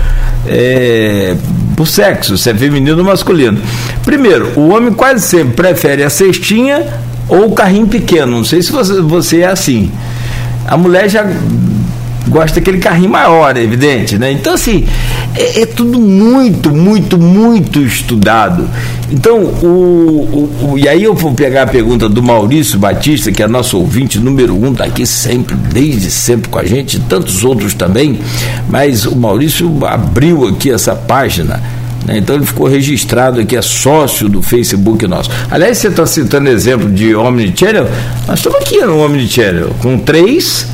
é, 0.46 1.34
por 1.76 1.88
sexo, 1.88 2.38
se 2.38 2.50
é 2.50 2.54
feminino 2.54 2.98
ou 2.98 3.04
masculino. 3.04 3.58
Primeiro, 4.04 4.52
o 4.54 4.68
homem 4.68 4.92
quase 4.92 5.26
sempre 5.26 5.54
prefere 5.54 6.04
a 6.04 6.10
cestinha 6.10 6.86
ou 7.28 7.52
carrinho 7.52 7.86
pequeno. 7.86 8.38
Não 8.38 8.44
sei 8.44 8.62
se 8.62 8.72
você, 8.72 9.00
você 9.00 9.40
é 9.40 9.48
assim. 9.48 9.90
A 10.66 10.76
mulher 10.76 11.08
já 11.08 11.24
gosta 12.28 12.58
daquele 12.58 12.78
carrinho 12.78 13.10
maior, 13.10 13.56
é 13.56 13.62
evidente, 13.62 14.18
né? 14.18 14.32
Então, 14.32 14.54
assim, 14.54 14.86
é, 15.34 15.62
é, 15.62 15.66
tudo 15.66 16.00
muito, 16.00 16.70
muito, 16.70 17.18
muito 17.18 17.80
estudado. 17.80 18.68
Então, 19.10 19.38
o, 19.38 20.48
o, 20.62 20.70
o, 20.72 20.78
e 20.78 20.88
aí 20.88 21.02
eu 21.02 21.14
vou 21.14 21.34
pegar 21.34 21.62
a 21.62 21.66
pergunta 21.66 22.08
do 22.08 22.22
Maurício 22.22 22.78
Batista, 22.78 23.30
que 23.30 23.42
é 23.42 23.46
nosso 23.46 23.78
ouvinte 23.78 24.18
número 24.18 24.54
um, 24.54 24.72
está 24.72 24.84
aqui 24.84 25.06
sempre, 25.06 25.54
desde 25.54 26.10
sempre 26.10 26.48
com 26.48 26.58
a 26.58 26.64
gente, 26.64 26.98
tantos 27.00 27.44
outros 27.44 27.74
também, 27.74 28.18
mas 28.68 29.04
o 29.04 29.14
Maurício 29.14 29.70
abriu 29.86 30.48
aqui 30.48 30.70
essa 30.70 30.94
página. 30.94 31.62
Né? 32.04 32.18
Então 32.18 32.36
ele 32.36 32.46
ficou 32.46 32.66
registrado 32.66 33.40
aqui, 33.40 33.56
é 33.56 33.62
sócio 33.62 34.28
do 34.28 34.42
Facebook 34.42 35.06
nosso. 35.06 35.30
Aliás, 35.50 35.78
você 35.78 35.88
está 35.88 36.06
citando 36.06 36.48
exemplo 36.48 36.90
de 36.90 37.14
Omnichannel, 37.14 37.88
nós 38.26 38.38
estamos 38.38 38.58
aqui 38.60 38.80
no 38.80 39.04
Omnichannel, 39.04 39.70
com 39.80 39.98
três 39.98 40.68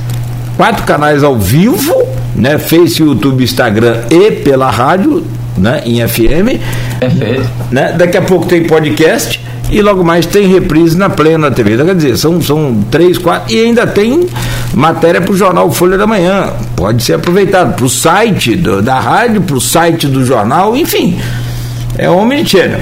quatro 0.57 0.85
canais 0.85 1.23
ao 1.23 1.39
vivo, 1.39 2.07
né? 2.35 2.59
Face, 2.59 3.03
YouTube, 3.03 3.43
Instagram 3.43 4.03
e 4.11 4.31
pela 4.31 4.71
rádio, 4.71 5.25
né? 5.57 5.83
Em 5.85 6.07
FM. 6.07 6.61
Perfeito. 6.99 7.49
Né? 7.71 7.95
Daqui 7.97 8.17
a 8.17 8.23
pouco 8.23 8.47
tem 8.47 8.65
podcast 8.65 9.41
e 9.71 9.81
logo 9.81 10.03
mais 10.03 10.27
tem 10.27 10.49
reprise 10.49 10.97
na 10.97 11.09
plena 11.09 11.51
TV. 11.51 11.75
Então, 11.75 11.87
quer 11.87 11.95
dizer, 11.95 12.17
são, 12.17 12.41
são 12.43 12.85
três, 12.91 13.19
quatro, 13.19 13.55
e 13.55 13.61
ainda 13.61 13.87
tem 13.87 14.27
matéria 14.75 15.21
para 15.21 15.33
o 15.33 15.37
jornal 15.37 15.71
Folha 15.71 15.97
da 15.97 16.07
Manhã. 16.07 16.53
Pode 16.75 17.03
ser 17.03 17.15
aproveitado 17.15 17.77
para 17.77 17.85
o 17.85 17.89
site 17.89 18.57
do, 18.57 18.83
da 18.83 18.99
rádio, 18.99 19.41
para 19.43 19.57
o 19.57 19.61
site 19.61 20.09
do 20.09 20.25
jornal, 20.25 20.77
enfim. 20.77 21.19
É 21.97 22.09
homem 22.09 22.45
channel. 22.45 22.81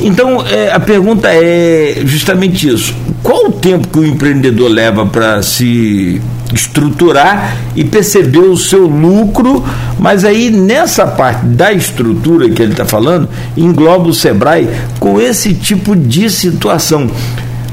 Então, 0.00 0.44
é, 0.46 0.70
a 0.72 0.80
pergunta 0.80 1.28
é 1.30 2.02
justamente 2.04 2.68
isso. 2.68 2.94
Qual 3.22 3.46
o 3.48 3.52
tempo 3.52 3.88
que 3.88 3.98
o 3.98 4.06
empreendedor 4.06 4.70
leva 4.70 5.04
para 5.04 5.42
se 5.42 6.20
estruturar 6.54 7.56
e 7.76 7.84
perceber 7.84 8.40
o 8.40 8.56
seu 8.56 8.86
lucro, 8.86 9.64
mas 9.98 10.24
aí 10.24 10.50
nessa 10.50 11.06
parte 11.06 11.46
da 11.46 11.72
estrutura 11.72 12.48
que 12.50 12.62
ele 12.62 12.72
está 12.72 12.84
falando, 12.84 13.28
engloba 13.56 14.08
o 14.08 14.14
Sebrae 14.14 14.68
com 14.98 15.20
esse 15.20 15.54
tipo 15.54 15.94
de 15.94 16.28
situação. 16.30 17.10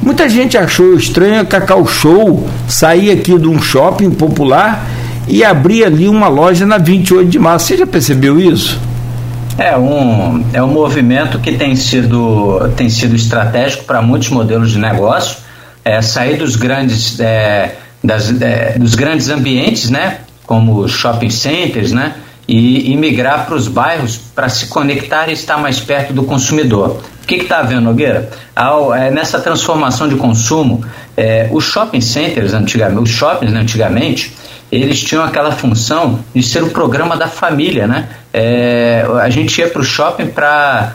Muita 0.01 0.29
gente 0.29 0.57
achou 0.57 0.93
estranho 0.93 1.41
a 1.41 1.45
Cacau 1.45 1.85
Show 1.87 2.47
sair 2.67 3.11
aqui 3.11 3.37
de 3.37 3.47
um 3.47 3.61
shopping 3.61 4.11
popular 4.11 4.87
e 5.27 5.43
abrir 5.43 5.83
ali 5.83 6.07
uma 6.07 6.27
loja 6.27 6.65
na 6.65 6.77
28 6.77 7.29
de 7.29 7.39
março. 7.39 7.67
Você 7.67 7.77
já 7.77 7.87
percebeu 7.87 8.39
isso? 8.39 8.79
É 9.57 9.75
um, 9.75 10.45
é 10.53 10.61
um 10.61 10.67
movimento 10.67 11.39
que 11.39 11.53
tem 11.53 11.75
sido, 11.75 12.71
tem 12.75 12.89
sido 12.89 13.15
estratégico 13.15 13.85
para 13.85 14.01
muitos 14.01 14.29
modelos 14.29 14.71
de 14.71 14.77
negócio. 14.77 15.37
É, 15.83 16.01
sair 16.01 16.37
dos 16.37 16.55
grandes 16.55 17.19
é, 17.19 17.75
das, 18.03 18.41
é, 18.41 18.77
dos 18.77 18.95
grandes 18.95 19.29
ambientes, 19.29 19.89
né, 19.89 20.19
como 20.45 20.87
shopping 20.87 21.29
centers, 21.29 21.91
né, 21.91 22.15
e, 22.47 22.91
e 22.91 22.95
migrar 22.95 23.45
para 23.45 23.55
os 23.55 23.67
bairros 23.67 24.17
para 24.17 24.47
se 24.47 24.67
conectar 24.67 25.27
e 25.27 25.33
estar 25.33 25.57
mais 25.57 25.79
perto 25.79 26.13
do 26.13 26.23
consumidor. 26.23 27.01
O 27.23 27.27
que 27.27 27.35
está 27.35 27.59
havendo, 27.59 27.81
Nogueira? 27.81 28.29
Ao, 28.55 28.93
é, 28.93 29.11
nessa 29.11 29.39
transformação 29.39 30.07
de 30.07 30.15
consumo, 30.15 30.83
é, 31.15 31.49
os 31.51 31.65
shopping 31.65 31.99
centers, 31.99 32.53
antigamente, 32.53 33.01
os 33.01 33.09
shoppings 33.09 33.51
né, 33.51 33.59
antigamente, 33.59 34.33
eles 34.71 35.01
tinham 35.01 35.23
aquela 35.23 35.51
função 35.51 36.19
de 36.35 36.43
ser 36.43 36.63
o 36.63 36.69
programa 36.69 37.15
da 37.15 37.27
família, 37.27 37.87
né? 37.87 38.09
É, 38.33 39.05
a 39.21 39.29
gente 39.29 39.59
ia 39.59 39.69
para 39.69 39.81
o 39.81 39.85
shopping 39.85 40.27
para 40.27 40.93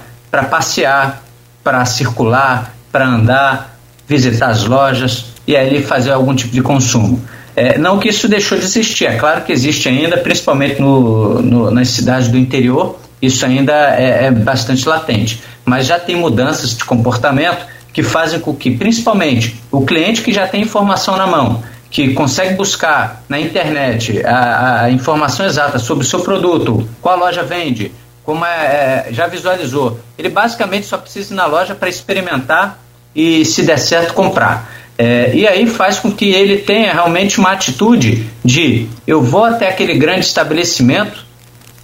passear, 0.51 1.23
para 1.65 1.85
circular, 1.85 2.75
para 2.91 3.07
andar, 3.07 3.79
visitar 4.07 4.49
as 4.49 4.65
lojas, 4.65 5.27
e 5.47 5.57
aí 5.57 5.83
fazer 5.83 6.13
algum 6.13 6.35
tipo 6.35 6.53
de 6.53 6.63
consumo. 6.63 7.23
É, 7.55 7.77
não 7.77 7.99
que 7.99 8.09
isso 8.09 8.29
deixou 8.29 8.59
de 8.59 8.65
existir, 8.65 9.07
é 9.07 9.17
claro 9.17 9.43
que 9.43 9.53
existe 9.53 9.89
ainda, 9.89 10.17
principalmente 10.17 10.81
no, 10.81 11.43
no 11.43 11.71
nas 11.71 11.89
cidades 11.89 12.29
do 12.29 12.39
interior, 12.39 12.99
isso 13.21 13.45
ainda 13.45 13.73
é, 13.73 14.27
é, 14.27 14.31
bastante 14.31 14.89
latente. 14.89 15.43
Mas 15.65 15.87
já 15.87 15.99
tem 15.99 16.17
mudanças 16.17 16.77
de 16.77 16.85
comportamento 16.85 17.67
que 17.93 18.03
fazem 18.03 18.41
com 18.41 18.55
que, 18.55 18.71
principalmente, 18.71 19.61
o 19.71 19.85
cliente 19.85 20.23
que 20.23 20.33
já 20.33 20.47
tem 20.47 20.63
informação 20.63 21.17
na 21.17 21.27
mão, 21.27 21.63
que 21.93 22.15
consegue 22.15 22.55
buscar 22.55 23.23
na 23.29 23.39
internet 23.39 24.25
a, 24.25 24.85
a 24.85 24.91
informação 24.91 25.45
exata 25.45 25.79
sobre 25.79 26.05
o 26.05 26.09
seu 26.09 26.21
produto, 26.21 26.89
qual 27.03 27.19
loja 27.19 27.43
vende, 27.43 27.93
como 28.25 28.47
é, 28.47 28.49
é 28.49 29.09
já 29.13 29.27
visualizou, 29.27 30.01
ele 30.17 30.31
basicamente 30.31 30.87
só 30.87 30.97
precisa 30.97 31.35
ir 31.35 31.37
na 31.37 31.45
loja 31.45 31.75
para 31.75 31.91
experimentar 31.91 32.79
e, 33.15 33.45
se 33.45 33.63
der 33.63 33.79
certo, 33.79 34.15
comprar. 34.15 34.73
É, 34.97 35.33
e 35.35 35.47
aí 35.47 35.67
faz 35.67 35.99
com 35.99 36.11
que 36.11 36.31
ele 36.31 36.59
tenha 36.59 36.93
realmente 36.95 37.39
uma 37.39 37.53
atitude 37.53 38.27
de 38.43 38.89
eu 39.07 39.23
vou 39.23 39.45
até 39.45 39.69
aquele 39.69 39.95
grande 39.95 40.25
estabelecimento 40.25 41.27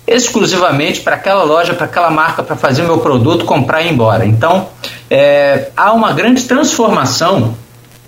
exclusivamente 0.07 1.01
para 1.01 1.17
aquela 1.17 1.43
loja, 1.43 1.75
para 1.75 1.85
aquela 1.85 2.11
marca, 2.11 2.43
para 2.43 2.57
fazer 2.57 2.83
o 2.83 2.87
meu 2.87 2.99
produto, 2.99 3.45
comprar 3.45 3.83
e 3.83 3.89
ir 3.89 3.93
embora. 3.93 4.25
Então, 4.25 4.69
é, 5.11 5.69
há 5.77 5.93
uma 5.93 6.13
grande 6.13 6.45
transformação 6.45 7.55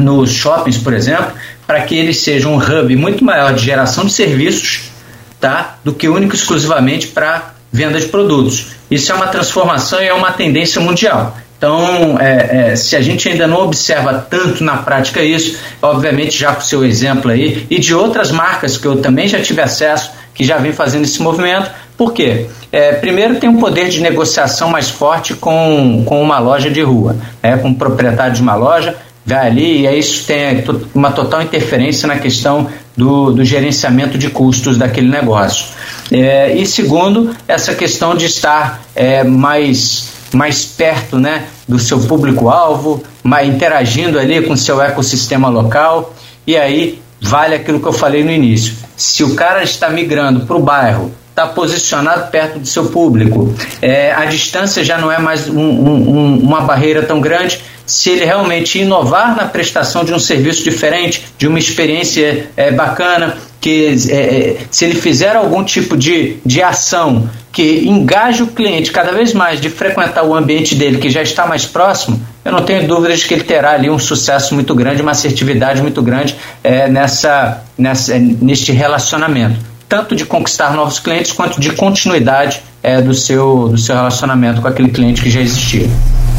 nos 0.01 0.33
shoppings, 0.33 0.79
por 0.79 0.95
exemplo, 0.95 1.33
para 1.71 1.83
que 1.83 1.97
eles 1.97 2.17
sejam 2.17 2.55
um 2.55 2.59
hub 2.59 2.97
muito 2.97 3.25
maior 3.25 3.55
de 3.55 3.65
geração 3.65 4.05
de 4.05 4.13
serviços 4.13 4.91
tá, 5.39 5.77
do 5.85 5.95
que 5.95 6.09
único 6.09 6.35
exclusivamente 6.35 7.07
para 7.07 7.55
venda 7.73 8.01
de 8.01 8.07
produtos. 8.07 8.73
Isso 8.91 9.13
é 9.13 9.15
uma 9.15 9.29
transformação 9.29 10.03
e 10.03 10.09
é 10.09 10.13
uma 10.13 10.33
tendência 10.33 10.81
mundial. 10.81 11.39
Então, 11.57 12.19
é, 12.19 12.73
é, 12.73 12.77
se 12.77 12.97
a 12.97 13.01
gente 13.01 13.29
ainda 13.29 13.47
não 13.47 13.63
observa 13.63 14.15
tanto 14.15 14.65
na 14.65 14.79
prática 14.79 15.23
isso, 15.23 15.61
obviamente 15.81 16.37
já 16.37 16.53
com 16.53 16.61
o 16.61 16.65
seu 16.65 16.85
exemplo 16.85 17.31
aí, 17.31 17.65
e 17.71 17.79
de 17.79 17.95
outras 17.95 18.33
marcas 18.33 18.77
que 18.77 18.87
eu 18.87 18.97
também 18.97 19.29
já 19.29 19.41
tive 19.41 19.63
acesso, 19.63 20.11
que 20.35 20.43
já 20.43 20.57
vem 20.57 20.73
fazendo 20.73 21.05
esse 21.05 21.23
movimento, 21.23 21.71
por 21.97 22.13
quê? 22.13 22.49
É, 22.73 22.95
primeiro 22.95 23.37
tem 23.37 23.49
um 23.49 23.59
poder 23.59 23.89
de 23.91 24.01
negociação 24.01 24.71
mais 24.71 24.91
forte 24.91 25.35
com, 25.35 26.03
com 26.05 26.21
uma 26.21 26.41
loja 26.41 26.69
de 26.69 26.83
rua, 26.83 27.15
né, 27.41 27.57
com 27.59 27.71
o 27.71 27.75
proprietário 27.77 28.35
de 28.35 28.43
uma 28.43 28.57
loja, 28.57 28.97
vai 29.25 29.47
ali 29.47 29.83
e 29.83 29.87
aí 29.87 29.99
isso 29.99 30.27
tem 30.27 30.65
uma 30.95 31.13
total 31.13 31.43
interferência 31.43 32.07
na 32.09 32.19
questão 32.19 32.69
do, 32.97 33.33
do 33.33 33.45
gerenciamento 33.45 34.19
de 34.19 34.31
custos 34.31 34.77
daquele 34.77 35.09
negócio. 35.09 35.67
É, 36.11 36.53
e 36.55 36.67
segundo, 36.67 37.35
essa 37.47 37.75
questão 37.75 38.15
de 38.15 38.27
estar 38.27 38.83
é, 38.95 39.23
mais 39.23 40.11
mais 40.33 40.65
perto 40.65 41.19
né, 41.19 41.47
do 41.67 41.79
seu 41.79 41.99
público-alvo, 42.01 43.03
interagindo 43.45 44.19
ali 44.19 44.41
com 44.43 44.53
o 44.53 44.57
seu 44.57 44.81
ecossistema 44.81 45.49
local. 45.49 46.15
E 46.47 46.57
aí 46.57 47.01
vale 47.21 47.55
aquilo 47.55 47.81
que 47.81 47.87
eu 47.87 47.93
falei 47.93 48.25
no 48.25 48.31
início. 48.31 48.75
Se 48.97 49.25
o 49.25 49.35
cara 49.35 49.63
está 49.63 49.89
migrando 49.89 50.47
para 50.47 50.57
o 50.57 50.63
bairro, 50.63 51.13
está 51.41 51.47
posicionado 51.47 52.31
perto 52.31 52.59
do 52.59 52.67
seu 52.67 52.87
público, 52.87 53.55
é, 53.81 54.13
a 54.13 54.27
distância 54.27 54.85
já 54.85 54.99
não 54.99 55.11
é 55.11 55.19
mais 55.19 55.49
um, 55.49 55.59
um, 55.59 56.39
uma 56.39 56.61
barreira 56.61 57.03
tão 57.03 57.21
grande. 57.21 57.61
Se 57.87 58.11
ele 58.11 58.25
realmente 58.25 58.79
inovar 58.79 59.35
na 59.35 59.47
prestação 59.47 60.05
de 60.05 60.15
um 60.15 60.19
serviço 60.19 60.63
diferente, 60.63 61.25
de 61.37 61.49
uma 61.49 61.59
experiência 61.59 62.49
é, 62.57 62.71
bacana, 62.71 63.37
que 63.61 63.97
é, 64.09 64.15
é, 64.15 64.57
se 64.71 64.85
ele 64.85 64.95
fizer 64.95 65.35
algum 65.35 65.65
tipo 65.65 65.97
de, 65.97 66.37
de 66.47 66.63
ação 66.63 67.29
que 67.53 67.87
engaje 67.87 68.43
o 68.43 68.47
cliente 68.47 68.93
cada 68.93 69.13
vez 69.13 69.35
mais 69.35 69.61
de 69.61 69.69
frequentar 69.69 70.25
o 70.25 70.35
ambiente 70.35 70.75
dele 70.75 70.99
que 70.99 71.11
já 71.11 71.21
está 71.21 71.47
mais 71.47 71.67
próximo, 71.67 72.21
eu 72.45 72.53
não 72.53 72.63
tenho 72.63 72.87
dúvidas 72.87 73.25
que 73.25 73.35
ele 73.35 73.45
terá 73.45 73.73
ali 73.73 73.91
um 73.91 73.99
sucesso 73.99 74.55
muito 74.55 74.75
grande, 74.75 75.03
uma 75.03 75.11
assertividade 75.11 75.83
muito 75.83 76.01
grande 76.01 76.37
é, 76.63 76.89
nessa, 76.89 77.63
nessa, 77.77 78.19
neste 78.19 78.73
relacionamento, 78.73 79.59
tanto 79.91 80.15
de 80.15 80.25
conquistar 80.25 80.73
novos 80.73 81.01
clientes 81.01 81.33
quanto 81.33 81.61
de 81.61 81.73
continuidade 81.73 82.63
é, 82.81 83.03
do, 83.03 83.13
seu, 83.13 83.69
do 83.69 83.77
seu 83.77 83.97
relacionamento 83.97 84.63
com 84.63 84.69
aquele 84.69 84.89
cliente 84.89 85.21
que 85.21 85.29
já 85.29 85.41
existia. 85.41 85.91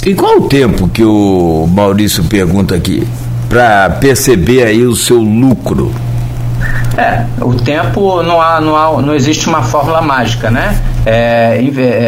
E 0.06 0.16
qual 0.16 0.38
o 0.38 0.48
tempo 0.48 0.88
que 0.88 1.04
o 1.04 1.68
Maurício 1.70 2.24
pergunta 2.24 2.74
aqui 2.74 3.06
para 3.50 3.90
perceber 3.90 4.64
aí 4.64 4.84
o 4.86 4.96
seu 4.96 5.18
lucro? 5.18 5.94
É, 6.98 7.26
o 7.42 7.54
tempo 7.56 8.24
não 8.24 8.42
há, 8.42 8.62
não 8.62 8.76
há, 8.76 9.02
não 9.02 9.14
existe 9.14 9.48
uma 9.48 9.64
fórmula 9.64 10.02
mágica, 10.02 10.50
né? 10.50 10.80
É, 11.06 11.60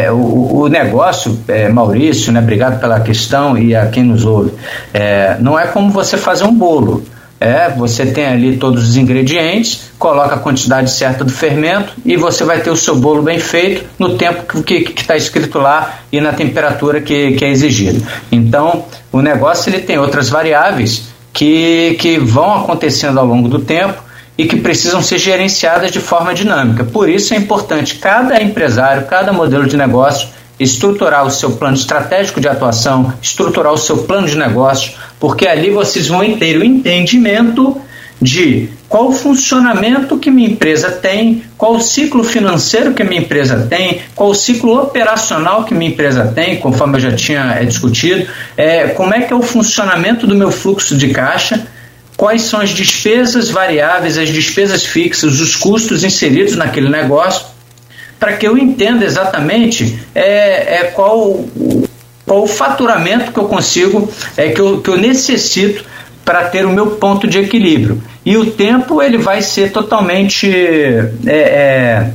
é, 0.04 0.10
o, 0.10 0.62
o, 0.62 0.68
negócio, 0.68 1.38
é, 1.48 1.68
Maurício, 1.68 2.32
né? 2.32 2.40
Obrigado 2.40 2.80
pela 2.80 3.00
questão 3.00 3.58
e 3.58 3.74
a 3.74 3.86
quem 3.86 4.02
nos 4.02 4.24
ouve. 4.24 4.52
É, 4.92 5.36
não 5.40 5.58
é 5.58 5.66
como 5.66 5.90
você 5.90 6.16
fazer 6.16 6.44
um 6.44 6.54
bolo. 6.54 7.04
É, 7.44 7.68
você 7.68 8.06
tem 8.06 8.24
ali 8.24 8.56
todos 8.56 8.88
os 8.88 8.96
ingredientes, 8.96 9.90
coloca 9.98 10.34
a 10.34 10.38
quantidade 10.38 10.90
certa 10.90 11.22
do 11.22 11.30
fermento 11.30 11.92
e 12.02 12.16
você 12.16 12.42
vai 12.42 12.62
ter 12.62 12.70
o 12.70 12.76
seu 12.76 12.96
bolo 12.96 13.20
bem 13.20 13.38
feito 13.38 13.84
no 13.98 14.16
tempo 14.16 14.62
que 14.62 14.94
está 14.96 15.14
escrito 15.14 15.58
lá 15.58 15.98
e 16.10 16.22
na 16.22 16.32
temperatura 16.32 17.02
que, 17.02 17.32
que 17.32 17.44
é 17.44 17.50
exigida. 17.50 18.00
Então, 18.32 18.86
o 19.12 19.20
negócio 19.20 19.68
ele 19.68 19.80
tem 19.80 19.98
outras 19.98 20.30
variáveis 20.30 21.08
que, 21.34 21.98
que 22.00 22.18
vão 22.18 22.54
acontecendo 22.54 23.20
ao 23.20 23.26
longo 23.26 23.46
do 23.46 23.58
tempo 23.58 24.02
e 24.38 24.46
que 24.46 24.56
precisam 24.56 25.02
ser 25.02 25.18
gerenciadas 25.18 25.92
de 25.92 26.00
forma 26.00 26.32
dinâmica. 26.32 26.82
Por 26.82 27.10
isso 27.10 27.34
é 27.34 27.36
importante 27.36 27.96
cada 27.96 28.42
empresário, 28.42 29.04
cada 29.04 29.34
modelo 29.34 29.66
de 29.66 29.76
negócio 29.76 30.28
estruturar 30.58 31.26
o 31.26 31.30
seu 31.30 31.52
plano 31.52 31.76
estratégico 31.76 32.40
de 32.40 32.48
atuação, 32.48 33.12
estruturar 33.20 33.72
o 33.72 33.78
seu 33.78 33.98
plano 33.98 34.28
de 34.28 34.36
negócio, 34.36 34.92
porque 35.18 35.46
ali 35.46 35.70
vocês 35.70 36.08
vão 36.08 36.36
ter 36.36 36.56
o 36.56 36.64
entendimento 36.64 37.80
de 38.20 38.68
qual 38.88 39.08
o 39.08 39.12
funcionamento 39.12 40.18
que 40.18 40.30
minha 40.30 40.48
empresa 40.48 40.90
tem, 40.90 41.42
qual 41.58 41.74
o 41.74 41.80
ciclo 41.80 42.22
financeiro 42.22 42.94
que 42.94 43.02
minha 43.02 43.20
empresa 43.20 43.66
tem, 43.68 44.02
qual 44.14 44.30
o 44.30 44.34
ciclo 44.34 44.80
operacional 44.80 45.64
que 45.64 45.74
minha 45.74 45.90
empresa 45.90 46.32
tem, 46.34 46.56
conforme 46.56 46.96
eu 46.96 47.00
já 47.00 47.12
tinha 47.12 47.56
é, 47.60 47.64
discutido, 47.64 48.26
é, 48.56 48.88
como 48.88 49.12
é 49.12 49.22
que 49.22 49.32
é 49.32 49.36
o 49.36 49.42
funcionamento 49.42 50.26
do 50.26 50.34
meu 50.34 50.50
fluxo 50.50 50.96
de 50.96 51.08
caixa, 51.08 51.66
quais 52.16 52.42
são 52.42 52.60
as 52.60 52.70
despesas 52.70 53.50
variáveis, 53.50 54.16
as 54.16 54.28
despesas 54.28 54.84
fixas, 54.84 55.40
os 55.40 55.56
custos 55.56 56.04
inseridos 56.04 56.56
naquele 56.56 56.88
negócio, 56.88 57.46
para 58.18 58.34
que 58.34 58.46
eu 58.46 58.56
entenda 58.56 59.04
exatamente 59.04 59.98
é, 60.14 60.76
é 60.76 60.84
qual, 60.84 61.44
qual 62.26 62.42
o 62.42 62.46
faturamento 62.46 63.32
que 63.32 63.38
eu 63.38 63.44
consigo, 63.44 64.10
é, 64.36 64.50
que, 64.50 64.60
eu, 64.60 64.80
que 64.80 64.88
eu 64.88 64.96
necessito 64.96 65.84
para 66.24 66.44
ter 66.44 66.64
o 66.64 66.70
meu 66.70 66.92
ponto 66.92 67.26
de 67.26 67.38
equilíbrio. 67.38 68.02
E 68.24 68.36
o 68.36 68.50
tempo 68.50 69.02
ele 69.02 69.18
vai 69.18 69.42
ser 69.42 69.70
totalmente 69.72 70.50
é, 71.26 71.36
é, 71.36 72.10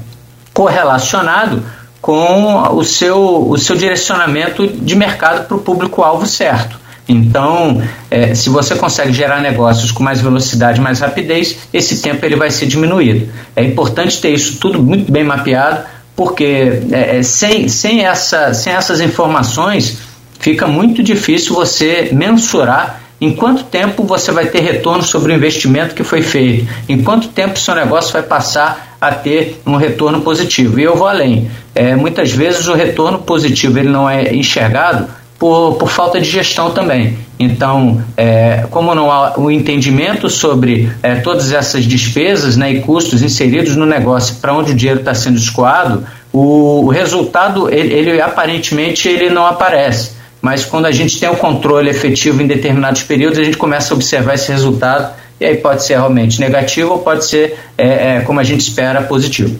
correlacionado 0.54 1.64
com 2.02 2.76
o 2.76 2.84
seu, 2.84 3.50
o 3.50 3.58
seu 3.58 3.76
direcionamento 3.76 4.66
de 4.68 4.96
mercado 4.96 5.48
para 5.48 5.58
o 5.58 5.60
público-alvo 5.60 6.26
certo. 6.26 6.80
Então, 7.10 7.82
é, 8.12 8.36
se 8.36 8.50
você 8.50 8.76
consegue 8.76 9.12
gerar 9.12 9.42
negócios 9.42 9.92
com 9.92 10.04
mais 10.04 10.22
velocidade, 10.22 10.80
mais 10.80 11.00
rapidez, 11.00 11.58
esse 11.74 12.02
tempo 12.04 12.24
ele 12.24 12.36
vai 12.36 12.52
ser 12.52 12.68
diminuído. 12.68 13.28
É 13.56 13.64
importante 13.64 14.22
ter 14.22 14.30
isso 14.30 14.60
tudo 14.60 14.82
muito 14.82 15.12
bem 15.12 15.24
mapeado, 15.24 15.86
porque 16.16 16.84
é, 16.92 17.18
é 17.18 17.24
sem, 17.24 17.68
sem, 17.68 18.06
essa, 18.06 18.54
sem 18.54 18.74
essas 18.74 19.02
informações 19.02 19.98
fica 20.40 20.68
muito 20.68 21.02
difícil 21.02 21.56
você 21.56 22.10
mensurar 22.14 23.02
em 23.20 23.34
quanto 23.34 23.64
tempo 23.64 24.04
você 24.04 24.32
vai 24.32 24.46
ter 24.46 24.62
retorno 24.62 25.04
sobre 25.04 25.34
o 25.34 25.36
investimento 25.36 25.96
que 25.96 26.04
foi 26.04 26.22
feito, 26.22 26.68
em 26.88 27.02
quanto 27.04 27.30
tempo 27.30 27.60
seu 27.60 27.76
negócio 27.76 28.14
vai 28.14 28.24
passar 28.24 28.98
a 29.02 29.12
ter 29.12 29.62
um 29.66 29.76
retorno 29.76 30.22
positivo. 30.22 30.80
E 30.80 30.84
eu 30.84 30.96
vou 30.96 31.08
além. 31.08 31.50
É, 31.74 31.96
muitas 31.96 32.32
vezes 32.32 32.68
o 32.68 32.74
retorno 32.74 33.20
positivo 33.20 33.80
ele 33.80 33.90
não 33.90 34.10
é 34.10 34.34
enxergado 34.34 35.10
por, 35.40 35.76
por 35.76 35.90
falta 35.90 36.20
de 36.20 36.30
gestão 36.30 36.72
também. 36.72 37.18
Então, 37.40 38.04
é, 38.18 38.66
como 38.70 38.94
não 38.94 39.10
há 39.10 39.40
o 39.40 39.50
entendimento 39.50 40.30
sobre 40.30 40.92
é, 41.02 41.16
todas 41.16 41.54
essas 41.54 41.86
despesas 41.86 42.58
né, 42.58 42.74
e 42.74 42.82
custos 42.82 43.24
inseridos 43.24 43.78
no 43.78 43.86
negócio 43.86 44.36
para 44.42 44.54
onde 44.54 44.74
o 44.74 44.76
dinheiro 44.76 45.00
está 45.00 45.16
sendo 45.16 45.38
escoado, 45.38 46.06
o, 46.34 46.84
o 46.86 46.90
resultado, 46.90 47.74
ele, 47.74 47.94
ele, 47.94 48.22
aparentemente 48.22 49.08
ele 49.08 49.30
não 49.30 49.46
aparece. 49.46 50.12
Mas 50.42 50.66
quando 50.66 50.86
a 50.86 50.92
gente 50.92 51.18
tem 51.18 51.30
o 51.30 51.36
controle 51.36 51.90
efetivo 51.90 52.42
em 52.42 52.48
determinados 52.48 53.04
períodos, 53.04 53.40
a 53.40 53.44
gente 53.44 53.58
começa 53.58 53.94
a 53.94 53.96
observar 53.96 54.36
esse 54.36 54.52
resultado 54.52 55.14
e 55.40 55.46
aí 55.46 55.56
pode 55.56 55.84
ser 55.84 55.94
realmente 55.94 56.40
negativo 56.40 56.92
ou 56.92 57.00
pode 57.00 57.26
ser, 57.26 57.58
é, 57.78 58.18
é 58.18 58.22
como 58.22 58.42
a 58.42 58.44
gente 58.44 58.62
espera, 58.62 59.02
positivo. 59.02 59.58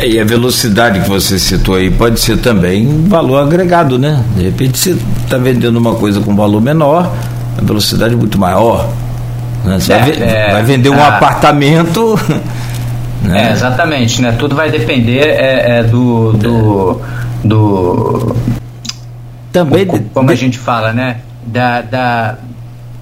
É, 0.00 0.08
e 0.08 0.18
a 0.18 0.24
velocidade 0.24 1.00
que 1.00 1.08
você 1.08 1.38
citou 1.38 1.74
aí 1.74 1.90
pode 1.90 2.18
ser 2.18 2.38
também 2.38 3.06
valor 3.06 3.36
agregado, 3.36 3.98
né? 3.98 4.24
De 4.34 4.44
repente 4.44 4.78
você 4.78 4.96
está 5.22 5.36
vendendo 5.36 5.76
uma 5.76 5.94
coisa 5.94 6.20
com 6.22 6.34
valor 6.34 6.62
menor, 6.62 7.14
a 7.58 7.60
velocidade 7.60 8.14
é 8.14 8.16
muito 8.16 8.38
maior. 8.38 8.90
Né? 9.62 9.78
Você 9.78 9.92
é, 9.92 9.98
vai, 9.98 10.10
é, 10.10 10.52
vai, 10.52 10.62
vender 10.62 10.88
um 10.88 10.98
a... 10.98 11.08
apartamento. 11.08 12.18
Né? 13.22 13.50
É, 13.50 13.52
exatamente, 13.52 14.22
né? 14.22 14.32
Tudo 14.32 14.56
vai 14.56 14.70
depender 14.70 15.26
é, 15.28 15.82
do, 15.82 16.32
do, 16.32 17.00
do. 17.44 18.34
Também. 19.52 19.84
Como 19.86 20.28
de... 20.28 20.32
a 20.32 20.36
gente 20.36 20.58
fala, 20.58 20.94
né? 20.94 21.18
Da, 21.44 21.82
da, 21.82 22.38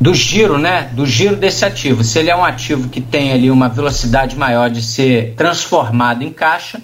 do 0.00 0.12
giro, 0.12 0.58
né? 0.58 0.88
Do 0.92 1.06
giro 1.06 1.36
desse 1.36 1.64
ativo. 1.64 2.02
Se 2.02 2.18
ele 2.18 2.30
é 2.30 2.36
um 2.36 2.44
ativo 2.44 2.88
que 2.88 3.00
tem 3.00 3.30
ali 3.30 3.48
uma 3.48 3.68
velocidade 3.68 4.36
maior 4.36 4.68
de 4.68 4.82
ser 4.82 5.34
transformado 5.36 6.24
em 6.24 6.32
caixa 6.32 6.80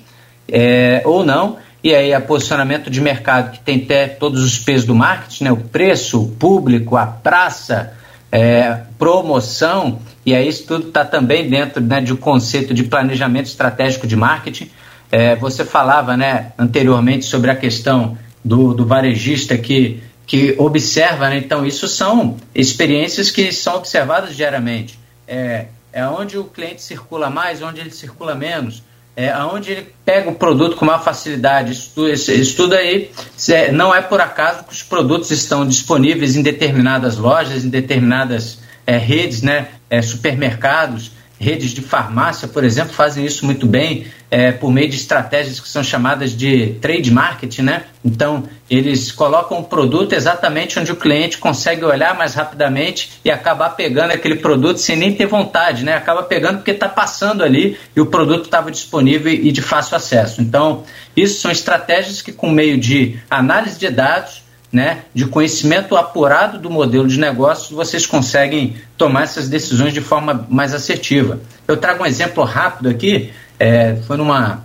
é, 0.48 1.02
ou 1.04 1.24
não, 1.24 1.58
e 1.82 1.94
aí 1.94 2.14
a 2.14 2.20
posicionamento 2.20 2.90
de 2.90 3.00
mercado 3.00 3.52
que 3.52 3.60
tem 3.60 3.82
até 3.82 4.06
todos 4.08 4.42
os 4.42 4.58
pesos 4.58 4.86
do 4.86 4.94
marketing, 4.94 5.44
né? 5.44 5.52
O 5.52 5.56
preço, 5.56 6.22
o 6.22 6.28
público, 6.28 6.96
a 6.96 7.06
praça, 7.06 7.92
é, 8.32 8.80
promoção, 8.98 10.00
e 10.24 10.34
aí 10.34 10.48
isso 10.48 10.66
tudo 10.66 10.88
está 10.88 11.04
também 11.04 11.48
dentro 11.48 11.82
né, 11.82 12.00
de 12.00 12.12
um 12.12 12.16
conceito 12.16 12.72
de 12.72 12.84
planejamento 12.84 13.46
estratégico 13.46 14.06
de 14.06 14.16
marketing. 14.16 14.70
É, 15.12 15.36
você 15.36 15.64
falava 15.64 16.16
né, 16.16 16.52
anteriormente 16.58 17.26
sobre 17.26 17.50
a 17.50 17.54
questão 17.54 18.16
do, 18.44 18.72
do 18.74 18.86
varejista 18.86 19.56
que 19.56 20.02
que 20.26 20.54
observa, 20.58 21.28
né? 21.28 21.36
então 21.36 21.66
isso 21.66 21.86
são 21.86 22.36
experiências 22.54 23.30
que 23.30 23.52
são 23.52 23.76
observadas 23.76 24.34
diariamente. 24.34 24.98
É, 25.28 25.66
é 25.92 26.06
onde 26.06 26.38
o 26.38 26.44
cliente 26.44 26.82
circula 26.82 27.30
mais, 27.30 27.62
onde 27.62 27.80
ele 27.80 27.90
circula 27.90 28.34
menos, 28.34 28.82
é 29.16 29.36
onde 29.44 29.72
ele 29.72 29.94
pega 30.04 30.28
o 30.28 30.34
produto 30.34 30.76
com 30.76 30.84
maior 30.84 31.02
facilidade. 31.02 31.72
Isso 31.72 32.56
tudo 32.56 32.74
aí 32.74 33.10
é, 33.48 33.70
não 33.70 33.94
é 33.94 34.00
por 34.00 34.20
acaso 34.20 34.64
que 34.64 34.72
os 34.72 34.82
produtos 34.82 35.30
estão 35.30 35.66
disponíveis 35.66 36.36
em 36.36 36.42
determinadas 36.42 37.16
lojas, 37.16 37.64
em 37.64 37.68
determinadas 37.68 38.58
é, 38.86 38.96
redes, 38.96 39.42
né, 39.42 39.68
é, 39.88 40.02
supermercados, 40.02 41.12
redes 41.38 41.70
de 41.70 41.82
farmácia, 41.82 42.48
por 42.48 42.64
exemplo, 42.64 42.92
fazem 42.92 43.24
isso 43.24 43.44
muito 43.44 43.66
bem 43.66 44.06
é, 44.30 44.52
por 44.52 44.72
meio 44.72 44.88
de 44.88 44.96
estratégias 44.96 45.60
que 45.60 45.68
são 45.68 45.82
chamadas 45.82 46.36
de 46.36 46.74
trade 46.80 47.10
marketing, 47.10 47.62
né? 47.62 47.84
Então, 48.04 48.44
eles 48.68 49.12
colocam 49.12 49.60
o 49.60 49.64
produto 49.64 50.12
exatamente 50.12 50.78
onde 50.78 50.90
o 50.90 50.96
cliente 50.96 51.38
consegue 51.38 51.84
olhar 51.84 52.16
mais 52.16 52.34
rapidamente 52.34 53.20
e 53.24 53.30
acabar 53.30 53.70
pegando 53.70 54.12
aquele 54.12 54.36
produto 54.36 54.78
sem 54.78 54.96
nem 54.96 55.14
ter 55.14 55.26
vontade, 55.26 55.84
né? 55.84 55.94
Acaba 55.94 56.22
pegando 56.22 56.56
porque 56.56 56.72
está 56.72 56.88
passando 56.88 57.42
ali 57.42 57.78
e 57.94 58.00
o 58.00 58.06
produto 58.06 58.46
estava 58.46 58.70
disponível 58.70 59.32
e 59.32 59.52
de 59.52 59.62
fácil 59.62 59.96
acesso. 59.96 60.40
Então, 60.40 60.84
isso 61.16 61.40
são 61.40 61.50
estratégias 61.50 62.20
que, 62.22 62.32
com 62.32 62.50
meio 62.50 62.78
de 62.78 63.18
análise 63.30 63.78
de 63.78 63.90
dados, 63.90 64.43
né, 64.74 65.02
de 65.14 65.24
conhecimento 65.24 65.96
apurado 65.96 66.58
do 66.58 66.68
modelo 66.68 67.06
de 67.06 67.16
negócio, 67.16 67.76
vocês 67.76 68.04
conseguem 68.04 68.74
tomar 68.98 69.22
essas 69.22 69.48
decisões 69.48 69.94
de 69.94 70.00
forma 70.00 70.44
mais 70.50 70.74
assertiva. 70.74 71.38
Eu 71.68 71.76
trago 71.76 72.02
um 72.02 72.06
exemplo 72.06 72.42
rápido 72.42 72.88
aqui, 72.88 73.30
é, 73.58 73.94
foi 74.04 74.16
numa 74.16 74.64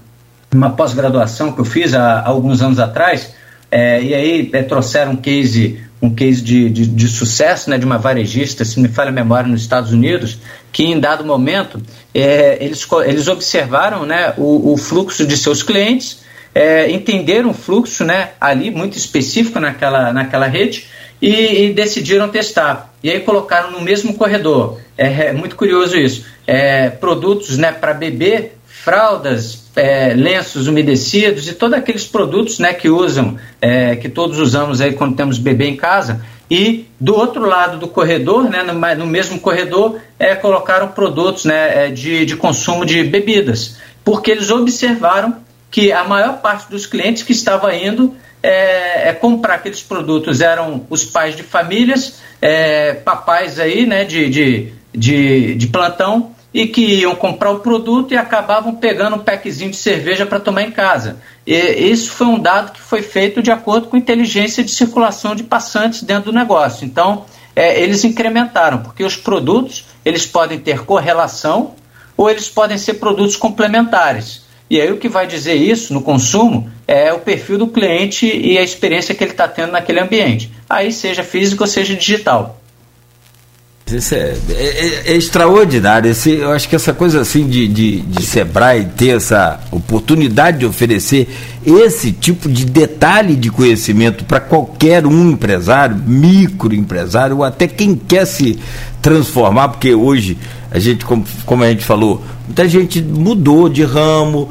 uma 0.52 0.72
pós-graduação 0.72 1.52
que 1.52 1.62
eu 1.62 1.66
fiz 1.66 1.94
há, 1.94 2.22
há 2.22 2.28
alguns 2.28 2.60
anos 2.60 2.80
atrás, 2.80 3.36
é, 3.70 4.02
e 4.02 4.16
aí 4.16 4.50
é, 4.52 4.64
trouxeram 4.64 5.12
um 5.12 5.16
case, 5.16 5.80
um 6.02 6.10
case 6.10 6.42
de, 6.42 6.72
de, 6.72 6.88
de, 6.88 7.08
sucesso 7.08 7.70
né, 7.70 7.78
de 7.78 7.86
uma 7.86 8.00
varejista, 8.00 8.66
se 8.66 8.80
me 8.80 8.88
falha 8.88 9.10
a 9.10 9.14
memória, 9.14 9.48
nos 9.48 9.62
Estados 9.62 9.92
Unidos, 9.92 10.40
que 10.72 10.86
em 10.86 11.00
dado 11.00 11.24
momento 11.24 11.80
é, 12.16 12.58
eles, 12.60 12.88
eles 13.06 13.28
observaram 13.28 14.08
né, 14.08 14.34
o, 14.38 14.74
o 14.74 14.78
fluxo 14.78 15.24
de 15.28 15.38
seus 15.38 15.62
clientes 15.62 16.19
é, 16.54 16.90
entenderam 16.92 17.50
um 17.50 17.54
fluxo 17.54 18.04
né, 18.04 18.32
ali 18.40 18.72
muito 18.72 18.98
específico 18.98 19.60
naquela, 19.60 20.12
naquela 20.12 20.48
rede 20.48 20.88
e, 21.22 21.66
e 21.66 21.74
decidiram 21.74 22.30
testar. 22.30 22.94
E 23.04 23.10
aí 23.10 23.20
colocaram 23.20 23.72
no 23.72 23.82
mesmo 23.82 24.14
corredor. 24.14 24.80
É, 24.98 25.28
é 25.28 25.34
muito 25.34 25.56
curioso 25.56 25.98
isso. 25.98 26.26
É, 26.46 26.90
produtos 26.90 27.58
né, 27.58 27.72
para 27.72 27.94
bebê, 27.94 28.52
fraldas, 28.66 29.66
é, 29.76 30.14
lenços 30.14 30.68
umedecidos 30.68 31.48
e 31.48 31.54
todos 31.54 31.78
aqueles 31.78 32.06
produtos 32.06 32.60
né, 32.60 32.74
que 32.74 32.90
usam, 32.90 33.38
é, 33.62 33.96
que 33.96 34.10
todos 34.10 34.40
usamos 34.40 34.82
aí 34.82 34.94
quando 34.94 35.16
temos 35.16 35.38
bebê 35.38 35.68
em 35.68 35.76
casa. 35.76 36.26
E 36.50 36.88
do 37.00 37.16
outro 37.16 37.46
lado 37.46 37.78
do 37.78 37.88
corredor, 37.88 38.50
né, 38.50 38.64
no, 38.64 38.74
no 38.74 39.06
mesmo 39.06 39.40
corredor, 39.40 40.00
é, 40.18 40.34
colocaram 40.36 40.88
produtos 40.88 41.46
né, 41.46 41.90
de, 41.90 42.26
de 42.26 42.36
consumo 42.36 42.86
de 42.86 43.04
bebidas, 43.04 43.78
porque 44.04 44.32
eles 44.32 44.50
observaram 44.50 45.38
que 45.72 45.92
a 45.92 46.04
maior 46.04 46.40
parte 46.40 46.70
dos 46.70 46.86
clientes 46.86 47.24
que 47.24 47.32
estava 47.32 47.76
indo 47.76 48.16
é, 48.42 49.10
é, 49.10 49.14
comprar 49.14 49.56
aqueles 49.56 49.82
produtos 49.82 50.42
eram 50.42 50.86
os 50.90 51.04
pais 51.04 51.36
de 51.36 51.44
famílias, 51.44 52.20
é, 52.42 52.94
papais 52.94 53.60
aí, 53.60 53.86
né, 53.86 54.06
de, 54.06 54.30
de, 54.30 54.74
de, 54.94 55.56
de, 55.56 55.68
plantão, 55.68 56.32
e 56.54 56.66
que 56.66 56.82
iam 56.82 57.14
comprar 57.16 57.52
o 57.52 57.60
produto 57.60 58.14
e 58.14 58.18
acabavam 58.18 58.76
pegando 58.76 59.18
um 59.18 59.20
packzinho 59.20 59.70
de 59.70 59.78
cerveja 59.78 60.26
para 60.26 60.40
tomar 60.40 60.64
em 60.64 60.72
casa. 60.72 61.18
E, 61.46 61.56
isso 61.56 62.12
foi 62.12 62.28
um 62.28 62.40
dado 62.40 62.72
que 62.72 62.82
foi 62.82 63.02
feito 63.02 63.42
de 63.44 63.52
acordo 63.52 63.88
com 63.88 63.98
inteligência 63.98 64.64
de 64.64 64.72
circulação 64.72 65.36
de 65.36 65.44
passantes 65.44 66.02
dentro 66.02 66.32
do 66.32 66.38
negócio. 66.38 66.86
Então, 66.86 67.26
é, 67.56 67.82
eles 67.82 68.04
incrementaram, 68.04 68.80
porque 68.80 69.04
os 69.04 69.18
produtos 69.18 69.86
eles 70.06 70.26
podem 70.26 70.58
ter 70.58 70.86
correlação 70.86 71.76
ou 72.16 72.30
eles 72.30 72.48
podem 72.50 72.78
ser 72.78 72.96
produtos 72.96 73.36
complementares. 73.36 74.44
E 74.70 74.80
aí 74.80 74.92
o 74.92 74.98
que 74.98 75.10
vai 75.10 75.26
dizer 75.26 75.56
isso 75.56 75.94
no 75.94 76.02
consumo 76.02 76.70
é 76.88 77.12
o 77.12 77.20
perfil 77.20 77.58
do 77.58 77.68
cliente 77.68 78.26
e 78.26 78.58
a 78.58 78.62
experiência 78.62 79.16
que 79.16 79.24
ele 79.24 79.32
está 79.32 79.48
tendo 79.48 79.72
naquele 79.72 80.00
ambiente. 80.00 80.52
Aí 80.70 80.92
seja 80.92 81.24
físico 81.24 81.64
ou 81.64 81.68
seja 81.68 81.96
digital. 81.96 82.60
Isso 83.92 84.14
é, 84.14 84.36
é, 84.52 85.04
é, 85.08 85.16
extraordinário. 85.16 86.12
Esse, 86.12 86.32
eu 86.32 86.52
acho 86.52 86.70
que 86.70 86.76
essa 86.76 86.94
coisa 86.94 87.22
assim 87.22 87.48
de, 87.48 87.68
de, 87.68 88.02
de 88.02 88.24
Sebrae 88.24 88.86
ter 88.96 89.18
essa 89.18 89.60
oportunidade 89.72 90.60
de 90.60 90.66
oferecer 90.66 91.28
esse 91.66 92.12
tipo 92.12 92.48
de 92.48 92.66
detalhe 92.66 93.36
de 93.36 93.50
conhecimento 93.50 94.24
para 94.24 94.40
qualquer 94.40 95.08
um 95.08 95.32
empresário, 95.32 95.96
microempresário, 95.96 97.38
ou 97.38 97.44
até 97.44 97.68
quem 97.68 97.96
quer 97.96 98.26
se 98.26 98.60
transformar, 99.02 99.70
porque 99.70 99.94
hoje 99.94 100.38
a 100.72 100.78
gente, 100.78 101.04
como, 101.04 101.26
como 101.46 101.64
a 101.64 101.70
gente 101.70 101.84
falou, 101.84 102.24
muita 102.50 102.68
gente 102.68 103.00
mudou 103.02 103.70
de 103.70 103.84
ramo, 103.84 104.50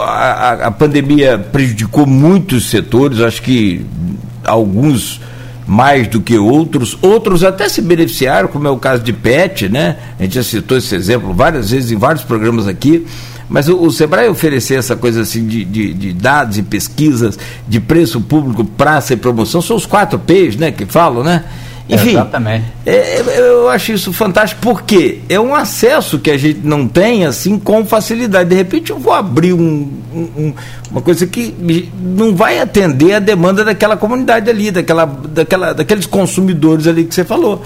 a, 0.00 0.66
a, 0.66 0.70
pandemia 0.70 1.38
prejudicou 1.38 2.06
muitos 2.06 2.70
setores, 2.70 3.20
acho 3.20 3.42
que 3.42 3.84
alguns 4.42 5.20
mais 5.66 6.08
do 6.08 6.20
que 6.20 6.38
outros, 6.38 6.96
outros 7.02 7.44
até 7.44 7.68
se 7.68 7.82
beneficiaram, 7.82 8.48
como 8.48 8.66
é 8.66 8.70
o 8.70 8.78
caso 8.78 9.02
de 9.02 9.12
PET, 9.12 9.68
né? 9.68 9.96
A 10.18 10.22
gente 10.22 10.34
já 10.34 10.42
citou 10.42 10.78
esse 10.78 10.94
exemplo 10.94 11.32
várias 11.34 11.70
vezes 11.70 11.90
em 11.90 11.96
vários 11.96 12.24
programas 12.24 12.66
aqui. 12.66 13.06
Mas 13.48 13.68
o, 13.68 13.78
o 13.78 13.90
Sebrae 13.90 14.28
oferecer 14.28 14.78
essa 14.78 14.96
coisa 14.96 15.20
assim 15.20 15.46
de, 15.46 15.64
de, 15.64 15.92
de, 15.92 16.12
dados 16.14 16.56
e 16.56 16.62
pesquisas, 16.62 17.38
de 17.68 17.78
preço 17.78 18.20
público, 18.20 18.64
praça 18.64 19.12
e 19.12 19.16
promoção, 19.16 19.60
são 19.60 19.76
os 19.76 19.84
quatro 19.84 20.18
P's, 20.18 20.56
né, 20.56 20.70
que 20.70 20.86
falam, 20.86 21.22
né? 21.22 21.44
Enfim, 21.88 22.12
Exatamente. 22.12 22.64
É, 22.86 22.92
é, 22.92 23.40
eu 23.40 23.68
acho 23.68 23.92
isso 23.92 24.12
fantástico, 24.12 24.60
porque 24.62 25.20
é 25.28 25.38
um 25.38 25.54
acesso 25.54 26.18
que 26.18 26.30
a 26.30 26.38
gente 26.38 26.60
não 26.64 26.88
tem 26.88 27.26
assim 27.26 27.58
com 27.58 27.84
facilidade. 27.84 28.48
De 28.48 28.56
repente 28.56 28.90
eu 28.90 28.98
vou 28.98 29.12
abrir 29.12 29.52
um, 29.52 29.90
um, 30.14 30.54
uma 30.90 31.02
coisa 31.02 31.26
que 31.26 31.54
não 32.00 32.34
vai 32.34 32.58
atender 32.58 33.14
a 33.14 33.18
demanda 33.18 33.64
daquela 33.64 33.96
comunidade 33.98 34.48
ali, 34.48 34.70
daquela, 34.70 35.04
daquela, 35.04 35.74
daqueles 35.74 36.06
consumidores 36.06 36.86
ali 36.86 37.04
que 37.04 37.14
você 37.14 37.24
falou. 37.24 37.62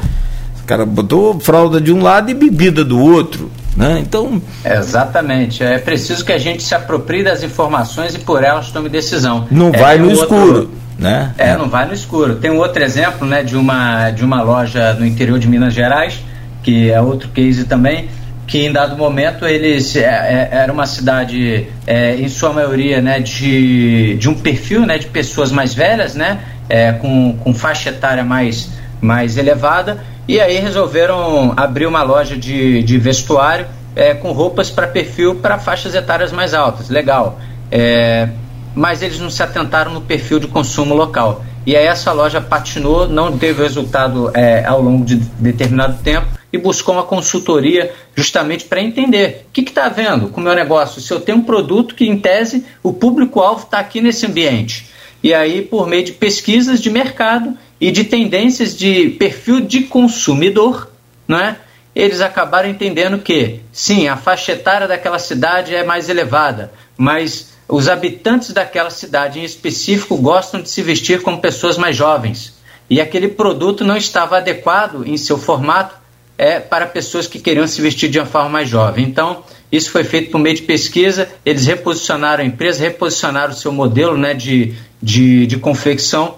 O 0.63 0.67
cara 0.67 0.85
botou 0.85 1.39
fralda 1.39 1.81
de 1.81 1.93
um 1.93 2.03
lado 2.03 2.31
e 2.31 2.35
bebida 2.35 2.85
do 2.85 3.01
outro. 3.01 3.51
Né? 3.77 4.01
Então. 4.01 4.43
Exatamente. 4.65 5.63
É 5.63 5.79
preciso 5.79 6.25
que 6.25 6.33
a 6.33 6.39
gente 6.39 6.65
se 6.65 6.75
aproprie 6.75 7.23
das 7.23 7.45
informações 7.45 8.17
e 8.17 8.19
por 8.19 8.43
elas 8.43 8.73
tome 8.73 8.89
decisão. 8.89 9.47
Não 9.49 9.69
é, 9.69 9.79
vai 9.79 9.99
no 9.99 10.11
outro... 10.11 10.23
escuro 10.25 10.71
né? 10.99 11.33
É, 11.39 11.57
não 11.57 11.69
vai 11.69 11.87
no 11.87 11.95
escuro. 11.95 12.37
Tem 12.37 12.51
um 12.51 12.59
outro 12.59 12.83
exemplo, 12.83 13.27
né, 13.27 13.43
de 13.43 13.57
uma 13.57 14.11
de 14.11 14.25
uma 14.25 14.43
loja 14.43 14.93
no 14.95 15.07
interior 15.07 15.39
de 15.39 15.49
Minas 15.49 15.73
Gerais, 15.73 16.19
que 16.63 16.91
é 16.91 17.01
outro 17.01 17.29
case 17.29 17.65
também, 17.65 18.09
que 18.47 18.67
em 18.67 18.73
dado 18.73 18.97
momento 18.97 19.47
eles 19.47 19.95
é, 19.95 20.03
é, 20.03 20.49
era 20.51 20.73
uma 20.73 20.87
cidade 20.87 21.69
é, 21.87 22.17
em 22.17 22.29
sua 22.29 22.53
maioria, 22.53 23.01
né, 23.01 23.21
de, 23.21 24.17
de 24.17 24.29
um 24.29 24.35
perfil, 24.35 24.85
né, 24.85 24.99
de 24.99 25.07
pessoas 25.07 25.53
mais 25.53 25.73
velhas, 25.73 26.15
né, 26.15 26.41
é, 26.69 26.93
com, 26.93 27.37
com 27.39 27.55
faixa 27.55 27.91
etária 27.91 28.25
mais 28.25 28.71
mais 29.01 29.37
elevada, 29.37 29.99
e 30.27 30.41
aí 30.41 30.59
resolveram 30.59 31.55
abrir 31.57 31.87
uma 31.87 32.03
loja 32.03 32.37
de, 32.37 32.83
de 32.83 32.99
vestuário 32.99 33.65
é, 33.95 34.13
com 34.13 34.33
roupas 34.33 34.71
para 34.71 34.89
perfil 34.89 35.37
para 35.37 35.57
faixas 35.57 35.95
etárias 35.95 36.33
mais 36.33 36.53
altas. 36.53 36.89
Legal. 36.89 37.39
É, 37.71 38.29
mas 38.79 39.03
eles 39.03 39.19
não 39.19 39.29
se 39.29 39.43
atentaram 39.43 39.93
no 39.93 40.01
perfil 40.01 40.39
de 40.39 40.47
consumo 40.47 40.95
local. 40.95 41.45
E 41.67 41.77
aí 41.77 41.85
essa 41.85 42.13
loja 42.13 42.41
patinou, 42.41 43.09
não 43.09 43.37
teve 43.37 43.61
resultado 43.61 44.31
é, 44.33 44.65
ao 44.65 44.81
longo 44.81 45.05
de 45.05 45.17
determinado 45.17 46.01
tempo 46.01 46.29
e 46.53 46.57
buscou 46.57 46.95
uma 46.95 47.03
consultoria 47.03 47.93
justamente 48.15 48.67
para 48.67 48.81
entender 48.81 49.47
o 49.49 49.53
que 49.53 49.63
está 49.63 49.87
havendo 49.87 50.29
com 50.29 50.41
o 50.41 50.45
meu 50.45 50.55
negócio. 50.55 51.01
Se 51.01 51.13
eu 51.13 51.21
tenho 51.21 51.39
um 51.39 51.43
produto 51.43 51.97
que, 51.97 52.07
em 52.07 52.17
tese, 52.17 52.65
o 52.81 52.93
público-alvo 52.93 53.65
está 53.65 53.81
aqui 53.81 54.01
nesse 54.01 54.25
ambiente. 54.27 54.87
E 55.25 55.35
aí, 55.35 55.61
por 55.63 55.89
meio 55.89 56.05
de 56.05 56.13
pesquisas 56.13 56.81
de 56.81 56.89
mercado 56.89 57.59
e 57.81 57.91
de 57.91 58.05
tendências 58.05 58.77
de 58.77 59.11
perfil 59.11 59.61
de 59.61 59.83
consumidor, 59.83 60.89
não 61.27 61.39
é? 61.39 61.57
eles 61.99 62.21
acabaram 62.21 62.69
entendendo 62.69 63.19
que, 63.19 63.59
sim, 63.73 64.07
a 64.07 64.17
faixa 64.17 64.53
etária 64.53 64.87
daquela 64.87 65.19
cidade 65.19 65.75
é 65.75 65.83
mais 65.83 66.09
elevada, 66.09 66.73
mas 66.97 67.58
os 67.69 67.89
habitantes 67.89 68.53
daquela 68.53 68.91
cidade 68.91 69.39
em 69.39 69.45
específico 69.45 70.17
gostam 70.17 70.63
de 70.63 70.71
se 70.71 70.81
vestir 70.83 71.21
como 71.21 71.41
pessoas 71.41 71.77
mais 71.77 71.95
jovens. 71.95 72.55
E 72.89 73.01
aquele 73.01 73.29
produto 73.29 73.85
não 73.85 73.97
estava 73.97 74.39
adequado 74.39 75.07
em 75.07 75.19
seu 75.19 75.37
formato 75.37 75.95
é, 76.39 76.59
para 76.59 76.87
pessoas 76.87 77.27
que 77.27 77.39
queriam 77.39 77.67
se 77.67 77.83
vestir 77.83 78.09
de 78.09 78.19
uma 78.19 78.25
forma 78.25 78.49
mais 78.49 78.69
jovem. 78.69 79.05
Então, 79.05 79.43
isso 79.71 79.91
foi 79.91 80.03
feito 80.03 80.31
por 80.31 80.39
meio 80.39 80.57
de 80.57 80.63
pesquisa, 80.63 81.29
eles 81.45 81.67
reposicionaram 81.67 82.43
a 82.43 82.47
empresa, 82.47 82.85
reposicionaram 82.85 83.53
o 83.53 83.57
seu 83.57 83.71
modelo 83.71 84.17
né, 84.17 84.33
de, 84.33 84.75
de, 85.03 85.47
de 85.47 85.59
confecção 85.59 86.37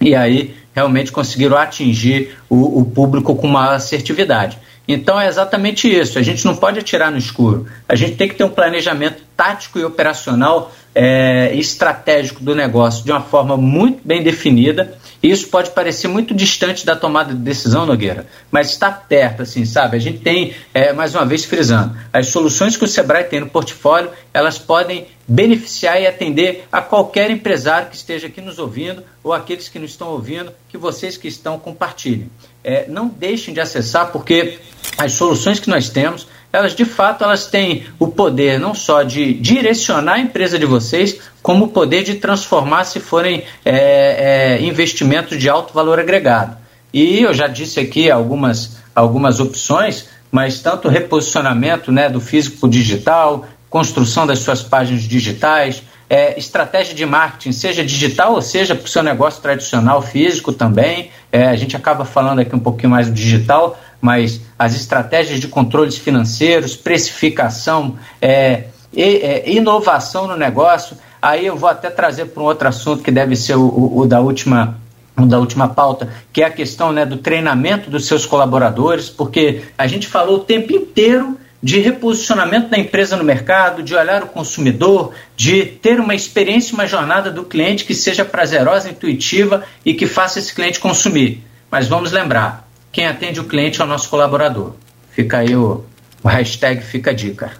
e 0.00 0.14
aí 0.14 0.56
realmente 0.74 1.12
conseguiram 1.12 1.56
atingir 1.56 2.36
o, 2.50 2.80
o 2.80 2.84
público 2.84 3.36
com 3.36 3.46
maior 3.46 3.74
assertividade. 3.74 4.58
Então 4.88 5.20
é 5.20 5.28
exatamente 5.28 5.88
isso. 5.88 6.18
A 6.18 6.22
gente 6.22 6.44
não 6.44 6.56
pode 6.56 6.80
atirar 6.80 7.10
no 7.10 7.16
escuro. 7.16 7.66
A 7.88 7.94
gente 7.94 8.16
tem 8.16 8.28
que 8.28 8.34
ter 8.34 8.44
um 8.44 8.50
planejamento 8.50 9.22
tático 9.36 9.78
e 9.78 9.84
operacional 9.84 10.72
é, 10.94 11.54
estratégico 11.54 12.42
do 12.42 12.54
negócio 12.54 13.04
de 13.04 13.10
uma 13.10 13.20
forma 13.20 13.56
muito 13.56 14.00
bem 14.04 14.22
definida. 14.22 14.96
Isso 15.22 15.48
pode 15.48 15.70
parecer 15.70 16.06
muito 16.06 16.34
distante 16.34 16.84
da 16.84 16.94
tomada 16.94 17.32
de 17.32 17.40
decisão, 17.40 17.86
Nogueira, 17.86 18.26
mas 18.50 18.70
está 18.70 18.90
perto, 18.90 19.42
assim, 19.42 19.64
sabe? 19.64 19.96
A 19.96 20.00
gente 20.00 20.18
tem, 20.18 20.54
é, 20.72 20.92
mais 20.92 21.14
uma 21.14 21.24
vez 21.24 21.44
frisando, 21.44 21.96
as 22.12 22.28
soluções 22.28 22.76
que 22.76 22.84
o 22.84 22.88
Sebrae 22.88 23.24
tem 23.24 23.40
no 23.40 23.48
portfólio, 23.48 24.10
elas 24.32 24.58
podem 24.58 25.06
beneficiar 25.26 26.00
e 26.00 26.06
atender 26.06 26.66
a 26.70 26.82
qualquer 26.82 27.30
empresário 27.30 27.88
que 27.88 27.96
esteja 27.96 28.26
aqui 28.26 28.40
nos 28.40 28.58
ouvindo 28.58 29.02
ou 29.22 29.32
aqueles 29.32 29.68
que 29.68 29.78
nos 29.78 29.92
estão 29.92 30.08
ouvindo, 30.08 30.52
que 30.68 30.76
vocês 30.76 31.16
que 31.16 31.26
estão 31.26 31.58
compartilhem. 31.58 32.30
É, 32.62 32.86
não 32.88 33.08
deixem 33.08 33.54
de 33.54 33.60
acessar, 33.60 34.12
porque 34.12 34.58
as 34.98 35.12
soluções 35.12 35.58
que 35.58 35.68
nós 35.68 35.88
temos, 35.88 36.26
elas 36.54 36.74
de 36.74 36.84
fato 36.84 37.24
elas 37.24 37.46
têm 37.46 37.84
o 37.98 38.08
poder 38.08 38.58
não 38.58 38.74
só 38.74 39.02
de 39.02 39.34
direcionar 39.34 40.14
a 40.14 40.20
empresa 40.20 40.58
de 40.58 40.66
vocês, 40.66 41.18
como 41.42 41.66
o 41.66 41.68
poder 41.68 42.02
de 42.02 42.14
transformar 42.14 42.84
se 42.84 43.00
forem 43.00 43.44
é, 43.64 44.58
é, 44.58 44.62
investimentos 44.62 45.38
de 45.38 45.48
alto 45.48 45.74
valor 45.74 45.98
agregado. 45.98 46.56
E 46.92 47.22
eu 47.22 47.34
já 47.34 47.48
disse 47.48 47.80
aqui 47.80 48.10
algumas, 48.10 48.76
algumas 48.94 49.40
opções, 49.40 50.08
mas 50.30 50.60
tanto 50.60 50.88
reposicionamento 50.88 51.90
né, 51.90 52.08
do 52.08 52.20
físico 52.20 52.68
digital, 52.68 53.46
construção 53.68 54.26
das 54.26 54.38
suas 54.38 54.62
páginas 54.62 55.02
digitais, 55.02 55.82
é, 56.08 56.38
estratégia 56.38 56.94
de 56.94 57.04
marketing, 57.04 57.52
seja 57.52 57.84
digital 57.84 58.34
ou 58.34 58.42
seja 58.42 58.74
para 58.74 58.84
o 58.84 58.88
seu 58.88 59.02
negócio 59.02 59.42
tradicional 59.42 60.00
físico 60.02 60.52
também. 60.52 61.10
É, 61.32 61.46
a 61.46 61.56
gente 61.56 61.76
acaba 61.76 62.04
falando 62.04 62.38
aqui 62.38 62.54
um 62.54 62.60
pouquinho 62.60 62.90
mais 62.90 63.08
do 63.08 63.12
digital, 63.12 63.78
mas 64.04 64.42
as 64.58 64.74
estratégias 64.74 65.40
de 65.40 65.48
controles 65.48 65.96
financeiros, 65.96 66.76
precificação, 66.76 67.96
é, 68.20 68.64
é, 68.94 69.50
inovação 69.50 70.28
no 70.28 70.36
negócio. 70.36 70.94
Aí 71.22 71.46
eu 71.46 71.56
vou 71.56 71.70
até 71.70 71.88
trazer 71.88 72.26
para 72.26 72.42
um 72.42 72.44
outro 72.44 72.68
assunto 72.68 73.02
que 73.02 73.10
deve 73.10 73.34
ser 73.34 73.54
o, 73.54 73.62
o, 73.62 74.00
o 74.00 74.06
da 74.06 74.20
última 74.20 74.78
da 75.16 75.38
última 75.38 75.68
pauta, 75.68 76.12
que 76.32 76.42
é 76.42 76.44
a 76.44 76.50
questão 76.50 76.92
né, 76.92 77.06
do 77.06 77.16
treinamento 77.16 77.88
dos 77.88 78.06
seus 78.06 78.26
colaboradores, 78.26 79.08
porque 79.08 79.62
a 79.78 79.86
gente 79.86 80.08
falou 80.08 80.38
o 80.38 80.40
tempo 80.40 80.72
inteiro 80.72 81.38
de 81.62 81.78
reposicionamento 81.78 82.68
da 82.68 82.76
empresa 82.76 83.16
no 83.16 83.24
mercado, 83.24 83.82
de 83.82 83.94
olhar 83.94 84.24
o 84.24 84.26
consumidor, 84.26 85.14
de 85.36 85.64
ter 85.64 85.98
uma 85.98 86.16
experiência, 86.16 86.74
uma 86.74 86.86
jornada 86.86 87.30
do 87.30 87.44
cliente 87.44 87.84
que 87.84 87.94
seja 87.94 88.24
prazerosa, 88.24 88.90
intuitiva 88.90 89.64
e 89.82 89.94
que 89.94 90.06
faça 90.06 90.40
esse 90.40 90.52
cliente 90.52 90.80
consumir. 90.80 91.42
Mas 91.70 91.86
vamos 91.86 92.10
lembrar, 92.10 92.63
quem 92.94 93.06
atende 93.08 93.40
o 93.40 93.44
cliente 93.44 93.80
é 93.80 93.84
o 93.84 93.88
nosso 93.88 94.08
colaborador. 94.08 94.70
Fica 95.10 95.38
aí 95.38 95.54
o, 95.54 95.84
o 96.22 96.28
hashtag 96.28 96.80
Fica 96.80 97.10
a 97.10 97.12
Dica. 97.12 97.50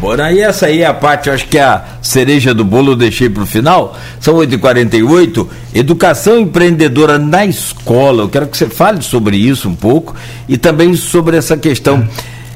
Bora, 0.00 0.32
e 0.32 0.40
essa 0.40 0.66
aí 0.66 0.82
é 0.82 0.86
a 0.86 0.94
parte, 0.94 1.28
eu 1.28 1.34
acho 1.34 1.48
que 1.48 1.58
é 1.58 1.62
a 1.64 1.84
cereja 2.00 2.54
do 2.54 2.64
bolo 2.64 2.92
eu 2.92 2.96
deixei 2.96 3.28
para 3.28 3.42
o 3.42 3.46
final. 3.46 3.98
São 4.20 4.34
8h48. 4.34 5.48
Educação 5.74 6.38
empreendedora 6.38 7.18
na 7.18 7.44
escola. 7.44 8.22
Eu 8.22 8.28
quero 8.28 8.46
que 8.46 8.56
você 8.56 8.68
fale 8.68 9.02
sobre 9.02 9.36
isso 9.36 9.68
um 9.68 9.74
pouco 9.74 10.14
e 10.48 10.56
também 10.56 10.94
sobre 10.94 11.36
essa 11.36 11.56
questão 11.56 12.08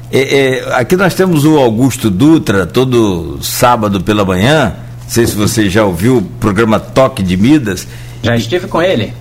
É, 0.09 0.19
é, 0.19 0.75
aqui 0.75 0.95
nós 0.95 1.13
temos 1.15 1.43
o 1.43 1.57
Augusto 1.57 2.09
Dutra, 2.09 2.65
todo 2.65 3.39
sábado 3.41 3.99
pela 3.99 4.23
manhã. 4.23 4.73
Não 5.03 5.09
sei 5.09 5.27
se 5.27 5.35
você 5.35 5.69
já 5.69 5.83
ouviu 5.83 6.19
o 6.19 6.21
programa 6.21 6.79
Toque 6.79 7.21
de 7.21 7.35
Midas. 7.35 7.85
Já 8.23 8.35
estive 8.35 8.67
com 8.67 8.81
ele. 8.81 9.13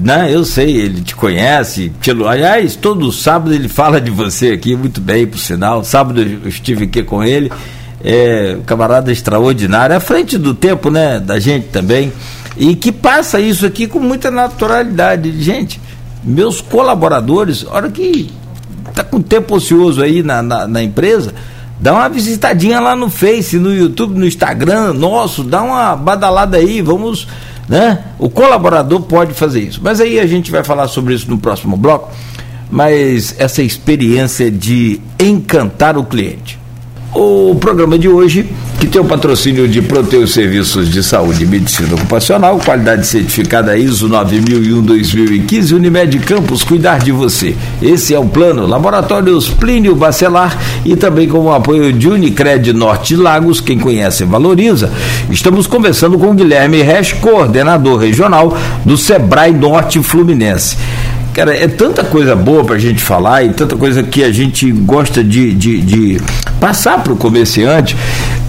Não, 0.00 0.26
eu 0.26 0.44
sei, 0.44 0.76
ele 0.76 1.00
te 1.00 1.14
conhece. 1.14 1.92
aliás, 2.28 2.76
todo 2.76 3.10
sábado 3.10 3.54
ele 3.54 3.68
fala 3.68 4.00
de 4.00 4.10
você 4.10 4.48
aqui, 4.48 4.76
muito 4.76 5.00
bem, 5.00 5.26
por 5.26 5.38
sinal. 5.38 5.82
Sábado 5.84 6.20
eu 6.20 6.48
estive 6.48 6.84
aqui 6.84 7.02
com 7.02 7.22
ele. 7.24 7.50
É, 8.02 8.56
camarada 8.64 9.12
extraordinário, 9.12 9.94
à 9.94 10.00
frente 10.00 10.38
do 10.38 10.54
tempo, 10.54 10.90
né, 10.90 11.20
da 11.20 11.38
gente 11.38 11.66
também. 11.68 12.12
E 12.56 12.74
que 12.74 12.90
passa 12.90 13.38
isso 13.40 13.66
aqui 13.66 13.86
com 13.86 13.98
muita 13.98 14.30
naturalidade. 14.30 15.40
Gente, 15.42 15.80
meus 16.22 16.60
colaboradores, 16.60 17.64
hora 17.66 17.90
que 17.90 18.30
tá 18.94 19.04
com 19.04 19.20
tempo 19.20 19.54
ocioso 19.56 20.02
aí 20.02 20.22
na, 20.22 20.42
na, 20.42 20.66
na, 20.66 20.82
empresa, 20.82 21.32
dá 21.78 21.92
uma 21.92 22.08
visitadinha 22.08 22.80
lá 22.80 22.94
no 22.96 23.08
Face, 23.08 23.58
no 23.58 23.74
YouTube, 23.74 24.18
no 24.18 24.26
Instagram 24.26 24.92
nosso, 24.92 25.42
dá 25.42 25.62
uma 25.62 25.96
badalada 25.96 26.56
aí, 26.56 26.82
vamos, 26.82 27.26
né? 27.70 28.02
O 28.18 28.28
colaborador 28.28 29.00
pode 29.02 29.32
fazer 29.32 29.60
isso. 29.60 29.80
Mas 29.80 30.00
aí 30.00 30.18
a 30.18 30.26
gente 30.26 30.50
vai 30.50 30.64
falar 30.64 30.88
sobre 30.88 31.14
isso 31.14 31.30
no 31.30 31.38
próximo 31.38 31.76
bloco. 31.76 32.10
Mas 32.68 33.36
essa 33.38 33.62
experiência 33.62 34.50
de 34.50 35.00
encantar 35.20 35.96
o 35.96 36.04
cliente. 36.04 36.58
O 37.12 37.56
programa 37.56 37.98
de 37.98 38.08
hoje, 38.08 38.48
que 38.78 38.86
tem 38.86 39.00
o 39.00 39.04
patrocínio 39.04 39.66
de 39.66 39.82
Proteus 39.82 40.32
Serviços 40.32 40.88
de 40.88 41.02
Saúde 41.02 41.42
e 41.42 41.46
Medicina 41.46 41.96
Ocupacional, 41.96 42.60
qualidade 42.64 43.04
certificada 43.04 43.76
ISO 43.76 44.08
9001-2015, 44.08 45.72
Unimed 45.72 46.20
Campos, 46.20 46.62
cuidar 46.62 47.00
de 47.00 47.10
você. 47.10 47.56
Esse 47.82 48.14
é 48.14 48.18
o 48.18 48.26
plano. 48.26 48.64
Laboratórios 48.64 49.48
Plínio 49.48 49.96
Bacelar 49.96 50.56
e 50.84 50.94
também 50.94 51.26
com 51.26 51.40
o 51.40 51.52
apoio 51.52 51.92
de 51.92 52.08
Unicred 52.08 52.72
Norte 52.72 53.16
Lagos, 53.16 53.60
quem 53.60 53.76
conhece 53.76 54.24
valoriza. 54.24 54.92
Estamos 55.28 55.66
conversando 55.66 56.16
com 56.16 56.32
Guilherme 56.32 56.80
Resch, 56.80 57.14
coordenador 57.14 57.98
regional 57.98 58.56
do 58.84 58.96
Sebrae 58.96 59.52
Norte 59.52 60.00
Fluminense. 60.00 60.76
Cara, 61.32 61.54
é 61.54 61.68
tanta 61.68 62.02
coisa 62.02 62.34
boa 62.34 62.64
para 62.64 62.74
a 62.74 62.78
gente 62.78 63.00
falar 63.00 63.44
e 63.44 63.50
tanta 63.50 63.76
coisa 63.76 64.02
que 64.02 64.24
a 64.24 64.32
gente 64.32 64.70
gosta 64.72 65.22
de, 65.22 65.54
de, 65.54 65.80
de 65.80 66.20
passar 66.58 67.02
para 67.02 67.12
o 67.12 67.16
comerciante, 67.16 67.96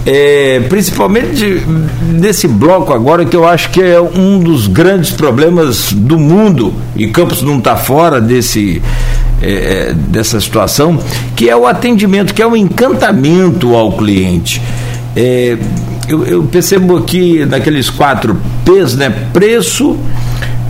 é, 0.04 0.60
principalmente 0.68 1.62
nesse 2.10 2.48
bloco 2.48 2.92
agora 2.92 3.24
que 3.24 3.36
eu 3.36 3.46
acho 3.46 3.70
que 3.70 3.80
é 3.80 4.00
um 4.00 4.40
dos 4.40 4.66
grandes 4.66 5.12
problemas 5.12 5.92
do 5.92 6.18
mundo, 6.18 6.74
e 6.96 7.06
Campos 7.06 7.42
não 7.42 7.58
está 7.58 7.76
fora 7.76 8.20
desse. 8.20 8.82
É, 9.44 9.88
é, 9.90 9.92
dessa 9.92 10.40
situação, 10.40 11.00
que 11.34 11.50
é 11.50 11.56
o 11.56 11.66
atendimento, 11.66 12.32
que 12.32 12.40
é 12.40 12.46
o 12.46 12.56
encantamento 12.56 13.74
ao 13.74 13.90
cliente. 13.96 14.62
É, 15.16 15.58
eu, 16.08 16.24
eu, 16.24 16.42
percebo 16.44 16.96
aqui 16.96 17.44
naqueles 17.44 17.90
quatro 17.90 18.36
P's, 18.64 18.94
né? 18.94 19.10
Preço, 19.32 19.98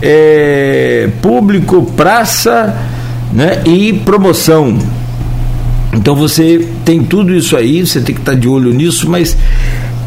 é, 0.05 1.09
público, 1.21 1.83
praça 1.95 2.75
né, 3.31 3.61
e 3.65 3.93
promoção. 3.93 4.77
Então 5.93 6.13
você 6.13 6.67
tem 6.83 7.01
tudo 7.03 7.33
isso 7.33 7.55
aí, 7.55 7.85
você 7.85 8.01
tem 8.01 8.13
que 8.13 8.19
estar 8.21 8.35
de 8.35 8.47
olho 8.47 8.73
nisso, 8.73 9.09
mas, 9.09 9.37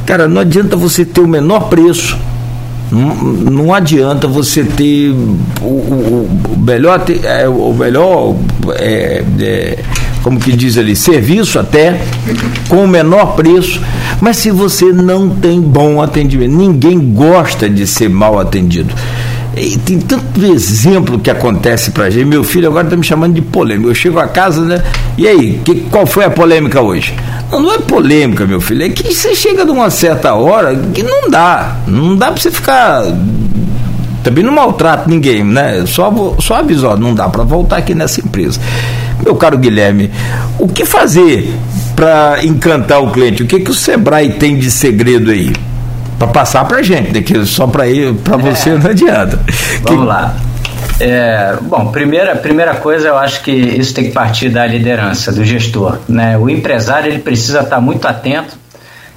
cara, 0.04 0.28
não 0.28 0.42
adianta 0.42 0.76
você 0.76 1.04
ter 1.04 1.20
o 1.20 1.28
menor 1.28 1.68
preço. 1.68 2.18
Não, 2.90 3.14
não 3.16 3.74
adianta 3.74 4.28
você 4.28 4.62
ter 4.62 5.10
o, 5.60 5.64
o, 5.64 6.28
o 6.50 6.58
melhor, 6.58 7.02
é, 7.24 7.48
o 7.48 7.72
melhor 7.72 8.36
é, 8.76 9.24
é, 9.40 9.78
como 10.22 10.38
que 10.38 10.52
diz 10.52 10.76
ali, 10.76 10.94
serviço 10.94 11.58
até, 11.58 12.00
com 12.68 12.84
o 12.84 12.88
menor 12.88 13.34
preço, 13.34 13.80
mas 14.20 14.36
se 14.36 14.50
você 14.50 14.86
não 14.86 15.30
tem 15.30 15.60
bom 15.60 16.02
atendimento, 16.02 16.52
ninguém 16.52 17.12
gosta 17.12 17.70
de 17.70 17.86
ser 17.86 18.08
mal 18.08 18.38
atendido. 18.38 18.94
E 19.56 19.78
tem 19.78 19.98
tanto 19.98 20.44
exemplo 20.44 21.18
que 21.18 21.30
acontece 21.30 21.90
pra 21.90 22.10
gente. 22.10 22.26
Meu 22.26 22.44
filho 22.44 22.68
agora 22.68 22.86
tá 22.86 22.94
me 22.94 23.02
chamando 23.02 23.32
de 23.34 23.40
polêmica. 23.40 23.88
Eu 23.88 23.94
chego 23.94 24.18
a 24.18 24.28
casa, 24.28 24.60
né? 24.60 24.82
E 25.16 25.26
aí, 25.26 25.58
que, 25.64 25.76
qual 25.90 26.04
foi 26.04 26.26
a 26.26 26.30
polêmica 26.30 26.82
hoje? 26.82 27.14
Não, 27.50 27.60
não 27.60 27.72
é 27.72 27.78
polêmica, 27.78 28.44
meu 28.44 28.60
filho. 28.60 28.84
É 28.84 28.90
que 28.90 29.14
você 29.14 29.34
chega 29.34 29.64
de 29.64 29.70
uma 29.70 29.88
certa 29.88 30.34
hora 30.34 30.76
que 30.76 31.02
não 31.02 31.30
dá. 31.30 31.78
Não 31.86 32.14
dá 32.14 32.30
pra 32.30 32.40
você 32.40 32.50
ficar. 32.50 33.02
Também 34.22 34.44
não 34.44 34.52
maltrata 34.52 35.08
ninguém, 35.08 35.42
né? 35.42 35.86
Só, 35.86 36.12
só 36.38 36.56
avisou, 36.56 36.98
não 36.98 37.14
dá 37.14 37.26
para 37.28 37.42
voltar 37.42 37.78
aqui 37.78 37.94
nessa 37.94 38.20
empresa. 38.20 38.60
Meu 39.24 39.36
caro 39.36 39.56
Guilherme, 39.56 40.10
o 40.58 40.68
que 40.68 40.84
fazer 40.84 41.54
para 41.94 42.44
encantar 42.44 43.02
o 43.02 43.10
cliente? 43.10 43.42
O 43.42 43.46
que, 43.46 43.60
que 43.60 43.70
o 43.70 43.74
Sebrae 43.74 44.34
tem 44.34 44.58
de 44.58 44.70
segredo 44.70 45.30
aí? 45.30 45.52
Para 46.18 46.28
passar 46.28 46.64
para 46.66 46.82
gente, 46.82 47.22
que 47.22 47.44
só 47.44 47.66
para 47.66 47.84
para 48.24 48.36
você 48.36 48.70
é. 48.70 48.78
não 48.78 48.90
adianta. 48.90 49.40
Vamos 49.82 50.00
que... 50.00 50.06
lá. 50.06 50.36
É, 50.98 51.56
bom, 51.60 51.86
primeira, 51.88 52.34
primeira 52.36 52.74
coisa, 52.76 53.08
eu 53.08 53.18
acho 53.18 53.42
que 53.42 53.50
isso 53.50 53.92
tem 53.92 54.04
que 54.04 54.12
partir 54.12 54.48
da 54.48 54.66
liderança, 54.66 55.30
do 55.30 55.44
gestor. 55.44 55.98
Né? 56.08 56.38
O 56.38 56.48
empresário 56.48 57.10
ele 57.10 57.18
precisa 57.18 57.60
estar 57.60 57.80
muito 57.80 58.06
atento 58.06 58.56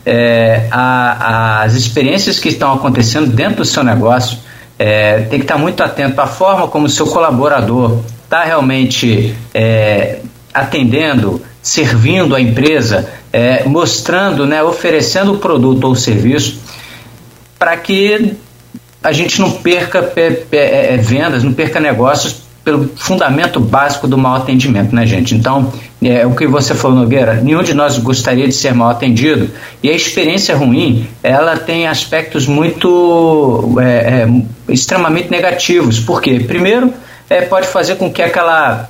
é, 0.05 0.67
às 0.71 1.73
experiências 1.73 2.39
que 2.39 2.49
estão 2.49 2.73
acontecendo 2.73 3.27
dentro 3.27 3.57
do 3.57 3.65
seu 3.65 3.83
negócio. 3.83 4.37
É, 4.77 5.21
tem 5.29 5.39
que 5.39 5.45
estar 5.45 5.57
muito 5.57 5.81
atento 5.81 6.19
à 6.19 6.27
forma 6.27 6.67
como 6.67 6.85
o 6.85 6.89
seu 6.89 7.05
colaborador 7.05 7.99
está 8.23 8.43
realmente 8.43 9.35
é, 9.53 10.19
atendendo, 10.53 11.41
servindo 11.61 12.35
a 12.35 12.41
empresa, 12.41 13.09
é, 13.31 13.63
mostrando, 13.65 14.45
né, 14.45 14.61
oferecendo 14.63 15.33
o 15.33 15.37
produto 15.37 15.85
ou 15.85 15.95
serviço 15.95 16.59
para 17.59 17.75
que 17.77 18.35
a 19.03 19.11
gente 19.11 19.39
não 19.39 19.51
perca 19.51 20.11
é, 20.15 20.93
é, 20.93 20.97
vendas, 20.97 21.43
não 21.43 21.53
perca 21.53 21.79
negócios 21.79 22.47
pelo 22.63 22.87
fundamento 22.95 23.59
básico 23.59 24.07
do 24.07 24.17
mau 24.17 24.35
atendimento, 24.35 24.93
né, 24.93 25.05
gente? 25.05 25.33
Então, 25.33 25.71
é, 26.01 26.25
o 26.25 26.35
que 26.35 26.45
você 26.45 26.75
falou, 26.75 26.97
Nogueira, 26.97 27.35
nenhum 27.35 27.63
de 27.63 27.73
nós 27.73 27.97
gostaria 27.97 28.47
de 28.47 28.53
ser 28.53 28.73
mal 28.73 28.89
atendido 28.89 29.49
e 29.81 29.89
a 29.89 29.93
experiência 29.93 30.55
ruim, 30.55 31.07
ela 31.23 31.57
tem 31.57 31.87
aspectos 31.87 32.45
muito 32.45 33.75
é, 33.81 34.23
é, 34.23 34.71
extremamente 34.71 35.31
negativos. 35.31 35.99
Por 35.99 36.21
quê? 36.21 36.43
Primeiro, 36.45 36.93
é, 37.29 37.41
pode 37.41 37.67
fazer 37.67 37.95
com 37.95 38.11
que 38.11 38.21
aquela 38.21 38.89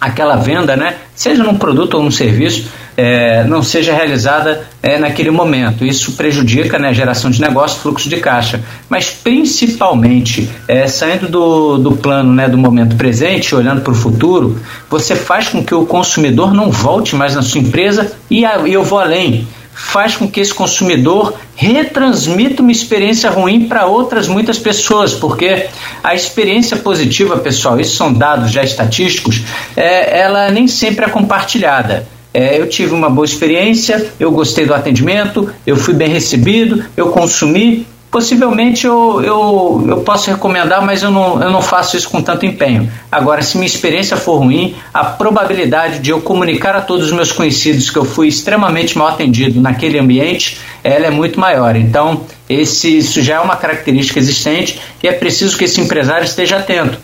aquela 0.00 0.36
venda, 0.36 0.76
né, 0.76 0.96
seja 1.14 1.44
num 1.44 1.58
produto 1.58 1.94
ou 1.94 2.02
num 2.02 2.10
serviço, 2.10 2.70
é, 2.96 3.44
não 3.44 3.62
seja 3.62 3.92
realizada 3.92 4.66
é, 4.82 4.98
naquele 4.98 5.30
momento. 5.30 5.84
Isso 5.84 6.12
prejudica 6.12 6.78
né, 6.78 6.88
a 6.88 6.92
geração 6.92 7.30
de 7.30 7.40
negócio, 7.40 7.80
fluxo 7.80 8.08
de 8.08 8.16
caixa. 8.16 8.60
Mas 8.88 9.10
principalmente, 9.10 10.48
é, 10.68 10.86
saindo 10.86 11.28
do, 11.28 11.78
do 11.78 11.92
plano 11.92 12.32
né, 12.32 12.48
do 12.48 12.58
momento 12.58 12.96
presente, 12.96 13.54
olhando 13.54 13.80
para 13.82 13.92
o 13.92 13.96
futuro, 13.96 14.60
você 14.88 15.14
faz 15.14 15.48
com 15.48 15.64
que 15.64 15.74
o 15.74 15.86
consumidor 15.86 16.52
não 16.52 16.70
volte 16.70 17.14
mais 17.14 17.34
na 17.34 17.42
sua 17.42 17.60
empresa 17.60 18.12
e, 18.30 18.44
e 18.44 18.72
eu 18.72 18.84
vou 18.84 18.98
além 18.98 19.46
faz 19.80 20.14
com 20.14 20.28
que 20.30 20.40
esse 20.40 20.52
consumidor 20.52 21.34
retransmita 21.56 22.62
uma 22.62 22.70
experiência 22.70 23.30
ruim 23.30 23.66
para 23.66 23.86
outras 23.86 24.28
muitas 24.28 24.58
pessoas, 24.58 25.14
porque 25.14 25.66
a 26.04 26.14
experiência 26.14 26.76
positiva, 26.76 27.38
pessoal, 27.38 27.80
isso 27.80 27.96
são 27.96 28.12
dados 28.12 28.50
já 28.50 28.62
estatísticos, 28.62 29.42
é, 29.74 30.20
ela 30.20 30.50
nem 30.50 30.68
sempre 30.68 31.06
é 31.06 31.08
compartilhada. 31.08 32.06
É, 32.32 32.60
eu 32.60 32.68
tive 32.68 32.94
uma 32.94 33.10
boa 33.10 33.24
experiência, 33.24 34.12
eu 34.18 34.30
gostei 34.30 34.64
do 34.64 34.74
atendimento, 34.74 35.50
eu 35.66 35.76
fui 35.76 35.94
bem 35.94 36.08
recebido, 36.08 36.84
eu 36.96 37.08
consumi. 37.08 37.86
Possivelmente 38.10 38.88
eu, 38.88 39.22
eu, 39.22 39.84
eu 39.88 39.96
posso 39.98 40.28
recomendar, 40.30 40.84
mas 40.84 41.00
eu 41.00 41.12
não, 41.12 41.40
eu 41.40 41.48
não 41.48 41.62
faço 41.62 41.96
isso 41.96 42.08
com 42.08 42.20
tanto 42.20 42.44
empenho. 42.44 42.90
Agora, 43.10 43.40
se 43.40 43.56
minha 43.56 43.68
experiência 43.68 44.16
for 44.16 44.38
ruim, 44.38 44.74
a 44.92 45.04
probabilidade 45.04 46.00
de 46.00 46.10
eu 46.10 46.20
comunicar 46.20 46.74
a 46.74 46.80
todos 46.80 47.06
os 47.06 47.12
meus 47.12 47.30
conhecidos 47.30 47.88
que 47.88 47.96
eu 47.96 48.04
fui 48.04 48.26
extremamente 48.26 48.98
mal 48.98 49.06
atendido 49.06 49.60
naquele 49.60 49.96
ambiente, 49.96 50.58
ela 50.82 51.06
é 51.06 51.10
muito 51.10 51.38
maior. 51.38 51.76
Então, 51.76 52.22
esse, 52.48 52.98
isso 52.98 53.22
já 53.22 53.36
é 53.36 53.40
uma 53.40 53.54
característica 53.54 54.18
existente 54.18 54.80
e 55.00 55.06
é 55.06 55.12
preciso 55.12 55.56
que 55.56 55.64
esse 55.64 55.80
empresário 55.80 56.24
esteja 56.24 56.56
atento 56.56 56.98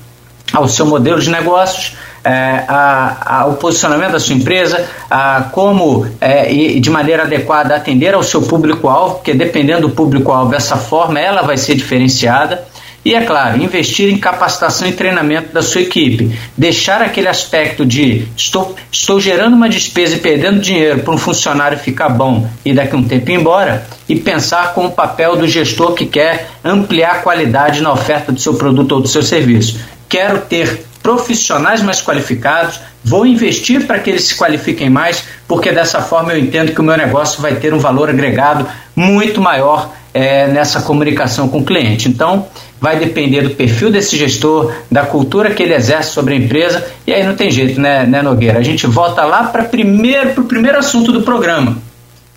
ao 0.52 0.68
seu 0.68 0.86
modelo 0.86 1.20
de 1.20 1.30
negócios, 1.30 1.92
é, 2.26 2.64
a, 2.66 3.38
a, 3.40 3.46
o 3.46 3.54
posicionamento 3.54 4.12
da 4.12 4.18
sua 4.18 4.34
empresa, 4.34 4.84
a, 5.08 5.48
como 5.52 6.04
é, 6.20 6.52
e 6.52 6.80
de 6.80 6.90
maneira 6.90 7.22
adequada 7.22 7.76
atender 7.76 8.14
ao 8.14 8.22
seu 8.22 8.42
público-alvo, 8.42 9.16
porque 9.16 9.32
dependendo 9.32 9.82
do 9.82 9.90
público-alvo, 9.90 10.52
essa 10.52 10.76
forma 10.76 11.20
ela 11.20 11.42
vai 11.42 11.56
ser 11.56 11.76
diferenciada. 11.76 12.64
E 13.04 13.14
é 13.14 13.20
claro, 13.20 13.62
investir 13.62 14.12
em 14.12 14.18
capacitação 14.18 14.88
e 14.88 14.92
treinamento 14.92 15.54
da 15.54 15.62
sua 15.62 15.82
equipe. 15.82 16.36
Deixar 16.56 17.00
aquele 17.00 17.28
aspecto 17.28 17.86
de 17.86 18.26
estou, 18.36 18.74
estou 18.90 19.20
gerando 19.20 19.54
uma 19.54 19.68
despesa 19.68 20.16
e 20.16 20.18
perdendo 20.18 20.58
dinheiro 20.58 20.98
para 21.04 21.14
um 21.14 21.18
funcionário 21.18 21.78
ficar 21.78 22.08
bom 22.08 22.48
e 22.64 22.74
daqui 22.74 22.96
a 22.96 22.98
um 22.98 23.04
tempo 23.04 23.30
ir 23.30 23.34
embora, 23.34 23.86
e 24.08 24.16
pensar 24.16 24.74
com 24.74 24.86
o 24.86 24.90
papel 24.90 25.36
do 25.36 25.46
gestor 25.46 25.92
que 25.92 26.04
quer 26.04 26.48
ampliar 26.64 27.12
a 27.12 27.18
qualidade 27.20 27.80
na 27.80 27.92
oferta 27.92 28.32
do 28.32 28.40
seu 28.40 28.54
produto 28.54 28.90
ou 28.90 29.00
do 29.00 29.06
seu 29.06 29.22
serviço. 29.22 29.78
Quero 30.08 30.40
ter 30.40 30.84
profissionais 31.06 31.82
mais 31.82 32.02
qualificados, 32.02 32.80
vou 33.04 33.24
investir 33.24 33.86
para 33.86 34.00
que 34.00 34.10
eles 34.10 34.24
se 34.24 34.34
qualifiquem 34.34 34.90
mais, 34.90 35.22
porque 35.46 35.70
dessa 35.70 36.02
forma 36.02 36.32
eu 36.32 36.38
entendo 36.40 36.72
que 36.72 36.80
o 36.80 36.82
meu 36.82 36.96
negócio 36.96 37.40
vai 37.40 37.54
ter 37.54 37.72
um 37.72 37.78
valor 37.78 38.10
agregado 38.10 38.66
muito 38.96 39.40
maior 39.40 39.92
é, 40.12 40.48
nessa 40.48 40.82
comunicação 40.82 41.48
com 41.48 41.60
o 41.60 41.64
cliente. 41.64 42.08
Então, 42.08 42.48
vai 42.80 42.98
depender 42.98 43.42
do 43.42 43.50
perfil 43.50 43.88
desse 43.88 44.16
gestor, 44.16 44.72
da 44.90 45.06
cultura 45.06 45.54
que 45.54 45.62
ele 45.62 45.74
exerce 45.74 46.10
sobre 46.10 46.34
a 46.34 46.36
empresa, 46.36 46.84
e 47.06 47.14
aí 47.14 47.22
não 47.22 47.36
tem 47.36 47.52
jeito, 47.52 47.80
né, 47.80 48.04
né 48.04 48.20
Nogueira? 48.20 48.58
A 48.58 48.64
gente 48.64 48.88
volta 48.88 49.24
lá 49.24 49.44
para 49.44 49.62
primeiro, 49.62 50.40
o 50.40 50.44
primeiro 50.44 50.76
assunto 50.76 51.12
do 51.12 51.22
programa, 51.22 51.78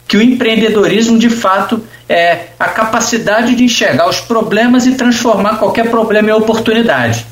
que 0.07 0.15
o 0.15 0.21
empreendedorismo 0.21 1.17
de 1.17 1.31
fato 1.31 1.81
é 2.07 2.49
a 2.59 2.65
capacidade 2.65 3.55
de 3.55 3.63
enxergar 3.63 4.07
os 4.07 4.21
problemas 4.21 4.85
e 4.85 4.91
transformar 4.91 5.55
qualquer 5.55 5.89
problema 5.89 6.29
em 6.29 6.33
oportunidade 6.33 7.25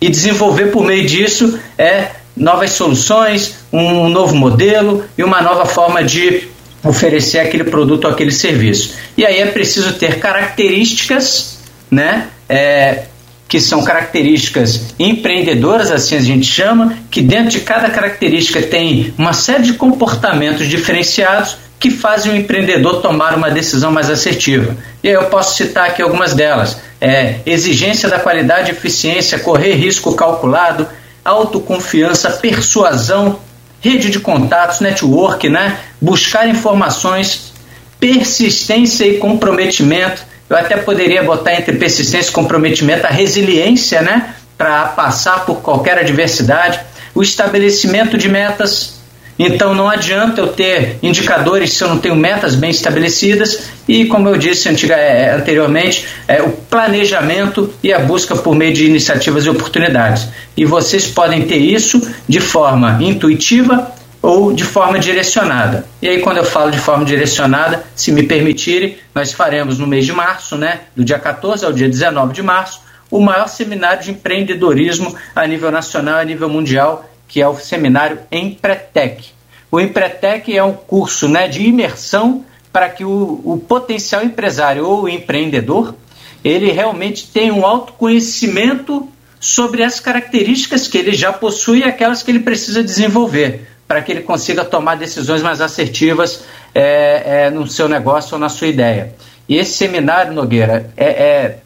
e 0.00 0.08
desenvolver 0.08 0.66
por 0.66 0.84
meio 0.84 1.06
disso 1.06 1.58
é 1.76 2.08
novas 2.36 2.70
soluções, 2.70 3.56
um 3.72 4.08
novo 4.08 4.34
modelo 4.34 5.04
e 5.16 5.24
uma 5.24 5.42
nova 5.42 5.66
forma 5.66 6.04
de 6.04 6.48
oferecer 6.84 7.40
aquele 7.40 7.64
produto 7.64 8.04
ou 8.04 8.10
aquele 8.10 8.30
serviço. 8.30 8.94
E 9.16 9.26
aí 9.26 9.38
é 9.38 9.46
preciso 9.46 9.94
ter 9.94 10.18
características, 10.18 11.58
né? 11.90 12.28
É, 12.48 13.04
que 13.48 13.58
são 13.60 13.82
características 13.82 14.94
empreendedoras, 14.98 15.90
assim 15.90 16.16
a 16.16 16.20
gente 16.20 16.46
chama, 16.46 16.98
que 17.10 17.22
dentro 17.22 17.48
de 17.48 17.60
cada 17.60 17.88
característica 17.88 18.60
tem 18.60 19.14
uma 19.16 19.32
série 19.32 19.62
de 19.62 19.72
comportamentos 19.72 20.68
diferenciados 20.68 21.56
que 21.80 21.90
fazem 21.90 22.32
o 22.32 22.36
empreendedor 22.36 23.00
tomar 23.00 23.34
uma 23.34 23.50
decisão 23.50 23.90
mais 23.90 24.10
assertiva. 24.10 24.76
E 25.02 25.08
aí 25.08 25.14
eu 25.14 25.24
posso 25.24 25.56
citar 25.56 25.86
aqui 25.86 26.02
algumas 26.02 26.34
delas: 26.34 26.78
é, 27.00 27.36
exigência 27.46 28.08
da 28.08 28.18
qualidade 28.18 28.70
e 28.70 28.72
eficiência, 28.72 29.38
correr 29.38 29.74
risco 29.74 30.14
calculado, 30.14 30.88
autoconfiança, 31.24 32.30
persuasão, 32.30 33.38
rede 33.80 34.10
de 34.10 34.20
contatos, 34.20 34.80
network, 34.80 35.48
né? 35.48 35.78
buscar 36.00 36.48
informações, 36.48 37.52
persistência 38.00 39.04
e 39.04 39.18
comprometimento. 39.18 40.22
Eu 40.48 40.56
até 40.56 40.76
poderia 40.76 41.22
botar 41.22 41.54
entre 41.54 41.76
persistência 41.76 42.30
e 42.30 42.32
comprometimento 42.32 43.06
a 43.06 43.10
resiliência, 43.10 44.00
né? 44.00 44.34
Para 44.56 44.86
passar 44.86 45.44
por 45.44 45.60
qualquer 45.60 45.98
adversidade, 45.98 46.80
o 47.14 47.22
estabelecimento 47.22 48.16
de 48.16 48.28
metas, 48.28 48.97
então 49.38 49.72
não 49.72 49.88
adianta 49.88 50.40
eu 50.40 50.48
ter 50.48 50.98
indicadores 51.02 51.72
se 51.72 51.84
eu 51.84 51.88
não 51.88 51.98
tenho 51.98 52.16
metas 52.16 52.56
bem 52.56 52.70
estabelecidas 52.70 53.70
e, 53.86 54.06
como 54.06 54.28
eu 54.28 54.36
disse 54.36 54.68
antiga, 54.68 54.96
é, 54.96 55.34
anteriormente, 55.34 56.06
é, 56.26 56.42
o 56.42 56.50
planejamento 56.50 57.72
e 57.82 57.92
a 57.92 58.00
busca 58.00 58.34
por 58.34 58.54
meio 58.54 58.74
de 58.74 58.84
iniciativas 58.84 59.46
e 59.46 59.50
oportunidades. 59.50 60.28
E 60.56 60.64
vocês 60.64 61.06
podem 61.06 61.42
ter 61.42 61.58
isso 61.58 62.02
de 62.28 62.40
forma 62.40 62.98
intuitiva 63.00 63.92
ou 64.20 64.52
de 64.52 64.64
forma 64.64 64.98
direcionada. 64.98 65.86
E 66.02 66.08
aí, 66.08 66.20
quando 66.20 66.38
eu 66.38 66.44
falo 66.44 66.70
de 66.70 66.78
forma 66.78 67.04
direcionada, 67.04 67.84
se 67.94 68.10
me 68.10 68.24
permitirem, 68.24 68.98
nós 69.14 69.32
faremos 69.32 69.78
no 69.78 69.86
mês 69.86 70.04
de 70.04 70.12
março, 70.12 70.56
né, 70.56 70.80
do 70.96 71.04
dia 71.04 71.18
14 71.18 71.64
ao 71.64 71.72
dia 71.72 71.88
19 71.88 72.32
de 72.32 72.42
março, 72.42 72.80
o 73.10 73.20
maior 73.20 73.48
seminário 73.48 74.02
de 74.02 74.10
empreendedorismo 74.10 75.14
a 75.34 75.46
nível 75.46 75.70
nacional 75.70 76.18
e 76.18 76.22
a 76.22 76.24
nível 76.24 76.48
mundial 76.48 77.08
que 77.28 77.40
é 77.40 77.46
o 77.46 77.56
seminário 77.56 78.18
Empretec. 78.32 79.30
O 79.70 79.78
Empretec 79.78 80.56
é 80.56 80.64
um 80.64 80.72
curso 80.72 81.28
né, 81.28 81.46
de 81.46 81.62
imersão 81.62 82.44
para 82.72 82.88
que 82.88 83.04
o, 83.04 83.40
o 83.44 83.58
potencial 83.58 84.22
empresário 84.24 84.86
ou 84.86 85.08
empreendedor 85.08 85.94
ele 86.42 86.72
realmente 86.72 87.28
tenha 87.28 87.52
um 87.52 87.66
autoconhecimento 87.66 89.08
sobre 89.38 89.82
as 89.82 90.00
características 90.00 90.88
que 90.88 90.98
ele 90.98 91.12
já 91.12 91.32
possui 91.32 91.80
e 91.80 91.84
aquelas 91.84 92.22
que 92.22 92.30
ele 92.30 92.40
precisa 92.40 92.82
desenvolver 92.82 93.68
para 93.86 94.02
que 94.02 94.12
ele 94.12 94.22
consiga 94.22 94.64
tomar 94.64 94.96
decisões 94.96 95.42
mais 95.42 95.60
assertivas 95.60 96.44
é, 96.74 97.46
é, 97.46 97.50
no 97.50 97.66
seu 97.66 97.88
negócio 97.88 98.34
ou 98.34 98.40
na 98.40 98.48
sua 98.48 98.66
ideia. 98.66 99.14
E 99.48 99.56
esse 99.56 99.72
seminário, 99.72 100.32
Nogueira, 100.32 100.90
é, 100.96 101.06
é, 101.06 101.58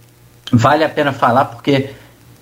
vale 0.52 0.84
a 0.84 0.88
pena 0.88 1.12
falar 1.12 1.46
porque 1.46 1.90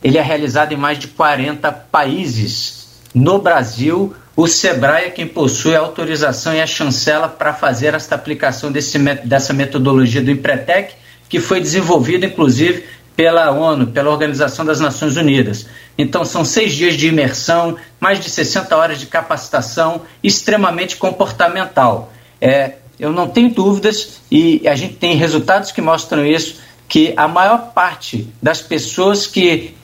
ele 0.03 0.19
é 0.19 0.23
realizado 0.23 0.73
em 0.73 0.77
mais 0.77 0.99
de 0.99 1.09
40 1.09 1.73
países 1.73 2.80
no 3.15 3.39
Brasil, 3.39 4.15
o 4.37 4.47
SEBRAE 4.47 5.07
é 5.07 5.11
quem 5.11 5.27
possui 5.27 5.75
a 5.75 5.81
autorização 5.81 6.55
e 6.55 6.61
a 6.61 6.67
chancela 6.67 7.29
para 7.29 7.53
fazer 7.53 7.95
esta 7.95 8.15
aplicação 8.15 8.71
desse, 8.71 8.99
dessa 9.25 9.53
metodologia 9.53 10.23
do 10.23 10.31
Empretec, 10.31 10.95
que 11.29 11.41
foi 11.41 11.61
desenvolvida, 11.61 12.27
inclusive, 12.27 12.85
pela 13.17 13.51
ONU, 13.51 13.89
pela 13.89 14.11
Organização 14.11 14.65
das 14.65 14.81
Nações 14.81 15.17
Unidas. 15.17 15.67
Então, 15.99 16.25
são 16.25 16.45
seis 16.45 16.73
dias 16.73 16.97
de 16.97 17.09
imersão, 17.09 17.77
mais 17.99 18.21
de 18.21 18.31
60 18.31 18.75
horas 18.77 18.99
de 18.99 19.07
capacitação, 19.07 20.03
extremamente 20.23 20.97
comportamental. 20.97 22.13
É, 22.41 22.77
eu 22.99 23.13
não 23.13 23.29
tenho 23.29 23.51
dúvidas, 23.51 24.21
e 24.31 24.67
a 24.67 24.75
gente 24.75 24.95
tem 24.95 25.17
resultados 25.17 25.73
que 25.73 25.83
mostram 25.83 26.25
isso, 26.25 26.61
que 26.89 27.13
a 27.17 27.29
maior 27.29 27.73
parte 27.73 28.29
das 28.43 28.63
pessoas 28.63 29.27
que 29.27 29.75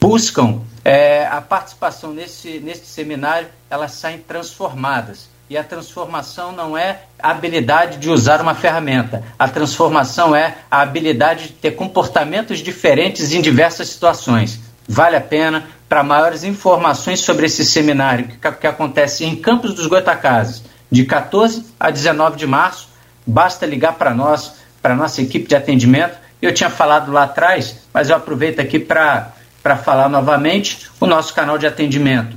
buscam 0.00 0.62
é, 0.84 1.26
a 1.26 1.40
participação 1.40 2.12
nesse, 2.12 2.58
nesse 2.60 2.86
seminário, 2.86 3.48
elas 3.70 3.92
saem 3.92 4.18
transformadas. 4.18 5.30
E 5.48 5.56
a 5.56 5.62
transformação 5.62 6.50
não 6.52 6.76
é 6.78 7.02
a 7.18 7.30
habilidade 7.30 7.98
de 7.98 8.08
usar 8.08 8.40
uma 8.40 8.54
ferramenta. 8.54 9.22
A 9.38 9.46
transformação 9.46 10.34
é 10.34 10.56
a 10.70 10.80
habilidade 10.80 11.48
de 11.48 11.52
ter 11.52 11.72
comportamentos 11.72 12.60
diferentes 12.60 13.32
em 13.32 13.40
diversas 13.40 13.88
situações. 13.88 14.58
Vale 14.88 15.16
a 15.16 15.20
pena. 15.20 15.64
Para 15.88 16.02
maiores 16.02 16.42
informações 16.42 17.20
sobre 17.20 17.44
esse 17.44 17.66
seminário 17.66 18.26
que, 18.26 18.52
que 18.52 18.66
acontece 18.66 19.26
em 19.26 19.36
Campos 19.36 19.74
dos 19.74 19.86
Goitacazes, 19.86 20.62
de 20.90 21.04
14 21.04 21.66
a 21.78 21.90
19 21.90 22.38
de 22.38 22.46
março, 22.46 22.88
basta 23.26 23.66
ligar 23.66 23.92
para 23.94 24.14
nós, 24.14 24.54
para 24.80 24.94
a 24.94 24.96
nossa 24.96 25.20
equipe 25.20 25.46
de 25.46 25.54
atendimento. 25.54 26.16
Eu 26.40 26.54
tinha 26.54 26.70
falado 26.70 27.12
lá 27.12 27.24
atrás, 27.24 27.76
mas 27.92 28.08
eu 28.08 28.16
aproveito 28.16 28.58
aqui 28.58 28.78
para 28.78 29.32
para 29.62 29.76
falar 29.76 30.08
novamente, 30.08 30.90
o 31.00 31.06
nosso 31.06 31.32
canal 31.32 31.56
de 31.56 31.66
atendimento, 31.66 32.36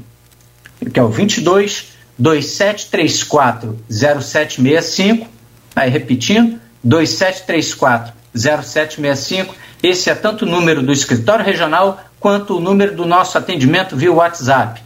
que 0.93 0.99
é 0.99 1.03
o 1.03 1.09
22 1.09 1.95
2734 2.17 3.77
0765, 3.89 5.27
aí 5.75 5.89
repetindo, 5.89 6.59
2734 6.83 8.13
0765. 8.33 9.55
Esse 9.81 10.09
é 10.09 10.15
tanto 10.15 10.45
o 10.45 10.47
número 10.47 10.81
do 10.81 10.91
escritório 10.91 11.43
regional 11.43 11.99
quanto 12.19 12.57
o 12.57 12.59
número 12.59 12.95
do 12.95 13.05
nosso 13.05 13.37
atendimento 13.37 13.95
via 13.95 14.11
WhatsApp. 14.11 14.81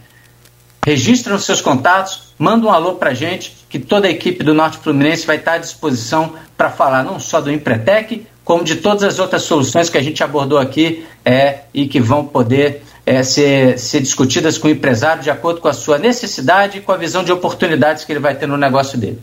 Registra 0.86 1.36
os 1.36 1.46
seus 1.46 1.62
contatos, 1.62 2.34
manda 2.38 2.66
um 2.66 2.72
alô 2.72 2.96
para 2.96 3.12
a 3.12 3.14
gente, 3.14 3.66
que 3.70 3.78
toda 3.78 4.08
a 4.08 4.12
equipe 4.12 4.44
do 4.44 4.54
Norte 4.54 4.78
Fluminense 4.78 5.28
vai 5.28 5.36
estar 5.36 5.54
à 5.54 5.58
disposição 5.58 6.36
para 6.58 6.70
falar 6.70 7.04
não 7.04 7.20
só 7.20 7.40
do 7.40 7.52
Empretec, 7.52 8.26
como 8.50 8.64
de 8.64 8.78
todas 8.78 9.04
as 9.04 9.20
outras 9.20 9.44
soluções 9.44 9.92
que 9.92 9.98
a 10.00 10.02
gente 10.02 10.24
abordou 10.24 10.58
aqui 10.58 11.06
é, 11.24 11.60
e 11.72 11.88
que 11.88 12.00
vão 12.00 12.26
poder 12.26 12.82
é, 13.06 13.22
ser, 13.22 13.78
ser 13.78 14.02
discutidas 14.02 14.58
com 14.58 14.68
o 14.68 14.72
empresário 14.72 15.22
de 15.22 15.30
acordo 15.30 15.62
com 15.62 15.68
a 15.68 15.74
sua 15.74 16.00
necessidade 16.00 16.80
e 16.80 16.82
com 16.82 16.92
a 16.92 16.98
visão 16.98 17.24
de 17.24 17.32
oportunidades 17.32 18.04
que 18.04 18.12
ele 18.12 18.20
vai 18.20 18.34
ter 18.34 18.48
no 18.48 18.58
negócio 18.58 18.98
dele. 18.98 19.20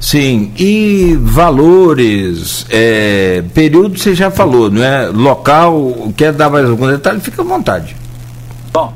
Sim, 0.00 0.52
e 0.56 1.18
valores, 1.20 2.64
é, 2.70 3.42
período 3.52 3.98
você 3.98 4.14
já 4.14 4.30
falou, 4.30 4.70
não 4.70 4.84
é? 4.84 5.08
Local, 5.08 6.12
quer 6.16 6.32
dar 6.32 6.48
mais 6.48 6.70
algum 6.70 6.86
detalhe? 6.86 7.18
Fica 7.18 7.42
à 7.42 7.44
vontade. 7.44 7.96
Bom, 8.72 8.94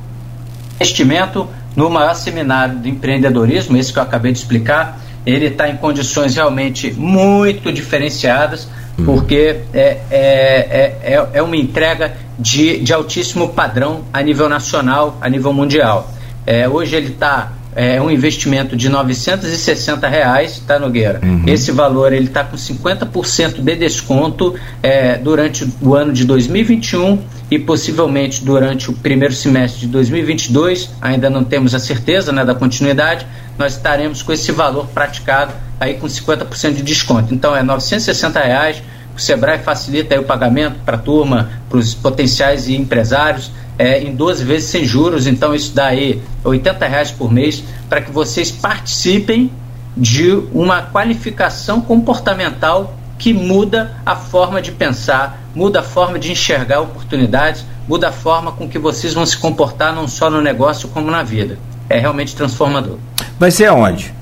investimento 0.76 1.48
no 1.74 1.90
maior 1.90 2.14
seminário 2.14 2.78
de 2.78 2.90
empreendedorismo, 2.90 3.76
esse 3.76 3.92
que 3.92 3.98
eu 3.98 4.04
acabei 4.04 4.30
de 4.30 4.38
explicar, 4.38 5.00
ele 5.26 5.46
está 5.46 5.68
em 5.68 5.76
condições 5.76 6.36
realmente 6.36 6.92
muito 6.92 7.72
diferenciadas 7.72 8.68
porque 9.04 9.60
é, 9.74 10.00
é, 10.10 10.96
é, 11.02 11.30
é 11.34 11.42
uma 11.42 11.56
entrega 11.56 12.16
de, 12.38 12.80
de 12.80 12.92
altíssimo 12.92 13.50
padrão 13.50 14.04
a 14.12 14.22
nível 14.22 14.48
nacional, 14.48 15.18
a 15.20 15.28
nível 15.28 15.52
mundial. 15.52 16.10
É, 16.46 16.68
hoje 16.68 16.96
ele 16.96 17.08
está 17.08 17.52
é 17.76 18.00
um 18.00 18.10
investimento 18.10 18.74
de 18.74 18.88
960 18.88 20.08
reais, 20.08 20.62
tá 20.66 20.78
Nogueira? 20.78 21.20
Uhum. 21.22 21.42
Esse 21.46 21.70
valor 21.70 22.10
ele 22.10 22.24
está 22.24 22.42
com 22.42 22.56
50% 22.56 23.60
de 23.60 23.76
desconto 23.76 24.54
é, 24.82 25.18
durante 25.18 25.68
o 25.82 25.94
ano 25.94 26.10
de 26.10 26.24
2021 26.24 27.18
e 27.50 27.58
possivelmente 27.58 28.42
durante 28.42 28.88
o 28.88 28.94
primeiro 28.94 29.34
semestre 29.34 29.80
de 29.80 29.88
2022. 29.88 30.88
Ainda 31.02 31.28
não 31.28 31.44
temos 31.44 31.74
a 31.74 31.78
certeza 31.78 32.32
né, 32.32 32.46
da 32.46 32.54
continuidade. 32.54 33.26
Nós 33.58 33.74
estaremos 33.74 34.22
com 34.22 34.32
esse 34.32 34.50
valor 34.52 34.86
praticado 34.86 35.52
aí 35.78 35.94
com 35.94 36.06
50% 36.06 36.76
de 36.76 36.82
desconto. 36.82 37.34
Então 37.34 37.54
é 37.54 37.62
960 37.62 38.40
reais. 38.40 38.82
O 39.14 39.20
Sebrae 39.20 39.58
facilita 39.58 40.14
aí 40.14 40.20
o 40.20 40.24
pagamento 40.24 40.76
para 40.84 40.96
a 40.96 40.98
turma, 40.98 41.50
para 41.68 41.78
os 41.78 41.94
potenciais 41.94 42.68
e 42.68 42.76
empresários, 42.76 43.50
é, 43.78 44.00
em 44.00 44.14
12 44.14 44.44
vezes 44.44 44.70
sem 44.70 44.84
juros. 44.84 45.26
Então 45.26 45.54
isso 45.54 45.74
dá 45.74 45.86
aí 45.86 46.20
80 46.44 46.86
reais 46.86 47.10
por 47.10 47.32
mês 47.32 47.62
para 47.88 48.00
que 48.00 48.10
vocês 48.10 48.50
participem 48.50 49.50
de 49.96 50.30
uma 50.52 50.82
qualificação 50.82 51.80
comportamental 51.80 52.94
que 53.18 53.32
muda 53.32 53.96
a 54.04 54.14
forma 54.14 54.60
de 54.60 54.70
pensar, 54.72 55.40
muda 55.54 55.80
a 55.80 55.82
forma 55.82 56.18
de 56.18 56.30
enxergar 56.30 56.80
oportunidades, 56.80 57.64
muda 57.88 58.08
a 58.08 58.12
forma 58.12 58.52
com 58.52 58.68
que 58.68 58.78
vocês 58.78 59.14
vão 59.14 59.24
se 59.24 59.38
comportar 59.38 59.94
não 59.94 60.06
só 60.06 60.28
no 60.28 60.42
negócio 60.42 60.88
como 60.88 61.10
na 61.10 61.22
vida. 61.22 61.58
É 61.88 61.98
realmente 61.98 62.36
transformador. 62.36 62.98
Vai 63.38 63.50
ser 63.50 63.66
aonde? 63.66 64.15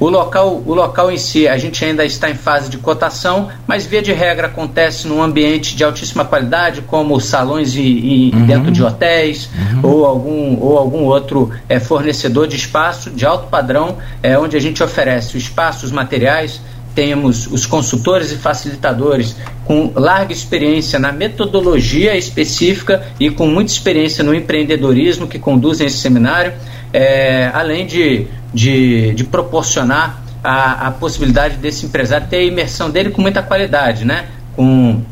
O 0.00 0.08
local, 0.08 0.62
o 0.64 0.72
local 0.72 1.12
em 1.12 1.18
si, 1.18 1.46
a 1.46 1.58
gente 1.58 1.84
ainda 1.84 2.06
está 2.06 2.30
em 2.30 2.34
fase 2.34 2.70
de 2.70 2.78
cotação, 2.78 3.50
mas 3.66 3.84
via 3.84 4.00
de 4.00 4.14
regra 4.14 4.46
acontece 4.46 5.06
num 5.06 5.22
ambiente 5.22 5.76
de 5.76 5.84
altíssima 5.84 6.24
qualidade, 6.24 6.80
como 6.80 7.20
salões 7.20 7.74
e, 7.74 7.80
e 7.82 8.30
uhum. 8.34 8.46
dentro 8.46 8.70
de 8.72 8.82
hotéis 8.82 9.50
uhum. 9.74 9.80
ou, 9.90 10.06
algum, 10.06 10.58
ou 10.58 10.78
algum 10.78 11.04
outro 11.04 11.50
é, 11.68 11.78
fornecedor 11.78 12.48
de 12.48 12.56
espaço 12.56 13.10
de 13.10 13.26
alto 13.26 13.48
padrão, 13.48 13.98
é, 14.22 14.38
onde 14.38 14.56
a 14.56 14.60
gente 14.60 14.82
oferece 14.82 15.36
o 15.36 15.38
espaço, 15.38 15.84
os 15.84 15.92
materiais, 15.92 16.62
temos 16.94 17.46
os 17.46 17.66
consultores 17.66 18.32
e 18.32 18.36
facilitadores 18.36 19.36
com 19.64 19.92
larga 19.94 20.32
experiência 20.32 20.98
na 20.98 21.12
metodologia 21.12 22.16
específica 22.16 23.06
e 23.20 23.30
com 23.30 23.46
muita 23.46 23.70
experiência 23.70 24.24
no 24.24 24.34
empreendedorismo 24.34 25.28
que 25.28 25.38
conduzem 25.38 25.86
esse 25.86 25.98
seminário, 25.98 26.52
é, 26.92 27.50
além 27.54 27.86
de 27.86 28.26
de, 28.52 29.14
de 29.14 29.24
proporcionar 29.24 30.22
a, 30.42 30.88
a 30.88 30.90
possibilidade 30.90 31.56
desse 31.56 31.86
empresário 31.86 32.26
ter 32.28 32.36
a 32.36 32.42
imersão 32.42 32.90
dele 32.90 33.10
com 33.10 33.20
muita 33.20 33.42
qualidade, 33.42 34.04
né? 34.04 34.26
Com 34.56 35.02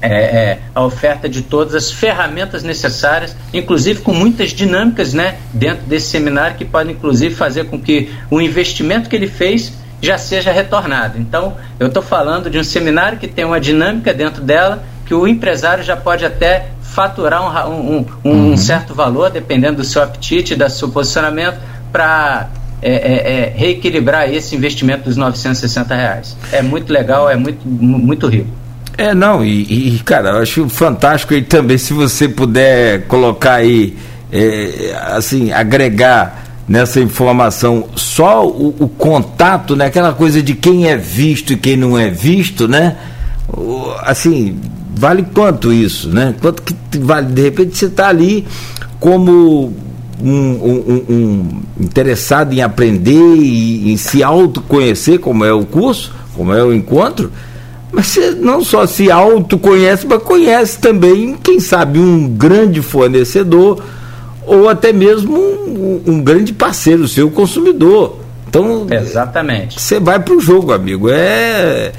é, 0.00 0.08
é, 0.08 0.58
a 0.74 0.84
oferta 0.84 1.28
de 1.28 1.42
todas 1.42 1.74
as 1.74 1.90
ferramentas 1.90 2.62
necessárias, 2.62 3.34
inclusive 3.52 4.02
com 4.02 4.12
muitas 4.12 4.50
dinâmicas 4.50 5.14
né, 5.14 5.36
dentro 5.52 5.86
desse 5.86 6.08
seminário 6.08 6.56
que 6.56 6.64
podem 6.64 6.94
inclusive 6.94 7.34
fazer 7.34 7.64
com 7.64 7.80
que 7.80 8.10
o 8.30 8.40
investimento 8.40 9.08
que 9.08 9.16
ele 9.16 9.26
fez 9.26 9.72
já 10.00 10.18
seja 10.18 10.52
retornado. 10.52 11.18
Então, 11.18 11.56
eu 11.80 11.88
estou 11.88 12.02
falando 12.02 12.50
de 12.50 12.58
um 12.58 12.64
seminário 12.64 13.18
que 13.18 13.26
tem 13.26 13.44
uma 13.44 13.58
dinâmica 13.58 14.12
dentro 14.12 14.42
dela 14.42 14.84
que 15.06 15.14
o 15.14 15.26
empresário 15.26 15.82
já 15.82 15.96
pode 15.96 16.24
até 16.24 16.68
faturar 16.82 17.68
um, 17.68 17.74
um, 17.74 18.06
um, 18.24 18.30
uhum. 18.30 18.52
um 18.52 18.56
certo 18.56 18.94
valor, 18.94 19.30
dependendo 19.30 19.78
do 19.78 19.84
seu 19.84 20.02
apetite, 20.02 20.54
do 20.54 20.68
seu 20.68 20.90
posicionamento, 20.90 21.58
para 21.92 22.48
é, 22.82 22.90
é, 22.90 23.32
é, 23.32 23.52
reequilibrar 23.56 24.28
esse 24.32 24.54
investimento 24.54 25.04
dos 25.04 25.16
960 25.16 25.94
reais. 25.94 26.36
É 26.52 26.62
muito 26.62 26.92
legal, 26.92 27.28
é 27.28 27.36
muito, 27.36 27.66
muito 27.66 28.26
rico. 28.26 28.48
É, 28.98 29.14
não, 29.14 29.44
e, 29.44 29.96
e 29.96 29.98
cara, 30.00 30.30
eu 30.30 30.38
acho 30.38 30.68
fantástico 30.68 31.34
aí 31.34 31.42
também, 31.42 31.76
se 31.76 31.92
você 31.92 32.28
puder 32.28 33.06
colocar 33.06 33.54
aí, 33.54 33.96
é, 34.32 34.96
assim, 35.12 35.52
agregar 35.52 36.44
nessa 36.68 37.00
informação 37.00 37.88
só 37.94 38.46
o, 38.46 38.74
o, 38.78 38.88
contato, 38.88 39.76
né? 39.76 39.86
Aquela 39.86 40.12
coisa 40.12 40.42
de 40.42 40.54
quem 40.54 40.88
é 40.88 40.96
visto 40.96 41.52
e 41.52 41.56
quem 41.56 41.76
não 41.76 41.96
é 41.98 42.08
visto, 42.10 42.66
né? 42.66 42.96
O, 43.48 43.92
assim, 44.00 44.58
vale 44.94 45.22
quanto 45.34 45.72
isso, 45.72 46.08
né? 46.08 46.34
Quanto 46.40 46.62
que 46.62 46.74
vale? 46.98 47.26
De 47.26 47.42
repente 47.42 47.76
você 47.76 47.86
está 47.86 48.08
ali 48.08 48.46
como 48.98 49.74
um, 50.22 50.30
um, 50.30 51.04
um, 51.08 51.62
interessado 51.80 52.52
em 52.52 52.62
aprender 52.62 53.36
e 53.36 53.92
em 53.92 53.96
se 53.96 54.22
autoconhecer, 54.22 55.18
como 55.18 55.44
é 55.44 55.52
o 55.52 55.64
curso, 55.64 56.12
como 56.34 56.52
é 56.52 56.62
o 56.62 56.72
encontro, 56.72 57.30
mas 57.92 58.06
você 58.06 58.30
não 58.30 58.62
só 58.62 58.86
se 58.86 59.10
autoconhece, 59.10 60.06
mas 60.06 60.22
conhece 60.22 60.78
também, 60.78 61.34
quem 61.42 61.60
sabe, 61.60 61.98
um 61.98 62.28
grande 62.28 62.82
fornecedor 62.82 63.82
ou 64.46 64.68
até 64.68 64.92
mesmo 64.92 65.36
um, 65.36 66.02
um 66.06 66.22
grande 66.22 66.52
parceiro 66.52 67.08
seu, 67.08 67.30
consumidor. 67.30 68.20
Então, 68.48 68.86
exatamente. 68.90 69.80
Você 69.80 69.98
vai 69.98 70.20
para 70.20 70.34
o 70.34 70.40
jogo, 70.40 70.72
amigo. 70.72 71.08
É 71.10 71.92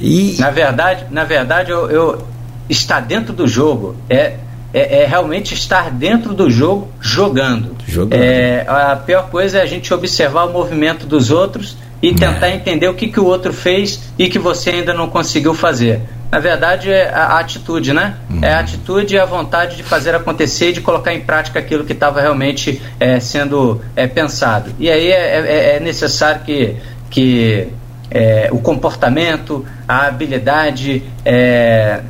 e 0.00 0.36
na 0.38 0.50
verdade, 0.50 1.06
na 1.10 1.24
verdade, 1.24 1.70
eu, 1.70 1.90
eu 1.90 2.22
estar 2.68 3.00
dentro 3.00 3.32
do 3.32 3.48
jogo 3.48 3.96
é 4.08 4.36
é, 4.72 5.02
é, 5.02 5.06
realmente 5.06 5.54
estar 5.54 5.90
dentro 5.90 6.34
do 6.34 6.50
jogo 6.50 6.88
jogando. 7.00 7.76
jogando. 7.86 8.20
É, 8.20 8.64
a 8.68 8.96
pior 8.96 9.30
coisa 9.30 9.58
é 9.58 9.62
a 9.62 9.66
gente 9.66 9.92
observar 9.92 10.44
o 10.44 10.52
movimento 10.52 11.06
dos 11.06 11.30
outros 11.30 11.76
e 12.02 12.14
tentar 12.14 12.48
é. 12.48 12.54
entender 12.54 12.88
o 12.88 12.94
que, 12.94 13.08
que 13.08 13.18
o 13.18 13.24
outro 13.24 13.52
fez 13.52 14.00
e 14.18 14.28
que 14.28 14.38
você 14.38 14.70
ainda 14.70 14.94
não 14.94 15.08
conseguiu 15.08 15.54
fazer. 15.54 16.02
Na 16.30 16.38
verdade, 16.38 16.90
é 16.90 17.08
a, 17.08 17.38
atitude, 17.38 17.92
né? 17.94 18.16
Uhum. 18.28 18.40
É 18.42 18.52
a 18.52 18.60
atitude 18.60 19.14
e 19.14 19.18
a 19.18 19.24
vontade 19.24 19.76
de 19.76 19.82
fazer 19.82 20.14
acontecer 20.14 20.70
e 20.70 20.72
de 20.74 20.80
colocar 20.82 21.14
em 21.14 21.20
prática 21.20 21.58
aquilo 21.58 21.84
que 21.84 21.94
estava 21.94 22.20
realmente 22.20 22.82
é, 23.00 23.18
sendo 23.18 23.80
é, 23.96 24.06
pensado. 24.06 24.70
E 24.78 24.90
aí 24.90 25.10
é, 25.10 25.40
é, 25.40 25.76
é 25.76 25.80
necessário 25.80 26.42
que, 26.42 26.76
que 27.10 27.68
é, 28.10 28.48
o 28.52 28.58
comportamento, 28.58 29.64
a 29.86 30.06
habilidade, 30.06 31.02
é, 31.24 32.02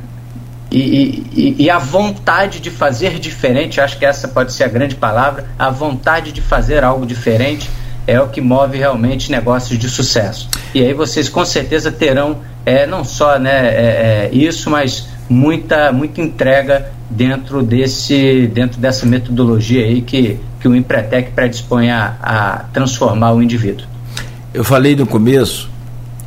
e, 0.71 1.23
e, 1.33 1.55
e, 1.63 1.69
a 1.69 1.79
vontade 1.79 2.59
de 2.59 2.69
fazer 2.69 3.17
diferente, 3.17 3.81
acho 3.81 3.97
que 3.97 4.05
essa 4.05 4.27
pode 4.27 4.53
ser 4.53 4.65
a 4.65 4.67
grande 4.67 4.95
palavra, 4.95 5.47
a 5.57 5.71
vontade 5.71 6.31
de 6.31 6.41
fazer 6.41 6.83
algo 6.83 7.05
diferente 7.05 7.69
é 8.05 8.19
o 8.19 8.27
que 8.27 8.39
move 8.39 8.77
realmente 8.77 9.31
negócios 9.31 9.77
de 9.77 9.89
sucesso. 9.89 10.49
E 10.73 10.83
aí 10.83 10.93
vocês 10.93 11.27
com 11.27 11.43
certeza 11.43 11.91
terão 11.91 12.37
é, 12.65 12.85
não 12.85 13.03
só 13.03 13.39
né, 13.39 13.67
é, 13.67 14.29
é, 14.29 14.29
isso, 14.31 14.69
mas 14.69 15.07
muita, 15.27 15.91
muita 15.91 16.21
entrega 16.21 16.91
dentro, 17.09 17.63
desse, 17.63 18.47
dentro 18.47 18.79
dessa 18.79 19.05
metodologia 19.05 19.85
aí 19.85 20.01
que, 20.01 20.39
que 20.59 20.67
o 20.67 20.75
Empretec 20.75 21.31
predispõe 21.31 21.89
a, 21.89 22.15
a 22.21 22.57
transformar 22.73 23.33
o 23.33 23.41
indivíduo. 23.41 23.85
Eu 24.53 24.63
falei 24.63 24.95
no 24.95 25.05
começo, 25.05 25.69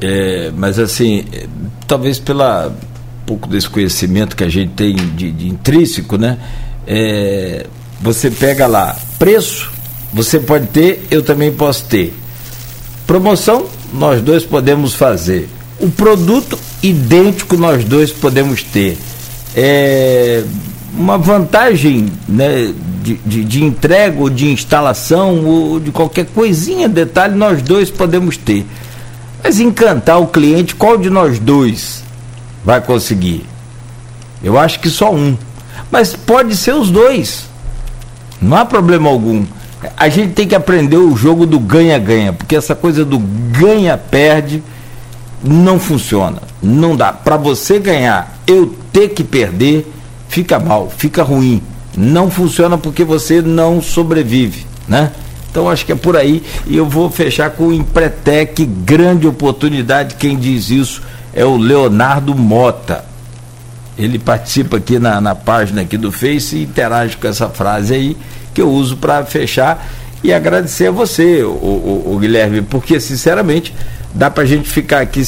é, 0.00 0.50
mas 0.56 0.78
assim, 0.78 1.24
é, 1.32 1.46
talvez 1.86 2.18
pela 2.18 2.72
pouco 3.32 3.48
desse 3.48 3.68
conhecimento 3.68 4.36
que 4.36 4.44
a 4.44 4.48
gente 4.48 4.72
tem 4.72 4.94
de, 4.94 5.32
de 5.32 5.48
intrínseco, 5.48 6.18
né? 6.18 6.36
É, 6.86 7.66
você 7.98 8.30
pega 8.30 8.66
lá, 8.66 8.94
preço, 9.18 9.72
você 10.12 10.38
pode 10.38 10.66
ter, 10.66 11.06
eu 11.10 11.22
também 11.22 11.50
posso 11.50 11.86
ter. 11.86 12.14
Promoção, 13.06 13.64
nós 13.94 14.20
dois 14.20 14.44
podemos 14.44 14.94
fazer. 14.94 15.48
O 15.80 15.88
produto 15.88 16.58
idêntico 16.82 17.56
nós 17.56 17.84
dois 17.84 18.12
podemos 18.12 18.62
ter. 18.62 18.98
É, 19.56 20.44
uma 20.94 21.16
vantagem 21.16 22.12
né, 22.28 22.74
de, 23.02 23.14
de, 23.24 23.44
de 23.44 23.64
entrega 23.64 24.20
ou 24.20 24.28
de 24.28 24.50
instalação 24.50 25.42
ou 25.46 25.80
de 25.80 25.90
qualquer 25.90 26.26
coisinha, 26.26 26.86
detalhe, 26.86 27.34
nós 27.34 27.62
dois 27.62 27.90
podemos 27.90 28.36
ter. 28.36 28.66
Mas 29.42 29.58
encantar 29.58 30.20
o 30.20 30.26
cliente, 30.26 30.74
qual 30.74 30.98
de 30.98 31.08
nós 31.08 31.38
dois 31.38 32.02
vai 32.64 32.80
conseguir? 32.80 33.46
Eu 34.42 34.58
acho 34.58 34.80
que 34.80 34.90
só 34.90 35.12
um. 35.12 35.36
Mas 35.90 36.14
pode 36.14 36.56
ser 36.56 36.74
os 36.74 36.90
dois. 36.90 37.44
Não 38.40 38.56
há 38.56 38.64
problema 38.64 39.08
algum. 39.08 39.44
A 39.96 40.08
gente 40.08 40.32
tem 40.32 40.46
que 40.46 40.54
aprender 40.54 40.96
o 40.96 41.16
jogo 41.16 41.46
do 41.46 41.58
ganha-ganha, 41.58 42.32
porque 42.32 42.56
essa 42.56 42.74
coisa 42.74 43.04
do 43.04 43.18
ganha-perde 43.18 44.62
não 45.42 45.78
funciona. 45.78 46.38
Não 46.62 46.96
dá. 46.96 47.12
Para 47.12 47.36
você 47.36 47.78
ganhar, 47.78 48.38
eu 48.46 48.74
ter 48.92 49.08
que 49.08 49.24
perder, 49.24 49.90
fica 50.28 50.58
mal, 50.58 50.92
fica 50.96 51.22
ruim. 51.22 51.62
Não 51.96 52.30
funciona 52.30 52.78
porque 52.78 53.04
você 53.04 53.42
não 53.42 53.82
sobrevive, 53.82 54.66
né? 54.88 55.12
Então 55.50 55.68
acho 55.68 55.84
que 55.84 55.92
é 55.92 55.94
por 55.94 56.16
aí 56.16 56.42
e 56.66 56.76
eu 56.76 56.86
vou 56.86 57.10
fechar 57.10 57.50
com 57.50 57.64
o 57.64 57.72
Empretec, 57.72 58.64
grande 58.64 59.26
oportunidade. 59.26 60.14
Quem 60.14 60.36
diz 60.36 60.70
isso 60.70 61.02
é 61.34 61.44
o 61.44 61.56
Leonardo 61.56 62.34
Mota. 62.34 63.04
Ele 63.96 64.18
participa 64.18 64.78
aqui 64.78 64.98
na, 64.98 65.20
na 65.20 65.34
página 65.34 65.82
aqui 65.82 65.96
do 65.96 66.10
Face 66.10 66.56
e 66.56 66.62
interage 66.62 67.16
com 67.16 67.28
essa 67.28 67.48
frase 67.48 67.94
aí 67.94 68.16
que 68.54 68.60
eu 68.60 68.70
uso 68.70 68.96
para 68.96 69.24
fechar 69.24 69.86
e 70.22 70.32
agradecer 70.32 70.86
a 70.86 70.90
você, 70.90 71.42
o, 71.42 71.48
o, 71.48 72.14
o, 72.14 72.18
Guilherme, 72.18 72.62
porque 72.62 73.00
sinceramente 73.00 73.74
dá 74.14 74.30
para 74.30 74.44
a 74.44 74.46
gente 74.46 74.68
ficar 74.68 75.00
aqui 75.00 75.22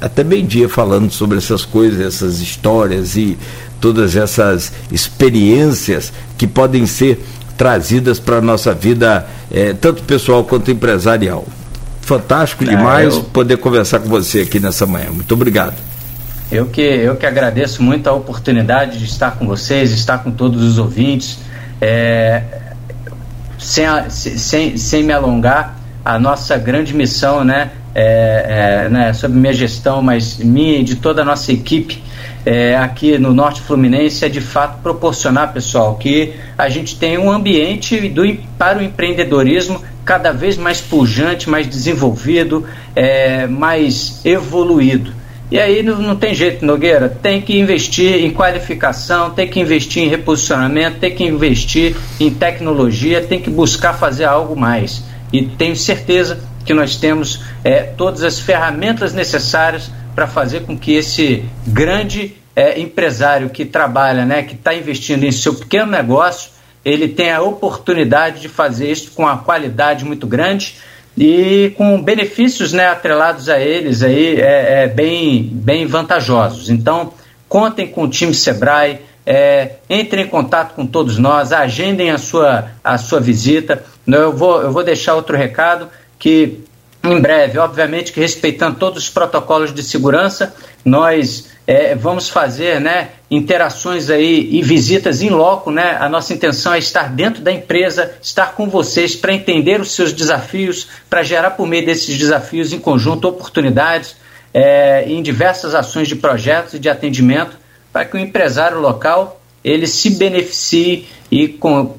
até 0.00 0.24
bem 0.24 0.46
dia 0.46 0.68
falando 0.68 1.10
sobre 1.10 1.38
essas 1.38 1.64
coisas, 1.64 2.00
essas 2.00 2.40
histórias 2.40 3.16
e 3.16 3.36
todas 3.80 4.16
essas 4.16 4.72
experiências 4.90 6.12
que 6.38 6.46
podem 6.46 6.86
ser 6.86 7.22
trazidas 7.56 8.18
para 8.18 8.38
a 8.38 8.40
nossa 8.40 8.72
vida, 8.72 9.26
eh, 9.50 9.74
tanto 9.78 10.02
pessoal 10.04 10.42
quanto 10.42 10.70
empresarial. 10.70 11.44
Fantástico 12.04 12.64
é, 12.64 12.68
demais 12.68 13.14
eu... 13.14 13.24
poder 13.24 13.56
conversar 13.56 13.98
com 14.00 14.08
você 14.08 14.40
aqui 14.40 14.60
nessa 14.60 14.86
manhã. 14.86 15.10
Muito 15.10 15.32
obrigado. 15.32 15.74
Eu 16.52 16.66
que, 16.66 16.82
eu 16.82 17.16
que 17.16 17.26
agradeço 17.26 17.82
muito 17.82 18.06
a 18.08 18.12
oportunidade 18.12 18.98
de 18.98 19.06
estar 19.06 19.32
com 19.32 19.46
vocês, 19.46 19.90
estar 19.90 20.18
com 20.18 20.30
todos 20.30 20.62
os 20.62 20.78
ouvintes. 20.78 21.38
É, 21.80 22.42
sem, 23.58 23.86
sem, 24.10 24.76
sem 24.76 25.02
me 25.02 25.12
alongar, 25.12 25.78
a 26.04 26.18
nossa 26.18 26.56
grande 26.58 26.94
missão, 26.94 27.42
né, 27.42 27.70
é, 27.94 28.84
é, 28.84 28.88
né, 28.90 29.12
sobre 29.14 29.38
minha 29.38 29.52
gestão, 29.52 30.02
mas 30.02 30.36
minha 30.36 30.80
e 30.80 30.84
de 30.84 30.96
toda 30.96 31.22
a 31.22 31.24
nossa 31.24 31.50
equipe 31.50 32.02
é, 32.44 32.76
aqui 32.76 33.16
no 33.18 33.32
Norte 33.32 33.62
Fluminense 33.62 34.24
é 34.24 34.28
de 34.28 34.40
fato 34.40 34.82
proporcionar, 34.82 35.52
pessoal, 35.52 35.96
que 35.96 36.34
a 36.58 36.68
gente 36.68 36.98
tenha 36.98 37.18
um 37.18 37.30
ambiente 37.30 38.08
do, 38.08 38.22
para 38.58 38.78
o 38.78 38.82
empreendedorismo 38.82 39.80
cada 40.04 40.32
vez 40.32 40.56
mais 40.56 40.80
pujante, 40.80 41.48
mais 41.48 41.66
desenvolvido, 41.66 42.66
é, 42.94 43.46
mais 43.46 44.20
evoluído. 44.24 45.12
E 45.50 45.58
aí 45.58 45.82
não, 45.82 45.98
não, 45.98 46.16
tem 46.16 46.34
jeito, 46.34 46.64
Nogueira. 46.64 47.08
Tem 47.08 47.40
que 47.40 47.58
investir 47.58 48.24
em 48.24 48.30
qualificação, 48.30 49.30
tem 49.30 49.48
que 49.48 49.60
investir 49.60 50.02
em 50.02 50.08
reposicionamento, 50.08 50.98
tem 50.98 51.14
que 51.14 51.24
investir 51.24 51.96
em 52.18 52.30
tecnologia, 52.30 53.20
tem 53.20 53.40
que 53.40 53.50
buscar 53.50 53.92
fazer 53.92 54.24
algo 54.24 54.56
mais. 54.56 55.04
E 55.32 55.42
tenho 55.42 55.76
certeza 55.76 56.40
que 56.64 56.72
nós 56.72 56.96
temos 56.96 57.42
é, 57.62 57.82
todas 57.82 58.22
as 58.22 58.40
ferramentas 58.40 59.12
necessárias 59.12 59.90
para 60.14 60.26
fazer 60.26 60.62
com 60.62 60.78
que 60.78 60.92
esse 60.94 61.44
grande 61.66 62.34
é, 62.56 62.80
empresário 62.80 63.50
que 63.50 63.64
trabalha, 63.64 64.24
né, 64.24 64.42
que 64.42 64.54
está 64.54 64.74
investindo 64.74 65.24
em 65.24 65.32
seu 65.32 65.54
pequeno 65.54 65.90
negócio, 65.90 66.50
ele 66.84 67.08
tenha 67.08 67.38
a 67.38 67.42
oportunidade 67.42 68.40
de 68.40 68.48
fazer 68.48 68.90
isso 68.90 69.12
com 69.12 69.22
uma 69.22 69.38
qualidade 69.38 70.04
muito 70.04 70.26
grande 70.26 70.76
e 71.16 71.72
com 71.76 72.02
benefícios 72.02 72.72
né, 72.72 72.88
atrelados 72.88 73.48
a 73.48 73.58
eles 73.58 74.02
aí 74.02 74.40
é, 74.40 74.82
é 74.82 74.88
bem, 74.88 75.48
bem 75.52 75.86
vantajosos. 75.86 76.68
Então, 76.68 77.14
contem 77.48 77.86
com 77.86 78.02
o 78.02 78.08
time 78.08 78.34
Sebrae, 78.34 79.00
é, 79.24 79.76
entrem 79.88 80.24
em 80.24 80.28
contato 80.28 80.74
com 80.74 80.86
todos 80.86 81.16
nós, 81.16 81.52
agendem 81.52 82.10
a 82.10 82.18
sua, 82.18 82.70
a 82.82 82.98
sua 82.98 83.20
visita. 83.20 83.82
Eu 84.06 84.32
vou, 84.32 84.60
eu 84.60 84.72
vou 84.72 84.82
deixar 84.82 85.14
outro 85.14 85.36
recado 85.36 85.88
que 86.18 86.64
em 87.02 87.20
breve, 87.20 87.58
obviamente 87.58 88.12
que 88.12 88.20
respeitando 88.20 88.78
todos 88.78 89.04
os 89.04 89.10
protocolos 89.10 89.72
de 89.72 89.82
segurança, 89.82 90.54
nós 90.84 91.50
é, 91.66 91.94
vamos 91.94 92.28
fazer 92.28 92.80
né, 92.80 93.10
interações 93.30 94.10
aí 94.10 94.48
e 94.52 94.62
visitas 94.62 95.22
em 95.22 95.30
loco. 95.30 95.70
Né? 95.70 95.96
A 95.98 96.08
nossa 96.08 96.32
intenção 96.34 96.74
é 96.74 96.78
estar 96.78 97.08
dentro 97.08 97.42
da 97.42 97.52
empresa, 97.52 98.12
estar 98.22 98.54
com 98.54 98.68
vocês 98.68 99.16
para 99.16 99.32
entender 99.32 99.80
os 99.80 99.92
seus 99.92 100.12
desafios, 100.12 100.88
para 101.08 101.22
gerar 101.22 101.52
por 101.52 101.66
meio 101.66 101.86
desses 101.86 102.16
desafios 102.18 102.72
em 102.72 102.78
conjunto 102.78 103.28
oportunidades 103.28 104.16
é, 104.52 105.04
em 105.08 105.22
diversas 105.22 105.74
ações 105.74 106.06
de 106.06 106.14
projetos 106.14 106.74
e 106.74 106.78
de 106.78 106.88
atendimento 106.88 107.56
para 107.92 108.04
que 108.04 108.16
o 108.16 108.20
empresário 108.20 108.78
local 108.78 109.40
ele 109.64 109.86
se 109.86 110.10
beneficie 110.10 111.06
e 111.30 111.48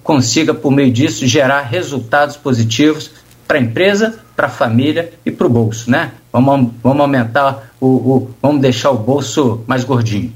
consiga, 0.04 0.54
por 0.54 0.72
meio 0.72 0.92
disso, 0.92 1.26
gerar 1.26 1.62
resultados 1.62 2.38
positivos 2.38 3.12
para 3.48 3.58
a 3.58 3.62
empresa, 3.62 4.20
para 4.36 4.48
a 4.48 4.50
família 4.50 5.12
e 5.26 5.32
para 5.32 5.48
o 5.48 5.50
bolso, 5.50 5.90
né? 5.90 6.12
Vamos, 6.32 6.72
vamos 6.84 7.02
aumentar 7.02 7.72
o, 7.80 7.88
o, 7.88 8.32
vamos 8.42 8.62
deixar 8.62 8.92
o 8.92 8.98
bolso 8.98 9.62
mais 9.66 9.84
gordinho. 9.84 10.34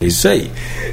Isso 0.00 0.28
aí. 0.28 0.50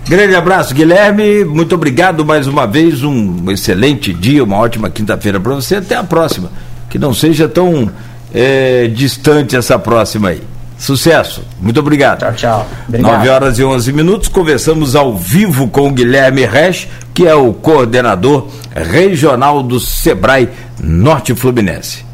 Grande 0.07 0.35
abraço, 0.35 0.73
Guilherme. 0.73 1.45
Muito 1.45 1.73
obrigado 1.75 2.25
mais 2.25 2.45
uma 2.45 2.67
vez. 2.67 3.03
Um 3.03 3.49
excelente 3.49 4.13
dia, 4.13 4.43
uma 4.43 4.57
ótima 4.57 4.89
quinta-feira 4.89 5.39
para 5.39 5.55
você. 5.55 5.77
Até 5.77 5.95
a 5.95 6.03
próxima. 6.03 6.51
Que 6.89 6.99
não 6.99 7.13
seja 7.13 7.47
tão 7.47 7.89
é, 8.33 8.87
distante 8.87 9.55
essa 9.55 9.79
próxima 9.79 10.29
aí. 10.29 10.41
Sucesso. 10.77 11.41
Muito 11.59 11.79
obrigado. 11.79 12.19
Tchau, 12.19 12.33
tchau. 12.33 12.67
Obrigado. 12.87 13.13
9 13.13 13.29
horas 13.29 13.59
e 13.59 13.63
11 13.63 13.93
minutos. 13.93 14.27
Conversamos 14.27 14.95
ao 14.95 15.15
vivo 15.15 15.69
com 15.69 15.87
o 15.87 15.91
Guilherme 15.91 16.45
Resch, 16.45 16.87
que 17.13 17.25
é 17.25 17.33
o 17.33 17.53
coordenador 17.53 18.47
regional 18.75 19.63
do 19.63 19.79
Sebrae 19.79 20.49
Norte 20.79 21.33
Fluminense. 21.33 22.06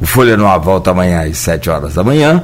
O 0.00 0.06
Folha 0.06 0.36
Nova 0.36 0.58
volta 0.58 0.90
amanhã 0.90 1.22
às 1.22 1.38
7 1.38 1.70
horas 1.70 1.94
da 1.94 2.04
manhã. 2.04 2.42